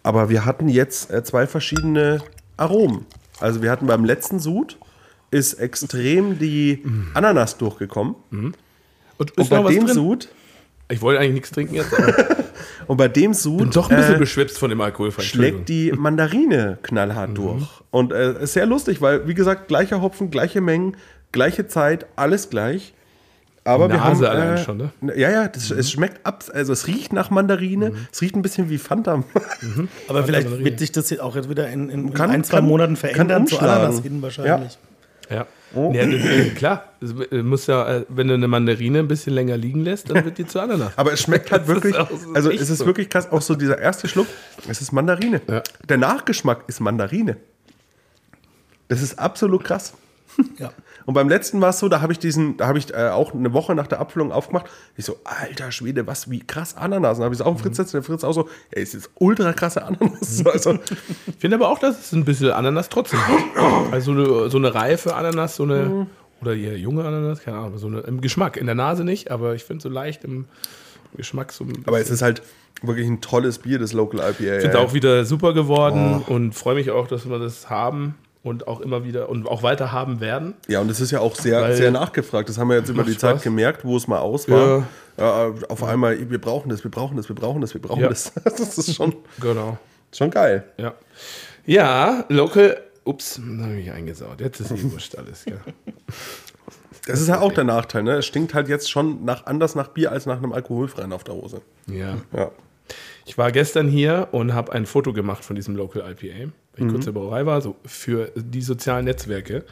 aber 0.04 0.30
wir 0.30 0.46
hatten 0.46 0.70
jetzt 0.70 1.12
äh, 1.12 1.24
zwei 1.24 1.48
verschiedene 1.48 2.22
Aromen. 2.58 3.06
Also 3.39 3.62
wir 3.62 3.72
hatten 3.72 3.88
beim 3.88 4.06
letzten 4.06 4.39
Sud 4.39 4.78
ist 5.32 5.54
extrem 5.56 6.38
die 6.40 6.84
Ananas 7.14 7.58
durchgekommen. 7.58 8.16
Und 8.32 8.56
Und 9.18 9.32
ist 9.38 9.50
bei 9.50 9.58
noch 9.58 9.66
was 9.66 9.74
dem 9.74 9.86
drin? 9.86 9.94
Sud 9.94 10.30
Ich 10.90 11.02
wollte 11.02 11.20
eigentlich 11.20 11.34
nichts 11.34 11.52
trinken 11.52 11.76
jetzt, 11.76 11.92
und 12.88 12.98
bei 12.98 13.08
dem 13.08 13.34
Sud 13.34 13.58
bin 13.60 13.70
doch 13.72 13.90
ein 13.90 13.98
bisschen 13.98 14.16
äh, 14.16 14.20
beschwipst 14.20 14.58
von 14.58 14.70
dem 14.70 14.82
Alkoholfreien. 14.82 15.28
schlägt 15.28 15.70
die 15.70 15.92
Mandarine 15.92 16.78
knallhart 16.84 17.32
Mhm. 17.32 17.36
durch. 17.36 17.68
Und 17.92 18.12
äh, 18.14 18.44
ist 18.44 18.54
sehr 18.54 18.66
lustig, 18.66 19.02
weil 19.02 19.28
wie 19.28 19.34
gesagt 19.34 19.68
gleicher 19.68 20.02
Hopfen, 20.02 20.30
gleiche 20.32 20.62
Mengen, 20.62 20.96
gleiche 21.32 21.68
Zeit, 21.68 22.06
alles 22.16 22.50
gleich. 22.50 22.94
Aber 23.68 23.90
wir 23.90 24.00
haben 24.04 24.12
Nase 24.12 24.30
allein 24.30 24.54
äh, 24.58 24.64
schon, 24.64 24.78
ne? 24.78 24.92
Ja, 25.16 25.32
ja, 25.32 25.48
das, 25.48 25.72
es 25.72 25.90
schmeckt 25.92 26.24
ab, 26.24 26.44
also 26.54 26.72
es 26.72 26.86
riecht 26.86 27.14
nach 27.14 27.32
Mandarine, 27.32 27.90
Mhm. 27.90 28.08
es 28.12 28.22
riecht 28.22 28.36
ein 28.36 28.44
bisschen 28.44 28.70
wie 28.70 28.78
Fanta. 28.78 29.24
Aber 30.08 30.24
vielleicht 30.24 30.52
wird 30.64 30.78
sich 30.78 30.92
das 30.92 31.10
jetzt 31.10 31.20
auch 31.20 31.36
jetzt 31.36 31.50
wieder 31.50 31.68
in, 31.70 31.90
in, 31.90 32.14
Kann- 32.14 32.30
in 32.30 32.36
ein, 32.36 32.44
zwei 32.44 32.58
kann- 32.58 32.66
Monaten 32.68 32.94
kann 32.94 32.98
verändern 33.10 33.48
zu 33.48 33.56
umschlagen. 33.56 33.82
Ananas 33.86 34.04
hin 34.04 34.22
wahrscheinlich. 34.22 34.74
Ja. 34.74 34.80
Ja 35.30 35.48
das, 35.74 36.24
äh, 36.26 36.50
klar. 36.52 36.92
Äh, 37.32 37.42
muss 37.42 37.68
ja, 37.68 37.98
äh, 37.98 38.06
wenn 38.10 38.28
du 38.28 38.34
eine 38.34 38.48
Mandarine 38.48 39.00
ein 39.00 39.08
bisschen 39.08 39.34
länger 39.34 39.58
liegen 39.58 39.82
lässt, 39.82 40.10
dann 40.10 40.24
wird 40.26 40.38
die 40.38 40.46
zu 40.46 40.60
Ananas. 40.60 40.98
Aber 40.98 41.14
es 41.14 41.22
schmeckt 41.22 41.52
halt 41.52 41.68
wirklich, 41.68 41.96
auch 41.98 42.10
so 42.10 42.34
also 42.34 42.52
es 42.52 42.70
ist 42.70 42.86
wirklich 42.86 43.10
krass, 43.10 43.32
auch 43.32 43.42
so 43.42 43.56
dieser 43.56 43.80
erste 43.80 44.08
Schluck, 44.08 44.28
es 44.68 44.82
ist 44.82 44.92
Mandarine. 44.92 45.42
Ja. 45.48 45.64
Der 45.88 45.98
Nachgeschmack 45.98 46.64
ist 46.68 46.80
Mandarine. 46.80 47.38
Das 48.88 49.02
ist 49.02 49.18
absolut 49.20 49.64
krass. 49.64 49.94
Ja. 50.58 50.72
Und 51.06 51.14
beim 51.14 51.30
letzten 51.30 51.62
war 51.62 51.70
es 51.70 51.80
so, 51.80 51.88
da 51.88 52.01
habe 52.01 52.12
ich 52.14 52.20
diesen, 52.20 52.58
da 52.58 52.68
habe 52.68 52.78
ich 52.80 52.93
äh, 52.93 53.10
auch 53.10 53.34
eine 53.34 53.53
Woche 53.53 53.76
nach 53.76 53.88
der 53.88 53.99
Abfüllung 53.99 54.32
aufgemacht. 54.32 54.66
Ich 54.97 55.06
so, 55.06 55.18
alter 55.24 55.72
Schwede, 55.72 56.08
was, 56.08 56.30
wie 56.32 56.39
krass 56.39 56.76
Ananas. 56.76 57.18
Dann 57.18 57.26
habe 57.26 57.36
ich 57.36 57.41
es 57.41 57.45
auch 57.45 57.58
Fritz 57.60 57.78
jetzt, 57.78 57.93
der 57.93 58.01
Fritz 58.03 58.24
auch 58.24 58.34
so, 58.34 58.49
ey, 58.72 58.82
es 58.82 58.95
ist 58.95 59.10
ultra 59.16 59.53
krasse 59.53 59.84
Ananas. 59.84 60.43
Also, 60.51 60.80
Ich 61.28 61.36
finde 61.38 61.58
aber 61.58 61.70
auch, 61.70 61.80
dass 61.80 61.99
es 61.99 62.12
ein 62.12 62.26
bisschen 62.26 62.49
Ananas 62.51 62.89
trotzdem 62.89 63.20
hat. 63.28 63.39
Also 63.91 64.14
so 64.16 64.20
eine, 64.41 64.49
so 64.49 64.58
eine 64.58 64.74
reife 64.74 65.16
Ananas, 65.16 65.56
so 65.58 65.64
eine, 65.64 66.08
oder 66.41 66.56
eher 66.56 66.78
junge 66.78 67.03
Ananas, 67.06 67.41
keine 67.43 67.58
Ahnung, 67.58 67.78
so 67.78 67.88
eine, 67.88 67.99
im 68.01 68.20
Geschmack, 68.22 68.58
in 68.58 68.66
der 68.66 68.76
Nase 68.76 69.03
nicht, 69.03 69.30
aber 69.32 69.53
ich 69.56 69.64
finde 69.64 69.84
so 69.84 69.89
leicht 69.89 70.24
im 70.24 70.45
Geschmack 71.16 71.51
so 71.53 71.66
aber 71.86 71.99
es 71.99 72.10
ist 72.10 72.22
halt 72.22 72.41
wirklich 72.82 73.08
ein 73.08 73.22
tolles 73.22 73.60
Bier, 73.60 73.80
das 73.80 73.93
Local 73.93 74.20
IPA. 74.20 74.56
Ich 74.58 74.62
finde 74.64 74.80
auch 74.80 74.93
wieder 74.93 75.24
super 75.24 75.53
geworden 75.53 76.24
Oh. 76.28 76.34
und 76.34 76.53
freue 76.56 76.76
mich 76.76 76.91
auch, 76.91 77.08
dass 77.08 77.30
wir 77.30 77.39
das 77.39 77.70
haben 77.70 78.16
und 78.46 78.68
auch 78.68 78.80
immer 78.80 79.04
wieder 79.04 79.28
und 79.28 79.48
auch 79.48 79.64
weiter 79.64 79.91
haben 79.91 80.20
werden. 80.22 80.54
Ja, 80.68 80.80
und 80.80 80.89
es 80.89 81.02
ist 81.02 81.12
ja 81.12 81.20
auch 81.20 81.36
sehr, 81.36 81.76
sehr 81.76 81.91
nachgefragt. 81.91 82.48
Das 82.48 82.58
haben 82.58 82.70
wir 82.70 82.78
jetzt 82.78 82.89
über 82.89 83.04
die 83.04 83.18
Zeit 83.18 83.32
Spaß. 83.38 83.43
gemerkt, 83.43 83.84
wo 83.84 83.98
es 83.98 84.08
mal 84.08 84.20
aus 84.20 84.48
war. 84.48 84.84
Ja, 85.18 85.52
auf 85.70 85.84
einmal, 85.84 86.30
wir 86.30 86.39
brauchen 86.39 86.70
das, 86.70 86.84
wir 86.84 86.91
brauchen 86.91 87.18
das, 87.18 87.28
wir 87.28 87.36
brauchen 87.36 87.62
das, 87.62 87.74
wir 87.74 87.82
brauchen 87.82 88.02
Ja. 88.04 88.10
das. 88.10 88.32
Das 88.43 88.78
ist 88.78 88.96
schon, 88.96 89.16
Genau. 89.41 89.78
schon 90.14 90.30
geil. 90.30 90.64
Ja. 90.78 90.93
Ja, 91.66 92.24
Local. 92.30 92.78
Ups, 93.04 93.39
da 93.43 93.64
habe 93.64 93.74
ich 93.74 93.86
mich 93.86 93.91
eingesaut. 93.91 94.39
Jetzt 94.41 94.60
ist 94.62 94.72
eh 94.72 94.91
wurscht 94.91 95.16
alles. 95.16 95.46
Gell? 95.46 95.60
Das 97.08 97.22
ist 97.22 97.28
ja 97.28 97.39
auch 97.39 97.52
der 97.52 97.66
Nachteil, 97.66 98.02
ne? 98.02 98.14
Es 98.14 98.26
stinkt 98.26 98.56
halt 98.56 98.68
jetzt 98.68 98.89
schon 98.89 99.24
nach, 99.26 99.46
anders 99.46 99.76
nach 99.76 99.89
Bier 99.89 100.12
als 100.12 100.26
nach 100.26 100.38
einem 100.38 100.54
alkoholfreien 100.54 101.14
auf 101.14 101.24
der 101.24 101.36
Hose. 101.36 101.62
Ja. 101.86 102.16
Ja. 102.36 102.50
Ich 103.26 103.38
war 103.38 103.52
gestern 103.52 103.88
hier 103.88 104.30
und 104.32 104.54
habe 104.54 104.72
ein 104.74 104.86
Foto 104.86 105.14
gemacht 105.14 105.44
von 105.44 105.56
diesem 105.56 105.76
Local 105.76 106.02
IPA, 106.02 106.52
weil 106.74 106.86
ich 106.86 106.88
kurz 106.88 107.06
in 107.08 107.14
der 107.14 107.20
Brauerei 107.20 107.46
war, 107.46 107.62
so 107.62 107.76
für 107.86 108.32
die 108.36 108.62
sozialen 108.62 109.06
Netzwerke. 109.06 109.64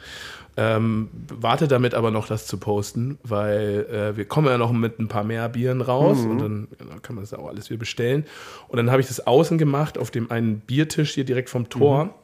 Ähm, 0.56 1.08
warte 1.28 1.66
damit 1.66 1.94
aber 1.94 2.10
noch, 2.12 2.28
das 2.28 2.46
zu 2.46 2.58
posten, 2.58 3.18
weil 3.24 3.86
äh, 3.90 4.16
wir 4.16 4.24
kommen 4.24 4.46
ja 4.46 4.56
noch 4.56 4.72
mit 4.72 5.00
ein 5.00 5.08
paar 5.08 5.24
mehr 5.24 5.48
Bieren 5.48 5.80
raus 5.80 6.18
und 6.20 6.38
dann 6.38 6.68
genau, 6.78 6.94
kann 7.02 7.16
man 7.16 7.24
das 7.24 7.34
auch 7.34 7.48
alles 7.48 7.70
wieder 7.70 7.80
bestellen. 7.80 8.24
Und 8.68 8.76
dann 8.76 8.90
habe 8.90 9.00
ich 9.00 9.08
das 9.08 9.26
außen 9.26 9.58
gemacht 9.58 9.98
auf 9.98 10.12
dem 10.12 10.30
einen 10.30 10.60
Biertisch 10.60 11.14
hier 11.14 11.24
direkt 11.24 11.50
vom 11.50 11.68
Tor. 11.68 12.14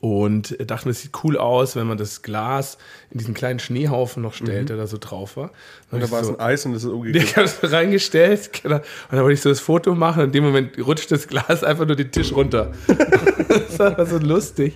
Und 0.00 0.56
dachte 0.70 0.88
mir, 0.88 0.92
es 0.92 1.02
sieht 1.02 1.12
cool 1.24 1.36
aus, 1.36 1.76
wenn 1.76 1.86
man 1.86 1.98
das 1.98 2.22
Glas 2.22 2.78
in 3.10 3.18
diesen 3.18 3.34
kleinen 3.34 3.58
Schneehaufen 3.58 4.22
noch 4.22 4.32
stellt, 4.32 4.70
der 4.70 4.78
da 4.78 4.86
so 4.86 4.96
drauf 4.98 5.36
war. 5.36 5.50
Und 5.90 6.00
hab 6.00 6.08
da 6.08 6.10
war 6.10 6.20
ich 6.20 6.22
es 6.22 6.28
so, 6.28 6.38
ein 6.38 6.40
Eis 6.40 6.64
und 6.64 6.72
das 6.74 6.84
ist 6.84 6.88
ich 6.88 6.94
umgekehrt. 6.94 7.36
habe 7.36 7.46
es 7.46 7.72
reingestellt 7.72 8.50
genau. 8.62 8.76
und 8.76 8.82
dann 9.10 9.20
wollte 9.20 9.34
ich 9.34 9.42
so 9.42 9.50
das 9.50 9.60
Foto 9.60 9.94
machen 9.94 10.20
und 10.20 10.26
in 10.28 10.32
dem 10.32 10.44
Moment 10.44 10.78
rutscht 10.78 11.10
das 11.12 11.28
Glas 11.28 11.62
einfach 11.62 11.86
nur 11.86 11.96
den 11.96 12.10
Tisch 12.10 12.32
runter. 12.32 12.72
das 13.48 13.78
war 13.78 14.06
so 14.06 14.16
lustig. 14.16 14.74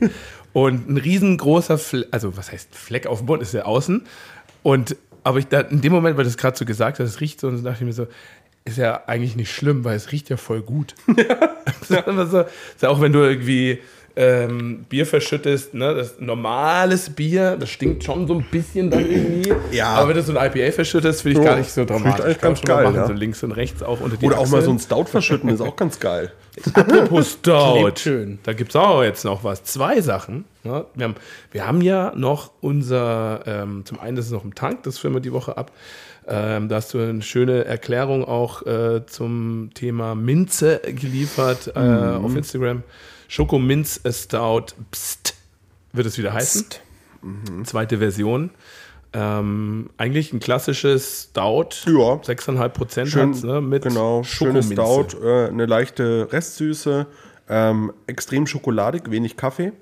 Und 0.53 0.91
ein 0.91 0.99
riesengroßer 0.99 1.79
Fleck, 1.79 2.09
also 2.11 2.37
was 2.37 2.53
heißt 2.53 2.75
Fleck 2.75 3.07
auf 3.07 3.19
dem 3.19 3.27
Boden, 3.27 3.41
ist 3.41 3.55
ja 3.55 3.65
außen. 3.65 4.03
Und 4.63 4.97
aber 5.23 5.39
ich 5.39 5.47
da, 5.47 5.61
in 5.61 5.81
dem 5.81 5.93
Moment, 5.93 6.19
weil 6.19 6.25
du 6.25 6.31
es 6.31 6.37
gerade 6.37 6.57
so 6.57 6.67
gesagt 6.67 6.99
hast, 6.99 7.09
es 7.09 7.21
riecht 7.23 7.41
so, 7.41 7.49
und 7.49 7.57
dann 7.57 7.65
dachte 7.65 7.79
ich 7.79 7.87
mir 7.87 7.95
so, 7.95 8.07
ist 8.67 8.77
ja 8.77 9.05
eigentlich 9.07 9.37
nicht 9.37 9.51
schlimm, 9.51 9.85
weil 9.85 9.97
es 9.97 10.13
riecht 10.13 10.29
ja 10.29 10.37
voll 10.37 10.61
gut. 10.61 10.95
immer 12.07 12.27
so, 12.27 12.45
ja 12.81 12.89
auch 12.89 13.01
wenn 13.01 13.13
du 13.13 13.21
irgendwie 13.21 13.81
ähm, 14.17 14.85
Bier 14.89 15.07
verschüttest, 15.07 15.75
ne, 15.75 15.93
das 15.95 16.21
normales 16.21 17.11
Bier, 17.11 17.57
das 17.59 17.71
stinkt 17.71 18.05
schon 18.05 18.29
so 18.29 18.35
ein 18.35 18.45
bisschen 18.51 18.91
dann 18.91 19.01
irgendwie. 19.11 19.53
Ja. 19.73 19.89
Aber 19.95 20.11
wenn 20.11 20.17
du 20.17 20.23
so 20.23 20.37
ein 20.37 20.51
IPA 20.53 20.71
verschüttest, 20.73 21.23
finde 21.23 21.41
ich 21.41 21.45
gar 21.45 21.57
nicht 21.57 21.71
so 21.71 21.85
finde 21.85 21.95
ich 21.97 22.03
dramatisch. 22.03 22.25
man 22.27 22.41
ganz 22.41 22.59
schon 22.61 22.69
mal 22.69 22.75
geil, 22.77 22.85
machen, 22.85 22.97
ja. 22.97 23.07
so 23.09 23.13
links 23.13 23.43
und 23.43 23.53
rechts 23.53 23.83
auch 23.83 24.01
unter 24.01 24.17
die 24.17 24.27
Oder 24.27 24.39
auch 24.39 24.49
mal 24.49 24.63
so 24.63 24.71
ein 24.71 24.77
Achseln. 24.77 24.99
Stout 24.99 25.11
verschütten 25.11 25.49
ist 25.51 25.61
auch 25.61 25.75
ganz 25.75 25.99
geil. 25.99 26.33
Apropos 26.75 27.33
Stout. 27.33 27.91
Schön. 27.97 28.39
Da 28.45 28.53
gibt 28.53 28.71
es 28.71 28.77
auch 28.77 29.03
jetzt 29.03 29.25
noch 29.25 29.43
was. 29.43 29.65
Zwei 29.65 30.01
Sachen. 30.01 30.45
Ne? 30.63 30.85
Wir, 30.95 31.05
haben, 31.07 31.15
wir 31.51 31.67
haben 31.67 31.81
ja 31.81 32.13
noch 32.15 32.53
unser, 32.61 33.41
ähm, 33.47 33.85
zum 33.85 33.99
einen, 33.99 34.17
das 34.17 34.27
ist 34.27 34.33
noch 34.33 34.45
im 34.45 34.55
Tank, 34.55 34.85
das 34.85 34.99
führen 34.99 35.15
wir 35.15 35.21
die 35.21 35.33
Woche 35.33 35.57
ab. 35.57 35.73
Ähm, 36.29 36.69
da 36.69 36.77
hast 36.77 36.95
du 36.95 37.01
eine 37.01 37.21
schöne 37.23 37.65
Erklärung 37.65 38.25
auch 38.25 38.65
äh, 38.65 39.05
zum 39.07 39.71
Thema 39.75 40.15
Minze 40.15 40.81
geliefert 40.85 41.73
äh, 41.75 41.81
Mhm. 41.81 42.25
auf 42.25 42.37
Instagram. 42.37 42.83
Schokominz 43.35 44.01
Stout, 44.09 44.67
Psst, 44.93 45.35
wird 45.93 46.07
es 46.07 46.17
wieder 46.19 46.33
heißen. 46.33 46.67
Mhm. 47.21 47.65
Zweite 47.65 47.99
Version. 47.99 48.51
Ähm, 49.13 49.91
eigentlich 49.97 50.33
ein 50.33 50.39
klassisches 50.39 51.31
Stout. 51.31 51.71
Ja. 51.87 52.15
6,5 52.23 52.69
Prozent 52.69 53.17
hat's, 53.17 53.43
ne, 53.43 53.61
mit 53.61 53.83
genau, 53.83 54.23
schönes. 54.23 54.71
Stout, 54.71 55.21
äh, 55.21 55.49
eine 55.49 55.67
leichte 55.67 56.29
Restsüße, 56.31 57.09
ähm, 57.49 57.93
extrem 58.07 58.47
schokoladig, 58.47 59.11
wenig 59.11 59.37
Kaffee, 59.37 59.73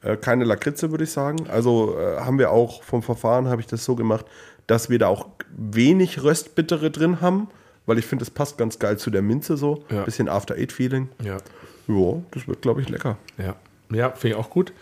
äh, 0.00 0.16
keine 0.16 0.44
Lakritze, 0.44 0.90
würde 0.90 1.04
ich 1.04 1.10
sagen. 1.10 1.50
Also 1.50 1.98
äh, 1.98 2.20
haben 2.20 2.38
wir 2.38 2.50
auch 2.50 2.82
vom 2.82 3.02
Verfahren, 3.02 3.48
habe 3.48 3.60
ich 3.60 3.66
das 3.66 3.84
so 3.84 3.94
gemacht, 3.94 4.24
dass 4.66 4.88
wir 4.88 4.98
da 4.98 5.08
auch 5.08 5.26
wenig 5.54 6.22
Röstbittere 6.22 6.90
drin 6.90 7.20
haben, 7.20 7.48
weil 7.84 7.98
ich 7.98 8.06
finde, 8.06 8.24
das 8.24 8.30
passt 8.30 8.56
ganz 8.56 8.78
geil 8.78 8.96
zu 8.96 9.10
der 9.10 9.20
Minze 9.20 9.58
so. 9.58 9.84
Ja. 9.90 10.04
Bisschen 10.04 10.30
After-Eight-Feeling. 10.30 11.10
Ja. 11.22 11.36
Ja, 11.88 12.22
das 12.32 12.48
wird, 12.48 12.62
glaube 12.62 12.80
ich, 12.80 12.88
lecker. 12.88 13.16
Ja, 13.38 13.54
ja 13.92 14.10
finde 14.10 14.36
ich 14.36 14.42
auch 14.42 14.50
gut. 14.50 14.72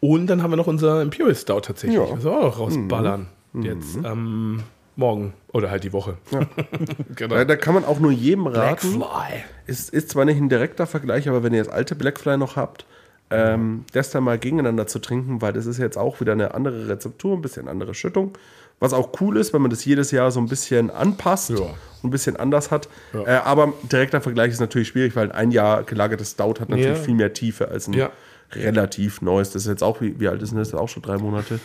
Und 0.00 0.28
dann 0.28 0.42
haben 0.42 0.50
wir 0.50 0.56
noch 0.56 0.66
unser 0.66 1.02
Imperial 1.02 1.34
Stout 1.34 1.60
tatsächlich. 1.60 1.98
Ja. 1.98 2.14
Das 2.14 2.26
auch 2.26 2.58
rausballern. 2.58 3.26
Jetzt, 3.52 3.98
ähm, 4.04 4.62
morgen 4.96 5.34
oder 5.52 5.70
halt 5.70 5.84
die 5.84 5.92
Woche. 5.92 6.16
genau. 7.16 7.34
Ja, 7.34 7.44
da 7.44 7.56
kann 7.56 7.74
man 7.74 7.84
auch 7.84 7.98
nur 7.98 8.12
jedem 8.12 8.46
raten. 8.46 8.98
Blackfly. 8.98 9.44
Ist, 9.66 9.90
ist 9.90 10.10
zwar 10.10 10.24
nicht 10.24 10.40
ein 10.40 10.48
direkter 10.48 10.86
Vergleich, 10.86 11.28
aber 11.28 11.42
wenn 11.42 11.52
ihr 11.52 11.62
das 11.62 11.72
alte 11.72 11.94
Blackfly 11.94 12.36
noch 12.36 12.56
habt, 12.56 12.86
ähm, 13.30 13.84
das 13.92 14.10
dann 14.10 14.24
mal 14.24 14.38
gegeneinander 14.38 14.86
zu 14.86 14.98
trinken, 14.98 15.40
weil 15.40 15.52
das 15.52 15.66
ist 15.66 15.78
jetzt 15.78 15.96
auch 15.96 16.20
wieder 16.20 16.32
eine 16.32 16.54
andere 16.54 16.88
Rezeptur, 16.88 17.36
ein 17.36 17.42
bisschen 17.42 17.68
andere 17.68 17.94
Schüttung. 17.94 18.32
Was 18.80 18.92
auch 18.94 19.10
cool 19.20 19.36
ist, 19.36 19.52
wenn 19.52 19.60
man 19.60 19.70
das 19.70 19.84
jedes 19.84 20.10
Jahr 20.10 20.30
so 20.30 20.40
ein 20.40 20.48
bisschen 20.48 20.90
anpasst 20.90 21.50
Ja. 21.50 21.56
und 21.58 21.74
ein 22.04 22.10
bisschen 22.10 22.36
anders 22.36 22.70
hat. 22.70 22.88
Äh, 23.12 23.30
aber 23.32 23.74
direkter 23.92 24.20
Vergleich 24.22 24.52
ist 24.52 24.60
natürlich 24.60 24.88
schwierig, 24.88 25.14
weil 25.16 25.30
ein 25.32 25.36
ein 25.36 25.50
Jahr 25.50 25.82
gelagertes 25.82 26.30
Stout 26.32 26.60
hat 26.60 26.70
natürlich 26.70 26.86
Ja. 26.98 27.04
viel 27.04 27.14
mehr 27.14 27.32
Tiefe 27.34 27.68
als 27.68 27.88
ein 27.88 27.92
Ja. 27.92 28.10
relativ 28.52 29.20
neues. 29.22 29.50
Das 29.50 29.62
ist 29.62 29.68
jetzt 29.68 29.82
auch, 29.82 30.00
wie, 30.00 30.18
wie 30.18 30.28
alt 30.28 30.40
ist 30.42 30.50
denn 30.50 30.58
das? 30.58 30.72
Auch 30.74 30.88
schon 30.88 31.02
drei 31.02 31.18
Monate? 31.18 31.60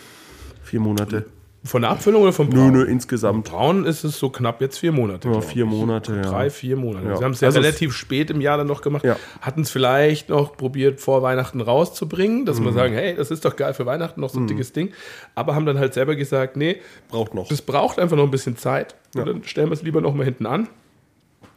Vier 0.62 0.80
Monate? 0.80 1.24
Von 1.66 1.82
der 1.82 1.90
Abfüllung 1.90 2.22
oder 2.22 2.32
vom 2.32 2.48
Nö, 2.48 2.54
Brauen? 2.56 2.72
nö, 2.72 2.84
insgesamt. 2.84 3.44
Braun 3.46 3.84
ist 3.84 4.04
es 4.04 4.18
so 4.18 4.30
knapp 4.30 4.60
jetzt 4.60 4.78
vier 4.78 4.92
Monate. 4.92 5.28
Ja, 5.28 5.40
vier. 5.40 5.66
Monate, 5.66 6.14
ja. 6.16 6.22
Drei, 6.22 6.48
vier 6.50 6.76
Monate. 6.76 7.08
Ja. 7.08 7.16
Sie 7.16 7.24
haben 7.24 7.32
es 7.32 7.40
ja 7.40 7.48
Also 7.48 7.60
relativ 7.60 7.92
spät 7.92 8.30
im 8.30 8.40
Jahr 8.40 8.56
dann 8.56 8.66
noch 8.68 8.80
gemacht. 8.82 9.04
Ja. 9.04 9.16
Hatten 9.40 9.62
es 9.62 9.70
vielleicht 9.70 10.28
noch 10.28 10.56
probiert, 10.56 11.00
vor 11.00 11.22
Weihnachten 11.22 11.60
rauszubringen, 11.60 12.46
dass 12.46 12.60
Mhm. 12.60 12.64
wir 12.66 12.72
sagen, 12.72 12.94
hey, 12.94 13.14
das 13.16 13.30
ist 13.30 13.44
doch 13.44 13.56
geil 13.56 13.74
für 13.74 13.84
Weihnachten, 13.84 14.20
noch 14.20 14.30
so 14.30 14.38
ein 14.40 14.46
dickes 14.46 14.72
Ding. 14.72 14.92
Aber 15.34 15.54
haben 15.54 15.66
dann 15.66 15.78
halt 15.78 15.92
selber 15.94 16.14
gesagt, 16.16 16.56
nee, 16.56 16.76
Braucht 17.08 17.34
noch. 17.34 17.48
das 17.48 17.62
braucht 17.62 17.98
einfach 17.98 18.16
noch 18.16 18.24
ein 18.24 18.30
bisschen 18.30 18.56
Zeit. 18.56 18.94
Ja. 19.14 19.24
Dann 19.24 19.42
stellen 19.44 19.68
wir 19.68 19.74
es 19.74 19.82
lieber 19.82 20.00
noch 20.00 20.14
mal 20.14 20.24
hinten 20.24 20.46
an. 20.46 20.68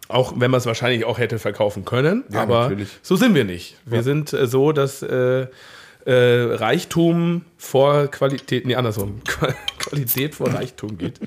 Auch 0.08 0.34
wenn 0.38 0.50
man 0.50 0.58
es 0.58 0.66
wahrscheinlich 0.66 1.06
auch 1.06 1.20
hätte 1.20 1.38
verkaufen 1.38 1.86
können. 1.86 2.24
Ja, 2.32 2.42
aber 2.42 2.62
natürlich. 2.64 2.90
so 3.04 3.16
sind 3.16 3.36
wir 3.36 3.46
nicht. 3.46 3.78
Wir 3.86 4.02
sind 4.02 4.34
äh, 4.34 4.48
so, 4.48 4.72
dass 4.72 5.04
äh, 5.04 5.46
äh, 6.06 6.14
Reichtum 6.56 7.44
vor 7.58 8.08
Qualität, 8.08 8.66
nee, 8.66 8.76
andersrum, 8.76 9.22
Qua- 9.28 9.54
Qualität 9.80 10.36
vor 10.36 10.54
Reichtum 10.54 10.98
geht. 10.98 11.20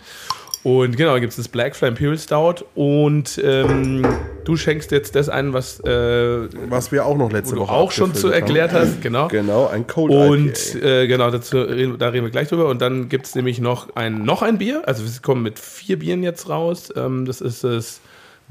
Und 0.64 0.96
genau, 0.96 1.14
gibt 1.18 1.30
es 1.30 1.36
das 1.36 1.48
Black 1.48 1.74
Flame 1.74 1.90
Imperial 1.96 2.16
Stout 2.18 2.64
und 2.76 3.40
ähm, 3.42 4.06
du 4.44 4.56
schenkst 4.56 4.92
jetzt 4.92 5.16
das 5.16 5.28
ein, 5.28 5.52
was 5.52 5.80
äh, 5.80 6.48
Was 6.70 6.92
wir 6.92 7.04
auch 7.04 7.16
noch 7.16 7.32
letzte 7.32 7.56
du 7.56 7.62
Woche 7.62 7.72
auch 7.72 7.90
schon 7.90 8.14
zu 8.14 8.28
abgefüllt 8.28 8.34
haben. 8.34 8.56
erklärt 8.68 8.72
hast, 8.72 9.02
genau. 9.02 9.26
Genau, 9.26 9.66
ein 9.66 9.88
Cold 9.88 10.12
Und 10.12 10.80
äh, 10.80 11.08
genau, 11.08 11.32
dazu, 11.32 11.56
reden- 11.60 11.98
da 11.98 12.10
reden 12.10 12.26
wir 12.26 12.30
gleich 12.30 12.46
drüber. 12.48 12.68
Und 12.68 12.80
dann 12.80 13.08
gibt 13.08 13.26
es 13.26 13.34
nämlich 13.34 13.58
noch 13.60 13.96
ein, 13.96 14.22
noch 14.24 14.42
ein 14.42 14.58
Bier. 14.58 14.82
Also 14.86 15.02
wir 15.04 15.10
kommen 15.20 15.42
mit 15.42 15.58
vier 15.58 15.98
Bieren 15.98 16.22
jetzt 16.22 16.48
raus. 16.48 16.90
Ähm, 16.94 17.24
das 17.24 17.40
ist 17.40 17.64
das 17.64 18.00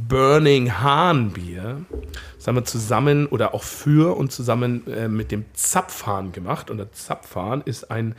Burning 0.07 0.71
Hahn 0.79 1.31
Bier. 1.31 1.81
Das 2.37 2.47
haben 2.47 2.55
wir 2.55 2.65
zusammen 2.65 3.27
oder 3.27 3.53
auch 3.53 3.63
für 3.63 4.17
und 4.17 4.31
zusammen 4.31 4.87
äh, 4.87 5.07
mit 5.07 5.31
dem 5.31 5.45
Zapfhahn 5.53 6.31
gemacht. 6.31 6.69
Und 6.69 6.77
der 6.77 6.91
Zapfhahn 6.91 7.61
ist 7.65 7.91
ein 7.91 8.15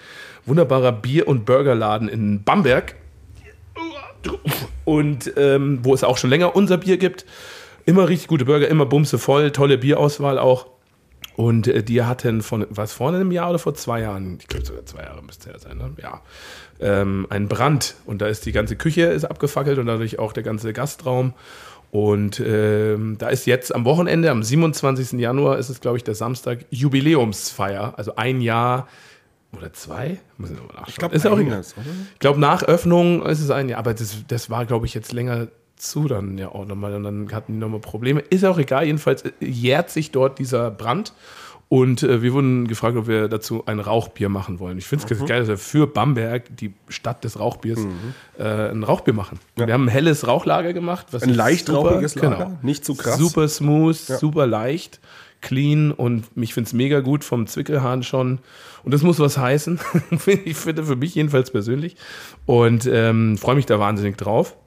wunderbarer 0.47 0.93
Bier- 0.93 1.29
und 1.29 1.45
Burgerladen 1.45 2.09
in 2.09 2.45
Bamberg. 2.45 2.95
Und 4.85 5.33
ähm, 5.37 5.81
wo 5.83 5.95
es 5.95 6.05
auch 6.05 6.17
schon 6.17 6.31
länger 6.31 6.55
unser 6.55 6.79
Bier 6.79 6.97
gibt. 6.97 7.27
Immer 7.85 8.09
richtig 8.09 8.29
gute 8.29 8.45
Burger, 8.45 8.69
immer 8.69 8.87
bumse 8.87 9.19
voll, 9.19 9.51
tolle 9.51 9.79
Bierauswahl 9.79 10.39
auch. 10.39 10.67
Und 11.35 11.67
äh, 11.67 11.83
die 11.83 12.03
hatten 12.03 12.43
von, 12.43 12.67
was 12.71 12.93
vor 12.93 13.09
einem 13.09 13.33
Jahr 13.33 13.51
oder 13.51 13.59
vor 13.59 13.75
zwei 13.75 14.03
Jahren, 14.03 14.39
ich 14.41 14.49
glaube 14.49 14.67
sogar 14.67 14.85
zwei 14.85 15.03
Jahre 15.03 15.23
müsste 15.23 15.51
er 15.51 15.59
sein, 15.59 15.79
ne? 15.79 15.93
ja, 16.01 16.21
ähm, 16.81 17.27
ein 17.31 17.49
Brand. 17.49 17.95
Und 18.05 18.21
da 18.21 18.27
ist 18.27 18.45
die 18.45 18.53
ganze 18.53 18.77
Küche 18.77 19.03
ist 19.03 19.25
abgefackelt 19.25 19.79
und 19.79 19.87
dadurch 19.87 20.19
auch 20.19 20.33
der 20.33 20.43
ganze 20.43 20.73
Gastraum. 20.73 21.33
Und 21.93 22.41
ähm, 22.41 23.17
da 23.19 23.29
ist 23.29 23.45
jetzt 23.45 23.75
am 23.75 23.85
Wochenende, 23.85 24.31
am 24.31 24.43
27. 24.43 25.21
Januar, 25.21 25.59
ist 25.59 25.69
es, 25.69 25.83
glaube 25.83 25.99
ich, 25.99 26.05
der 26.05 26.15
Samstag, 26.15 26.65
Jubiläumsfeier. 26.71 27.93
Also 27.99 28.17
ein 28.17 28.41
Jahr 28.41 28.89
oder 29.55 29.75
zwei? 29.75 30.19
Muss 30.39 30.51
ich 30.51 30.57
nochmal 30.57 30.77
nachschauen. 30.77 30.89
Ich 30.89 30.97
glaub, 30.97 31.13
ist 31.13 31.27
auch? 31.27 31.39
Ich 31.39 32.19
glaube, 32.19 32.41
nach 32.41 32.63
Öffnung 32.63 33.23
ist 33.27 33.43
es 33.43 33.51
ein 33.51 33.69
Jahr, 33.69 33.79
aber 33.79 33.93
das, 33.93 34.25
das 34.27 34.49
war, 34.49 34.65
glaube 34.65 34.87
ich, 34.87 34.95
jetzt 34.95 35.13
länger 35.13 35.49
zu 35.77 36.09
dann 36.09 36.39
ja 36.39 36.49
auch 36.49 36.65
nochmal 36.65 36.95
und 36.95 37.03
dann 37.03 37.31
hatten 37.31 37.53
die 37.53 37.59
nochmal 37.59 37.81
Probleme. 37.81 38.21
Ist 38.21 38.47
auch 38.47 38.57
egal, 38.57 38.87
jedenfalls 38.87 39.27
äh, 39.27 39.33
jährt 39.41 39.91
sich 39.91 40.13
dort 40.13 40.39
dieser 40.39 40.71
Brand 40.71 41.13
und 41.73 42.03
äh, 42.03 42.21
wir 42.21 42.35
wurden 42.35 42.69
gefragt, 42.69 42.99
ob 42.99 43.07
wir 43.07 43.29
dazu 43.29 43.65
ein 43.65 43.81
Rauchbier 43.81 44.29
machen 44.29 44.61
wollen. 44.61 44.77
Ich 44.77 44.85
finde 44.87 45.07
es 45.11 45.19
Mhm. 45.19 45.25
geil, 45.25 45.39
dass 45.41 45.49
wir 45.49 45.57
für 45.57 45.87
Bamberg, 45.87 46.55
die 46.55 46.75
Stadt 46.89 47.25
des 47.25 47.41
Rauchbiers, 47.41 47.79
äh, 48.39 48.71
ein 48.71 48.83
Rauchbier 48.83 49.15
machen. 49.15 49.39
Wir 49.57 49.73
haben 49.73 49.87
ein 49.87 49.89
helles 49.89 50.27
Rauchlager 50.27 50.75
gemacht. 50.75 51.07
Was 51.13 51.23
Ein 51.23 51.33
leicht 51.33 51.69
super- 51.69 51.79
rauchiges 51.93 52.15
Lager, 52.17 52.37
genau. 52.45 52.59
nicht 52.61 52.85
zu 52.85 52.95
krass. 52.95 53.17
Super 53.17 53.49
smooth, 53.49 53.97
super 53.97 54.47
leicht, 54.47 55.01
clean 55.41 55.93
und 55.93 56.27
ich 56.37 56.53
finde 56.53 56.69
es 56.69 56.75
mega 56.75 57.01
gut 57.01 57.25
vom 57.25 57.47
Zwickelhahn 57.47 58.03
schon. 58.03 58.41
Und 58.85 58.93
das 58.93 59.03
muss 59.03 59.19
was 59.19 59.39
heißen. 59.39 59.81
ich 60.45 60.57
finde 60.59 60.85
für 60.85 60.97
mich 60.97 61.15
jedenfalls 61.15 61.51
persönlich. 61.53 61.97
Und 62.45 62.87
ähm, 62.87 63.39
freue 63.39 63.55
mich 63.55 63.65
da 63.65 63.79
wahnsinnig 63.79 64.19
drauf. 64.19 64.59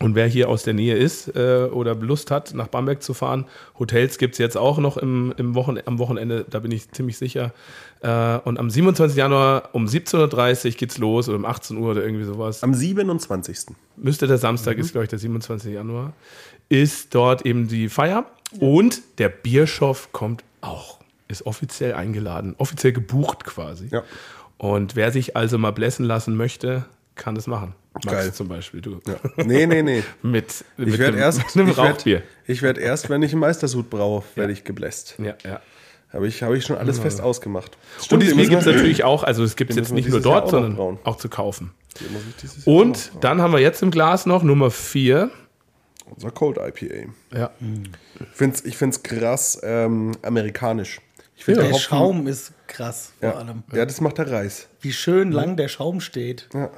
Und 0.00 0.14
wer 0.14 0.28
hier 0.28 0.48
aus 0.48 0.62
der 0.62 0.74
Nähe 0.74 0.94
ist 0.94 1.34
äh, 1.34 1.68
oder 1.72 1.94
Lust 1.96 2.30
hat, 2.30 2.54
nach 2.54 2.68
Bamberg 2.68 3.02
zu 3.02 3.14
fahren, 3.14 3.46
Hotels 3.78 4.18
gibt 4.18 4.34
es 4.34 4.38
jetzt 4.38 4.56
auch 4.56 4.78
noch 4.78 4.96
im, 4.96 5.34
im 5.36 5.56
Wochen, 5.56 5.76
am 5.86 5.98
Wochenende, 5.98 6.46
da 6.48 6.60
bin 6.60 6.70
ich 6.70 6.90
ziemlich 6.92 7.18
sicher. 7.18 7.52
Äh, 8.00 8.38
und 8.38 8.58
am 8.58 8.70
27. 8.70 9.16
Januar 9.16 9.70
um 9.72 9.86
17.30 9.86 10.66
Uhr 10.66 10.70
geht's 10.72 10.98
los 10.98 11.28
oder 11.28 11.38
um 11.38 11.44
18 11.44 11.76
Uhr 11.78 11.90
oder 11.90 12.04
irgendwie 12.04 12.24
sowas 12.24 12.62
Am 12.62 12.74
27. 12.74 13.74
müsste 13.96 14.28
der 14.28 14.38
Samstag, 14.38 14.78
ist 14.78 14.92
glaube 14.92 15.04
ich 15.04 15.10
der 15.10 15.18
27. 15.18 15.72
Januar, 15.72 16.12
ist 16.68 17.14
dort 17.14 17.44
eben 17.44 17.66
die 17.66 17.88
Feier. 17.88 18.26
Und 18.60 19.02
der 19.18 19.28
Bierschof 19.28 20.12
kommt 20.12 20.44
auch, 20.60 21.00
ist 21.26 21.44
offiziell 21.44 21.94
eingeladen, 21.94 22.54
offiziell 22.58 22.92
gebucht 22.92 23.44
quasi. 23.44 23.88
Ja. 23.90 24.04
Und 24.58 24.96
wer 24.96 25.10
sich 25.10 25.36
also 25.36 25.58
mal 25.58 25.72
blessen 25.72 26.04
lassen 26.04 26.36
möchte, 26.36 26.84
kann 27.14 27.34
das 27.34 27.46
machen. 27.46 27.74
Max 28.04 28.16
Geil. 28.18 28.32
zum 28.32 28.48
Beispiel, 28.48 28.80
du. 28.80 29.00
Ja. 29.06 29.16
Nee, 29.44 29.66
nee, 29.66 29.82
nee. 29.82 30.02
Mit, 30.22 30.64
Ich 30.76 30.86
mit 30.86 30.98
werde 30.98 31.14
einem, 31.14 31.18
erst, 31.22 31.38
mit 31.38 31.46
einem 31.56 31.68
ich 31.70 31.76
werd, 31.76 31.96
Rauchbier. 31.98 32.22
ich 32.46 32.62
werd 32.62 32.78
erst, 32.78 33.10
wenn 33.10 33.22
ich 33.22 33.32
einen 33.32 33.40
Meistersud 33.40 33.90
brauche, 33.90 34.24
werde 34.36 34.52
ich 34.52 34.64
gebläst. 34.64 35.14
Ja, 35.18 35.34
ja. 35.44 35.60
Habe 36.12 36.26
ich, 36.26 36.42
habe 36.42 36.56
ich 36.56 36.64
schon 36.64 36.76
alles 36.78 36.98
fest 36.98 37.20
ausgemacht. 37.20 37.76
Und 38.10 38.20
dieses 38.20 38.34
den 38.34 38.40
Bier 38.40 38.48
gibt 38.48 38.62
es 38.62 38.66
natürlich 38.66 39.04
auch, 39.04 39.24
also 39.24 39.44
es 39.44 39.56
gibt 39.56 39.70
es 39.70 39.76
jetzt 39.76 39.92
nicht 39.92 40.08
nur 40.08 40.20
dort, 40.22 40.44
auch 40.44 40.50
sondern 40.50 40.74
brauen. 40.76 40.98
auch 41.04 41.16
zu 41.16 41.28
kaufen. 41.28 41.72
Und 42.64 43.10
dann 43.20 43.42
haben 43.42 43.52
wir 43.52 43.58
jetzt 43.60 43.82
im 43.82 43.90
Glas 43.90 44.24
noch 44.24 44.42
Nummer 44.42 44.70
4. 44.70 45.30
unser 46.06 46.30
Cold 46.30 46.56
IPA. 46.56 47.10
Ja. 47.36 47.50
Ich 48.20 48.26
finde 48.36 48.56
es 48.56 48.64
ich 48.64 48.76
find's 48.78 49.02
krass 49.02 49.60
ähm, 49.62 50.12
amerikanisch. 50.22 51.00
Ich 51.36 51.44
finde 51.44 51.64
Der 51.64 51.74
Schaum 51.74 52.26
ist 52.26 52.52
krass, 52.66 53.12
vor 53.20 53.28
ja, 53.28 53.34
allem. 53.36 53.62
ja, 53.72 53.84
das 53.84 54.00
macht 54.00 54.16
der 54.18 54.30
Reis. 54.30 54.68
Wie 54.80 54.92
schön 54.92 55.30
lang 55.30 55.56
der 55.56 55.68
Schaum 55.68 56.00
steht. 56.00 56.48
Ja. 56.54 56.70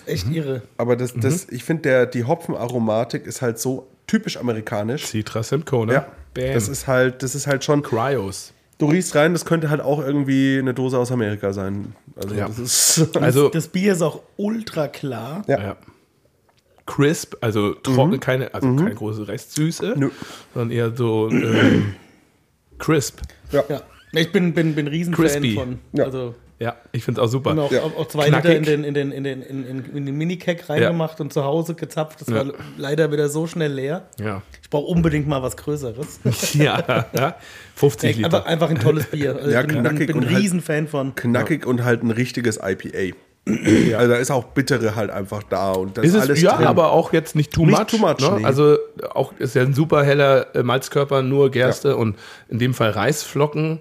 Ist 0.00 0.08
echt 0.08 0.30
irre. 0.30 0.62
Aber 0.76 0.96
das, 0.96 1.14
das, 1.14 1.46
Mhm. 1.48 1.54
ich 1.56 1.64
finde, 1.64 1.82
der 1.82 2.06
die 2.06 2.24
Hopfenaromatik 2.24 3.26
ist 3.26 3.42
halt 3.42 3.58
so 3.58 3.86
typisch 4.06 4.36
amerikanisch. 4.36 5.06
Citra 5.06 5.42
Simcoe, 5.42 5.86
ne? 5.86 5.92
Ja. 5.94 6.06
Bam. 6.34 6.54
Das 6.54 6.68
ist 6.68 6.86
halt, 6.86 7.22
das 7.22 7.34
ist 7.34 7.46
halt 7.46 7.64
schon. 7.64 7.82
Cryos. 7.82 8.52
Du 8.78 8.86
riechst 8.86 9.14
rein, 9.14 9.32
das 9.34 9.44
könnte 9.44 9.68
halt 9.68 9.80
auch 9.82 9.98
irgendwie 10.04 10.58
eine 10.58 10.72
Dose 10.74 10.98
aus 10.98 11.12
Amerika 11.12 11.52
sein. 11.52 11.94
Also 12.16 12.34
Ja. 12.34 12.46
das 12.48 12.58
ist. 12.58 13.16
Also, 13.20 13.48
Das 13.50 13.68
Bier 13.68 13.92
ist 13.92 14.02
auch 14.02 14.22
ultra 14.36 14.88
klar. 14.88 15.42
Ja. 15.46 15.60
Ja. 15.60 15.76
Crisp, 16.86 17.34
also 17.40 17.74
trocken, 17.74 18.18
keine, 18.18 18.52
also 18.52 18.74
keine 18.74 18.94
große 18.94 19.28
Restsüße, 19.28 19.94
Nö. 19.96 20.10
sondern 20.54 20.70
eher 20.76 20.96
so 20.96 21.28
ähm, 21.30 21.94
crisp. 22.78 23.20
ja. 23.52 23.62
Ja. 23.68 23.82
Ich 24.12 24.32
bin, 24.32 24.54
bin, 24.54 24.74
bin 24.74 24.88
Riesenfan 24.88 25.24
Crispy. 25.24 25.54
von. 25.54 25.78
Ja. 25.92 26.04
Also 26.06 26.34
Ja, 26.62 26.76
ich 26.92 27.04
finde 27.04 27.20
es 27.22 27.26
auch 27.26 27.30
super. 27.30 27.50
haben 27.50 27.58
auch, 27.58 27.72
Ja. 27.72 27.80
auch, 27.82 28.06
zwei 28.08 28.28
Knackig. 28.28 28.50
Liter 28.50 28.56
in 28.74 28.82
den, 28.82 28.84
in 28.84 28.94
den, 28.94 29.12
in 29.12 29.24
den, 29.24 29.42
in, 29.42 29.64
in, 29.66 29.96
in 29.96 30.06
den 30.06 30.14
Mini-Keg 30.14 30.68
reingemacht 30.68 31.18
und 31.20 31.32
zu 31.32 31.42
Hause 31.42 31.74
gezapft. 31.74 32.20
Das 32.20 32.28
Ja. 32.28 32.34
war 32.46 32.52
leider 32.76 33.10
wieder 33.10 33.30
so 33.30 33.46
schnell 33.46 33.72
leer. 33.72 34.02
Ja. 34.20 34.42
Ich 34.62 34.68
brauche 34.68 34.84
unbedingt 34.86 35.26
mal 35.26 35.42
was 35.42 35.56
Größeres. 35.56 36.20
ja, 36.54 37.06
ja. 37.16 37.34
50 37.76 38.16
Liter. 38.16 38.26
einfach, 38.26 38.44
einfach 38.44 38.68
ein 38.70 38.78
tolles 38.78 39.06
Bier. 39.06 39.36
Also 39.36 39.50
Ja, 39.50 39.62
ich 39.62 39.68
bin, 39.68 39.76
bin, 39.76 39.84
knackig 39.84 40.06
bin 40.08 40.16
ein 40.16 40.22
und 40.24 40.28
halt- 40.30 40.38
Riesenfan 40.42 40.86
von. 40.86 41.14
Knackig 41.14 41.66
und 41.66 41.82
halt 41.82 42.02
ein 42.02 42.10
richtiges 42.10 42.58
IPA. 42.62 43.16
Also 43.96 44.10
da 44.12 44.16
ist 44.16 44.30
auch 44.30 44.44
Bittere 44.44 44.94
halt 44.96 45.10
einfach 45.10 45.42
da 45.42 45.72
und 45.72 45.96
das 45.96 46.04
ist 46.04 46.14
es, 46.14 46.20
alles 46.20 46.42
ja, 46.42 46.58
drin. 46.58 46.66
aber 46.66 46.92
auch 46.92 47.14
jetzt 47.14 47.34
nicht 47.34 47.50
too 47.52 47.64
Nicht 47.64 47.78
much. 47.78 47.86
too 47.86 47.96
much, 47.96 48.18
ne? 48.20 48.36
nee. 48.40 48.44
Also 48.44 48.76
auch 49.14 49.32
ist 49.38 49.54
ja 49.54 49.62
ein 49.62 49.72
super 49.72 50.04
heller 50.04 50.54
äh, 50.54 50.62
Malzkörper, 50.62 51.22
nur 51.22 51.50
Gerste 51.50 51.96
und 51.96 52.16
in 52.50 52.58
dem 52.58 52.74
Fall 52.74 52.90
Reisflocken. 52.90 53.80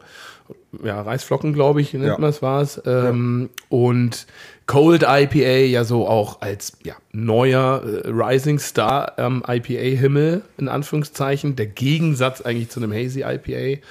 Ja, 0.83 1.01
Reisflocken, 1.01 1.53
glaube 1.53 1.81
ich, 1.81 1.93
nennt 1.93 2.05
Ja. 2.05 2.17
man 2.19 2.29
es 2.29 2.41
was. 2.41 2.81
Ähm, 2.85 3.49
Und 3.69 4.27
Cold 4.67 5.03
IPA 5.03 5.65
ja 5.65 5.83
so 5.83 6.07
auch 6.07 6.41
als 6.41 6.77
ja, 6.83 6.93
neuer 7.11 7.81
äh, 7.83 8.07
Rising 8.09 8.59
Star 8.59 9.17
am 9.17 9.43
IPA-Himmel, 9.47 10.41
in 10.57 10.67
Anführungszeichen. 10.67 11.55
Der 11.55 11.65
Gegensatz 11.65 12.41
eigentlich 12.41 12.69
zu 12.69 12.79
einem 12.79 12.93
Hazy 12.93 13.21
IPA. 13.23 13.81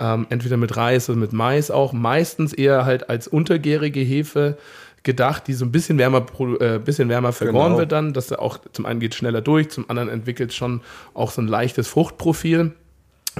Ähm, 0.00 0.26
entweder 0.30 0.56
mit 0.56 0.76
Reis 0.76 1.10
oder 1.10 1.18
mit 1.18 1.32
Mais 1.32 1.70
auch. 1.72 1.92
Meistens 1.92 2.52
eher 2.52 2.84
halt 2.84 3.10
als 3.10 3.26
untergärige 3.26 4.00
Hefe 4.00 4.56
gedacht, 5.02 5.46
die 5.48 5.54
so 5.54 5.64
ein 5.64 5.72
bisschen 5.72 5.98
wärmer, 5.98 6.24
äh, 6.60 6.78
bisschen 6.78 7.08
wärmer 7.08 7.32
vergoren 7.32 7.66
Genau. 7.70 7.78
wird 7.78 7.92
dann, 7.92 8.12
dass 8.12 8.30
er 8.30 8.40
auch 8.40 8.58
zum 8.72 8.86
einen 8.86 9.00
geht 9.00 9.14
schneller 9.16 9.40
durch, 9.40 9.70
zum 9.70 9.88
anderen 9.90 10.08
entwickelt 10.08 10.52
schon 10.54 10.82
auch 11.14 11.30
so 11.32 11.40
ein 11.42 11.48
leichtes 11.48 11.88
Fruchtprofil. 11.88 12.72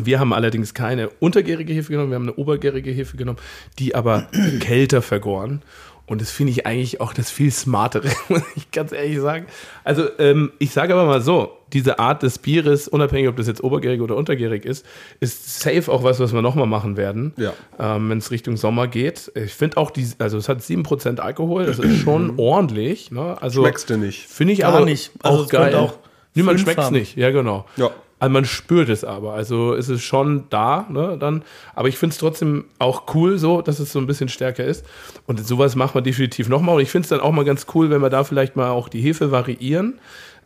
Wir 0.05 0.21
haben 0.21 0.33
allerdings 0.33 0.75
keine 0.75 1.09
untergärige 1.21 1.73
Hefe 1.73 1.93
genommen, 1.93 2.11
wir 2.11 2.17
haben 2.17 2.23
eine 2.29 2.35
obergärige 2.35 2.91
Hefe 2.91 3.17
genommen, 3.17 3.39
die 3.79 3.95
aber 3.95 4.29
kälter 4.61 5.03
vergoren. 5.03 5.63
Und 6.07 6.23
das 6.23 6.31
finde 6.31 6.53
ich 6.53 6.65
eigentlich 6.65 7.03
auch 7.03 7.13
das 7.13 7.31
viel 7.31 7.51
smartere, 7.53 8.09
muss 8.31 8.41
ich 8.57 8.71
ganz 8.71 8.93
ehrlich 8.93 9.21
sagen. 9.21 9.45
Also 9.85 10.09
ähm, 10.19 10.53
ich 10.59 10.71
sage 10.71 10.95
aber 10.95 11.05
mal 11.05 11.21
so, 11.21 11.53
diese 11.75 11.99
Art 11.99 12.23
des 12.23 12.39
Bieres, 12.39 12.89
unabhängig 12.89 13.29
ob 13.29 13.37
das 13.37 13.47
jetzt 13.47 13.63
obergärig 13.63 14.01
oder 14.01 14.17
untergärig 14.17 14.65
ist, 14.65 14.87
ist 15.21 15.61
safe 15.61 15.93
auch 15.93 16.03
was, 16.05 16.19
was 16.19 16.33
wir 16.33 16.41
nochmal 16.41 16.67
machen 16.67 16.97
werden, 16.97 17.35
Ja. 17.37 17.53
ähm, 17.79 18.09
wenn 18.09 18.17
es 18.19 18.31
Richtung 18.31 18.57
Sommer 18.57 18.89
geht. 18.89 19.31
Ich 19.35 19.53
finde 19.53 19.77
auch, 19.77 19.91
die, 19.91 20.07
also 20.19 20.39
es 20.39 20.49
hat 20.49 20.61
7% 20.61 21.19
Alkohol, 21.19 21.67
das 21.67 21.79
ist 21.79 21.99
schon 22.01 22.33
ordentlich. 22.39 23.11
Ne? 23.11 23.37
Also, 23.43 23.61
Schmeckst 23.61 23.91
du 23.91 23.99
nicht. 23.99 24.27
Finde 24.29 24.55
ich 24.55 24.61
Gar 24.61 24.73
aber 24.73 24.87
nicht. 24.87 25.11
auch 25.23 25.31
Also 25.31 25.43
es 25.45 25.49
geil. 25.51 25.63
könnte 25.65 25.79
auch 25.81 25.99
nee, 26.35 26.43
man 26.43 26.57
schmeckt 26.57 26.81
es 26.81 26.91
nicht, 26.91 27.17
ja 27.19 27.31
genau. 27.33 27.67
Ja. 27.77 27.91
Also 28.21 28.33
man 28.33 28.45
spürt 28.45 28.89
es 28.89 29.05
aber. 29.05 29.35
Also 29.35 29.75
es 29.75 29.89
ist 29.89 30.03
schon 30.03 30.45
da, 30.51 30.87
ne, 30.89 31.17
dann. 31.19 31.43
Aber 31.75 31.89
ich 31.89 31.99
finde 31.99 32.15
es 32.15 32.19
trotzdem 32.19 32.65
auch 32.79 33.15
cool 33.15 33.39
so, 33.39 33.63
dass 33.63 33.79
es 33.79 33.93
so 33.93 33.99
ein 33.99 34.07
bisschen 34.07 34.29
stärker 34.29 34.65
ist. 34.65 34.85
Und 35.27 35.45
sowas 35.47 35.77
machen 35.77 35.95
wir 35.95 36.03
definitiv 36.03 36.49
nochmal. 36.49 36.77
Und 36.77 36.83
ich 36.83 36.91
finde 36.91 37.05
es 37.05 37.11
dann 37.11 37.21
auch 37.21 37.33
mal 37.33 37.45
ganz 37.45 37.67
cool, 37.75 37.91
wenn 37.91 38.03
wir 38.03 38.11
da 38.11 38.25
vielleicht 38.25 38.57
mal 38.57 38.71
auch 38.71 38.89
die 38.89 39.01
Hefe 39.01 39.31
variieren. 39.31 40.01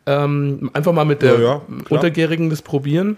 Ähm, 0.05 0.69
einfach 0.73 0.93
mal 0.93 1.05
mit 1.05 1.21
der 1.21 1.39
Ja, 1.39 1.41
ja. 1.41 1.61
Untergärigen 1.89 2.49
das 2.49 2.61
probieren. 2.61 3.17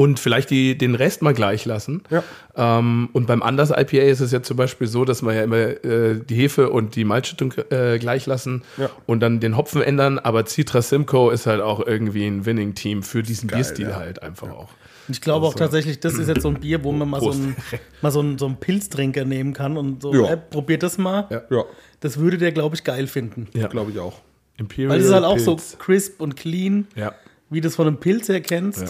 Und 0.00 0.18
vielleicht 0.18 0.48
die, 0.48 0.78
den 0.78 0.94
Rest 0.94 1.20
mal 1.20 1.34
gleich 1.34 1.66
lassen. 1.66 2.02
Ja. 2.08 2.24
Ähm, 2.56 3.10
und 3.12 3.26
beim 3.26 3.42
Anders 3.42 3.68
IPA 3.70 3.98
ist 4.04 4.20
es 4.20 4.32
ja 4.32 4.42
zum 4.42 4.56
Beispiel 4.56 4.86
so, 4.86 5.04
dass 5.04 5.20
wir 5.22 5.34
ja 5.34 5.42
immer 5.42 5.58
äh, 5.58 6.18
die 6.26 6.34
Hefe 6.36 6.70
und 6.70 6.96
die 6.96 7.04
Malzschüttung 7.04 7.52
äh, 7.68 7.98
gleich 7.98 8.24
lassen 8.24 8.62
Ja. 8.78 8.88
und 9.04 9.20
dann 9.20 9.40
den 9.40 9.58
Hopfen 9.58 9.82
ändern. 9.82 10.18
Aber 10.18 10.46
Citra 10.46 10.80
Simcoe 10.80 11.30
ist 11.32 11.44
halt 11.46 11.60
auch 11.60 11.86
irgendwie 11.86 12.26
ein 12.26 12.46
Winning-Team 12.46 13.02
für 13.02 13.22
diesen 13.22 13.48
Bierstil 13.48 13.88
ja. 13.90 13.96
halt 13.96 14.22
einfach 14.22 14.48
auch. 14.48 14.70
Und 15.06 15.16
ich 15.16 15.20
glaube 15.20 15.46
auch 15.46 15.54
tatsächlich, 15.54 16.00
das 16.00 16.14
ist 16.14 16.28
jetzt 16.28 16.40
so 16.42 16.48
ein 16.48 16.60
Bier, 16.60 16.82
wo 16.82 16.92
man 16.92 17.06
mal 17.10 17.20
so 17.20 17.32
einen, 17.32 17.54
mal 18.00 18.10
so 18.10 18.20
einen, 18.20 18.38
so 18.38 18.46
einen 18.46 18.56
Pilztrinker 18.56 19.26
nehmen 19.26 19.52
kann 19.52 19.76
und 19.76 20.00
so, 20.00 20.14
Ja. 20.14 20.32
äh, 20.32 20.36
probiert 20.38 20.82
das 20.82 20.96
mal. 20.96 21.26
Ja. 21.50 21.64
Das 22.00 22.18
würde 22.18 22.38
der, 22.38 22.52
glaube 22.52 22.74
ich, 22.74 22.84
geil 22.84 23.06
finden. 23.06 23.48
Ja. 23.52 23.66
glaube 23.68 23.90
ich 23.90 23.98
auch. 23.98 24.22
Imperial 24.56 24.92
Weil 24.92 25.00
es 25.00 25.06
ist 25.08 25.12
halt 25.12 25.24
auch 25.24 25.38
so 25.38 25.56
Pilz. 25.56 25.76
crisp 25.78 26.20
und 26.22 26.36
clean, 26.36 26.86
Ja. 26.96 27.12
wie 27.50 27.60
du 27.60 27.68
es 27.68 27.76
von 27.76 27.86
einem 27.86 27.98
Pilz 27.98 28.30
her 28.30 28.40
kennst. 28.40 28.80
Ja. 28.80 28.88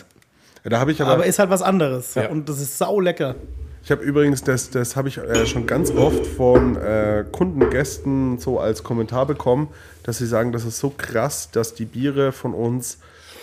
Ja, 0.65 0.71
Da 0.71 0.81
habe 0.81 0.93
ich 0.93 1.01
aber, 1.01 1.13
Aber 1.13 1.27
ist 1.27 1.39
halt 1.39 1.51
was 1.51 1.63
anderes. 1.63 2.15
Ja. 2.15 2.29
Und 2.29 2.49
das 2.49 2.61
ist 2.61 2.77
sau 2.79 3.01
lecker. 3.01 3.35
ich 3.83 3.91
habe 3.91 4.03
übrigens, 4.03 4.43
das, 4.45 4.71
das 4.71 4.97
habe 4.97 5.09
ich 5.09 5.19
äh, 5.19 5.47
schon 5.47 5.67
ganz 5.67 5.91
oft 5.91 6.27
von 6.27 6.77
äh, 6.77 7.25
Kunden, 7.33 7.69
Gästen 7.71 8.39
so 8.39 8.61
als 8.61 8.83
Kommentar 8.83 9.27
bekommen, 9.27 9.69
dass 10.03 10.19
sie 10.19 10.27
sagen, 10.27 10.53
das 10.53 10.65
ist 10.65 10.79
so 10.79 10.91
krass, 10.91 11.51
dass 11.51 11.75
die 11.75 11.85
Biere 11.87 12.33
von 12.33 12.55
uns 12.55 12.99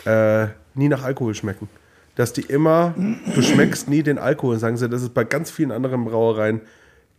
äh, 0.05 0.47
nie 0.76 0.89
nach 0.89 1.03
Alkohol 1.03 1.34
schmecken. 1.34 1.70
Dass 2.15 2.34
die 2.34 2.41
immer, 2.41 2.95
du 3.36 3.41
schmeckst 3.43 3.88
nie 3.89 4.01
den 4.01 4.18
Alkohol. 4.18 4.57
Sagen 4.57 4.78
sie, 4.78 4.89
das 4.89 5.03
ist 5.03 5.13
bei 5.13 5.24
ganz 5.24 5.51
vielen 5.51 5.72
anderen 5.72 6.03
Brauereien 6.05 6.61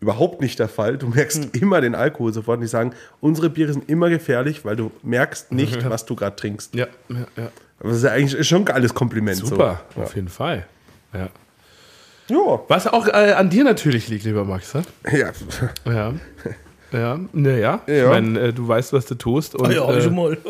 überhaupt 0.01 0.40
nicht 0.40 0.59
der 0.59 0.68
Fall. 0.68 0.96
Du 0.99 1.07
merkst 1.09 1.57
immer 1.57 1.80
den 1.80 1.94
Alkohol 1.94 2.32
sofort. 2.32 2.57
Und 2.57 2.62
die 2.62 2.68
sagen, 2.68 2.92
unsere 3.20 3.49
Biere 3.51 3.72
sind 3.72 3.88
immer 3.88 4.11
gefährlich, 4.11 4.64
weil 4.64 4.74
du 4.74 4.90
merkst 5.03 5.53
nicht, 5.53 5.88
was 5.90 6.05
du 6.05 6.16
gerade 6.16 6.34
trinkst. 6.36 6.74
Ja, 6.74 6.86
ja, 7.09 7.26
ja. 7.36 7.51
Aber 7.81 7.89
das 7.91 7.99
ist 7.99 8.05
ja 8.05 8.11
eigentlich 8.12 8.49
schon 8.49 8.62
ein 8.62 8.64
geiles 8.64 8.93
Kompliment. 8.95 9.37
Super, 9.39 9.81
So. 9.95 10.03
auf 10.03 10.14
jeden 10.14 10.29
Fall. 10.29 10.66
Ja. 11.12 11.29
Ja. 12.29 12.61
Was 12.68 12.87
auch 12.87 13.07
äh, 13.09 13.33
an 13.33 13.49
dir 13.51 13.64
natürlich 13.64 14.09
liegt, 14.09 14.24
lieber 14.24 14.45
Max. 14.45 14.74
Ne? 14.74 14.83
ja. 15.12 15.31
Ja. 15.91 16.12
Ja, 16.91 17.20
naja. 17.33 17.81
Ich 17.87 17.95
Ja. 17.95 18.09
meine, 18.09 18.39
äh, 18.41 18.53
du 18.53 18.66
weißt, 18.66 18.93
was 18.95 19.05
du 19.07 19.14
tust. 19.14 19.55
Und, 19.55 19.66
Ah 19.68 19.72
ja, 19.72 19.91
äh, 19.93 20.01
schon 20.03 20.14
mal. 20.14 20.37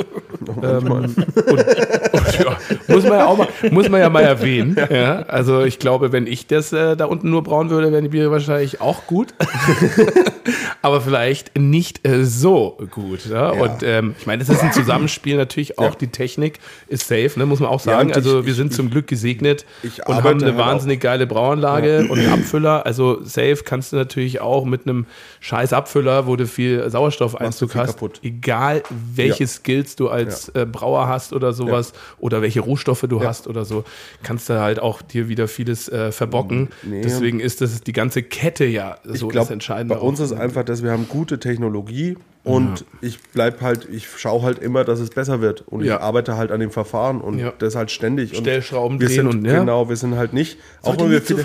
Ähm, 0.62 0.90
und, 0.90 1.16
und, 1.18 2.38
ja, 2.38 2.56
muss 2.88 3.04
man 3.04 3.12
ja 3.18 3.26
auch 3.26 3.36
mal, 3.38 3.48
muss 3.70 3.88
man 3.88 4.00
ja 4.00 4.08
mal 4.08 4.22
erwähnen. 4.22 4.76
Ja, 4.90 5.20
also 5.22 5.62
ich 5.62 5.78
glaube, 5.78 6.12
wenn 6.12 6.26
ich 6.26 6.46
das 6.46 6.72
äh, 6.72 6.96
da 6.96 7.04
unten 7.06 7.30
nur 7.30 7.42
brauen 7.42 7.70
würde, 7.70 7.92
wären 7.92 8.02
die 8.04 8.08
Biere 8.10 8.30
wahrscheinlich 8.30 8.80
auch 8.80 9.06
gut. 9.06 9.34
Aber 10.82 11.00
vielleicht 11.00 11.58
nicht 11.58 12.06
äh, 12.06 12.24
so 12.24 12.78
gut. 12.90 13.26
Ja? 13.26 13.50
Und 13.50 13.82
ähm, 13.82 14.14
ich 14.18 14.26
meine, 14.26 14.44
das 14.44 14.48
ist 14.48 14.62
ein 14.62 14.72
Zusammenspiel 14.72 15.36
natürlich 15.36 15.78
auch. 15.78 15.94
Die 15.94 16.06
Technik 16.08 16.58
ist 16.88 17.06
safe, 17.08 17.32
ne, 17.36 17.46
muss 17.46 17.60
man 17.60 17.68
auch 17.68 17.80
sagen. 17.80 18.12
also 18.12 18.40
ich- 18.40 18.46
wir 18.46 18.50
ich- 18.52 18.56
sind 18.56 18.72
zum 18.72 18.90
Glück 18.90 19.06
gesegnet 19.06 19.66
ich 19.82 20.06
und 20.06 20.14
haben 20.16 20.26
eine 20.40 20.52
halt 20.52 20.54
auch- 20.54 20.58
wahnsinnig 20.66 21.00
geile 21.00 21.26
Brauanlage 21.26 22.06
und 22.08 22.18
einen 22.18 22.32
Abfüller. 22.32 22.86
Also 22.86 23.18
safe 23.24 23.58
kannst 23.64 23.92
du 23.92 23.96
natürlich 23.96 24.40
auch 24.40 24.64
mit 24.64 24.86
einem 24.86 25.06
scheiß 25.40 25.72
Abfüller, 25.72 26.26
wo 26.26 26.36
du 26.36 26.46
viel 26.46 26.88
Sauerstoffeinzug 26.88 27.72
viel 27.72 27.80
hast, 27.80 27.94
kaputt. 27.94 28.20
egal 28.22 28.82
welche 29.14 29.44
Ja. 29.44 29.48
Skills 29.48 29.96
du 29.96 30.08
als 30.08 30.48
äh, 30.50 30.64
Brauer 30.64 31.08
hast 31.08 31.32
oder 31.32 31.52
sowas 31.52 31.92
oder 32.18 32.40
welche 32.42 32.60
Rohstoffe 32.60 32.77
du 33.08 33.22
hast 33.22 33.46
oder 33.46 33.64
so, 33.64 33.84
kannst 34.22 34.48
du 34.48 34.60
halt 34.60 34.80
auch 34.80 35.02
dir 35.02 35.28
wieder 35.28 35.48
vieles 35.48 35.88
äh, 35.88 36.12
verbocken. 36.12 36.68
Nee. 36.82 37.02
Deswegen 37.02 37.40
ist 37.40 37.60
das 37.60 37.80
die 37.82 37.92
ganze 37.92 38.22
Kette 38.22 38.64
ja 38.64 38.96
so 39.04 39.12
ich 39.14 39.20
das 39.20 39.28
glaube, 39.30 39.52
Entscheidende. 39.52 39.94
bei 39.94 40.00
uns 40.00 40.20
auch. 40.20 40.24
ist 40.24 40.32
einfach, 40.32 40.64
dass 40.64 40.82
wir 40.82 40.90
haben 40.90 41.06
gute 41.08 41.38
Technologie 41.38 42.16
und 42.44 42.84
ich 43.02 43.18
bleib 43.34 43.60
halt, 43.60 43.86
ich 43.92 44.06
schaue 44.16 44.42
halt 44.42 44.58
immer, 44.58 44.84
dass 44.84 45.00
es 45.00 45.10
besser 45.10 45.40
wird 45.40 45.62
und 45.68 45.84
Ja. 45.84 45.96
ich 45.96 46.02
arbeite 46.02 46.36
halt 46.36 46.50
an 46.50 46.60
dem 46.60 46.70
Verfahren 46.70 47.20
und 47.20 47.38
Ja. 47.38 47.52
das 47.58 47.74
halt 47.74 47.90
ständig. 47.90 48.32
Und 48.32 48.38
Stellschrauben 48.40 49.00
wir 49.00 49.08
drehen 49.08 49.16
sind, 49.16 49.26
und- 49.28 49.44
ja. 49.44 49.58
genau, 49.58 49.88
wir 49.88 49.96
sind 49.96 50.16
halt 50.16 50.32
nicht, 50.32 50.58
auch 50.80 50.86
Sollte 50.88 51.04
wenn 51.04 51.10
wir 51.10 51.20
viele, 51.22 51.44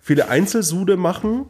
viele 0.00 0.28
Einzelsude 0.28 0.96
machen, 0.98 1.30
ja. 1.32 1.44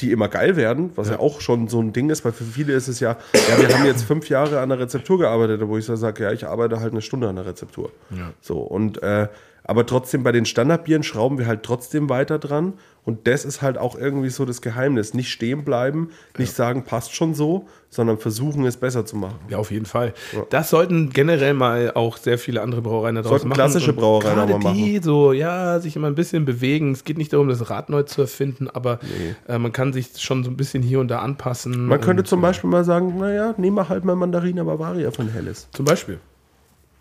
Die 0.00 0.12
immer 0.12 0.28
geil 0.28 0.56
werden, 0.56 0.90
was 0.96 1.08
ja. 1.08 1.18
auch 1.18 1.40
schon 1.40 1.68
so 1.68 1.80
ein 1.80 1.92
Ding 1.92 2.10
ist, 2.10 2.24
weil 2.24 2.32
für 2.32 2.44
viele 2.44 2.72
ist 2.72 2.88
es 2.88 3.00
ja, 3.00 3.16
ja, 3.34 3.60
wir 3.60 3.76
haben 3.76 3.86
jetzt 3.86 4.04
fünf 4.04 4.28
Jahre 4.28 4.60
an 4.60 4.68
der 4.68 4.78
Rezeptur 4.78 5.18
gearbeitet, 5.18 5.60
wo 5.66 5.76
ich 5.76 5.84
so 5.84 5.96
sage, 5.96 6.24
ja, 6.24 6.32
ich 6.32 6.46
arbeite 6.46 6.80
halt 6.80 6.92
eine 6.92 7.02
Stunde 7.02 7.28
an 7.28 7.36
der 7.36 7.46
Rezeptur. 7.46 7.90
So, 8.40 8.58
und 8.58 9.02
äh, 9.02 9.28
aber 9.64 9.86
trotzdem 9.86 10.22
bei 10.22 10.32
den 10.32 10.46
Standardbieren 10.46 11.02
schrauben 11.02 11.38
wir 11.38 11.46
halt 11.46 11.62
trotzdem 11.62 12.08
weiter 12.08 12.38
dran. 12.38 12.74
Und 13.02 13.26
das 13.26 13.44
ist 13.44 13.62
halt 13.62 13.78
auch 13.78 13.96
irgendwie 13.96 14.28
so 14.28 14.44
das 14.44 14.60
Geheimnis. 14.60 15.14
Nicht 15.14 15.30
stehen 15.30 15.64
bleiben, 15.64 16.10
nicht 16.36 16.54
sagen, 16.54 16.84
passt 16.84 17.14
schon 17.14 17.34
so, 17.34 17.66
sondern 17.88 18.18
versuchen, 18.18 18.64
es 18.66 18.76
besser 18.76 19.06
zu 19.06 19.16
machen. 19.16 19.38
Ja, 19.48 19.56
auf 19.56 19.70
jeden 19.70 19.86
Fall. 19.86 20.12
Das 20.50 20.70
sollten 20.70 21.10
generell 21.10 21.54
mal 21.54 21.92
auch 21.94 22.18
sehr 22.18 22.38
viele 22.38 22.60
andere 22.60 22.82
Brauereien 22.82 23.14
da 23.14 23.22
draußen 23.22 23.48
machen. 23.48 23.56
klassische 23.56 23.94
Brauereien 23.94 24.38
auch 24.38 24.58
mal 24.58 24.74
die 24.74 25.00
so, 25.02 25.32
ja, 25.32 25.80
sich 25.80 25.96
immer 25.96 26.08
ein 26.08 26.14
bisschen 26.14 26.44
bewegen. 26.44 26.92
Es 26.92 27.04
geht 27.04 27.16
nicht 27.16 27.32
darum, 27.32 27.48
das 27.48 27.70
Rad 27.70 27.88
neu 27.88 28.02
zu 28.02 28.20
erfinden, 28.20 28.68
aber 28.68 29.00
äh, 29.48 29.58
man 29.58 29.72
kann 29.72 29.92
sich 29.92 30.20
schon 30.20 30.44
so 30.44 30.50
ein 30.50 30.56
bisschen 30.56 30.82
hier 30.82 31.00
und 31.00 31.08
da 31.08 31.20
anpassen. 31.20 31.86
Man 31.86 32.00
könnte 32.00 32.22
und, 32.22 32.26
zum 32.26 32.42
Beispiel 32.42 32.68
mal 32.68 32.84
sagen, 32.84 33.18
naja, 33.18 33.54
nehmen 33.56 33.76
wir 33.76 33.88
halt 33.88 34.04
mal 34.04 34.14
Mandarina 34.14 34.62
Bavaria 34.62 35.10
von 35.10 35.28
Helles. 35.28 35.68
Zum 35.72 35.86
Beispiel. 35.86 36.18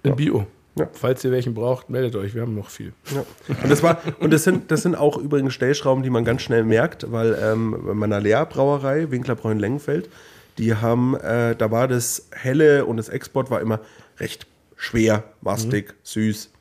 In 0.03 0.15
Bio. 0.15 0.47
Ja. 0.79 0.89
Falls 0.93 1.23
ihr 1.23 1.31
welchen 1.31 1.53
braucht, 1.53 1.89
meldet 1.89 2.15
euch. 2.15 2.33
Wir 2.33 2.41
haben 2.41 2.55
noch 2.55 2.69
viel. 2.69 2.93
Ja. 3.13 3.23
Und, 3.61 3.69
das, 3.69 3.83
war, 3.83 4.01
und 4.19 4.31
das, 4.31 4.43
sind, 4.43 4.71
das 4.71 4.81
sind 4.81 4.95
auch 4.95 5.17
übrigens 5.17 5.53
Stellschrauben, 5.53 6.03
die 6.03 6.09
man 6.09 6.25
ganz 6.25 6.41
schnell 6.41 6.63
merkt, 6.63 7.11
weil 7.11 7.37
ähm, 7.41 7.75
bei 7.85 7.93
meiner 7.93 8.19
Lehrbrauerei, 8.19 9.11
Winklerbräun 9.11 9.59
Lengenfeld, 9.59 10.09
die 10.57 10.75
haben, 10.75 11.15
äh, 11.15 11.55
da 11.55 11.71
war 11.71 11.87
das 11.87 12.27
Helle 12.31 12.85
und 12.85 12.97
das 12.97 13.09
Export 13.09 13.49
war 13.51 13.61
immer 13.61 13.79
recht 14.19 14.47
schwer, 14.75 15.23
mastig, 15.41 15.93
süß. 16.03 16.51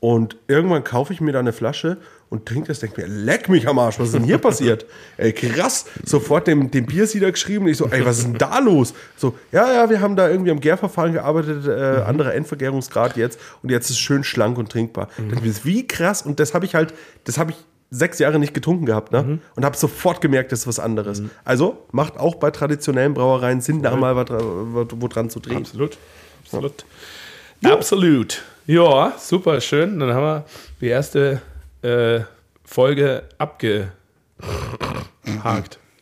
Und 0.00 0.36
irgendwann 0.46 0.84
kaufe 0.84 1.12
ich 1.12 1.20
mir 1.20 1.32
da 1.32 1.40
eine 1.40 1.52
Flasche 1.52 1.98
und 2.36 2.46
trinke 2.46 2.68
das, 2.68 2.80
denke 2.80 3.00
mir, 3.00 3.08
leck 3.08 3.48
mich 3.48 3.66
am 3.66 3.78
Arsch, 3.78 3.98
was 3.98 4.08
ist 4.08 4.14
denn 4.14 4.24
hier 4.24 4.38
passiert? 4.38 4.86
Ey, 5.16 5.32
krass, 5.32 5.86
sofort 6.04 6.46
dem, 6.46 6.70
dem 6.70 6.86
Biersieder 6.86 7.30
geschrieben, 7.30 7.66
ich 7.68 7.78
so, 7.78 7.86
ey, 7.86 8.04
was 8.04 8.18
ist 8.18 8.26
denn 8.26 8.38
da 8.38 8.58
los? 8.58 8.94
So, 9.16 9.34
ja, 9.52 9.72
ja, 9.72 9.90
wir 9.90 10.00
haben 10.00 10.16
da 10.16 10.28
irgendwie 10.28 10.50
am 10.50 10.60
Gärverfahren 10.60 11.12
gearbeitet, 11.12 11.66
äh, 11.66 12.02
anderer 12.02 12.34
Endvergärungsgrad 12.34 13.16
jetzt 13.16 13.38
und 13.62 13.70
jetzt 13.70 13.86
ist 13.86 13.96
es 13.96 13.98
schön 13.98 14.24
schlank 14.24 14.58
und 14.58 14.70
trinkbar. 14.70 15.08
Mhm. 15.16 15.30
Dann 15.30 15.44
ist 15.44 15.64
wie 15.64 15.86
krass 15.86 16.22
und 16.22 16.38
das 16.40 16.54
habe 16.54 16.66
ich 16.66 16.74
halt, 16.74 16.94
das 17.24 17.38
habe 17.38 17.52
ich 17.52 17.56
sechs 17.90 18.18
Jahre 18.18 18.38
nicht 18.38 18.52
getrunken 18.52 18.84
gehabt, 18.86 19.12
ne? 19.12 19.38
Und 19.54 19.64
habe 19.64 19.76
sofort 19.76 20.20
gemerkt, 20.20 20.52
das 20.52 20.60
ist 20.60 20.66
was 20.66 20.78
anderes. 20.80 21.22
Also 21.44 21.86
macht 21.92 22.18
auch 22.18 22.34
bei 22.34 22.50
traditionellen 22.50 23.14
Brauereien 23.14 23.60
Sinn, 23.60 23.82
da 23.82 23.94
mal 23.94 24.16
was, 24.16 24.26
wo 24.30 25.08
dran 25.08 25.30
zu 25.30 25.40
drehen. 25.40 25.58
Absolut. 25.58 25.96
Absolut. 26.44 26.84
Absolut. 27.64 28.42
Ja, 28.66 29.14
super 29.18 29.60
schön. 29.60 30.00
Dann 30.00 30.12
haben 30.12 30.24
wir 30.24 30.44
die 30.80 30.88
erste 30.88 31.40
äh, 31.86 32.24
Folge 32.64 33.22
abgehakt. 33.38 33.90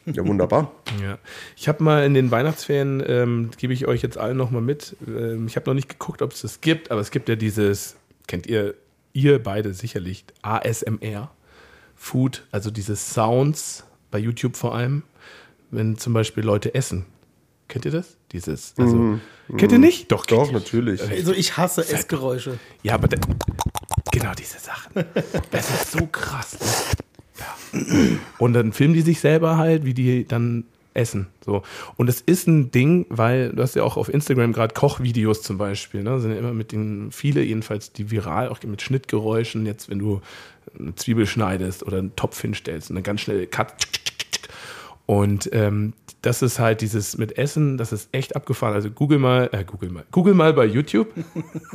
Ja, 0.07 0.27
wunderbar. 0.27 0.73
Ja. 1.03 1.19
Ich 1.57 1.69
habe 1.69 1.83
mal 1.83 2.05
in 2.05 2.15
den 2.15 2.31
Weihnachtsferien, 2.31 3.03
ähm, 3.07 3.51
gebe 3.57 3.73
ich 3.73 3.87
euch 3.87 4.03
jetzt 4.03 4.19
allen 4.19 4.37
nochmal 4.37 4.61
mit. 4.63 4.97
Ähm, 5.07 5.47
ich 5.47 5.57
habe 5.57 5.69
noch 5.69 5.75
nicht 5.75 5.89
geguckt, 5.89 6.21
ob 6.21 6.33
es 6.33 6.43
das 6.43 6.61
gibt, 6.61 6.91
aber 6.91 7.01
es 7.01 7.11
gibt 7.11 7.29
ja 7.29 7.37
dieses, 7.37 7.97
kennt 8.27 8.47
ihr, 8.47 8.75
ihr 9.13 9.43
beide 9.43 9.73
sicherlich, 9.73 10.25
ASMR, 10.43 11.31
Food, 11.97 12.45
also 12.51 12.71
diese 12.71 12.97
Sounds, 12.97 13.85
bei 14.11 14.19
YouTube 14.19 14.57
vor 14.57 14.75
allem, 14.75 15.05
wenn 15.71 15.97
zum 15.97 16.13
Beispiel 16.13 16.45
Leute 16.45 16.75
essen. 16.75 17.07
Kennt 17.69 17.87
ihr 17.87 17.91
das? 17.91 18.19
Dieses, 18.33 18.75
also, 18.79 19.19
kennt 19.57 19.73
ihr 19.73 19.79
nicht? 19.79 20.13
Doch, 20.13 20.27
kennt 20.27 20.41
Doch, 20.41 20.49
ihr. 20.49 20.55
natürlich. 20.55 21.03
Also 21.03 21.33
ich 21.33 21.57
hasse 21.57 21.81
Essgeräusche. 21.89 22.59
Ja, 22.83 22.95
aber 22.95 23.09
genau 24.19 24.33
diese 24.35 24.59
Sachen. 24.59 25.05
Das 25.51 25.71
ist 25.71 25.93
so 25.93 26.07
krass. 26.07 26.57
Ja. 27.39 27.79
Und 28.39 28.53
dann 28.53 28.73
filmen 28.73 28.95
die 28.95 29.03
sich 29.03 29.21
selber 29.21 29.57
halt, 29.57 29.85
wie 29.85 29.95
die 29.95 30.25
dann 30.27 30.65
essen. 30.95 31.27
So. 31.45 31.63
Und 31.97 32.09
es 32.09 32.21
ist 32.21 32.47
ein 32.47 32.71
Ding, 32.71 33.07
weil 33.09 33.51
du 33.51 33.63
hast 33.63 33.75
ja 33.75 33.83
auch 33.83 33.97
auf 33.97 34.09
Instagram 34.09 34.53
gerade 34.53 34.75
Kochvideos 34.75 35.43
zum 35.43 35.59
Beispiel, 35.59 36.03
ne? 36.03 36.21
Sind 36.21 36.31
ja 36.31 36.39
immer 36.39 36.55
mit 36.55 36.73
den, 36.73 37.11
viele 37.11 37.43
jedenfalls, 37.43 37.93
die 37.93 38.11
viral, 38.11 38.49
auch 38.49 38.63
mit 38.63 38.81
Schnittgeräuschen, 38.81 39.67
jetzt 39.67 39.91
wenn 39.91 39.99
du 39.99 40.21
eine 40.79 40.95
Zwiebel 40.95 41.27
schneidest 41.27 41.85
oder 41.85 41.99
einen 41.99 42.17
Topf 42.17 42.41
hinstellst 42.41 42.91
und 42.91 42.97
dann 42.97 43.03
ganz 43.03 43.21
schnell 43.21 43.47
Cut. 43.47 43.75
Und 45.07 45.51
ähm, 45.53 45.93
das 46.23 46.41
ist 46.41 46.59
halt 46.59 46.81
dieses 46.81 47.19
mit 47.19 47.37
Essen, 47.37 47.77
das 47.77 47.93
ist 47.93 48.09
echt 48.13 48.37
abgefahren. 48.37 48.75
Also 48.75 48.91
Google 48.91 49.19
mal, 49.19 49.51
äh, 49.53 49.65
Google 49.65 49.91
mal, 49.91 50.05
Google 50.11 50.35
mal 50.35 50.55
bei 50.55 50.65
YouTube. 50.65 51.09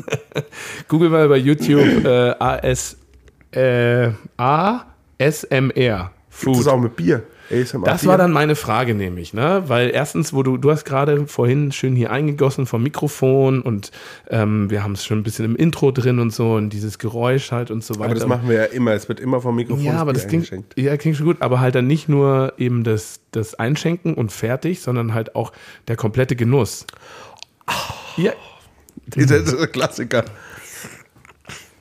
Google 0.88 1.10
mal 1.10 1.30
bei 1.30 1.38
YouTube 1.38 2.06
äh, 2.06 2.34
AS, 2.40 2.98
äh, 3.52 4.12
ASMR 4.38 4.92
Gibt 5.20 6.56
es 6.56 6.64
Food. 6.64 6.68
auch 6.68 6.80
mit 6.80 6.96
Bier? 6.96 7.24
ASMR 7.52 7.86
Das 7.86 8.06
war 8.06 8.18
dann 8.18 8.32
meine 8.32 8.56
Frage 8.56 8.96
nämlich, 8.96 9.34
ne? 9.34 9.64
Weil 9.68 9.92
erstens, 9.92 10.34
wo 10.34 10.44
du, 10.44 10.58
du 10.58 10.72
hast 10.72 10.86
gerade 10.86 11.28
vorhin 11.28 11.72
schön 11.72 11.96
hier 11.96 12.12
eingegossen 12.12 12.66
vom 12.66 12.84
Mikrofon 12.84 13.62
und 13.62 13.92
ähm, 14.30 14.70
wir 14.70 14.84
haben 14.84 14.94
es 14.94 15.06
schon 15.06 15.20
ein 15.20 15.24
bisschen 15.24 15.46
im 15.46 15.56
Intro 15.56 15.92
drin 15.92 16.20
und 16.20 16.32
so 16.32 16.54
und 16.54 16.70
dieses 16.70 17.00
Geräusch 17.00 17.52
halt 17.52 17.72
und 17.72 17.84
so 17.84 17.96
weiter. 17.96 18.06
Aber 18.06 18.16
das 18.16 18.28
machen 18.28 18.50
wir 18.50 18.56
ja 18.56 18.66
immer. 18.66 18.94
Es 18.94 19.10
wird 19.10 19.20
immer 19.20 19.42
vom 19.42 19.56
Mikrofon 19.56 19.84
ja, 19.84 19.94
aber 19.94 20.14
das 20.14 20.28
klingt, 20.28 20.50
ja, 20.76 20.98
klingt 20.98 21.18
schon 21.18 21.26
gut, 21.26 21.42
aber 21.42 21.60
halt 21.60 21.76
dann 21.76 21.88
nicht 21.88 22.10
nur 22.10 22.54
eben 22.58 22.84
das, 22.84 23.22
das 23.32 23.56
Einschenken 23.56 24.14
und 24.14 24.32
fertig, 24.32 24.82
sondern 24.82 25.14
halt 25.14 25.36
auch 25.36 25.52
der 25.88 25.96
komplette 25.96 26.36
Genuss. 26.36 26.86
Ja, 28.18 28.34
Dieser, 29.16 29.40
dieser 29.40 29.68
Klassiker. 29.68 30.26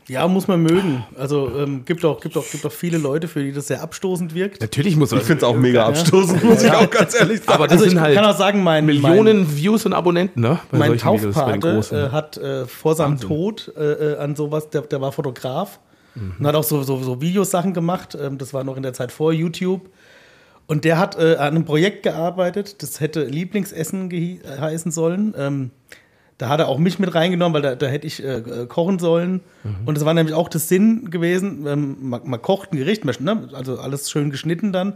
Ja, 0.09 0.27
muss 0.27 0.49
man 0.49 0.63
mögen. 0.63 1.05
Also 1.19 1.51
ähm, 1.57 1.85
gibt 1.85 2.03
auch, 2.05 2.19
gibt 2.21 2.37
auch, 2.37 2.45
gibt 2.51 2.65
auch 2.65 2.73
viele 2.73 2.97
Leute, 2.99 3.29
für 3.29 3.43
die 3.43 3.53
das 3.53 3.67
sehr 3.67 3.83
abstoßend 3.83 4.35
wirkt. 4.35 4.61
natürlich 4.63 4.97
muss 4.97 5.11
man. 5.11 5.21
Ich 5.21 5.27
finde 5.27 5.45
es 5.45 5.45
auch 5.45 5.55
mega 5.57 5.87
abstoßend, 5.87 6.43
muss 6.45 6.63
ich 6.63 6.73
auch 6.73 6.91
ganz 6.91 7.15
ehrlich 7.15 7.41
sagen. 7.41 7.53
Aber 7.53 7.67
das 7.67 7.73
Also 7.75 7.85
ich 7.85 7.91
sind 7.91 8.01
halt 8.01 8.17
kann 8.17 8.25
auch 8.25 8.37
sagen, 8.37 8.63
mein 8.63 8.87
Millionen 8.87 9.55
Views 9.55 9.85
und 9.85 9.93
Abonnenten, 9.93 10.41
ne? 10.41 10.59
Bei 10.71 10.79
Mein, 10.79 10.91
mein 10.91 10.99
Taufpate 10.99 11.85
äh, 11.93 12.11
hat 12.11 12.37
äh, 12.39 12.67
vor 12.67 12.95
seinem 12.95 13.21
Tod 13.21 13.73
äh, 13.77 13.83
äh, 14.15 14.17
an 14.19 14.35
sowas, 14.35 14.71
der, 14.71 14.81
der 14.83 15.01
war 15.01 15.13
Fotograf 15.13 15.79
und 16.39 16.47
hat 16.47 16.55
auch 16.57 16.65
so, 16.65 16.83
so, 16.83 17.01
so 17.03 17.21
Videosachen 17.21 17.75
gemacht. 17.75 18.17
Ähm, 18.21 18.39
das 18.39 18.53
war 18.55 18.65
noch 18.65 18.77
in 18.77 18.83
der 18.83 18.93
Zeit 18.95 19.13
vor 19.13 19.33
YouTube. 19.33 19.89
Und 20.67 20.85
der 20.85 20.99
hat 20.99 21.19
äh, 21.19 21.37
an 21.37 21.49
einem 21.55 21.65
Projekt 21.65 22.03
gearbeitet, 22.03 22.83
das 22.83 23.01
hätte 23.01 23.25
Lieblingsessen 23.25 24.11
gehi- 24.11 24.41
äh, 24.45 24.59
heißen 24.61 24.91
sollen. 24.91 25.33
Ähm, 25.39 25.71
da 26.39 26.49
hat 26.49 26.61
er 26.61 26.69
auch 26.69 26.79
mich 26.79 26.99
mit 26.99 27.15
reingenommen, 27.15 27.55
weil 27.55 27.63
da, 27.63 27.75
da 27.75 27.87
hätte 27.87 28.07
ich 28.07 28.23
äh, 28.23 28.39
äh, 28.39 28.67
kochen 28.67 28.99
sollen. 28.99 29.41
Und 29.85 29.97
das 29.97 30.05
war 30.05 30.15
nämlich 30.15 30.35
auch 30.35 30.49
das 30.49 30.69
Sinn 30.69 31.11
gewesen. 31.11 31.67
Ähm, 31.67 31.97
man, 32.01 32.21
man 32.25 32.41
kocht 32.41 32.73
ein 32.73 32.77
Gericht, 32.79 33.05
ne? 33.05 33.49
also 33.53 33.79
alles 33.79 34.11
schön 34.11 34.31
geschnitten 34.31 34.73
dann. 34.73 34.95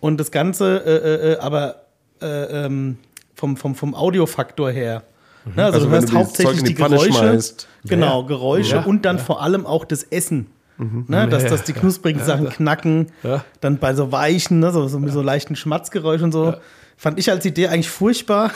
Und 0.00 0.18
das 0.18 0.30
Ganze, 0.30 0.78
äh, 0.84 1.30
äh, 1.30 1.32
äh, 1.34 1.38
aber 1.38 1.82
äh, 2.22 2.26
ähm, 2.66 2.96
vom, 3.34 3.56
vom, 3.56 3.74
vom 3.74 3.94
Audiofaktor 3.94 4.70
her. 4.70 5.02
Ne? 5.44 5.64
Also, 5.64 5.76
Also 5.78 5.86
du 5.88 5.92
hörst 5.92 6.12
hauptsächlich 6.12 6.62
die 6.62 6.68
die 6.68 6.74
Geräusche. 6.74 7.12
schmeißt. 7.12 7.68
Genau, 7.84 8.22
Ja. 8.22 8.26
Geräusche 8.28 8.76
Ja. 8.76 8.82
und 8.84 9.04
dann 9.04 9.18
vor 9.18 9.42
allem 9.42 9.66
auch 9.66 9.84
das 9.84 10.02
Essen. 10.04 10.46
Ne, 10.78 11.28
dass, 11.28 11.44
Ja. 11.44 11.50
dass 11.50 11.62
die 11.62 11.74
knusprigen 11.74 12.24
Sachen 12.24 12.48
knacken, 12.48 13.12
Ja. 13.22 13.44
dann 13.60 13.78
bei 13.78 13.94
so 13.94 14.10
weichen, 14.10 14.58
ne, 14.58 14.72
so, 14.72 14.88
so, 14.88 15.06
so 15.08 15.22
leichten 15.22 15.54
Schmatzgeräuschen 15.54 16.24
und 16.24 16.32
so. 16.32 16.54
Fand 16.96 17.18
ich 17.18 17.30
als 17.30 17.44
Idee 17.44 17.68
eigentlich 17.68 17.90
furchtbar. 17.90 18.52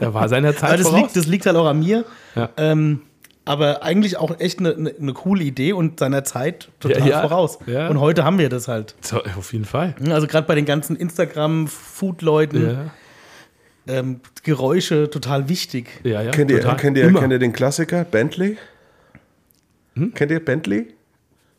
Er 0.00 0.14
war 0.14 0.28
seiner 0.28 0.54
Zeit 0.56 0.70
Aber 0.70 0.76
das 0.78 0.86
voraus. 0.88 1.00
liegt, 1.02 1.16
das 1.16 1.26
liegt 1.26 1.46
halt 1.46 1.56
auch 1.56 1.66
an 1.66 1.80
mir. 1.80 2.04
Ja. 2.34 2.48
Ähm, 2.56 3.02
aber 3.44 3.82
eigentlich 3.82 4.16
auch 4.16 4.38
echt 4.38 4.60
eine, 4.60 4.74
eine, 4.74 4.94
eine 4.98 5.12
coole 5.12 5.42
Idee 5.42 5.72
und 5.72 5.98
seiner 5.98 6.24
Zeit 6.24 6.68
total 6.78 7.00
Ja, 7.00 7.06
ja. 7.06 7.22
voraus. 7.22 7.58
Ja. 7.66 7.88
Und 7.88 8.00
heute 8.00 8.24
haben 8.24 8.38
wir 8.38 8.48
das 8.48 8.68
halt. 8.68 8.94
so, 9.00 9.22
auf 9.22 9.52
jeden 9.52 9.64
Fall. 9.64 9.94
Also 10.10 10.26
gerade 10.26 10.46
bei 10.46 10.54
den 10.54 10.66
ganzen 10.66 10.96
Instagram-Food-Leuten, 10.96 12.62
Ja, 12.66 12.84
ähm, 13.94 14.20
Geräusche 14.42 15.10
total 15.10 15.48
wichtig. 15.48 15.88
ja, 16.04 16.22
ja 16.22 16.30
Kennt 16.30 16.50
ihr, 16.50 16.60
kennt, 16.60 16.96
ihr, 16.96 17.12
kennt 17.12 17.32
ihr 17.32 17.38
den 17.38 17.52
Klassiker 17.52 18.04
Bentley? 18.04 18.56
Kennt 20.14 20.30
ihr 20.30 20.44
Bentley? 20.44 20.94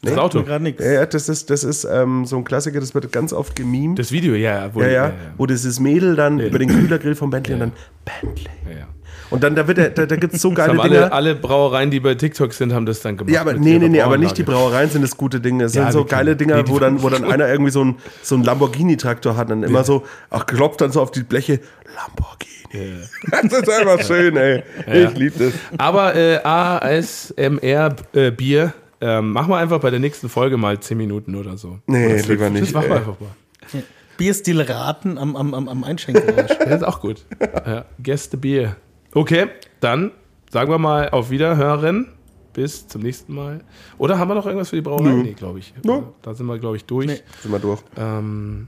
Das 0.01 0.17
Auto. 0.17 0.43
Gerade 0.43 0.63
nichts. 0.63 0.83
Ja, 0.83 0.91
ja, 0.91 1.05
das 1.05 1.29
ist, 1.29 1.49
das 1.49 1.63
ist 1.63 1.83
ähm, 1.85 2.25
so 2.25 2.37
ein 2.37 2.43
Klassiker, 2.43 2.79
das 2.79 2.93
wird 2.95 3.11
ganz 3.11 3.33
oft 3.33 3.55
gemimt. 3.55 3.99
Das 3.99 4.11
Video, 4.11 4.33
ja, 4.33 4.65
ja. 4.65 4.69
Wo, 4.75 4.81
ja, 4.81 4.87
ja, 4.89 5.13
wo 5.37 5.45
dieses 5.45 5.79
Mädel 5.79 6.15
dann 6.15 6.39
über 6.39 6.57
den 6.59 6.69
Kühlergrill 6.69 7.15
von 7.15 7.29
Bentley 7.29 7.57
Ja. 7.57 7.63
und 7.65 7.71
dann 8.05 8.21
Bentley. 8.21 8.49
ja, 8.71 8.79
ja. 8.79 8.87
Und 9.29 9.43
dann 9.43 9.55
da 9.55 9.65
wird 9.65 9.77
da, 9.77 10.05
da 10.05 10.15
gibt 10.17 10.33
es 10.33 10.41
so 10.41 10.51
geile 10.51 10.73
Dinge. 10.73 10.81
alle, 10.83 11.11
alle 11.13 11.35
Brauereien, 11.35 11.89
die 11.89 12.01
bei 12.01 12.15
TikTok 12.15 12.51
sind, 12.51 12.73
haben 12.73 12.85
das 12.85 12.99
dann 12.99 13.15
gemacht. 13.15 13.33
ja, 13.33 13.39
aber 13.39 13.53
nee, 13.53 13.79
nee, 13.79 13.87
nee, 13.87 14.01
aber 14.01 14.17
nicht 14.17 14.37
die. 14.37 14.43
Brauereien 14.43 14.89
sind 14.89 15.03
das 15.03 15.15
gute 15.15 15.39
Ding. 15.39 15.57
Das 15.59 15.73
Ja, 15.73 15.83
sind 15.83 15.93
so 15.93 16.03
geile 16.03 16.35
Dinger, 16.35 16.57
nee, 16.57 16.63
wo 16.67 16.79
dann, 16.79 17.01
wo 17.01 17.07
dann 17.07 17.23
einer 17.31 17.47
irgendwie 17.47 17.71
so 17.71 17.81
ein, 17.81 17.95
so 18.23 18.35
ein 18.35 18.43
Lamborghini-Traktor 18.43 19.37
hat 19.37 19.49
und 19.49 19.61
dann 19.61 19.69
immer 19.69 19.85
so, 19.85 20.03
ach, 20.31 20.45
klopft 20.47 20.81
dann 20.81 20.91
so 20.91 20.99
auf 21.01 21.11
die 21.11 21.23
Bleche, 21.23 21.61
Lamborghini. 21.95 22.49
Das 23.31 23.53
ist 23.53 23.69
einfach 23.69 24.01
schön, 24.05 24.35
ey. 24.37 24.63
Ich 24.91 25.13
liebe 25.17 25.39
das. 25.45 25.53
Aber 25.77 26.13
äh, 26.15 26.37
ASMR 26.43 27.95
äh, 28.13 28.31
Bier, 28.31 28.73
ähm, 29.01 29.31
machen 29.31 29.49
wir 29.49 29.57
einfach 29.57 29.79
bei 29.79 29.89
der 29.89 29.99
nächsten 29.99 30.29
Folge 30.29 30.57
mal 30.57 30.79
10 30.79 30.97
Minuten 30.97 31.35
oder 31.35 31.57
so. 31.57 31.79
Nee, 31.87 32.05
Oder 32.05 32.15
fünf. 32.15 32.27
lieber 32.29 32.49
Das 32.49 32.53
nicht, 32.61 32.73
machen 32.73 32.89
wir 32.89 32.95
einfach 32.97 33.19
mal. 33.19 33.83
Bierstil 34.17 34.61
raten 34.61 35.17
am, 35.17 35.35
am, 35.35 35.53
am, 35.53 35.67
am 35.67 35.83
Einschenkgeräusch. 35.83 36.57
Das 36.59 36.75
ist 36.81 36.83
auch 36.83 36.99
gut. 37.01 37.25
Ja, 37.39 37.85
Gäste 37.99 38.37
Bier. 38.37 38.75
Okay, 39.13 39.47
dann 39.79 40.11
sagen 40.51 40.71
wir 40.71 40.77
mal 40.77 41.09
auf 41.09 41.29
Wiederhören. 41.31 42.07
Bis 42.53 42.85
zum 42.87 43.01
nächsten 43.01 43.33
Mal. 43.33 43.61
Oder 43.97 44.19
haben 44.19 44.29
wir 44.29 44.35
noch 44.35 44.45
irgendwas 44.45 44.69
für 44.71 44.75
die 44.75 44.81
Brauerei? 44.81 45.09
Nee, 45.13 45.33
glaube 45.33 45.59
ich. 45.59 45.73
Nö. 45.85 46.01
Da 46.21 46.33
sind 46.33 46.47
wir, 46.47 46.59
glaube 46.59 46.75
ich, 46.75 46.83
durch. 46.83 47.07
Nee. 47.07 47.19
Sind 47.41 47.49
wir 47.51 47.59
durch. 47.59 47.81
Ähm, 47.97 48.67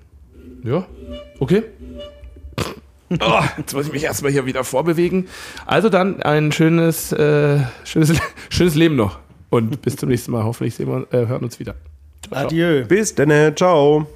ja, 0.64 0.86
okay. 1.40 1.64
Oh, 3.20 3.42
jetzt 3.58 3.74
muss 3.74 3.88
ich 3.88 3.92
mich 3.92 4.04
erstmal 4.06 4.32
hier 4.32 4.46
wieder 4.46 4.64
vorbewegen. 4.64 5.28
Also 5.66 5.90
dann 5.90 6.24
ein 6.24 6.54
schönes, 6.54 7.12
äh, 7.12 7.60
schönes, 7.84 8.14
schönes 8.50 8.76
Leben 8.76 8.96
noch. 8.96 9.20
Und 9.54 9.84
bis 9.84 9.96
zum 9.98 10.10
nächsten 10.10 10.32
Mal. 10.32 10.44
Hoffentlich 10.44 10.74
sehen 10.74 10.88
wir, 10.88 11.06
äh, 11.14 11.28
hören 11.28 11.44
uns 11.44 11.60
wieder. 11.60 11.76
Ciao, 12.24 12.32
ciao. 12.32 12.46
Adieu. 12.48 12.86
Bis 12.86 13.14
dann, 13.14 13.56
ciao. 13.56 14.08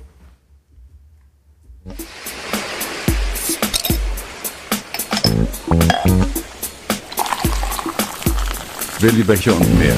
Willi 8.99 9.21
Becher 9.21 9.55
und 9.55 9.77
mehr. 9.77 9.95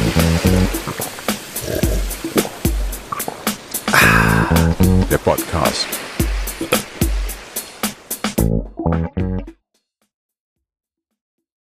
Der 5.09 5.17
Podcast. 5.19 5.87